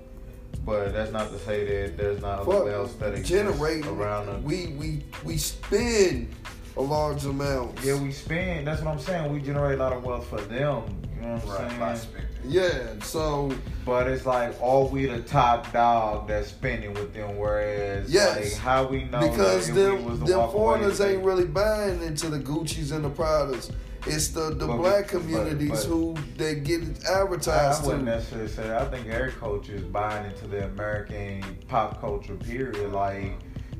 but 0.64 0.92
that's 0.92 1.10
not 1.12 1.30
to 1.30 1.38
say 1.40 1.64
that 1.64 1.96
there's 1.96 2.20
not 2.20 2.40
other 2.40 2.64
wealth 2.64 2.98
that 3.00 3.14
exists 3.14 3.30
generate 3.30 3.84
around 3.86 4.28
us. 4.28 4.42
we 4.44 4.68
we 4.78 5.04
we 5.24 5.36
spend 5.36 6.34
a 6.76 6.82
large 6.82 7.24
amount. 7.24 7.78
yeah, 7.84 8.00
we 8.00 8.10
spend. 8.12 8.66
That's 8.66 8.82
what 8.82 8.90
I'm 8.92 8.98
saying. 8.98 9.32
We 9.32 9.40
generate 9.40 9.78
a 9.78 9.82
lot 9.82 9.92
of 9.92 10.04
wealth 10.04 10.26
for 10.28 10.40
them. 10.40 10.82
You 11.16 11.30
know 11.30 11.36
what 11.36 11.60
I'm 11.60 11.80
Right, 11.80 11.96
saying? 11.98 12.10
spending. 12.12 12.30
Yeah, 12.46 13.02
so 13.02 13.50
But 13.86 14.06
it's 14.08 14.24
like, 14.26 14.54
are 14.62 14.84
we 14.84 15.06
the 15.06 15.20
top 15.20 15.72
dog 15.72 16.26
that's 16.28 16.48
spending 16.48 16.92
with 16.94 17.12
them? 17.14 17.38
Whereas, 17.38 18.10
Yes. 18.10 18.36
like, 18.36 18.52
how 18.62 18.86
we 18.86 19.04
know 19.04 19.20
because 19.20 19.66
that 19.68 19.70
if 19.70 19.74
we 19.76 19.96
them 19.96 20.04
was 20.04 20.20
them 20.20 20.40
away, 20.40 20.52
foreigners 20.52 20.98
they- 20.98 21.14
ain't 21.14 21.24
really 21.24 21.44
buying 21.44 22.02
into 22.02 22.28
the 22.28 22.38
Gucci's 22.38 22.92
and 22.92 23.04
the 23.04 23.10
Pradas. 23.10 23.70
It's 24.06 24.28
the, 24.28 24.50
the 24.54 24.66
But- 24.66 24.76
black 24.78 25.08
communities 25.08 25.70
but- 25.70 25.84
who 25.86 26.14
they 26.36 26.56
get 26.56 26.82
it 26.82 26.98
I, 27.08 27.20
I 27.20 27.22
wouldn't 27.24 27.42
to. 27.44 27.96
necessarily 28.02 28.48
say 28.48 28.62
that. 28.64 28.82
I 28.82 28.84
think 28.86 29.06
every 29.08 29.32
culture 29.32 29.74
is 29.74 29.82
buying 29.84 30.26
into 30.30 30.46
the 30.46 30.64
American 30.66 31.42
pop 31.68 32.00
culture 32.00 32.34
period. 32.34 32.92
Like, 32.92 33.32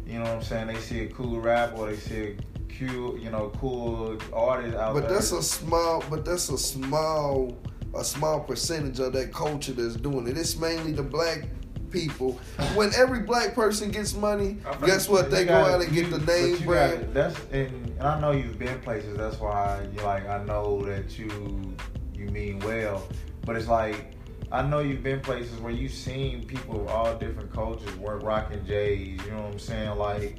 you 0.07 0.15
know 0.19 0.25
what 0.25 0.31
I'm 0.37 0.43
saying? 0.43 0.67
They 0.69 0.77
see 0.77 1.01
a 1.01 1.07
cool 1.09 1.41
rap 1.41 1.75
or 1.77 1.89
they 1.91 1.97
see 1.97 2.21
a 2.23 2.54
cute, 2.79 3.21
you 3.21 3.31
know, 3.31 3.53
cool 3.61 4.19
artist 4.33 4.77
out 4.77 4.95
But 4.95 5.03
there. 5.09 5.15
that's 5.15 5.33
a 5.33 5.43
small. 5.43 6.03
But 6.11 6.25
that's 6.25 6.49
a 6.49 6.59
small 6.59 7.57
a 7.97 8.05
small 8.05 8.41
percentage 8.41 8.99
of 8.99 9.13
that 9.13 9.33
culture 9.33 9.73
that's 9.73 9.95
doing 9.97 10.27
it. 10.27 10.37
It's 10.37 10.57
mainly 10.57 10.93
the 10.93 11.03
black 11.03 11.45
people. 11.91 12.33
When 12.75 12.93
every 12.97 13.21
black 13.21 13.55
person 13.55 13.93
gets 13.93 14.15
money, 14.15 14.57
I 14.67 14.85
guess 14.85 15.09
what? 15.09 15.31
They 15.31 15.45
go 15.45 15.55
out 15.55 15.81
and 15.81 15.93
get 15.93 16.11
the 16.11 16.19
name 16.19 16.59
brand. 16.65 17.01
gotta- 17.01 17.13
that's 17.13 17.39
and, 17.53 17.71
and 17.99 18.03
I 18.03 18.21
know 18.21 18.33
you've 18.33 18.59
been 18.59 18.81
places. 18.81 19.17
That's 19.17 19.39
why 19.39 19.87
you 19.95 20.03
like 20.03 20.27
I 20.29 20.43
know 20.45 20.83
that 20.87 21.17
you 21.19 21.75
you 22.15 22.27
mean 22.27 22.59
well. 22.61 23.07
But 23.47 23.57
it's 23.57 23.69
like 23.69 24.13
I 24.51 24.63
know 24.63 24.81
you've 24.81 25.03
been 25.05 25.21
places 25.21 25.59
where 25.61 25.73
you've 25.73 25.93
seen 25.93 26.45
people 26.47 26.81
of 26.81 26.89
all 26.89 27.15
different 27.17 27.53
cultures 27.53 27.95
work 27.97 28.23
rocking 28.25 28.65
J's. 28.67 29.21
You 29.25 29.31
know 29.31 29.43
what 29.43 29.53
I'm 29.53 29.59
saying? 29.61 29.97
Like 29.97 30.39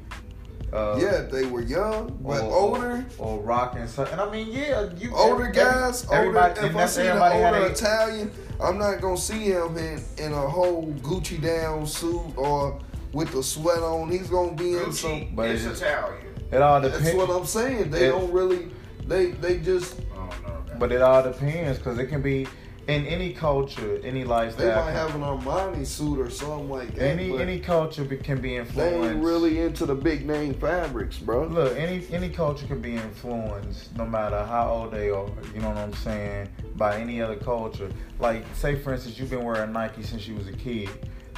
Uh, 0.73 0.97
yeah, 1.01 1.21
they 1.21 1.45
were 1.45 1.61
young, 1.61 2.17
but 2.21 2.41
or, 2.43 2.53
older. 2.53 3.05
or, 3.17 3.37
or 3.37 3.41
rocking. 3.43 3.87
So, 3.87 4.03
and 4.05 4.19
I 4.19 4.29
mean, 4.29 4.51
yeah, 4.51 4.89
you 4.97 5.15
older 5.15 5.43
every- 5.43 5.53
guys, 5.53 6.05
everybody, 6.11 6.59
older. 6.59 6.69
If 6.69 6.75
I 6.75 6.85
see 6.87 7.07
an 7.07 7.17
older 7.17 7.67
Italian, 7.67 8.31
I'm 8.59 8.77
not 8.77 8.99
gonna 8.99 9.17
see 9.17 9.45
him 9.51 9.77
in 9.77 10.01
in 10.17 10.33
a 10.33 10.41
whole 10.49 10.87
Gucci 11.01 11.41
down 11.41 11.85
suit 11.87 12.21
or 12.35 12.79
with 13.13 13.31
the 13.31 13.41
sweat 13.43 13.79
on. 13.79 14.09
He's 14.11 14.27
gonna 14.29 14.53
be 14.53 14.73
in 14.75 14.91
some. 14.91 15.11
Gucci 15.11 15.35
But 15.35 15.49
is 15.51 15.65
it's- 15.65 15.81
Italian. 15.81 16.21
It 16.51 16.61
all 16.61 16.81
depends. 16.81 17.03
That's 17.05 17.15
what 17.15 17.29
I'm 17.29 17.45
saying. 17.45 17.91
They 17.91 18.05
It- 18.07 18.09
don't 18.11 18.31
really. 18.33 18.71
They 19.07 19.31
they 19.31 19.57
just. 19.59 19.99
I 20.13 20.15
don't 20.29 20.43
know. 20.47 20.73
But 20.79 20.91
it 20.91 21.01
all 21.01 21.23
depends 21.23 21.77
because 21.77 21.99
it 21.99 22.07
can 22.07 22.21
be 22.21 22.47
in 22.87 23.05
any 23.07 23.33
culture, 23.33 23.99
any 24.03 24.23
lifestyle. 24.23 24.67
They 24.67 24.75
might 24.75 24.91
have 24.91 25.15
an 25.15 25.21
Armani 25.21 25.85
suit 25.85 26.19
or 26.19 26.29
something 26.29 26.69
like 26.69 26.93
that. 26.95 27.03
any 27.03 27.37
any 27.39 27.59
culture 27.59 28.05
can 28.05 28.39
be 28.39 28.49
they 28.49 28.55
influenced. 28.57 29.11
ain't 29.11 29.23
really 29.23 29.59
into 29.61 29.85
the 29.85 29.95
big 29.95 30.25
name 30.27 30.53
fabrics, 30.53 31.17
bro. 31.17 31.45
Look, 31.47 31.75
any 31.77 32.05
any 32.11 32.29
culture 32.29 32.67
can 32.67 32.81
be 32.81 32.95
influenced, 32.95 33.95
no 33.97 34.05
matter 34.05 34.43
how 34.45 34.69
old 34.69 34.91
they 34.91 35.09
are. 35.09 35.27
You 35.53 35.61
know 35.61 35.69
what 35.69 35.77
I'm 35.77 35.93
saying? 35.93 36.49
By 36.75 36.99
any 36.99 37.21
other 37.21 37.37
culture. 37.37 37.89
Like, 38.19 38.43
say 38.53 38.75
for 38.75 38.93
instance, 38.93 39.17
you've 39.17 39.31
been 39.31 39.43
wearing 39.43 39.71
Nike 39.71 40.03
since 40.03 40.27
you 40.27 40.35
was 40.35 40.47
a 40.47 40.53
kid, 40.53 40.89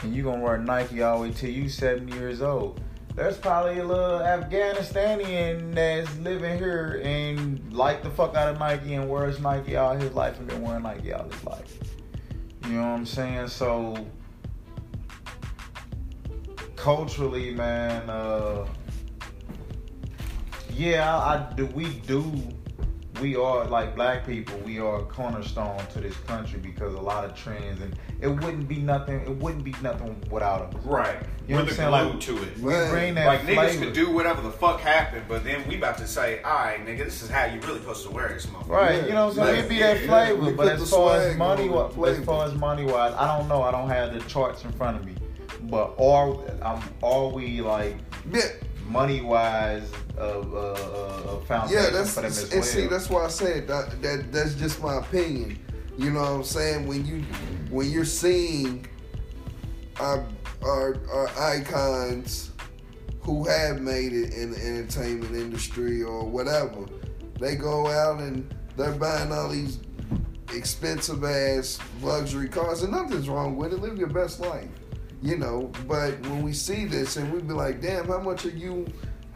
and 0.04 0.14
you 0.14 0.24
gonna 0.24 0.44
wear 0.44 0.58
Nike 0.58 1.02
all 1.02 1.22
the 1.22 1.30
way 1.30 1.34
till 1.34 1.50
you 1.50 1.70
seven 1.70 2.10
years 2.10 2.42
old. 2.42 2.82
There's 3.18 3.36
probably 3.36 3.80
a 3.80 3.84
little 3.84 4.20
Afghanistanian 4.20 5.74
that's 5.74 6.16
living 6.20 6.60
here 6.60 7.02
and 7.04 7.74
like 7.74 8.04
the 8.04 8.12
fuck 8.12 8.36
out 8.36 8.50
of 8.50 8.60
Nike 8.60 8.94
and 8.94 9.10
wears 9.10 9.40
Nike 9.40 9.76
all 9.76 9.96
his 9.96 10.14
life 10.14 10.38
and 10.38 10.48
been 10.48 10.62
wearing 10.62 10.84
Nike 10.84 11.12
all 11.14 11.28
his 11.28 11.44
life. 11.44 11.80
You 12.66 12.74
know 12.74 12.82
what 12.82 12.88
I'm 12.90 13.06
saying? 13.08 13.48
So 13.48 14.06
culturally, 16.76 17.56
man, 17.56 18.08
uh 18.08 18.68
yeah, 20.76 21.18
I, 21.18 21.38
I 21.38 21.54
do. 21.56 21.66
We 21.66 21.86
do. 22.02 22.24
We 23.22 23.36
are 23.36 23.66
like 23.66 23.96
black 23.96 24.26
people. 24.28 24.58
We 24.60 24.80
are 24.80 25.00
a 25.00 25.04
cornerstone 25.06 25.80
to 25.94 26.00
this 26.02 26.16
country 26.28 26.60
because 26.60 26.94
a 26.94 27.00
lot 27.00 27.26
of 27.26 27.34
trends, 27.36 27.82
and 27.82 27.98
it 28.22 28.28
wouldn't 28.28 28.68
be 28.68 28.78
nothing. 28.78 29.22
It 29.22 29.30
wouldn't 29.38 29.64
be 29.64 29.74
nothing 29.82 30.22
without 30.30 30.62
us. 30.76 30.86
Right. 30.86 31.18
You 31.48 31.56
know 31.56 31.62
We're 31.62 31.66
what 31.68 31.76
the 31.76 31.84
I'm 31.86 31.94
saying? 31.94 32.20
glue 32.20 32.38
to 32.38 32.44
it. 32.44 32.58
We 32.58 32.90
bring 32.92 33.16
that 33.16 33.26
Like 33.28 33.42
niggas 33.42 33.54
flavor. 33.56 33.86
could 33.86 33.94
do 33.94 34.12
whatever 34.12 34.42
the 34.42 34.52
fuck 34.52 34.80
happened, 34.82 35.24
but 35.28 35.44
then 35.44 35.68
we 35.68 35.78
about 35.78 35.98
to 36.00 36.08
say, 36.08 36.42
all 36.44 36.54
right, 36.54 36.86
nigga, 36.86 37.06
this 37.06 37.24
is 37.24 37.30
how 37.30 37.46
you 37.46 37.60
really 37.62 37.80
supposed 37.80 38.06
to 38.06 38.12
wear 38.12 38.28
this 38.30 38.46
motherfucker. 38.46 38.68
Right, 38.70 38.96
Yeah. 39.02 39.06
you 39.08 39.14
know 39.14 39.28
what 39.28 39.38
I'm 39.40 39.46
saying? 39.46 39.48
Yeah. 39.48 39.60
It'd 39.60 39.70
be 39.70 39.80
that 39.80 40.02
Yeah. 40.02 40.08
flavor, 40.08 40.42
We 40.42 40.52
but 40.54 40.68
as 40.68 40.90
far 40.92 41.16
as 41.18 41.38
money, 41.38 41.70
on 41.70 42.06
as 42.08 42.20
far 42.26 42.46
as 42.46 42.54
money 42.54 42.84
wise, 42.86 43.14
I 43.18 43.36
don't 43.38 43.48
know. 43.48 43.64
I 43.64 43.72
don't 43.72 43.90
have 43.90 44.14
the 44.14 44.20
charts 44.30 44.64
in 44.64 44.72
front 44.74 44.98
of 44.98 45.06
me, 45.06 45.16
but 45.64 45.96
are 46.00 46.36
um, 46.62 46.84
are 47.02 47.28
we 47.30 47.62
like 47.62 47.96
Yeah, 48.32 48.42
money 48.88 49.22
wise 49.22 49.90
uh, 50.18 50.22
uh, 50.22 50.44
uh, 50.44 51.40
foundation 51.42 51.84
yeah. 51.84 51.90
That's 51.90 52.14
for 52.14 52.22
them 52.22 52.32
as 52.32 52.44
and 52.44 52.54
well? 52.54 52.64
see, 52.64 52.88
that's 52.88 53.10
why 53.10 53.26
I 53.26 53.28
said 53.28 53.68
that, 53.68 54.02
that. 54.02 54.32
That's 54.32 54.56
just 54.56 54.82
my 54.82 54.98
opinion. 54.98 55.60
You 55.98 56.12
know 56.12 56.22
what 56.22 56.32
I'm 56.32 56.44
saying? 56.44 56.88
When 56.88 57.06
you 57.06 57.24
when 57.70 57.90
you're 57.90 58.06
seeing 58.06 58.88
our 60.00 60.26
our, 60.64 60.98
our 61.12 61.30
icons 61.40 62.52
who 63.22 63.48
have 63.48 63.82
made 63.82 64.14
it 64.14 64.34
in 64.34 64.52
the 64.52 64.66
entertainment 64.66 65.36
industry 65.36 66.02
or 66.02 66.26
whatever, 66.26 66.86
they 67.40 67.56
go 67.56 67.88
out 67.88 68.22
and 68.22 68.54
they're 68.76 68.92
buying 68.94 69.32
all 69.32 69.50
these 69.50 69.80
expensive 70.54 71.24
ass 71.24 71.80
luxury 72.02 72.48
cars, 72.48 72.84
and 72.84 72.92
nothing's 72.92 73.28
wrong 73.28 73.58
with 73.58 73.74
it. 73.74 73.82
Live 73.82 73.98
your 73.98 74.08
best 74.08 74.40
life, 74.40 74.70
you 75.22 75.38
know. 75.38 75.72
But 75.88 76.20
when 76.22 76.44
we 76.44 76.54
see 76.54 76.86
this, 76.86 77.18
and 77.18 77.32
we 77.32 77.42
be 77.42 77.54
like, 77.54 77.82
"Damn, 77.82 78.08
how 78.08 78.20
much 78.20 78.46
are 78.46 78.50
you?" 78.50 78.86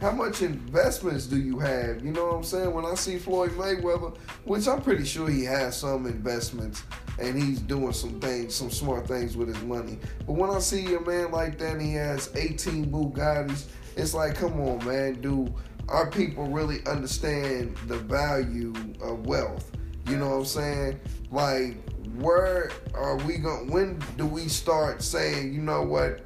How 0.00 0.10
much 0.10 0.42
investments 0.42 1.26
do 1.26 1.38
you 1.40 1.60
have? 1.60 2.04
You 2.04 2.10
know 2.10 2.26
what 2.26 2.34
I'm 2.34 2.42
saying? 2.42 2.74
When 2.74 2.84
I 2.84 2.94
see 2.94 3.18
Floyd 3.18 3.52
Mayweather, 3.52 4.16
which 4.44 4.66
I'm 4.66 4.82
pretty 4.82 5.04
sure 5.04 5.30
he 5.30 5.44
has 5.44 5.76
some 5.76 6.06
investments 6.06 6.82
and 7.20 7.40
he's 7.40 7.60
doing 7.60 7.92
some 7.92 8.18
things, 8.18 8.52
some 8.52 8.68
smart 8.68 9.06
things 9.06 9.36
with 9.36 9.46
his 9.46 9.62
money. 9.62 10.00
But 10.26 10.32
when 10.32 10.50
I 10.50 10.58
see 10.58 10.92
a 10.94 11.00
man 11.00 11.30
like 11.30 11.56
that 11.58 11.74
and 11.74 11.80
he 11.80 11.92
has 11.94 12.30
18 12.34 12.86
Bugattis, 12.86 13.66
it's 13.96 14.12
like, 14.12 14.34
come 14.34 14.60
on, 14.60 14.84
man, 14.84 15.20
do 15.20 15.54
our 15.88 16.10
people 16.10 16.48
really 16.48 16.84
understand 16.86 17.76
the 17.86 17.98
value 17.98 18.74
of 19.00 19.24
wealth? 19.26 19.70
You 20.08 20.16
know 20.16 20.30
what 20.30 20.36
I'm 20.38 20.44
saying? 20.46 21.00
Like, 21.30 21.76
where 22.16 22.70
are 22.94 23.16
we 23.18 23.38
going? 23.38 23.70
When 23.70 24.02
do 24.16 24.26
we 24.26 24.48
start 24.48 25.02
saying, 25.02 25.54
you 25.54 25.62
know 25.62 25.82
what? 25.82 26.20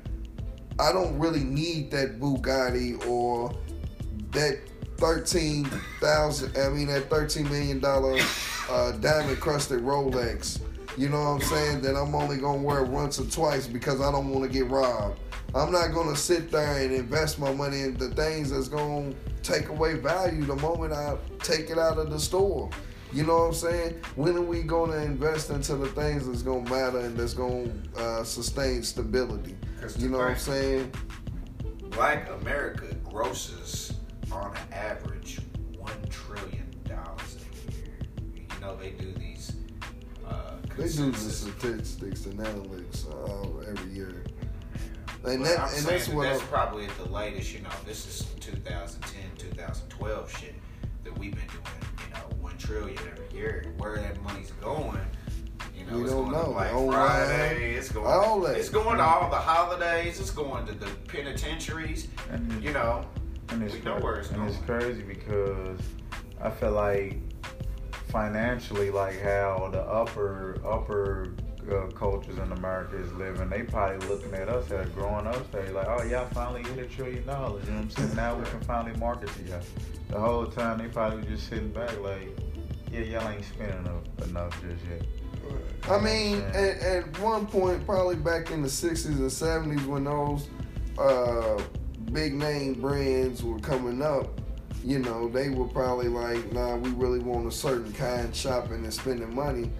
I 0.78 0.92
don't 0.92 1.18
really 1.18 1.44
need 1.44 1.90
that 1.92 2.20
Bugatti 2.20 3.06
or 3.06 3.54
that 4.32 4.58
thirteen 4.98 5.64
thousand. 6.00 6.56
I 6.56 6.68
mean 6.68 6.88
that 6.88 7.08
thirteen 7.08 7.44
million 7.44 7.80
dollar 7.80 8.18
uh, 8.68 8.92
diamond 8.92 9.40
crusted 9.40 9.80
Rolex. 9.80 10.60
You 10.96 11.08
know 11.08 11.20
what 11.20 11.28
I'm 11.28 11.40
saying? 11.42 11.80
That 11.82 11.96
I'm 11.96 12.14
only 12.14 12.38
gonna 12.38 12.62
wear 12.62 12.84
it 12.84 12.88
once 12.88 13.18
or 13.18 13.26
twice 13.26 13.66
because 13.66 14.00
I 14.00 14.10
don't 14.10 14.30
want 14.30 14.50
to 14.50 14.50
get 14.50 14.68
robbed. 14.68 15.20
I'm 15.54 15.72
not 15.72 15.94
gonna 15.94 16.16
sit 16.16 16.50
there 16.50 16.82
and 16.82 16.92
invest 16.92 17.38
my 17.38 17.52
money 17.52 17.80
in 17.82 17.96
the 17.96 18.08
things 18.10 18.50
that's 18.50 18.68
gonna 18.68 19.14
take 19.42 19.68
away 19.68 19.94
value 19.94 20.44
the 20.44 20.56
moment 20.56 20.92
I 20.92 21.16
take 21.38 21.70
it 21.70 21.78
out 21.78 21.98
of 21.98 22.10
the 22.10 22.18
store. 22.18 22.68
You 23.16 23.24
know 23.24 23.38
what 23.38 23.46
I'm 23.46 23.54
saying? 23.54 23.94
When 24.16 24.36
are 24.36 24.42
we 24.42 24.62
gonna 24.62 24.98
invest 24.98 25.48
into 25.48 25.74
the 25.76 25.88
things 25.88 26.26
that's 26.26 26.42
gonna 26.42 26.68
matter 26.68 26.98
and 26.98 27.16
that's 27.16 27.32
gonna 27.32 27.72
uh, 27.96 28.22
sustain 28.22 28.82
stability? 28.82 29.56
You 29.96 30.10
know 30.10 30.18
what 30.18 30.32
I'm 30.32 30.36
saying? 30.36 30.92
Black 31.92 32.28
America 32.42 32.94
grosses 33.08 33.94
on 34.30 34.54
average 34.70 35.38
one 35.78 35.96
trillion 36.10 36.68
dollars 36.84 37.38
a 37.38 37.72
year. 37.72 37.98
You 38.34 38.60
know 38.60 38.76
they 38.76 38.90
do 38.90 39.10
these. 39.12 39.50
Uh, 40.28 40.56
They 40.76 40.86
do 40.86 41.10
the 41.10 41.16
statistics 41.16 42.26
and 42.26 42.38
analytics 42.38 43.06
uh, 43.10 43.70
every 43.70 43.92
year. 43.92 44.24
And, 45.24 45.42
But 45.42 45.42
that, 45.44 45.60
I'm 45.60 45.74
and 45.74 45.86
that's 45.86 46.06
that 46.08 46.14
what 46.14 46.24
that's 46.24 46.42
probably 46.42 46.84
at 46.84 46.94
the 46.98 47.08
latest. 47.08 47.54
You 47.54 47.62
know, 47.62 47.70
this 47.86 48.06
is 48.06 48.26
2010, 48.40 49.22
2012 49.38 50.30
shit 50.38 50.54
that 51.04 51.18
we've 51.18 51.34
been 51.34 51.46
doing. 51.46 51.85
You 52.68 52.74
know, 52.74 52.80
one 52.80 52.94
trillion 52.96 52.98
every 53.12 53.36
year. 53.38 53.64
Where 53.78 53.96
that 53.98 54.22
money's 54.22 54.50
going, 54.62 54.98
you 55.76 55.86
know, 55.86 55.96
We 55.98 56.02
it's 56.04 56.10
don't 56.12 56.30
going 56.30 56.32
to 56.32 56.46
know. 56.48 56.52
Black 56.52 56.74
Online, 56.74 56.90
Friday. 57.26 57.74
It's 57.74 57.92
going. 57.92 58.06
all 58.06 58.40
that. 58.40 58.56
It's 58.56 58.68
going 58.68 58.98
to 58.98 59.04
all 59.04 59.30
the 59.30 59.36
holidays. 59.36 60.20
It's 60.20 60.30
going 60.30 60.66
to 60.66 60.72
the 60.72 60.86
penitentiaries. 61.08 62.08
And- 62.30 62.62
You 62.62 62.72
know, 62.72 63.04
And 63.50 63.62
it's, 63.62 63.74
We 63.74 63.80
know 63.82 63.98
where 64.00 64.16
it's 64.16 64.30
and 64.30 64.48
it's 64.48 64.56
going. 64.58 64.80
crazy 64.80 65.02
because 65.02 65.78
I 66.40 66.50
feel 66.50 66.72
like 66.72 67.18
financially, 68.08 68.90
like 68.90 69.20
how 69.22 69.68
the 69.72 69.80
upper 69.82 70.58
upper 70.66 71.32
uh, 71.70 71.86
cultures 71.92 72.38
in 72.38 72.50
America 72.52 72.96
is 72.96 73.12
living, 73.14 73.48
they 73.48 73.62
probably 73.62 74.04
looking 74.08 74.32
at 74.34 74.48
us 74.48 74.70
at 74.70 74.86
a 74.86 74.88
growing 74.90 75.26
up 75.26 75.44
stage, 75.48 75.70
like, 75.70 75.86
oh 75.88 76.02
y'all 76.04 76.26
finally 76.28 76.62
hit 76.62 76.78
a 76.78 76.86
trillion 76.86 77.24
dollars. 77.26 77.64
You 77.66 77.72
know 77.72 77.78
what 77.78 77.84
I'm 77.84 77.90
saying? 77.90 78.16
Now 78.16 78.36
we 78.36 78.44
can 78.46 78.60
finally 78.62 78.96
market 78.98 79.28
to 79.34 79.42
y'all. 79.42 79.60
The 80.08 80.18
whole 80.20 80.46
time 80.46 80.78
they 80.78 80.86
probably 80.88 81.24
just 81.28 81.48
sitting 81.48 81.70
back 81.70 82.00
like, 82.00 82.28
yeah, 82.96 83.20
y'all 83.20 83.28
ain't 83.28 83.44
spending 83.44 83.78
enough, 83.78 84.28
enough 84.28 84.62
just 84.62 84.84
yet. 84.90 85.02
I 85.90 86.00
mean, 86.00 86.40
at, 86.52 86.78
at 86.80 87.18
one 87.20 87.46
point, 87.46 87.84
probably 87.86 88.16
back 88.16 88.50
in 88.50 88.62
the 88.62 88.68
60s 88.68 89.06
and 89.06 89.30
70s, 89.30 89.86
when 89.86 90.04
those 90.04 90.48
uh, 90.98 91.60
big 92.12 92.34
name 92.34 92.74
brands 92.74 93.42
were 93.42 93.58
coming 93.60 94.02
up, 94.02 94.40
you 94.82 94.98
know, 94.98 95.28
they 95.28 95.50
were 95.50 95.68
probably 95.68 96.08
like, 96.08 96.52
nah, 96.52 96.76
we 96.76 96.90
really 96.90 97.18
want 97.18 97.46
a 97.46 97.50
certain 97.50 97.92
kind 97.92 98.28
of 98.28 98.36
shopping 98.36 98.84
and 98.84 98.92
spending 98.92 99.34
money. 99.34 99.70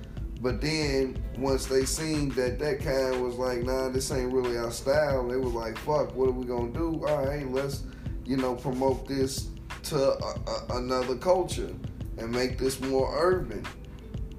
But 0.40 0.60
then 0.60 1.16
once 1.38 1.66
they 1.66 1.84
seen 1.84 2.28
that 2.30 2.59
that 2.59 2.80
kind 2.80 3.24
was 3.24 3.36
like, 3.36 3.62
nah, 3.62 3.88
this 3.88 4.12
ain't 4.12 4.32
really 4.32 4.56
our 4.59 4.70
style, 4.70 5.26
they 5.26 5.36
was 5.36 5.55
like, 5.55 5.78
fuck, 5.78 6.14
what 6.14 6.28
are 6.28 6.32
we 6.32 6.44
gonna 6.44 6.72
do? 6.72 7.05
All 7.06 7.26
right, 7.26 7.51
let's, 7.51 7.82
you 8.24 8.36
know, 8.36 8.55
promote 8.55 9.09
this 9.09 9.48
to 9.84 9.97
a, 9.97 10.34
a, 10.47 10.76
another 10.76 11.16
culture 11.16 11.74
and 12.18 12.30
make 12.30 12.59
this 12.59 12.80
more 12.80 13.14
urban 13.18 13.64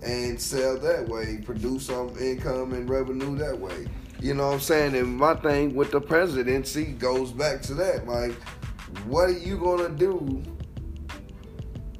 and 0.02 0.40
sell 0.40 0.78
that 0.80 1.08
way, 1.08 1.42
produce 1.44 1.88
some 1.88 2.16
income 2.20 2.74
and 2.74 2.90
revenue 2.90 3.36
that 3.38 3.58
way. 3.58 3.88
You 4.20 4.34
know 4.34 4.48
what 4.48 4.54
I'm 4.56 4.60
saying? 4.60 4.96
And 4.96 5.16
my 5.18 5.36
thing 5.36 5.76
with 5.76 5.92
the 5.92 6.02
presidency 6.02 6.86
goes 6.86 7.32
back 7.32 7.62
to 7.64 7.74
that. 7.76 8.08
Like, 8.08 8.34
what 9.06 9.30
are 9.30 9.38
you 9.38 9.58
gonna 9.58 9.90
do 9.90 10.44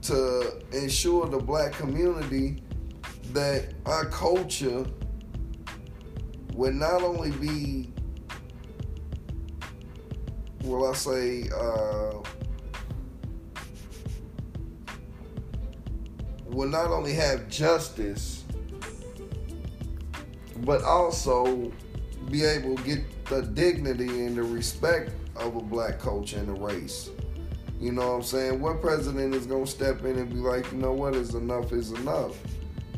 to 0.04 0.62
ensure 0.72 1.28
the 1.28 1.38
black 1.38 1.74
community 1.74 2.64
that 3.34 3.74
our 3.86 4.06
culture 4.06 4.86
would 6.54 6.74
not 6.74 7.04
only 7.04 7.32
be, 7.32 7.94
will 10.64 10.90
I 10.90 10.94
say, 10.94 11.50
uh, 11.56 12.22
will 16.50 16.68
not 16.70 16.88
only 16.88 17.14
have 17.14 17.50
justice, 17.50 18.44
but 20.58 20.82
also 20.84 21.72
be 22.32 22.44
able 22.44 22.76
to 22.76 22.84
get 22.84 23.26
the 23.26 23.42
dignity 23.44 24.26
and 24.26 24.36
the 24.38 24.44
respect 24.44 25.12
of 25.36 25.56
a 25.56 25.62
black 25.62 26.00
culture 26.00 26.38
and 26.40 26.50
a 26.50 26.60
race. 26.62 27.10
You 27.80 27.92
know 27.92 28.08
what 28.10 28.16
I'm 28.16 28.24
saying? 28.24 28.60
What 28.60 28.82
president 28.82 29.36
is 29.36 29.46
gonna 29.46 29.68
step 29.68 30.04
in 30.04 30.18
and 30.18 30.30
be 30.30 30.38
like, 30.38 30.72
you 30.72 30.80
know 30.80 30.94
what, 30.94 31.16
is 31.16 31.36
enough 31.36 31.72
is 31.72 31.92
enough? 31.92 32.36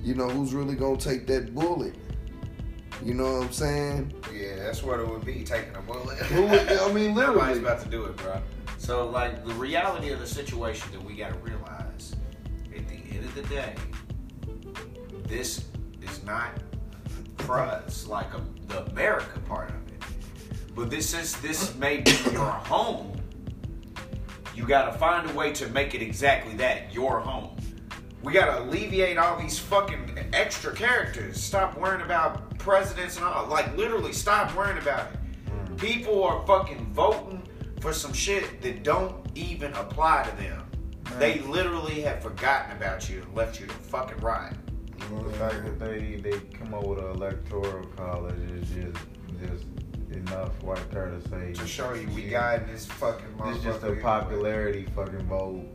You 0.02 0.16
know, 0.16 0.30
who's 0.30 0.54
really 0.54 0.76
gonna 0.76 0.96
take 0.98 1.28
that 1.28 1.54
bullet? 1.54 1.96
You 3.04 3.14
know 3.14 3.26
what 3.40 3.46
I'm 3.48 3.52
saying? 3.52 4.14
Yeah, 4.34 4.56
that's 4.64 4.82
what 4.84 5.00
it 5.00 5.08
would 5.08 5.26
be, 5.26 5.44
taking 5.44 5.76
a 5.76 5.82
bullet. 5.82 6.18
Who 6.18 6.44
would- 6.44 6.72
I 6.72 6.92
mean, 6.94 7.14
Nobody's 7.16 7.16
literally. 7.16 7.60
about 7.60 7.82
to 7.84 7.90
do 7.90 8.06
it, 8.06 8.16
bro. 8.18 8.42
So, 8.78 9.10
like, 9.10 9.46
the 9.46 9.54
reality 9.56 10.12
of 10.12 10.20
the 10.20 10.28
situation 10.28 10.90
that 10.94 11.04
we 11.04 11.16
got 11.16 11.34
to 11.34 11.40
realize 11.40 11.69
the 13.41 13.48
day, 13.56 13.76
this 15.28 15.66
is 16.02 16.24
not 16.24 16.52
for 17.40 17.60
us, 17.60 18.07
like 18.07 18.28
a, 18.34 18.41
the 18.68 18.86
America 18.91 19.40
part 19.48 19.70
of 19.70 19.76
it. 19.76 20.03
But 20.76 20.90
this 20.90 21.14
is 21.14 21.40
this 21.41 21.76
may 21.76 21.98
be 22.02 22.11
your 22.32 22.45
home. 22.45 23.16
You 24.56 24.66
got 24.66 24.91
to 24.91 24.98
find 24.98 25.30
a 25.30 25.34
way 25.34 25.53
to 25.53 25.68
make 25.70 25.95
it 25.95 26.02
exactly 26.02 26.56
that, 26.56 26.94
your 26.94 27.20
home. 27.20 27.56
We 28.24 28.34
got 28.34 28.57
to 28.57 28.64
alleviate 28.64 29.18
all 29.18 29.40
these 29.40 29.57
fucking 29.57 30.20
extra 30.34 30.76
characters. 30.76 31.41
Stop 31.41 31.78
worrying 31.78 32.02
about 32.02 32.57
presidents 32.57 33.16
and 33.16 33.26
all. 33.26 33.48
Like, 33.48 33.76
literally, 33.78 34.11
stop 34.11 34.53
worrying 34.56 34.78
about 34.78 35.11
it. 35.14 35.78
People 35.78 36.26
are 36.26 36.45
fucking 36.45 36.94
voting 36.94 37.41
for 37.80 37.94
some 37.94 38.11
shit 38.11 38.61
that 38.61 38.84
don't 38.84 39.16
even 39.36 39.72
apply 39.74 40.24
to 40.24 40.44
them. 40.44 40.69
They 41.18 41.40
literally 41.40 42.02
have 42.02 42.22
forgotten 42.22 42.76
about 42.77 43.10
you 43.10 43.22
and 43.23 43.36
left 43.36 43.60
you 43.60 43.68
to 43.68 43.73
fucking 43.73 44.19
ride. 44.19 44.56
The 44.99 45.31
fact 45.34 45.64
that 45.64 45.80
they 45.80 46.15
they 46.22 46.40
come 46.53 46.73
up 46.73 46.86
with 46.86 46.99
an 46.99 47.06
electoral 47.11 47.86
college 47.98 48.36
is 48.52 48.69
just 48.69 48.98
just 49.41 49.65
enough 50.11 50.52
right 50.64 50.91
there 50.91 51.10
to 51.10 51.30
say 51.30 51.53
To 51.53 51.68
show 51.68 51.94
you 51.94 52.07
we 52.10 52.23
Yeah. 52.23 52.57
got 52.60 52.68
this 52.68 52.86
fucking 52.86 53.26
It's 53.45 53.64
just 53.64 53.84
a 53.84 53.88
motherfucker. 53.88 54.02
popularity 54.02 54.86
fucking 54.95 55.26
vote. 55.27 55.65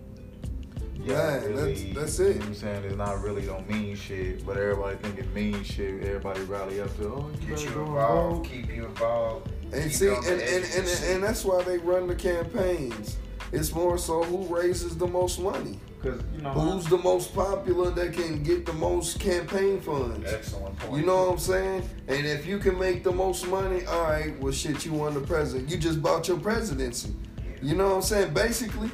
Yeah, 0.96 1.38
that's- 1.40 1.82
that's 1.94 2.18
it. 2.20 2.28
You 2.28 2.34
know 2.34 2.40
what 2.40 2.48
I'm 2.48 2.54
saying? 2.54 2.84
It's 2.84 2.96
not 2.96 3.22
really 3.22 3.42
don't 3.42 3.68
mean 3.68 3.94
shit, 3.96 4.46
but 4.46 4.56
everybody 4.56 4.96
think 4.98 5.18
it 5.18 5.34
means 5.34 5.66
shit. 5.66 6.02
Everybody 6.04 6.42
rally 6.42 6.80
up 6.80 6.96
to, 6.98 7.04
oh, 7.08 7.30
you 7.40 7.48
Get 7.48 7.64
you 7.64 7.70
go 7.70 7.80
involved, 7.84 8.46
keep 8.50 8.74
you 8.74 8.84
involved. 8.86 9.50
And 9.72 9.90
see, 9.92 10.06
you 10.06 10.14
and, 10.16 10.40
and, 10.40 10.64
and, 10.64 10.88
and, 11.10 11.22
that's 11.22 11.44
why 11.44 11.62
they 11.62 11.78
run 11.78 12.06
the 12.06 12.14
campaigns. 12.14 13.16
It's 13.54 13.72
more 13.74 13.96
so 13.98 14.22
who 14.24 14.52
raises 14.54 14.96
the 14.96 15.06
most 15.06 15.40
money. 15.40 15.78
Cause 16.02 16.20
you 16.34 16.42
know, 16.42 16.50
Who's 16.50 16.84
the 16.86 16.98
most 16.98 17.34
popular 17.34 17.90
that 17.92 18.12
can 18.12 18.42
get 18.42 18.66
the 18.66 18.72
most 18.74 19.18
campaign 19.20 19.80
funds? 19.80 20.30
Excellent 20.30 20.78
point. 20.78 21.00
You 21.00 21.06
know 21.06 21.24
what 21.24 21.32
I'm 21.32 21.38
saying? 21.38 21.88
And 22.08 22.26
if 22.26 22.44
you 22.46 22.58
can 22.58 22.78
make 22.78 23.04
the 23.04 23.12
most 23.12 23.46
money, 23.46 23.86
all 23.86 24.02
right, 24.02 24.38
well, 24.40 24.52
shit, 24.52 24.84
you 24.84 24.92
won 24.92 25.14
the 25.14 25.20
president. 25.20 25.70
You 25.70 25.78
just 25.78 26.02
bought 26.02 26.28
your 26.28 26.38
presidency. 26.38 27.14
You 27.62 27.74
know 27.74 27.88
what 27.88 27.94
I'm 27.96 28.02
saying? 28.02 28.34
Basically, 28.34 28.90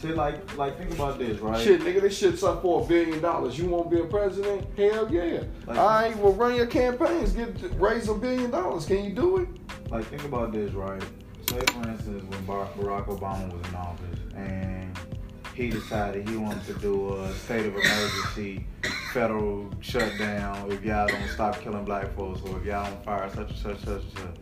shit 0.00 0.16
like 0.16 0.58
like 0.58 0.76
think 0.76 0.90
about 0.90 1.18
this, 1.18 1.38
right? 1.38 1.58
shit, 1.62 1.80
nigga, 1.80 2.02
this 2.02 2.18
shit's 2.18 2.42
up 2.42 2.60
for 2.60 2.84
a 2.84 2.86
billion 2.86 3.22
dollars. 3.22 3.58
You 3.58 3.66
won't 3.66 3.90
be 3.90 4.00
a 4.00 4.04
president? 4.04 4.66
Hell 4.76 5.10
yeah. 5.10 5.44
Like- 5.66 5.78
all 5.78 5.86
right, 5.86 6.16
well, 6.18 6.34
run 6.34 6.54
your 6.56 6.66
campaigns, 6.66 7.32
get 7.32 7.56
raise 7.78 8.08
a 8.08 8.14
billion 8.14 8.50
dollars. 8.50 8.84
Can 8.84 9.04
you 9.04 9.14
do 9.14 9.38
it? 9.38 9.48
Like 9.90 10.04
think 10.06 10.24
about 10.24 10.52
this, 10.52 10.72
right? 10.72 11.02
Say 11.52 11.66
for 11.66 11.86
instance, 11.86 12.24
when 12.30 12.44
Bar- 12.46 12.68
Barack 12.78 13.06
Obama 13.08 13.52
was 13.52 13.68
in 13.68 13.74
office 13.74 14.18
and 14.34 14.98
he 15.54 15.68
decided 15.68 16.26
he 16.26 16.36
wanted 16.36 16.64
to 16.64 16.72
do 16.74 17.14
a 17.14 17.30
state 17.34 17.66
of 17.66 17.74
emergency, 17.74 18.66
federal 19.12 19.68
shutdown 19.80 20.72
if 20.72 20.82
y'all 20.82 21.06
don't 21.06 21.28
stop 21.28 21.60
killing 21.60 21.84
black 21.84 22.16
folks 22.16 22.40
or 22.48 22.58
if 22.58 22.64
y'all 22.64 22.86
don't 22.86 23.04
fire 23.04 23.28
such 23.34 23.50
and 23.50 23.58
such, 23.58 23.80
such 23.80 24.02
and 24.02 24.12
such. 24.18 24.36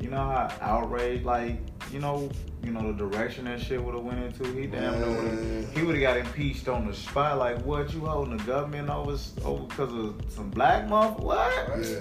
You 0.00 0.10
know 0.10 0.18
how 0.18 0.52
outraged, 0.60 1.24
like 1.24 1.58
you 1.90 1.98
know, 1.98 2.30
you 2.62 2.70
know 2.70 2.92
the 2.92 3.08
direction 3.08 3.46
that 3.46 3.60
shit 3.60 3.82
would 3.82 3.96
have 3.96 4.04
went 4.04 4.22
into. 4.22 4.44
He 4.52 4.68
damn 4.68 5.00
near 5.00 5.22
would. 5.22 5.68
He 5.74 5.82
would 5.82 5.96
have 5.96 6.02
got 6.02 6.16
impeached 6.18 6.68
on 6.68 6.86
the 6.86 6.94
spot. 6.94 7.38
Like 7.38 7.60
what? 7.62 7.92
You 7.92 8.00
holding 8.00 8.36
the 8.36 8.44
government 8.44 8.90
over 8.90 9.18
over 9.44 9.64
because 9.64 9.92
of 9.92 10.22
some 10.28 10.50
black 10.50 10.88
month? 10.88 11.18
What? 11.18 11.50
Yeah. 11.80 12.00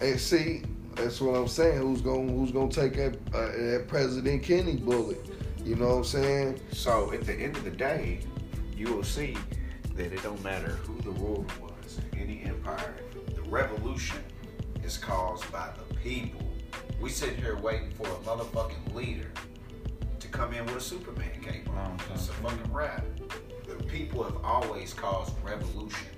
And 0.00 0.18
see, 0.20 0.62
that's 0.96 1.20
what 1.20 1.36
I'm 1.36 1.46
saying. 1.46 1.78
Who's 1.78 2.00
gonna 2.00 2.32
Who's 2.32 2.50
gonna 2.50 2.70
take 2.70 2.94
that 2.94 3.16
uh, 3.34 3.52
that 3.52 3.84
President 3.86 4.42
Kennedy 4.42 4.78
bullet? 4.78 5.24
You 5.64 5.76
know 5.76 5.88
what 5.88 5.96
I'm 5.96 6.04
saying? 6.04 6.60
So 6.72 7.12
at 7.12 7.24
the 7.24 7.34
end 7.34 7.56
of 7.56 7.64
the 7.64 7.70
day, 7.70 8.20
you 8.74 8.92
will 8.94 9.04
see 9.04 9.36
that 9.94 10.12
it 10.12 10.22
don't 10.22 10.42
matter 10.42 10.70
who 10.70 11.00
the 11.02 11.10
ruler 11.10 11.44
was 11.60 11.98
in 12.12 12.18
any 12.18 12.42
empire. 12.44 12.94
The 13.34 13.42
revolution 13.42 14.20
is 14.84 14.96
caused 14.96 15.50
by 15.52 15.70
the 15.76 15.94
people. 15.96 16.42
We 17.00 17.10
sit 17.10 17.36
here 17.36 17.56
waiting 17.56 17.90
for 17.90 18.06
a 18.06 18.16
motherfucking 18.20 18.94
leader 18.94 19.30
to 20.18 20.28
come 20.28 20.54
in 20.54 20.64
with 20.66 20.76
a 20.76 20.80
Superman 20.80 21.30
cape 21.42 21.68
on. 21.70 21.98
It's 22.14 22.28
a 22.28 22.32
fucking 22.32 22.72
rap. 22.72 23.04
The 23.66 23.82
people 23.84 24.22
have 24.22 24.36
always 24.44 24.94
caused 24.94 25.32
revolution. 25.44 26.08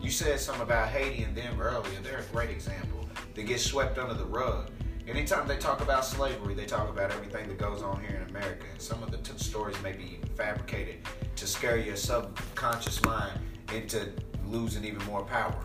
You 0.00 0.10
said 0.10 0.38
something 0.38 0.62
about 0.62 0.88
Haiti 0.88 1.24
and 1.24 1.36
them 1.36 1.60
earlier. 1.60 2.00
They're 2.02 2.18
a 2.18 2.32
great 2.32 2.50
example. 2.50 3.03
They 3.34 3.42
get 3.42 3.60
swept 3.60 3.98
under 3.98 4.14
the 4.14 4.24
rug. 4.24 4.70
Anytime 5.08 5.46
they 5.48 5.56
talk 5.56 5.80
about 5.80 6.04
slavery, 6.04 6.54
they 6.54 6.64
talk 6.64 6.88
about 6.88 7.10
everything 7.10 7.48
that 7.48 7.58
goes 7.58 7.82
on 7.82 8.00
here 8.00 8.16
in 8.16 8.30
America. 8.30 8.64
And 8.70 8.80
some 8.80 9.02
of 9.02 9.10
the 9.10 9.18
t- 9.18 9.36
stories 9.36 9.76
may 9.82 9.92
be 9.92 10.20
fabricated 10.36 11.00
to 11.36 11.46
scare 11.46 11.76
your 11.76 11.96
subconscious 11.96 13.02
mind 13.04 13.38
into 13.74 14.12
losing 14.46 14.84
even 14.84 15.04
more 15.06 15.24
power. 15.24 15.58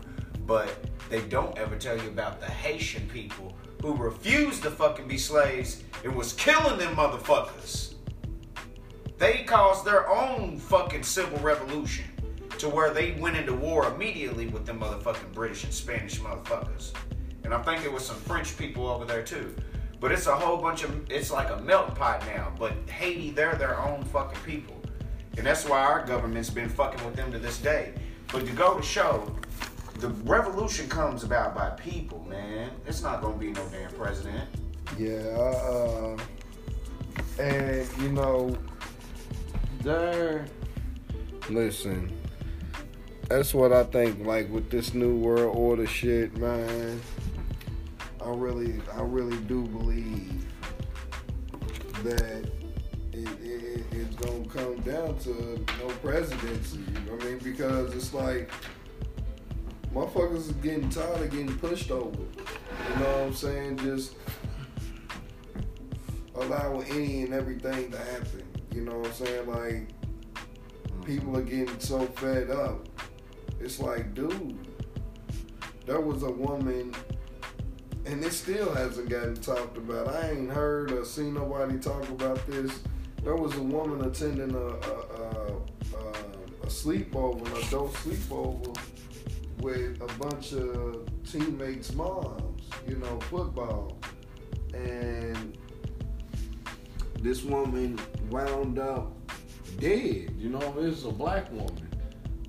But 0.46 0.68
they 1.08 1.22
don't 1.22 1.56
ever 1.56 1.76
tell 1.76 1.96
you 1.96 2.08
about 2.08 2.40
the 2.40 2.46
Haitian 2.46 3.08
people 3.08 3.56
who 3.82 3.94
refused 3.94 4.64
to 4.64 4.70
fucking 4.70 5.06
be 5.06 5.16
slaves 5.16 5.82
and 6.04 6.14
was 6.14 6.32
killing 6.32 6.78
them 6.78 6.96
motherfuckers. 6.96 7.94
They 9.16 9.44
caused 9.44 9.84
their 9.84 10.08
own 10.08 10.58
fucking 10.58 11.04
civil 11.04 11.38
revolution 11.38 12.06
to 12.58 12.68
where 12.68 12.92
they 12.92 13.12
went 13.12 13.36
into 13.36 13.54
war 13.54 13.90
immediately 13.94 14.48
with 14.48 14.66
them 14.66 14.80
motherfucking 14.80 15.32
British 15.32 15.64
and 15.64 15.72
Spanish 15.72 16.20
motherfuckers. 16.20 16.92
And 17.44 17.54
I 17.54 17.62
think 17.62 17.84
it 17.84 17.92
was 17.92 18.04
some 18.04 18.16
French 18.16 18.56
people 18.56 18.86
over 18.86 19.04
there 19.04 19.22
too. 19.22 19.54
But 19.98 20.12
it's 20.12 20.26
a 20.26 20.34
whole 20.34 20.56
bunch 20.56 20.82
of, 20.82 21.10
it's 21.10 21.30
like 21.30 21.50
a 21.50 21.60
melting 21.60 21.94
pot 21.94 22.24
now. 22.26 22.52
But 22.58 22.72
Haiti, 22.88 23.30
they're 23.30 23.54
their 23.54 23.78
own 23.78 24.02
fucking 24.04 24.40
people. 24.44 24.80
And 25.36 25.46
that's 25.46 25.64
why 25.66 25.80
our 25.80 26.04
government's 26.04 26.50
been 26.50 26.68
fucking 26.68 27.04
with 27.04 27.16
them 27.16 27.30
to 27.32 27.38
this 27.38 27.58
day. 27.58 27.92
But 28.32 28.46
to 28.46 28.52
go 28.52 28.76
to 28.76 28.82
show, 28.82 29.34
the 30.00 30.08
revolution 30.08 30.88
comes 30.88 31.24
about 31.24 31.54
by 31.54 31.70
people, 31.70 32.24
man. 32.28 32.70
It's 32.86 33.02
not 33.02 33.20
gonna 33.20 33.36
be 33.36 33.50
no 33.50 33.62
damn 33.68 33.90
president. 33.92 34.48
Yeah. 34.98 35.18
Uh, 35.18 36.16
and 37.38 37.88
you 38.00 38.08
know, 38.10 38.56
there. 39.82 40.46
Listen, 41.48 42.10
that's 43.28 43.52
what 43.52 43.72
I 43.72 43.84
think. 43.84 44.24
Like 44.24 44.50
with 44.50 44.70
this 44.70 44.94
new 44.94 45.16
world 45.16 45.56
order 45.56 45.86
shit, 45.86 46.36
man. 46.36 47.00
I 48.22 48.30
really, 48.30 48.80
I 48.94 49.02
really 49.02 49.38
do 49.44 49.66
believe 49.66 50.44
that 52.04 52.50
it, 53.12 53.28
it, 53.42 53.84
it's 53.92 54.16
gonna 54.16 54.44
come 54.46 54.76
down 54.80 55.18
to 55.20 55.64
no 55.78 55.88
presidency. 56.02 56.78
You 56.78 57.00
know 57.06 57.12
what 57.14 57.22
I 57.22 57.26
mean? 57.26 57.38
Because 57.38 57.94
it's 57.94 58.12
like 58.14 58.50
motherfuckers 59.94 60.36
is 60.36 60.52
getting 60.52 60.88
tired 60.90 61.22
of 61.22 61.30
getting 61.30 61.56
pushed 61.58 61.90
over. 61.90 62.18
You 62.18 63.00
know 63.00 63.10
what 63.10 63.26
I'm 63.26 63.34
saying? 63.34 63.78
Just 63.78 64.14
allowing 66.34 66.86
any 66.88 67.22
and 67.22 67.34
everything 67.34 67.90
to 67.90 67.98
happen. 67.98 68.44
You 68.72 68.82
know 68.82 68.98
what 68.98 69.08
I'm 69.08 69.14
saying? 69.14 69.48
Like 69.48 69.88
people 71.04 71.36
are 71.36 71.42
getting 71.42 71.78
so 71.80 72.06
fed 72.06 72.50
up. 72.50 72.88
It's 73.60 73.80
like, 73.80 74.14
dude, 74.14 74.56
there 75.86 76.00
was 76.00 76.22
a 76.22 76.30
woman, 76.30 76.94
and 78.06 78.24
it 78.24 78.32
still 78.32 78.74
hasn't 78.74 79.08
gotten 79.08 79.36
talked 79.36 79.76
about. 79.76 80.08
I 80.08 80.30
ain't 80.30 80.50
heard 80.50 80.92
or 80.92 81.04
seen 81.04 81.34
nobody 81.34 81.78
talk 81.78 82.08
about 82.08 82.44
this. 82.46 82.80
There 83.22 83.36
was 83.36 83.54
a 83.56 83.62
woman 83.62 84.06
attending 84.06 84.54
a 84.54 84.58
a, 84.58 84.96
a, 85.18 85.52
a, 86.62 86.66
sleepover, 86.66 87.46
an 87.46 87.68
adult 87.68 87.92
sleepover, 87.94 88.76
with 89.58 90.00
a 90.00 90.18
bunch 90.18 90.52
of 90.52 91.06
teammates' 91.30 91.92
moms. 91.92 92.62
You 92.88 92.96
know, 92.96 93.20
football, 93.20 93.98
and 94.72 95.58
this 97.20 97.42
woman 97.42 97.98
wound 98.30 98.78
up 98.78 99.12
dead. 99.78 100.34
You 100.38 100.48
know, 100.48 100.72
this 100.80 100.98
is 100.98 101.04
a 101.04 101.10
black 101.10 101.52
woman, 101.52 101.88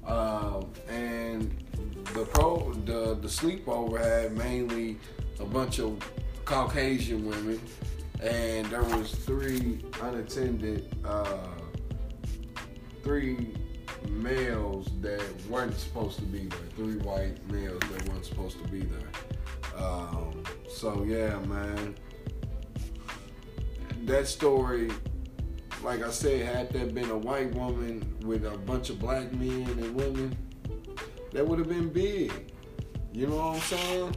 um, 0.06 0.72
and 0.88 1.54
the 2.14 2.26
pro 2.26 2.74
the 2.86 3.16
the 3.16 3.28
sleepover 3.28 4.02
had 4.02 4.38
mainly 4.38 4.98
a 5.42 5.46
bunch 5.46 5.80
of 5.80 6.00
Caucasian 6.46 7.26
women, 7.26 7.60
and 8.22 8.66
there 8.68 8.84
was 8.84 9.12
three 9.12 9.84
unattended, 10.02 10.96
uh, 11.04 11.48
three 13.04 13.54
males 14.10 14.90
that 15.02 15.24
weren't 15.50 15.78
supposed 15.78 16.18
to 16.20 16.26
be 16.26 16.46
there. 16.46 16.60
Three 16.76 16.98
white 16.98 17.44
males 17.52 17.82
that 17.92 18.10
weren't 18.10 18.26
supposed 18.26 18.64
to 18.64 18.68
be 18.70 18.82
there. 18.82 19.84
Um, 19.84 20.44
so 20.70 21.04
yeah, 21.04 21.38
man 21.40 21.96
that 24.06 24.28
story 24.28 24.90
like 25.84 26.04
I 26.04 26.12
said, 26.12 26.46
had 26.46 26.72
there 26.72 26.86
been 26.86 27.10
a 27.10 27.18
white 27.18 27.54
woman 27.56 28.16
with 28.24 28.46
a 28.46 28.56
bunch 28.56 28.90
of 28.90 29.00
black 29.00 29.32
men 29.34 29.66
and 29.68 29.96
women, 29.96 30.38
that 31.32 31.48
would 31.48 31.58
have 31.58 31.70
been 31.70 31.90
big. 31.90 32.32
You 33.14 33.28
know 33.28 33.38
what 33.38 33.56
I'm 33.56 33.62
saying? 33.62 34.16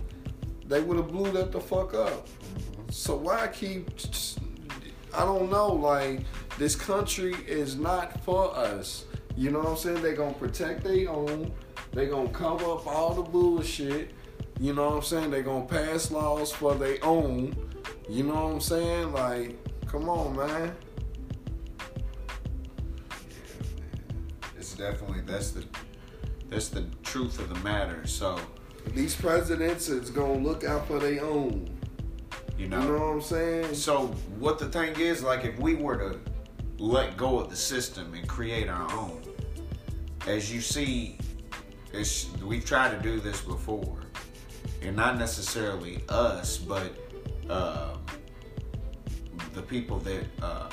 They 0.68 0.80
would 0.80 0.96
have 0.96 1.08
blew 1.08 1.30
that 1.32 1.52
the 1.52 1.60
fuck 1.60 1.94
up. 1.94 2.26
So 2.90 3.16
why 3.16 3.48
keep? 3.48 3.90
I 5.12 5.24
don't 5.24 5.50
know. 5.50 5.72
Like 5.72 6.20
this 6.58 6.74
country 6.76 7.34
is 7.46 7.76
not 7.76 8.20
for 8.24 8.54
us. 8.56 9.04
You 9.36 9.50
know 9.50 9.58
what 9.58 9.68
I'm 9.68 9.76
saying? 9.76 10.02
They 10.02 10.14
gonna 10.14 10.34
protect 10.34 10.84
their 10.84 11.10
own. 11.10 11.52
They 11.92 12.06
gonna 12.06 12.28
cover 12.30 12.64
up 12.64 12.86
all 12.86 13.14
the 13.14 13.22
bullshit. 13.22 14.12
You 14.60 14.72
know 14.72 14.88
what 14.88 14.96
I'm 14.96 15.02
saying? 15.02 15.30
They 15.30 15.42
gonna 15.42 15.66
pass 15.66 16.10
laws 16.10 16.52
for 16.52 16.74
their 16.74 17.04
own. 17.04 17.56
You 18.08 18.24
know 18.24 18.34
what 18.34 18.52
I'm 18.54 18.60
saying? 18.60 19.12
Like, 19.12 19.58
come 19.86 20.08
on, 20.08 20.36
man. 20.36 20.76
It's 24.56 24.74
definitely 24.74 25.22
that's 25.26 25.50
the 25.50 25.64
that's 26.48 26.68
the 26.68 26.84
truth 27.02 27.38
of 27.40 27.48
the 27.52 27.60
matter. 27.60 28.06
So 28.06 28.38
These 28.92 29.16
presidents 29.16 29.88
is 29.88 30.10
gonna 30.10 30.34
look 30.38 30.64
out 30.64 30.86
for 30.86 30.98
their 30.98 31.22
own. 31.24 31.68
you 32.56 32.64
You 32.64 32.68
know. 32.68 32.82
know 32.82 32.92
what 32.92 33.14
I'm 33.14 33.20
saying? 33.20 33.74
So 33.74 34.06
what 34.38 34.58
the 34.58 34.66
thing 34.68 34.98
is, 35.00 35.22
like, 35.22 35.44
if 35.44 35.58
we 35.58 35.74
were 35.74 35.96
to 35.96 36.20
let 36.78 37.16
go 37.16 37.38
of 37.40 37.50
the 37.50 37.56
system 37.56 38.14
and 38.14 38.26
create 38.28 38.68
our 38.68 38.90
own, 38.92 39.22
as 40.26 40.52
you 40.52 40.60
see, 40.60 41.18
it's 41.92 42.28
we've 42.42 42.64
tried 42.64 42.90
to 42.96 43.02
do 43.02 43.20
this 43.20 43.40
before, 43.40 43.98
and 44.82 44.94
not 44.96 45.18
necessarily 45.18 46.02
us, 46.08 46.56
but 46.56 46.92
um, 47.50 48.00
the 49.54 49.62
people 49.62 49.98
that 50.00 50.24
uh, 50.42 50.68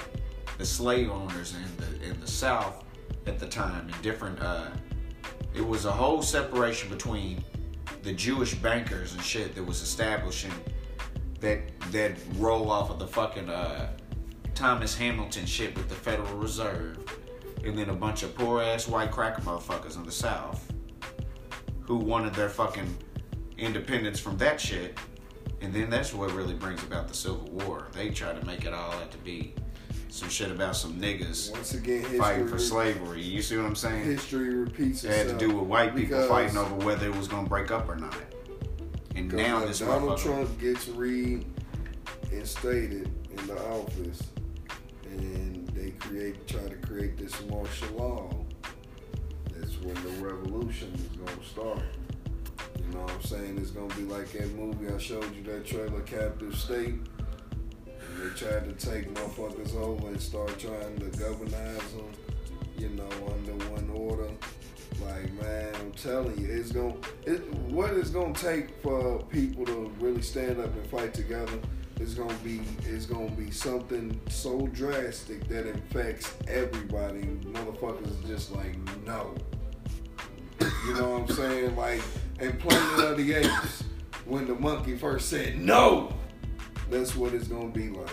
the 0.57 0.65
slave 0.65 1.09
owners 1.09 1.55
in 1.55 1.77
the 1.77 2.09
in 2.09 2.19
the 2.19 2.27
South 2.27 2.83
at 3.25 3.39
the 3.39 3.47
time, 3.47 3.89
in 3.89 4.01
different. 4.01 4.39
Uh, 4.39 4.69
it 5.53 5.65
was 5.67 5.85
a 5.85 5.91
whole 5.91 6.21
separation 6.21 6.89
between 6.89 7.43
the 8.03 8.13
Jewish 8.13 8.53
bankers 8.55 9.13
and 9.13 9.21
shit 9.21 9.55
that 9.55 9.63
was 9.63 9.81
establishing 9.81 10.51
that 11.39 11.59
that 11.91 12.13
roll 12.35 12.71
off 12.71 12.89
of 12.89 12.99
the 12.99 13.07
fucking 13.07 13.49
uh, 13.49 13.91
Thomas 14.55 14.95
Hamilton 14.95 15.45
shit 15.45 15.75
with 15.75 15.89
the 15.89 15.95
Federal 15.95 16.37
Reserve, 16.37 16.97
and 17.63 17.77
then 17.77 17.89
a 17.89 17.95
bunch 17.95 18.23
of 18.23 18.35
poor 18.35 18.61
ass 18.61 18.87
white 18.87 19.11
cracker 19.11 19.41
motherfuckers 19.41 19.97
in 19.97 20.03
the 20.03 20.11
South 20.11 20.71
who 21.81 21.97
wanted 21.97 22.33
their 22.33 22.49
fucking 22.49 22.97
independence 23.57 24.19
from 24.19 24.37
that 24.37 24.61
shit, 24.61 24.97
and 25.61 25.73
then 25.73 25.89
that's 25.89 26.13
what 26.13 26.31
really 26.31 26.53
brings 26.53 26.83
about 26.83 27.07
the 27.07 27.13
Civil 27.13 27.47
War. 27.51 27.87
They 27.91 28.09
try 28.09 28.33
to 28.33 28.45
make 28.45 28.65
it 28.65 28.73
all 28.73 28.91
out 28.93 29.11
to 29.11 29.17
be 29.17 29.55
some 30.11 30.29
shit 30.29 30.51
about 30.51 30.75
some 30.75 30.99
niggas 30.99 31.51
Once 31.51 31.73
again, 31.73 32.01
history, 32.01 32.19
fighting 32.19 32.47
for 32.47 32.59
slavery. 32.59 33.21
You 33.21 33.41
see 33.41 33.55
what 33.55 33.65
I'm 33.65 33.75
saying? 33.75 34.03
history 34.03 34.53
repeats 34.53 35.05
itself. 35.05 35.13
It 35.13 35.29
had 35.29 35.39
to 35.39 35.47
do 35.47 35.55
with 35.55 35.67
white 35.67 35.95
people 35.95 36.27
fighting 36.27 36.57
over 36.57 36.75
whether 36.85 37.07
it 37.07 37.15
was 37.15 37.29
gonna 37.29 37.47
break 37.47 37.71
up 37.71 37.87
or 37.87 37.95
not. 37.95 38.17
And 39.15 39.31
now 39.31 39.61
this 39.65 39.79
Donald. 39.79 40.17
Trump 40.19 40.59
gets 40.59 40.89
reinstated 40.89 41.45
in 43.31 43.47
the 43.47 43.57
office, 43.69 44.21
and 45.05 45.67
they 45.69 45.91
create 45.91 46.45
try 46.45 46.67
to 46.67 46.75
create 46.75 47.17
this 47.17 47.33
martial 47.45 47.95
law. 47.95 48.29
That's 49.53 49.79
when 49.79 49.95
the 49.95 50.09
revolution 50.25 50.93
is 50.93 51.07
gonna 51.17 51.43
start. 51.45 51.85
You 52.77 52.93
know 52.93 53.03
what 53.03 53.11
I'm 53.11 53.21
saying? 53.23 53.57
It's 53.59 53.71
gonna 53.71 53.93
be 53.95 54.03
like 54.03 54.29
that 54.33 54.53
movie 54.55 54.93
I 54.93 54.97
showed 54.97 55.33
you, 55.35 55.43
that 55.43 55.65
trailer, 55.65 56.01
Captive 56.01 56.53
State. 56.55 56.95
And 58.21 58.31
they 58.31 58.39
tried 58.39 58.79
to 58.79 58.85
take 58.85 59.11
motherfuckers 59.13 59.75
over 59.75 60.07
and 60.07 60.21
start 60.21 60.59
trying 60.59 60.97
to 60.99 61.17
governize 61.17 61.93
them, 61.93 62.11
you 62.77 62.89
know, 62.89 63.09
under 63.33 63.65
one 63.69 63.89
order. 63.95 64.29
Like 65.01 65.33
man, 65.33 65.73
I'm 65.79 65.91
telling 65.93 66.37
you, 66.39 66.47
it's 66.47 66.71
gonna 66.71 66.95
it 67.25 67.51
what 67.53 67.91
it's 67.91 68.09
gonna 68.09 68.33
take 68.33 68.79
for 68.81 69.23
people 69.23 69.65
to 69.65 69.91
really 69.99 70.21
stand 70.21 70.59
up 70.59 70.73
and 70.75 70.85
fight 70.87 71.13
together 71.13 71.57
is 71.99 72.13
gonna 72.13 72.33
be 72.43 72.61
is 72.85 73.05
gonna 73.05 73.31
be 73.31 73.49
something 73.49 74.19
so 74.29 74.67
drastic 74.67 75.47
that 75.47 75.65
affects 75.67 76.35
everybody. 76.47 77.21
Motherfuckers 77.21 78.27
just 78.27 78.51
like 78.51 78.75
no. 79.05 79.33
You 80.59 80.93
know 80.93 81.11
what 81.11 81.29
I'm 81.29 81.35
saying? 81.35 81.75
Like 81.75 82.01
in 82.39 82.55
Planet 82.57 83.11
of 83.11 83.17
the 83.17 83.33
Apes, 83.33 83.83
when 84.25 84.45
the 84.45 84.55
monkey 84.55 84.95
first 84.97 85.29
said 85.29 85.59
no, 85.59 86.13
that's 86.91 87.15
what 87.15 87.33
it's 87.33 87.47
gonna 87.47 87.69
be 87.69 87.89
like. 87.89 88.09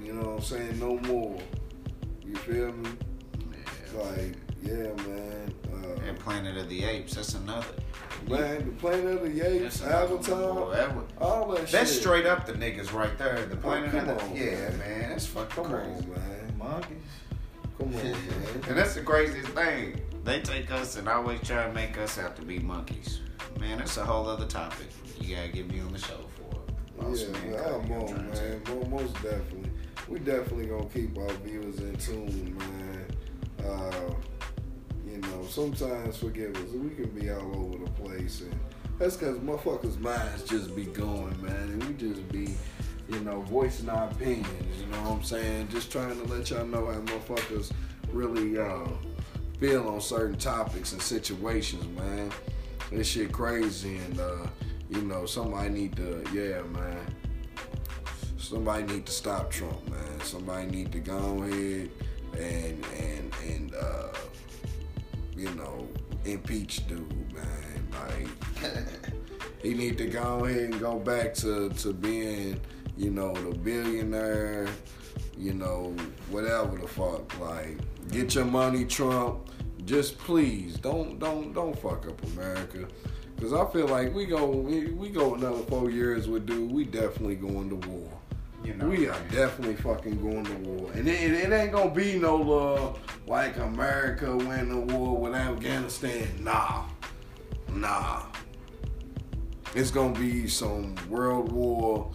You 0.00 0.12
know 0.12 0.28
what 0.30 0.36
I'm 0.38 0.42
saying? 0.42 0.78
No 0.78 0.98
more. 1.00 1.38
You 2.24 2.36
feel 2.36 2.72
me? 2.72 2.90
Like, 3.94 4.34
yeah, 4.62 4.92
man. 5.06 5.54
Uh, 5.72 6.00
And 6.08 6.18
Planet 6.18 6.56
of 6.56 6.68
the 6.68 6.84
Apes, 6.84 7.14
that's 7.14 7.34
another. 7.34 7.66
man, 8.28 8.64
the 8.66 8.72
Planet 8.72 9.22
of 9.22 9.34
the 9.34 9.40
Apes, 9.40 9.80
That's 9.80 9.80
another 9.82 10.16
one, 10.16 10.22
boy. 10.24 10.72
Avatar, 10.72 10.76
That 10.76 10.96
would- 10.96 11.12
all 11.18 11.48
that 11.54 11.68
That's 11.68 11.92
shit. 11.92 12.00
straight 12.02 12.26
up 12.26 12.44
the 12.46 12.52
niggas 12.54 12.92
right 12.92 13.16
there. 13.18 13.46
The 13.46 13.56
Planet 13.56 13.90
come 13.92 14.08
of 14.08 14.18
the 14.18 14.24
on, 14.24 14.36
Yeah, 14.36 14.44
man. 14.70 14.78
man. 14.78 15.10
That's 15.10 15.26
fucking 15.26 15.50
Come 15.64 15.72
crazy. 15.72 15.90
on, 15.90 16.10
man. 16.10 16.54
Monkeys. 16.58 16.96
Come 17.78 17.88
on, 17.88 17.94
man. 18.02 18.16
And 18.68 18.76
that's 18.78 18.94
the 18.94 19.02
craziest 19.02 19.48
thing. 19.50 20.00
They 20.24 20.40
take 20.40 20.70
us 20.70 20.96
and 20.96 21.08
always 21.08 21.40
try 21.42 21.66
to 21.66 21.72
make 21.72 21.96
us 21.98 22.18
out 22.18 22.34
to 22.36 22.42
be 22.42 22.58
monkeys. 22.58 23.20
Man, 23.60 23.78
that's 23.78 23.96
a 23.96 24.04
whole 24.04 24.26
other 24.28 24.46
topic. 24.46 24.86
You 25.20 25.36
gotta 25.36 25.48
get 25.48 25.70
me 25.70 25.80
on 25.80 25.92
the 25.92 25.98
show 25.98 26.18
for. 26.36 26.43
Lost 26.98 27.26
Yeah, 27.26 27.50
man, 27.50 27.64
I'm 27.64 27.92
on, 27.92 28.30
man. 28.30 28.62
Mo- 28.68 28.88
Most 28.98 29.14
definitely. 29.14 29.70
We 30.08 30.18
definitely 30.18 30.66
gonna 30.66 30.86
keep 30.86 31.16
our 31.18 31.32
viewers 31.44 31.78
in 31.80 31.96
tune, 31.96 32.56
man. 32.58 33.06
Uh, 33.66 34.14
you 35.06 35.18
know, 35.18 35.44
sometimes 35.48 36.16
forgive 36.18 36.54
us. 36.56 36.70
We 36.72 36.90
can 36.90 37.10
be 37.10 37.30
all 37.30 37.56
over 37.56 37.84
the 37.84 37.90
place, 37.92 38.42
and 38.42 38.58
that's 38.98 39.16
because 39.16 39.38
motherfuckers' 39.38 39.98
minds 39.98 40.44
just 40.44 40.76
be 40.76 40.84
going, 40.84 41.40
man, 41.42 41.54
and 41.54 41.84
we 41.84 41.94
just 41.94 42.28
be, 42.30 42.54
you 43.08 43.20
know, 43.20 43.40
voicing 43.42 43.88
our 43.88 44.08
opinions. 44.10 44.80
You 44.80 44.86
know 44.86 45.02
what 45.02 45.12
I'm 45.12 45.22
saying? 45.22 45.68
Just 45.68 45.90
trying 45.90 46.20
to 46.20 46.32
let 46.32 46.50
y'all 46.50 46.66
know 46.66 46.86
how 46.86 47.00
motherfuckers 47.00 47.72
really 48.12 48.58
uh, 48.58 48.86
feel 49.58 49.88
on 49.88 50.00
certain 50.00 50.36
topics 50.38 50.92
and 50.92 51.00
situations, 51.00 51.86
man. 51.98 52.30
This 52.90 53.08
shit 53.08 53.32
crazy, 53.32 53.96
and 53.96 54.20
uh, 54.20 54.46
you 54.94 55.02
know, 55.02 55.26
somebody 55.26 55.70
need 55.70 55.96
to, 55.96 56.24
yeah, 56.32 56.62
man. 56.62 57.06
Somebody 58.38 58.84
need 58.84 59.06
to 59.06 59.12
stop 59.12 59.50
Trump, 59.50 59.88
man. 59.88 60.20
Somebody 60.20 60.66
need 60.66 60.92
to 60.92 60.98
go 60.98 61.42
ahead 61.42 61.90
and 62.34 62.84
and 62.98 63.34
and 63.48 63.74
uh, 63.74 64.12
you 65.36 65.50
know 65.54 65.88
impeach 66.24 66.86
dude, 66.86 67.32
man. 67.32 67.88
Like 67.92 68.72
he 69.62 69.74
need 69.74 69.98
to 69.98 70.06
go 70.06 70.44
ahead 70.44 70.70
and 70.70 70.80
go 70.80 70.98
back 70.98 71.34
to 71.36 71.70
to 71.70 71.92
being, 71.92 72.60
you 72.96 73.10
know, 73.10 73.32
the 73.32 73.56
billionaire, 73.56 74.68
you 75.38 75.54
know, 75.54 75.96
whatever 76.30 76.76
the 76.76 76.86
fuck. 76.86 77.38
Like 77.40 77.78
get 78.10 78.34
your 78.34 78.44
money, 78.44 78.84
Trump. 78.84 79.50
Just 79.86 80.18
please 80.18 80.76
don't 80.76 81.18
don't 81.18 81.52
don't 81.52 81.78
fuck 81.78 82.06
up 82.06 82.22
America. 82.34 82.86
Cause 83.40 83.52
I 83.52 83.66
feel 83.72 83.88
like 83.88 84.14
we 84.14 84.24
go 84.26 84.46
we, 84.46 84.86
we 84.86 85.08
go 85.10 85.34
another 85.34 85.62
four 85.64 85.90
years 85.90 86.28
with 86.28 86.46
dude, 86.46 86.70
we 86.70 86.84
definitely 86.84 87.34
going 87.34 87.68
to 87.68 87.88
war. 87.88 88.08
You 88.64 88.74
know, 88.74 88.88
We 88.88 89.08
are 89.08 89.20
definitely 89.30 89.76
fucking 89.76 90.22
going 90.22 90.44
to 90.44 90.70
war, 90.70 90.90
and 90.94 91.06
it, 91.06 91.32
it 91.32 91.52
ain't 91.52 91.72
gonna 91.72 91.90
be 91.90 92.18
no 92.18 92.36
love 92.36 92.98
like 93.26 93.58
America 93.58 94.34
win 94.34 94.70
the 94.70 94.94
war 94.94 95.18
with 95.18 95.34
Afghanistan. 95.34 96.28
Nah, 96.40 96.84
nah. 97.70 98.22
It's 99.74 99.90
gonna 99.90 100.18
be 100.18 100.48
some 100.48 100.94
World 101.10 101.52
War 101.52 102.10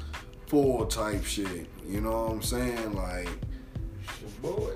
Four 0.49 0.87
type 0.87 1.23
shit. 1.25 1.67
You 1.87 2.01
know 2.01 2.23
what 2.23 2.31
I'm 2.31 2.41
saying? 2.41 2.95
Like, 2.95 3.29
it's 4.01 4.21
your 4.41 4.51
boy. 4.51 4.71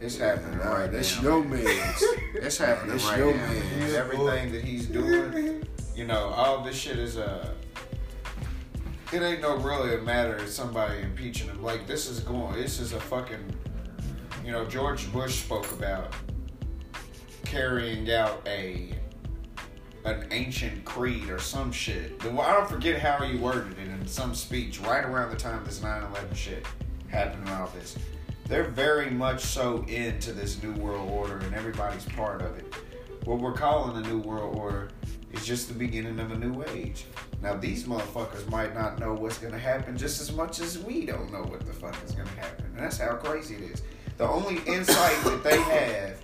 It's 0.00 0.18
happening 0.18 0.58
Nah, 0.58 0.74
right 0.74 0.92
that's 0.92 1.16
now. 1.16 1.22
your 1.22 1.44
man. 1.44 1.94
It's 2.34 2.58
happening 2.58 2.92
That's 2.92 3.04
right 3.06 3.18
your 3.18 3.34
now. 3.34 3.46
man. 3.48 3.78
man. 3.80 3.94
Everything 3.94 4.52
that 4.52 4.62
he's 4.62 4.86
doing, 4.86 5.66
you 5.94 6.06
know, 6.06 6.28
all 6.28 6.62
this 6.62 6.76
shit 6.76 6.98
is 6.98 7.16
Uh, 7.16 7.48
it 9.12 9.22
ain't 9.22 9.40
no 9.40 9.56
really 9.56 9.94
a 9.94 9.98
matter 10.02 10.36
of 10.36 10.48
somebody 10.48 11.00
impeaching 11.00 11.48
him. 11.48 11.62
Like 11.62 11.86
this 11.86 12.08
is 12.08 12.20
going. 12.20 12.54
This 12.56 12.78
is 12.80 12.92
a 12.92 13.00
fucking. 13.00 13.54
You 14.44 14.52
know, 14.52 14.64
George 14.66 15.10
Bush 15.12 15.42
spoke 15.42 15.70
about 15.72 16.12
carrying 17.44 18.10
out 18.12 18.42
a 18.46 18.92
an 20.04 20.26
ancient 20.30 20.84
creed 20.84 21.30
or 21.30 21.38
some 21.40 21.72
shit. 21.72 22.18
The- 22.20 22.30
I 22.40 22.52
don't 22.52 22.68
forget 22.68 23.00
how 23.00 23.24
he 23.24 23.36
worded 23.38 23.76
it 23.78 23.88
in 23.88 24.06
some 24.06 24.34
speech 24.34 24.78
right 24.80 25.04
around 25.04 25.30
the 25.30 25.36
time 25.36 25.64
this 25.64 25.80
9/11 25.80 26.34
shit 26.34 26.64
happened 27.08 27.48
and 27.48 27.56
all 27.56 27.68
this. 27.74 27.96
They're 28.48 28.64
very 28.64 29.10
much 29.10 29.42
so 29.42 29.84
into 29.88 30.32
this 30.32 30.62
new 30.62 30.72
world 30.74 31.10
order 31.10 31.38
and 31.38 31.52
everybody's 31.52 32.04
part 32.04 32.42
of 32.42 32.56
it. 32.56 32.72
What 33.24 33.40
we're 33.40 33.52
calling 33.52 34.00
the 34.00 34.08
new 34.08 34.18
world 34.18 34.56
order 34.56 34.90
is 35.32 35.44
just 35.44 35.66
the 35.66 35.74
beginning 35.74 36.20
of 36.20 36.30
a 36.30 36.38
new 36.38 36.62
age. 36.68 37.06
Now 37.42 37.56
these 37.56 37.84
motherfuckers 37.84 38.48
might 38.48 38.72
not 38.72 39.00
know 39.00 39.14
what's 39.14 39.38
gonna 39.38 39.58
happen 39.58 39.98
just 39.98 40.20
as 40.20 40.32
much 40.32 40.60
as 40.60 40.78
we 40.78 41.04
don't 41.04 41.32
know 41.32 41.42
what 41.42 41.66
the 41.66 41.72
fuck 41.72 41.96
is 42.04 42.12
gonna 42.12 42.30
happen. 42.30 42.66
And 42.66 42.78
that's 42.78 42.98
how 42.98 43.14
crazy 43.16 43.56
it 43.56 43.62
is. 43.62 43.82
The 44.16 44.28
only 44.28 44.58
insight 44.64 45.20
that 45.24 45.42
they 45.42 45.60
have 45.60 46.20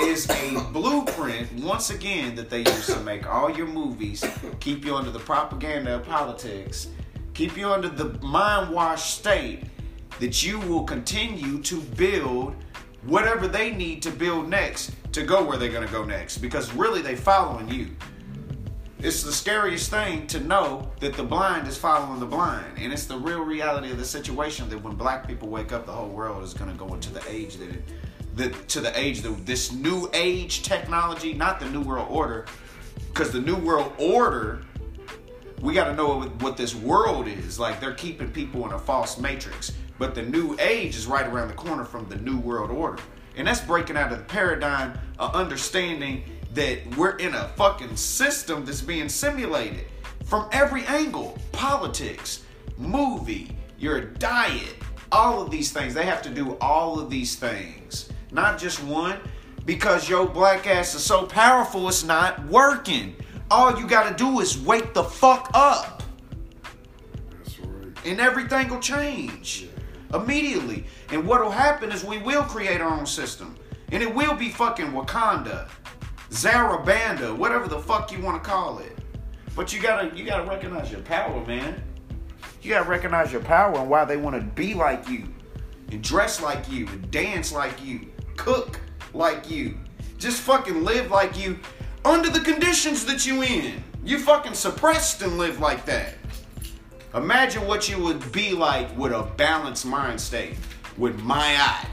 is 0.00 0.30
a 0.30 0.60
blueprint, 0.72 1.52
once 1.54 1.90
again, 1.90 2.36
that 2.36 2.48
they 2.48 2.60
use 2.60 2.86
to 2.86 3.00
make 3.00 3.26
all 3.26 3.50
your 3.50 3.66
movies, 3.66 4.24
keep 4.60 4.84
you 4.84 4.94
under 4.94 5.10
the 5.10 5.18
propaganda 5.18 5.96
of 5.96 6.04
politics, 6.04 6.88
keep 7.34 7.56
you 7.56 7.68
under 7.68 7.88
the 7.88 8.16
mind 8.24 8.72
washed 8.72 9.18
state 9.18 9.64
that 10.20 10.42
you 10.42 10.58
will 10.60 10.84
continue 10.84 11.60
to 11.62 11.80
build 11.80 12.54
whatever 13.04 13.46
they 13.46 13.72
need 13.72 14.02
to 14.02 14.10
build 14.10 14.48
next 14.48 14.92
to 15.12 15.22
go 15.22 15.44
where 15.44 15.56
they're 15.56 15.70
going 15.70 15.86
to 15.86 15.92
go 15.92 16.04
next 16.04 16.38
because 16.38 16.72
really 16.74 17.02
they 17.02 17.14
following 17.14 17.68
you. 17.68 17.88
It's 18.98 19.22
the 19.22 19.32
scariest 19.32 19.90
thing 19.90 20.26
to 20.28 20.40
know 20.40 20.90
that 21.00 21.14
the 21.14 21.22
blind 21.22 21.68
is 21.68 21.76
following 21.76 22.18
the 22.18 22.26
blind 22.26 22.78
and 22.78 22.92
it's 22.92 23.04
the 23.04 23.18
real 23.18 23.40
reality 23.40 23.90
of 23.90 23.98
the 23.98 24.04
situation 24.04 24.68
that 24.70 24.82
when 24.82 24.96
black 24.96 25.28
people 25.28 25.48
wake 25.48 25.72
up 25.72 25.86
the 25.86 25.92
whole 25.92 26.08
world 26.08 26.42
is 26.42 26.54
going 26.54 26.70
to 26.70 26.76
go 26.76 26.92
into 26.94 27.12
the 27.12 27.22
age 27.28 27.56
that 27.56 27.68
it 27.68 27.82
the, 28.34 28.50
to 28.50 28.80
the 28.80 28.98
age 28.98 29.22
that 29.22 29.46
this 29.46 29.72
new 29.72 30.10
age 30.12 30.62
technology 30.62 31.32
not 31.32 31.60
the 31.60 31.68
new 31.70 31.80
world 31.80 32.08
order 32.10 32.46
because 33.08 33.30
the 33.30 33.40
new 33.40 33.56
world 33.56 33.92
order 33.98 34.62
we 35.60 35.74
got 35.74 35.84
to 35.84 35.94
know 35.94 36.18
what, 36.18 36.42
what 36.42 36.56
this 36.56 36.74
world 36.74 37.28
is. 37.28 37.58
Like 37.58 37.80
they're 37.80 37.94
keeping 37.94 38.30
people 38.30 38.66
in 38.66 38.72
a 38.72 38.78
false 38.78 39.18
matrix 39.18 39.72
but 39.98 40.14
the 40.14 40.22
new 40.22 40.56
age 40.58 40.96
is 40.96 41.06
right 41.06 41.26
around 41.26 41.48
the 41.48 41.54
corner 41.54 41.84
from 41.84 42.08
the 42.08 42.16
new 42.16 42.38
world 42.38 42.70
order. 42.70 43.02
And 43.36 43.46
that's 43.46 43.60
breaking 43.60 43.96
out 43.96 44.12
of 44.12 44.18
the 44.18 44.24
paradigm 44.24 44.98
of 45.18 45.34
understanding 45.34 46.24
that 46.54 46.96
we're 46.96 47.16
in 47.16 47.34
a 47.34 47.48
fucking 47.48 47.96
system 47.96 48.64
that's 48.64 48.80
being 48.80 49.08
simulated 49.08 49.84
from 50.24 50.48
every 50.52 50.84
angle. 50.86 51.38
Politics, 51.52 52.44
movie, 52.78 53.50
your 53.78 54.00
diet, 54.00 54.74
all 55.12 55.42
of 55.42 55.50
these 55.50 55.70
things. 55.70 55.92
They 55.94 56.06
have 56.06 56.22
to 56.22 56.30
do 56.30 56.56
all 56.60 56.98
of 56.98 57.10
these 57.10 57.36
things, 57.36 58.10
not 58.32 58.58
just 58.58 58.82
one, 58.82 59.18
because 59.66 60.08
your 60.08 60.26
black 60.26 60.66
ass 60.66 60.94
is 60.94 61.04
so 61.04 61.26
powerful, 61.26 61.88
it's 61.88 62.04
not 62.04 62.44
working. 62.46 63.16
All 63.50 63.78
you 63.78 63.86
gotta 63.86 64.14
do 64.16 64.40
is 64.40 64.58
wake 64.58 64.94
the 64.94 65.04
fuck 65.04 65.50
up, 65.54 66.02
That's 67.38 67.58
right. 67.60 67.92
and 68.04 68.20
everything 68.20 68.68
will 68.68 68.80
change 68.80 69.68
immediately. 70.14 70.84
And 71.10 71.26
what'll 71.26 71.50
happen 71.50 71.92
is 71.92 72.04
we 72.04 72.18
will 72.18 72.42
create 72.42 72.80
our 72.80 72.90
own 72.90 73.06
system, 73.06 73.56
and 73.92 74.02
it 74.02 74.14
will 74.14 74.34
be 74.34 74.50
fucking 74.50 74.88
Wakanda, 74.88 75.68
Zarabanda, 76.30 77.36
whatever 77.36 77.68
the 77.68 77.78
fuck 77.78 78.10
you 78.12 78.20
want 78.20 78.42
to 78.42 78.48
call 78.48 78.78
it. 78.78 78.96
But 79.54 79.72
you 79.72 79.80
gotta 79.80 80.14
you 80.16 80.24
gotta 80.24 80.48
recognize 80.48 80.90
your 80.90 81.00
power, 81.00 81.44
man. 81.46 81.82
You 82.62 82.70
gotta 82.70 82.88
recognize 82.88 83.32
your 83.32 83.42
power 83.42 83.78
and 83.78 83.88
why 83.88 84.04
they 84.04 84.16
want 84.16 84.36
to 84.36 84.42
be 84.42 84.74
like 84.74 85.08
you, 85.08 85.24
and 85.90 86.02
dress 86.02 86.42
like 86.42 86.70
you, 86.70 86.86
and 86.88 87.10
dance 87.10 87.52
like 87.52 87.84
you, 87.84 88.08
cook 88.36 88.80
like 89.14 89.50
you, 89.50 89.78
just 90.18 90.40
fucking 90.42 90.84
live 90.84 91.10
like 91.10 91.38
you, 91.38 91.58
under 92.04 92.28
the 92.28 92.40
conditions 92.40 93.04
that 93.06 93.24
you 93.26 93.42
in. 93.42 93.82
You 94.04 94.18
fucking 94.18 94.54
suppressed 94.54 95.22
and 95.22 95.36
live 95.36 95.58
like 95.58 95.84
that. 95.86 96.14
Imagine 97.16 97.66
what 97.66 97.88
you 97.88 97.98
would 97.98 98.30
be 98.30 98.52
like 98.52 98.94
with 98.94 99.10
a 99.10 99.22
balanced 99.38 99.86
mind 99.86 100.20
state, 100.20 100.54
with 100.98 101.18
my 101.22 101.56
eye, 101.58 101.86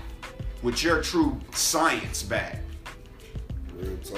with 0.62 0.84
your 0.84 1.02
true 1.02 1.40
science 1.54 2.22
back. 2.22 2.60
Real 3.74 3.96
talk. 4.00 4.18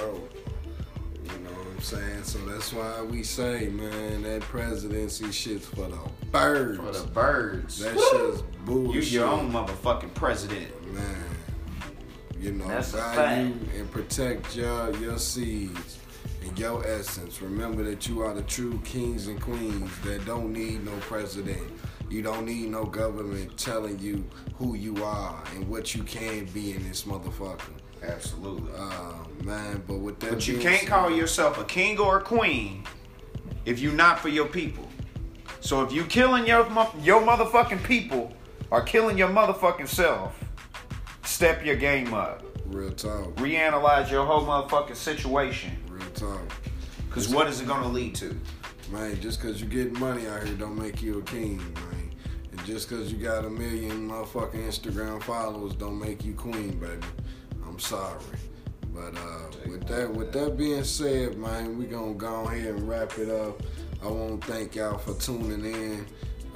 You 1.23 1.39
know 1.43 1.51
what 1.51 1.67
I'm 1.75 1.81
saying? 1.81 2.23
So 2.23 2.39
that's 2.45 2.73
why 2.73 3.03
we 3.03 3.21
say, 3.21 3.67
man, 3.67 4.23
that 4.23 4.41
presidency 4.41 5.31
shit's 5.31 5.67
for 5.67 5.87
the 5.87 5.99
birds. 6.31 6.79
For 6.79 6.91
the 6.91 7.07
birds. 7.11 7.79
that 7.81 7.93
shit's 7.93 8.41
bullshit. 8.65 9.03
You 9.03 9.19
your 9.19 9.27
own 9.27 9.51
motherfucking 9.51 10.15
president. 10.15 10.91
Man. 10.91 11.23
You 12.39 12.53
know, 12.53 12.67
That's 12.67 12.93
value 12.93 13.53
and 13.77 13.91
protect 13.91 14.55
your 14.55 14.91
your 14.97 15.19
seeds 15.19 15.99
your 16.57 16.85
essence. 16.87 17.41
Remember 17.41 17.83
that 17.83 18.07
you 18.07 18.21
are 18.21 18.33
the 18.33 18.41
true 18.43 18.79
kings 18.83 19.27
and 19.27 19.41
queens 19.41 19.89
that 20.03 20.25
don't 20.25 20.53
need 20.53 20.85
no 20.85 20.91
president. 21.01 21.61
You 22.09 22.21
don't 22.21 22.45
need 22.45 22.69
no 22.69 22.85
government 22.85 23.57
telling 23.57 23.97
you 23.99 24.23
who 24.55 24.75
you 24.75 25.03
are 25.03 25.43
and 25.55 25.67
what 25.67 25.95
you 25.95 26.03
can 26.03 26.45
be 26.45 26.73
in 26.73 26.87
this 26.87 27.03
motherfucker. 27.03 27.59
Absolutely. 28.03 28.71
Uh, 28.77 29.13
man, 29.43 29.83
but 29.87 29.97
with 29.97 30.19
that 30.19 30.31
But 30.31 30.47
you 30.47 30.59
can't 30.59 30.81
said- 30.81 30.89
call 30.89 31.09
yourself 31.09 31.57
a 31.59 31.63
king 31.63 31.97
or 31.99 32.19
a 32.19 32.21
queen 32.21 32.83
if 33.65 33.79
you're 33.79 33.93
not 33.93 34.19
for 34.19 34.29
your 34.29 34.45
people. 34.47 34.87
So 35.61 35.81
if 35.83 35.91
you 35.91 36.03
killing 36.05 36.45
your 36.45 36.65
your 37.01 37.21
motherfucking 37.21 37.83
people 37.83 38.31
or 38.69 38.81
killing 38.83 39.17
your 39.17 39.29
motherfucking 39.29 39.87
self, 39.87 40.39
step 41.23 41.65
your 41.65 41.75
game 41.75 42.13
up. 42.13 42.43
real 42.67 42.91
talk. 42.91 43.35
Reanalyze 43.37 44.11
your 44.11 44.25
whole 44.25 44.45
motherfucking 44.45 44.95
situation. 44.95 45.71
Real 46.21 46.31
talk. 46.31 46.51
Cause 47.09 47.29
what 47.29 47.47
is 47.47 47.61
it 47.61 47.67
gonna 47.67 47.87
lead 47.87 48.15
to? 48.15 48.39
Man, 48.91 49.19
just 49.21 49.41
cause 49.41 49.61
you 49.61 49.67
get 49.67 49.93
money 49.93 50.27
out 50.27 50.43
here 50.43 50.55
don't 50.55 50.77
make 50.77 51.01
you 51.01 51.19
a 51.19 51.21
king, 51.23 51.57
man. 51.57 52.11
And 52.51 52.65
just 52.65 52.89
cause 52.89 53.11
you 53.11 53.17
got 53.17 53.45
a 53.45 53.49
million 53.49 54.09
motherfucking 54.09 54.65
Instagram 54.65 55.21
followers 55.23 55.73
don't 55.75 55.99
make 55.99 56.25
you 56.25 56.33
queen, 56.33 56.77
baby. 56.79 57.01
I'm 57.65 57.79
sorry. 57.79 58.21
But 58.93 59.15
uh, 59.17 59.69
with 59.69 59.87
that 59.87 60.13
with 60.13 60.31
that 60.33 60.57
being 60.57 60.83
said, 60.83 61.37
man, 61.37 61.77
we 61.77 61.85
gonna 61.85 62.13
go 62.13 62.45
ahead 62.45 62.75
and 62.75 62.87
wrap 62.87 63.17
it 63.17 63.29
up. 63.29 63.61
I 64.03 64.07
want 64.07 64.41
to 64.41 64.51
thank 64.51 64.75
y'all 64.75 64.97
for 64.97 65.13
tuning 65.15 65.65
in. 65.65 66.05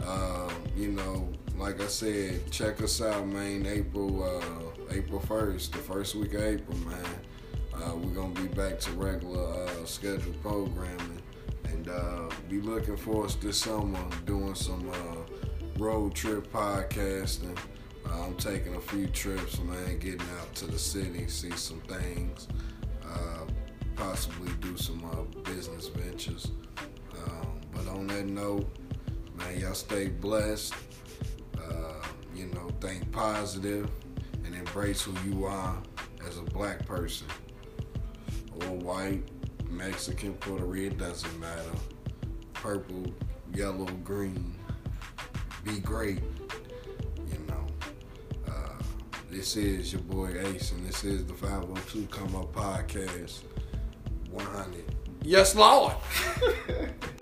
Uh, 0.04 0.50
you 0.76 0.90
know, 0.90 1.30
like 1.58 1.82
I 1.82 1.88
said, 1.88 2.50
check 2.52 2.82
us 2.82 3.02
out, 3.02 3.28
man. 3.28 3.66
April 3.66 4.24
uh, 4.24 4.94
April 4.94 5.20
first, 5.20 5.72
the 5.72 5.80
first 5.80 6.16
week 6.16 6.34
of 6.34 6.44
April, 6.44 6.78
man. 6.80 7.06
Uh, 7.82 7.96
we're 7.96 8.10
gonna 8.10 8.34
be 8.34 8.48
back 8.48 8.78
to 8.78 8.92
regular 8.92 9.64
uh, 9.64 9.86
scheduled 9.86 10.42
programming, 10.42 11.22
and 11.64 11.88
uh, 11.88 12.30
be 12.50 12.60
looking 12.60 12.98
for 12.98 13.24
us 13.24 13.36
this 13.36 13.58
summer 13.60 14.04
doing 14.26 14.54
some 14.54 14.90
uh, 14.90 15.80
road 15.82 16.14
trip 16.14 16.52
podcasting. 16.52 17.58
Uh, 18.06 18.26
I'm 18.26 18.36
taking 18.36 18.76
a 18.76 18.82
few 18.82 19.08
trips, 19.08 19.60
man, 19.62 19.98
getting 20.00 20.28
out 20.42 20.54
to 20.56 20.66
the 20.66 20.78
city, 20.78 21.28
see 21.30 21.52
some 21.52 21.80
things, 21.82 22.50
possibly 23.96 24.52
do 24.60 24.76
some 24.76 25.02
business 25.44 25.88
ventures. 25.88 26.52
Um, 27.14 27.62
but 27.72 27.88
on 27.88 28.08
that 28.08 28.26
note, 28.26 28.68
man, 29.36 29.60
y'all 29.60 29.74
stay 29.74 30.08
blessed. 30.08 30.74
You 32.36 32.46
know, 32.48 32.70
think 32.80 33.12
positive 33.12 33.90
and 34.46 34.56
embrace 34.56 35.02
who 35.02 35.14
you 35.30 35.44
are 35.44 35.76
as 36.26 36.38
a 36.38 36.42
black 36.44 36.86
person 36.86 37.28
or 38.68 38.76
white, 38.78 39.24
Mexican, 39.70 40.34
Puerto 40.36 40.66
Rican, 40.66 40.98
doesn't 40.98 41.40
matter. 41.40 41.72
Purple, 42.54 43.06
yellow, 43.54 43.86
green. 44.04 44.56
Be 45.64 45.80
great. 45.80 46.20
You 47.28 47.40
know. 47.48 47.68
Uh, 48.48 48.82
this 49.30 49.56
is 49.56 49.94
your 49.94 50.02
boy 50.02 50.34
Ace, 50.40 50.72
and 50.72 50.86
this 50.88 51.04
is 51.04 51.26
the 51.26 51.34
502 51.34 52.08
Come 52.08 52.36
Up 52.36 52.54
Podcast 52.54 53.44
100. 54.32 54.84
Yes, 55.24 55.56
Lord. 55.56 55.94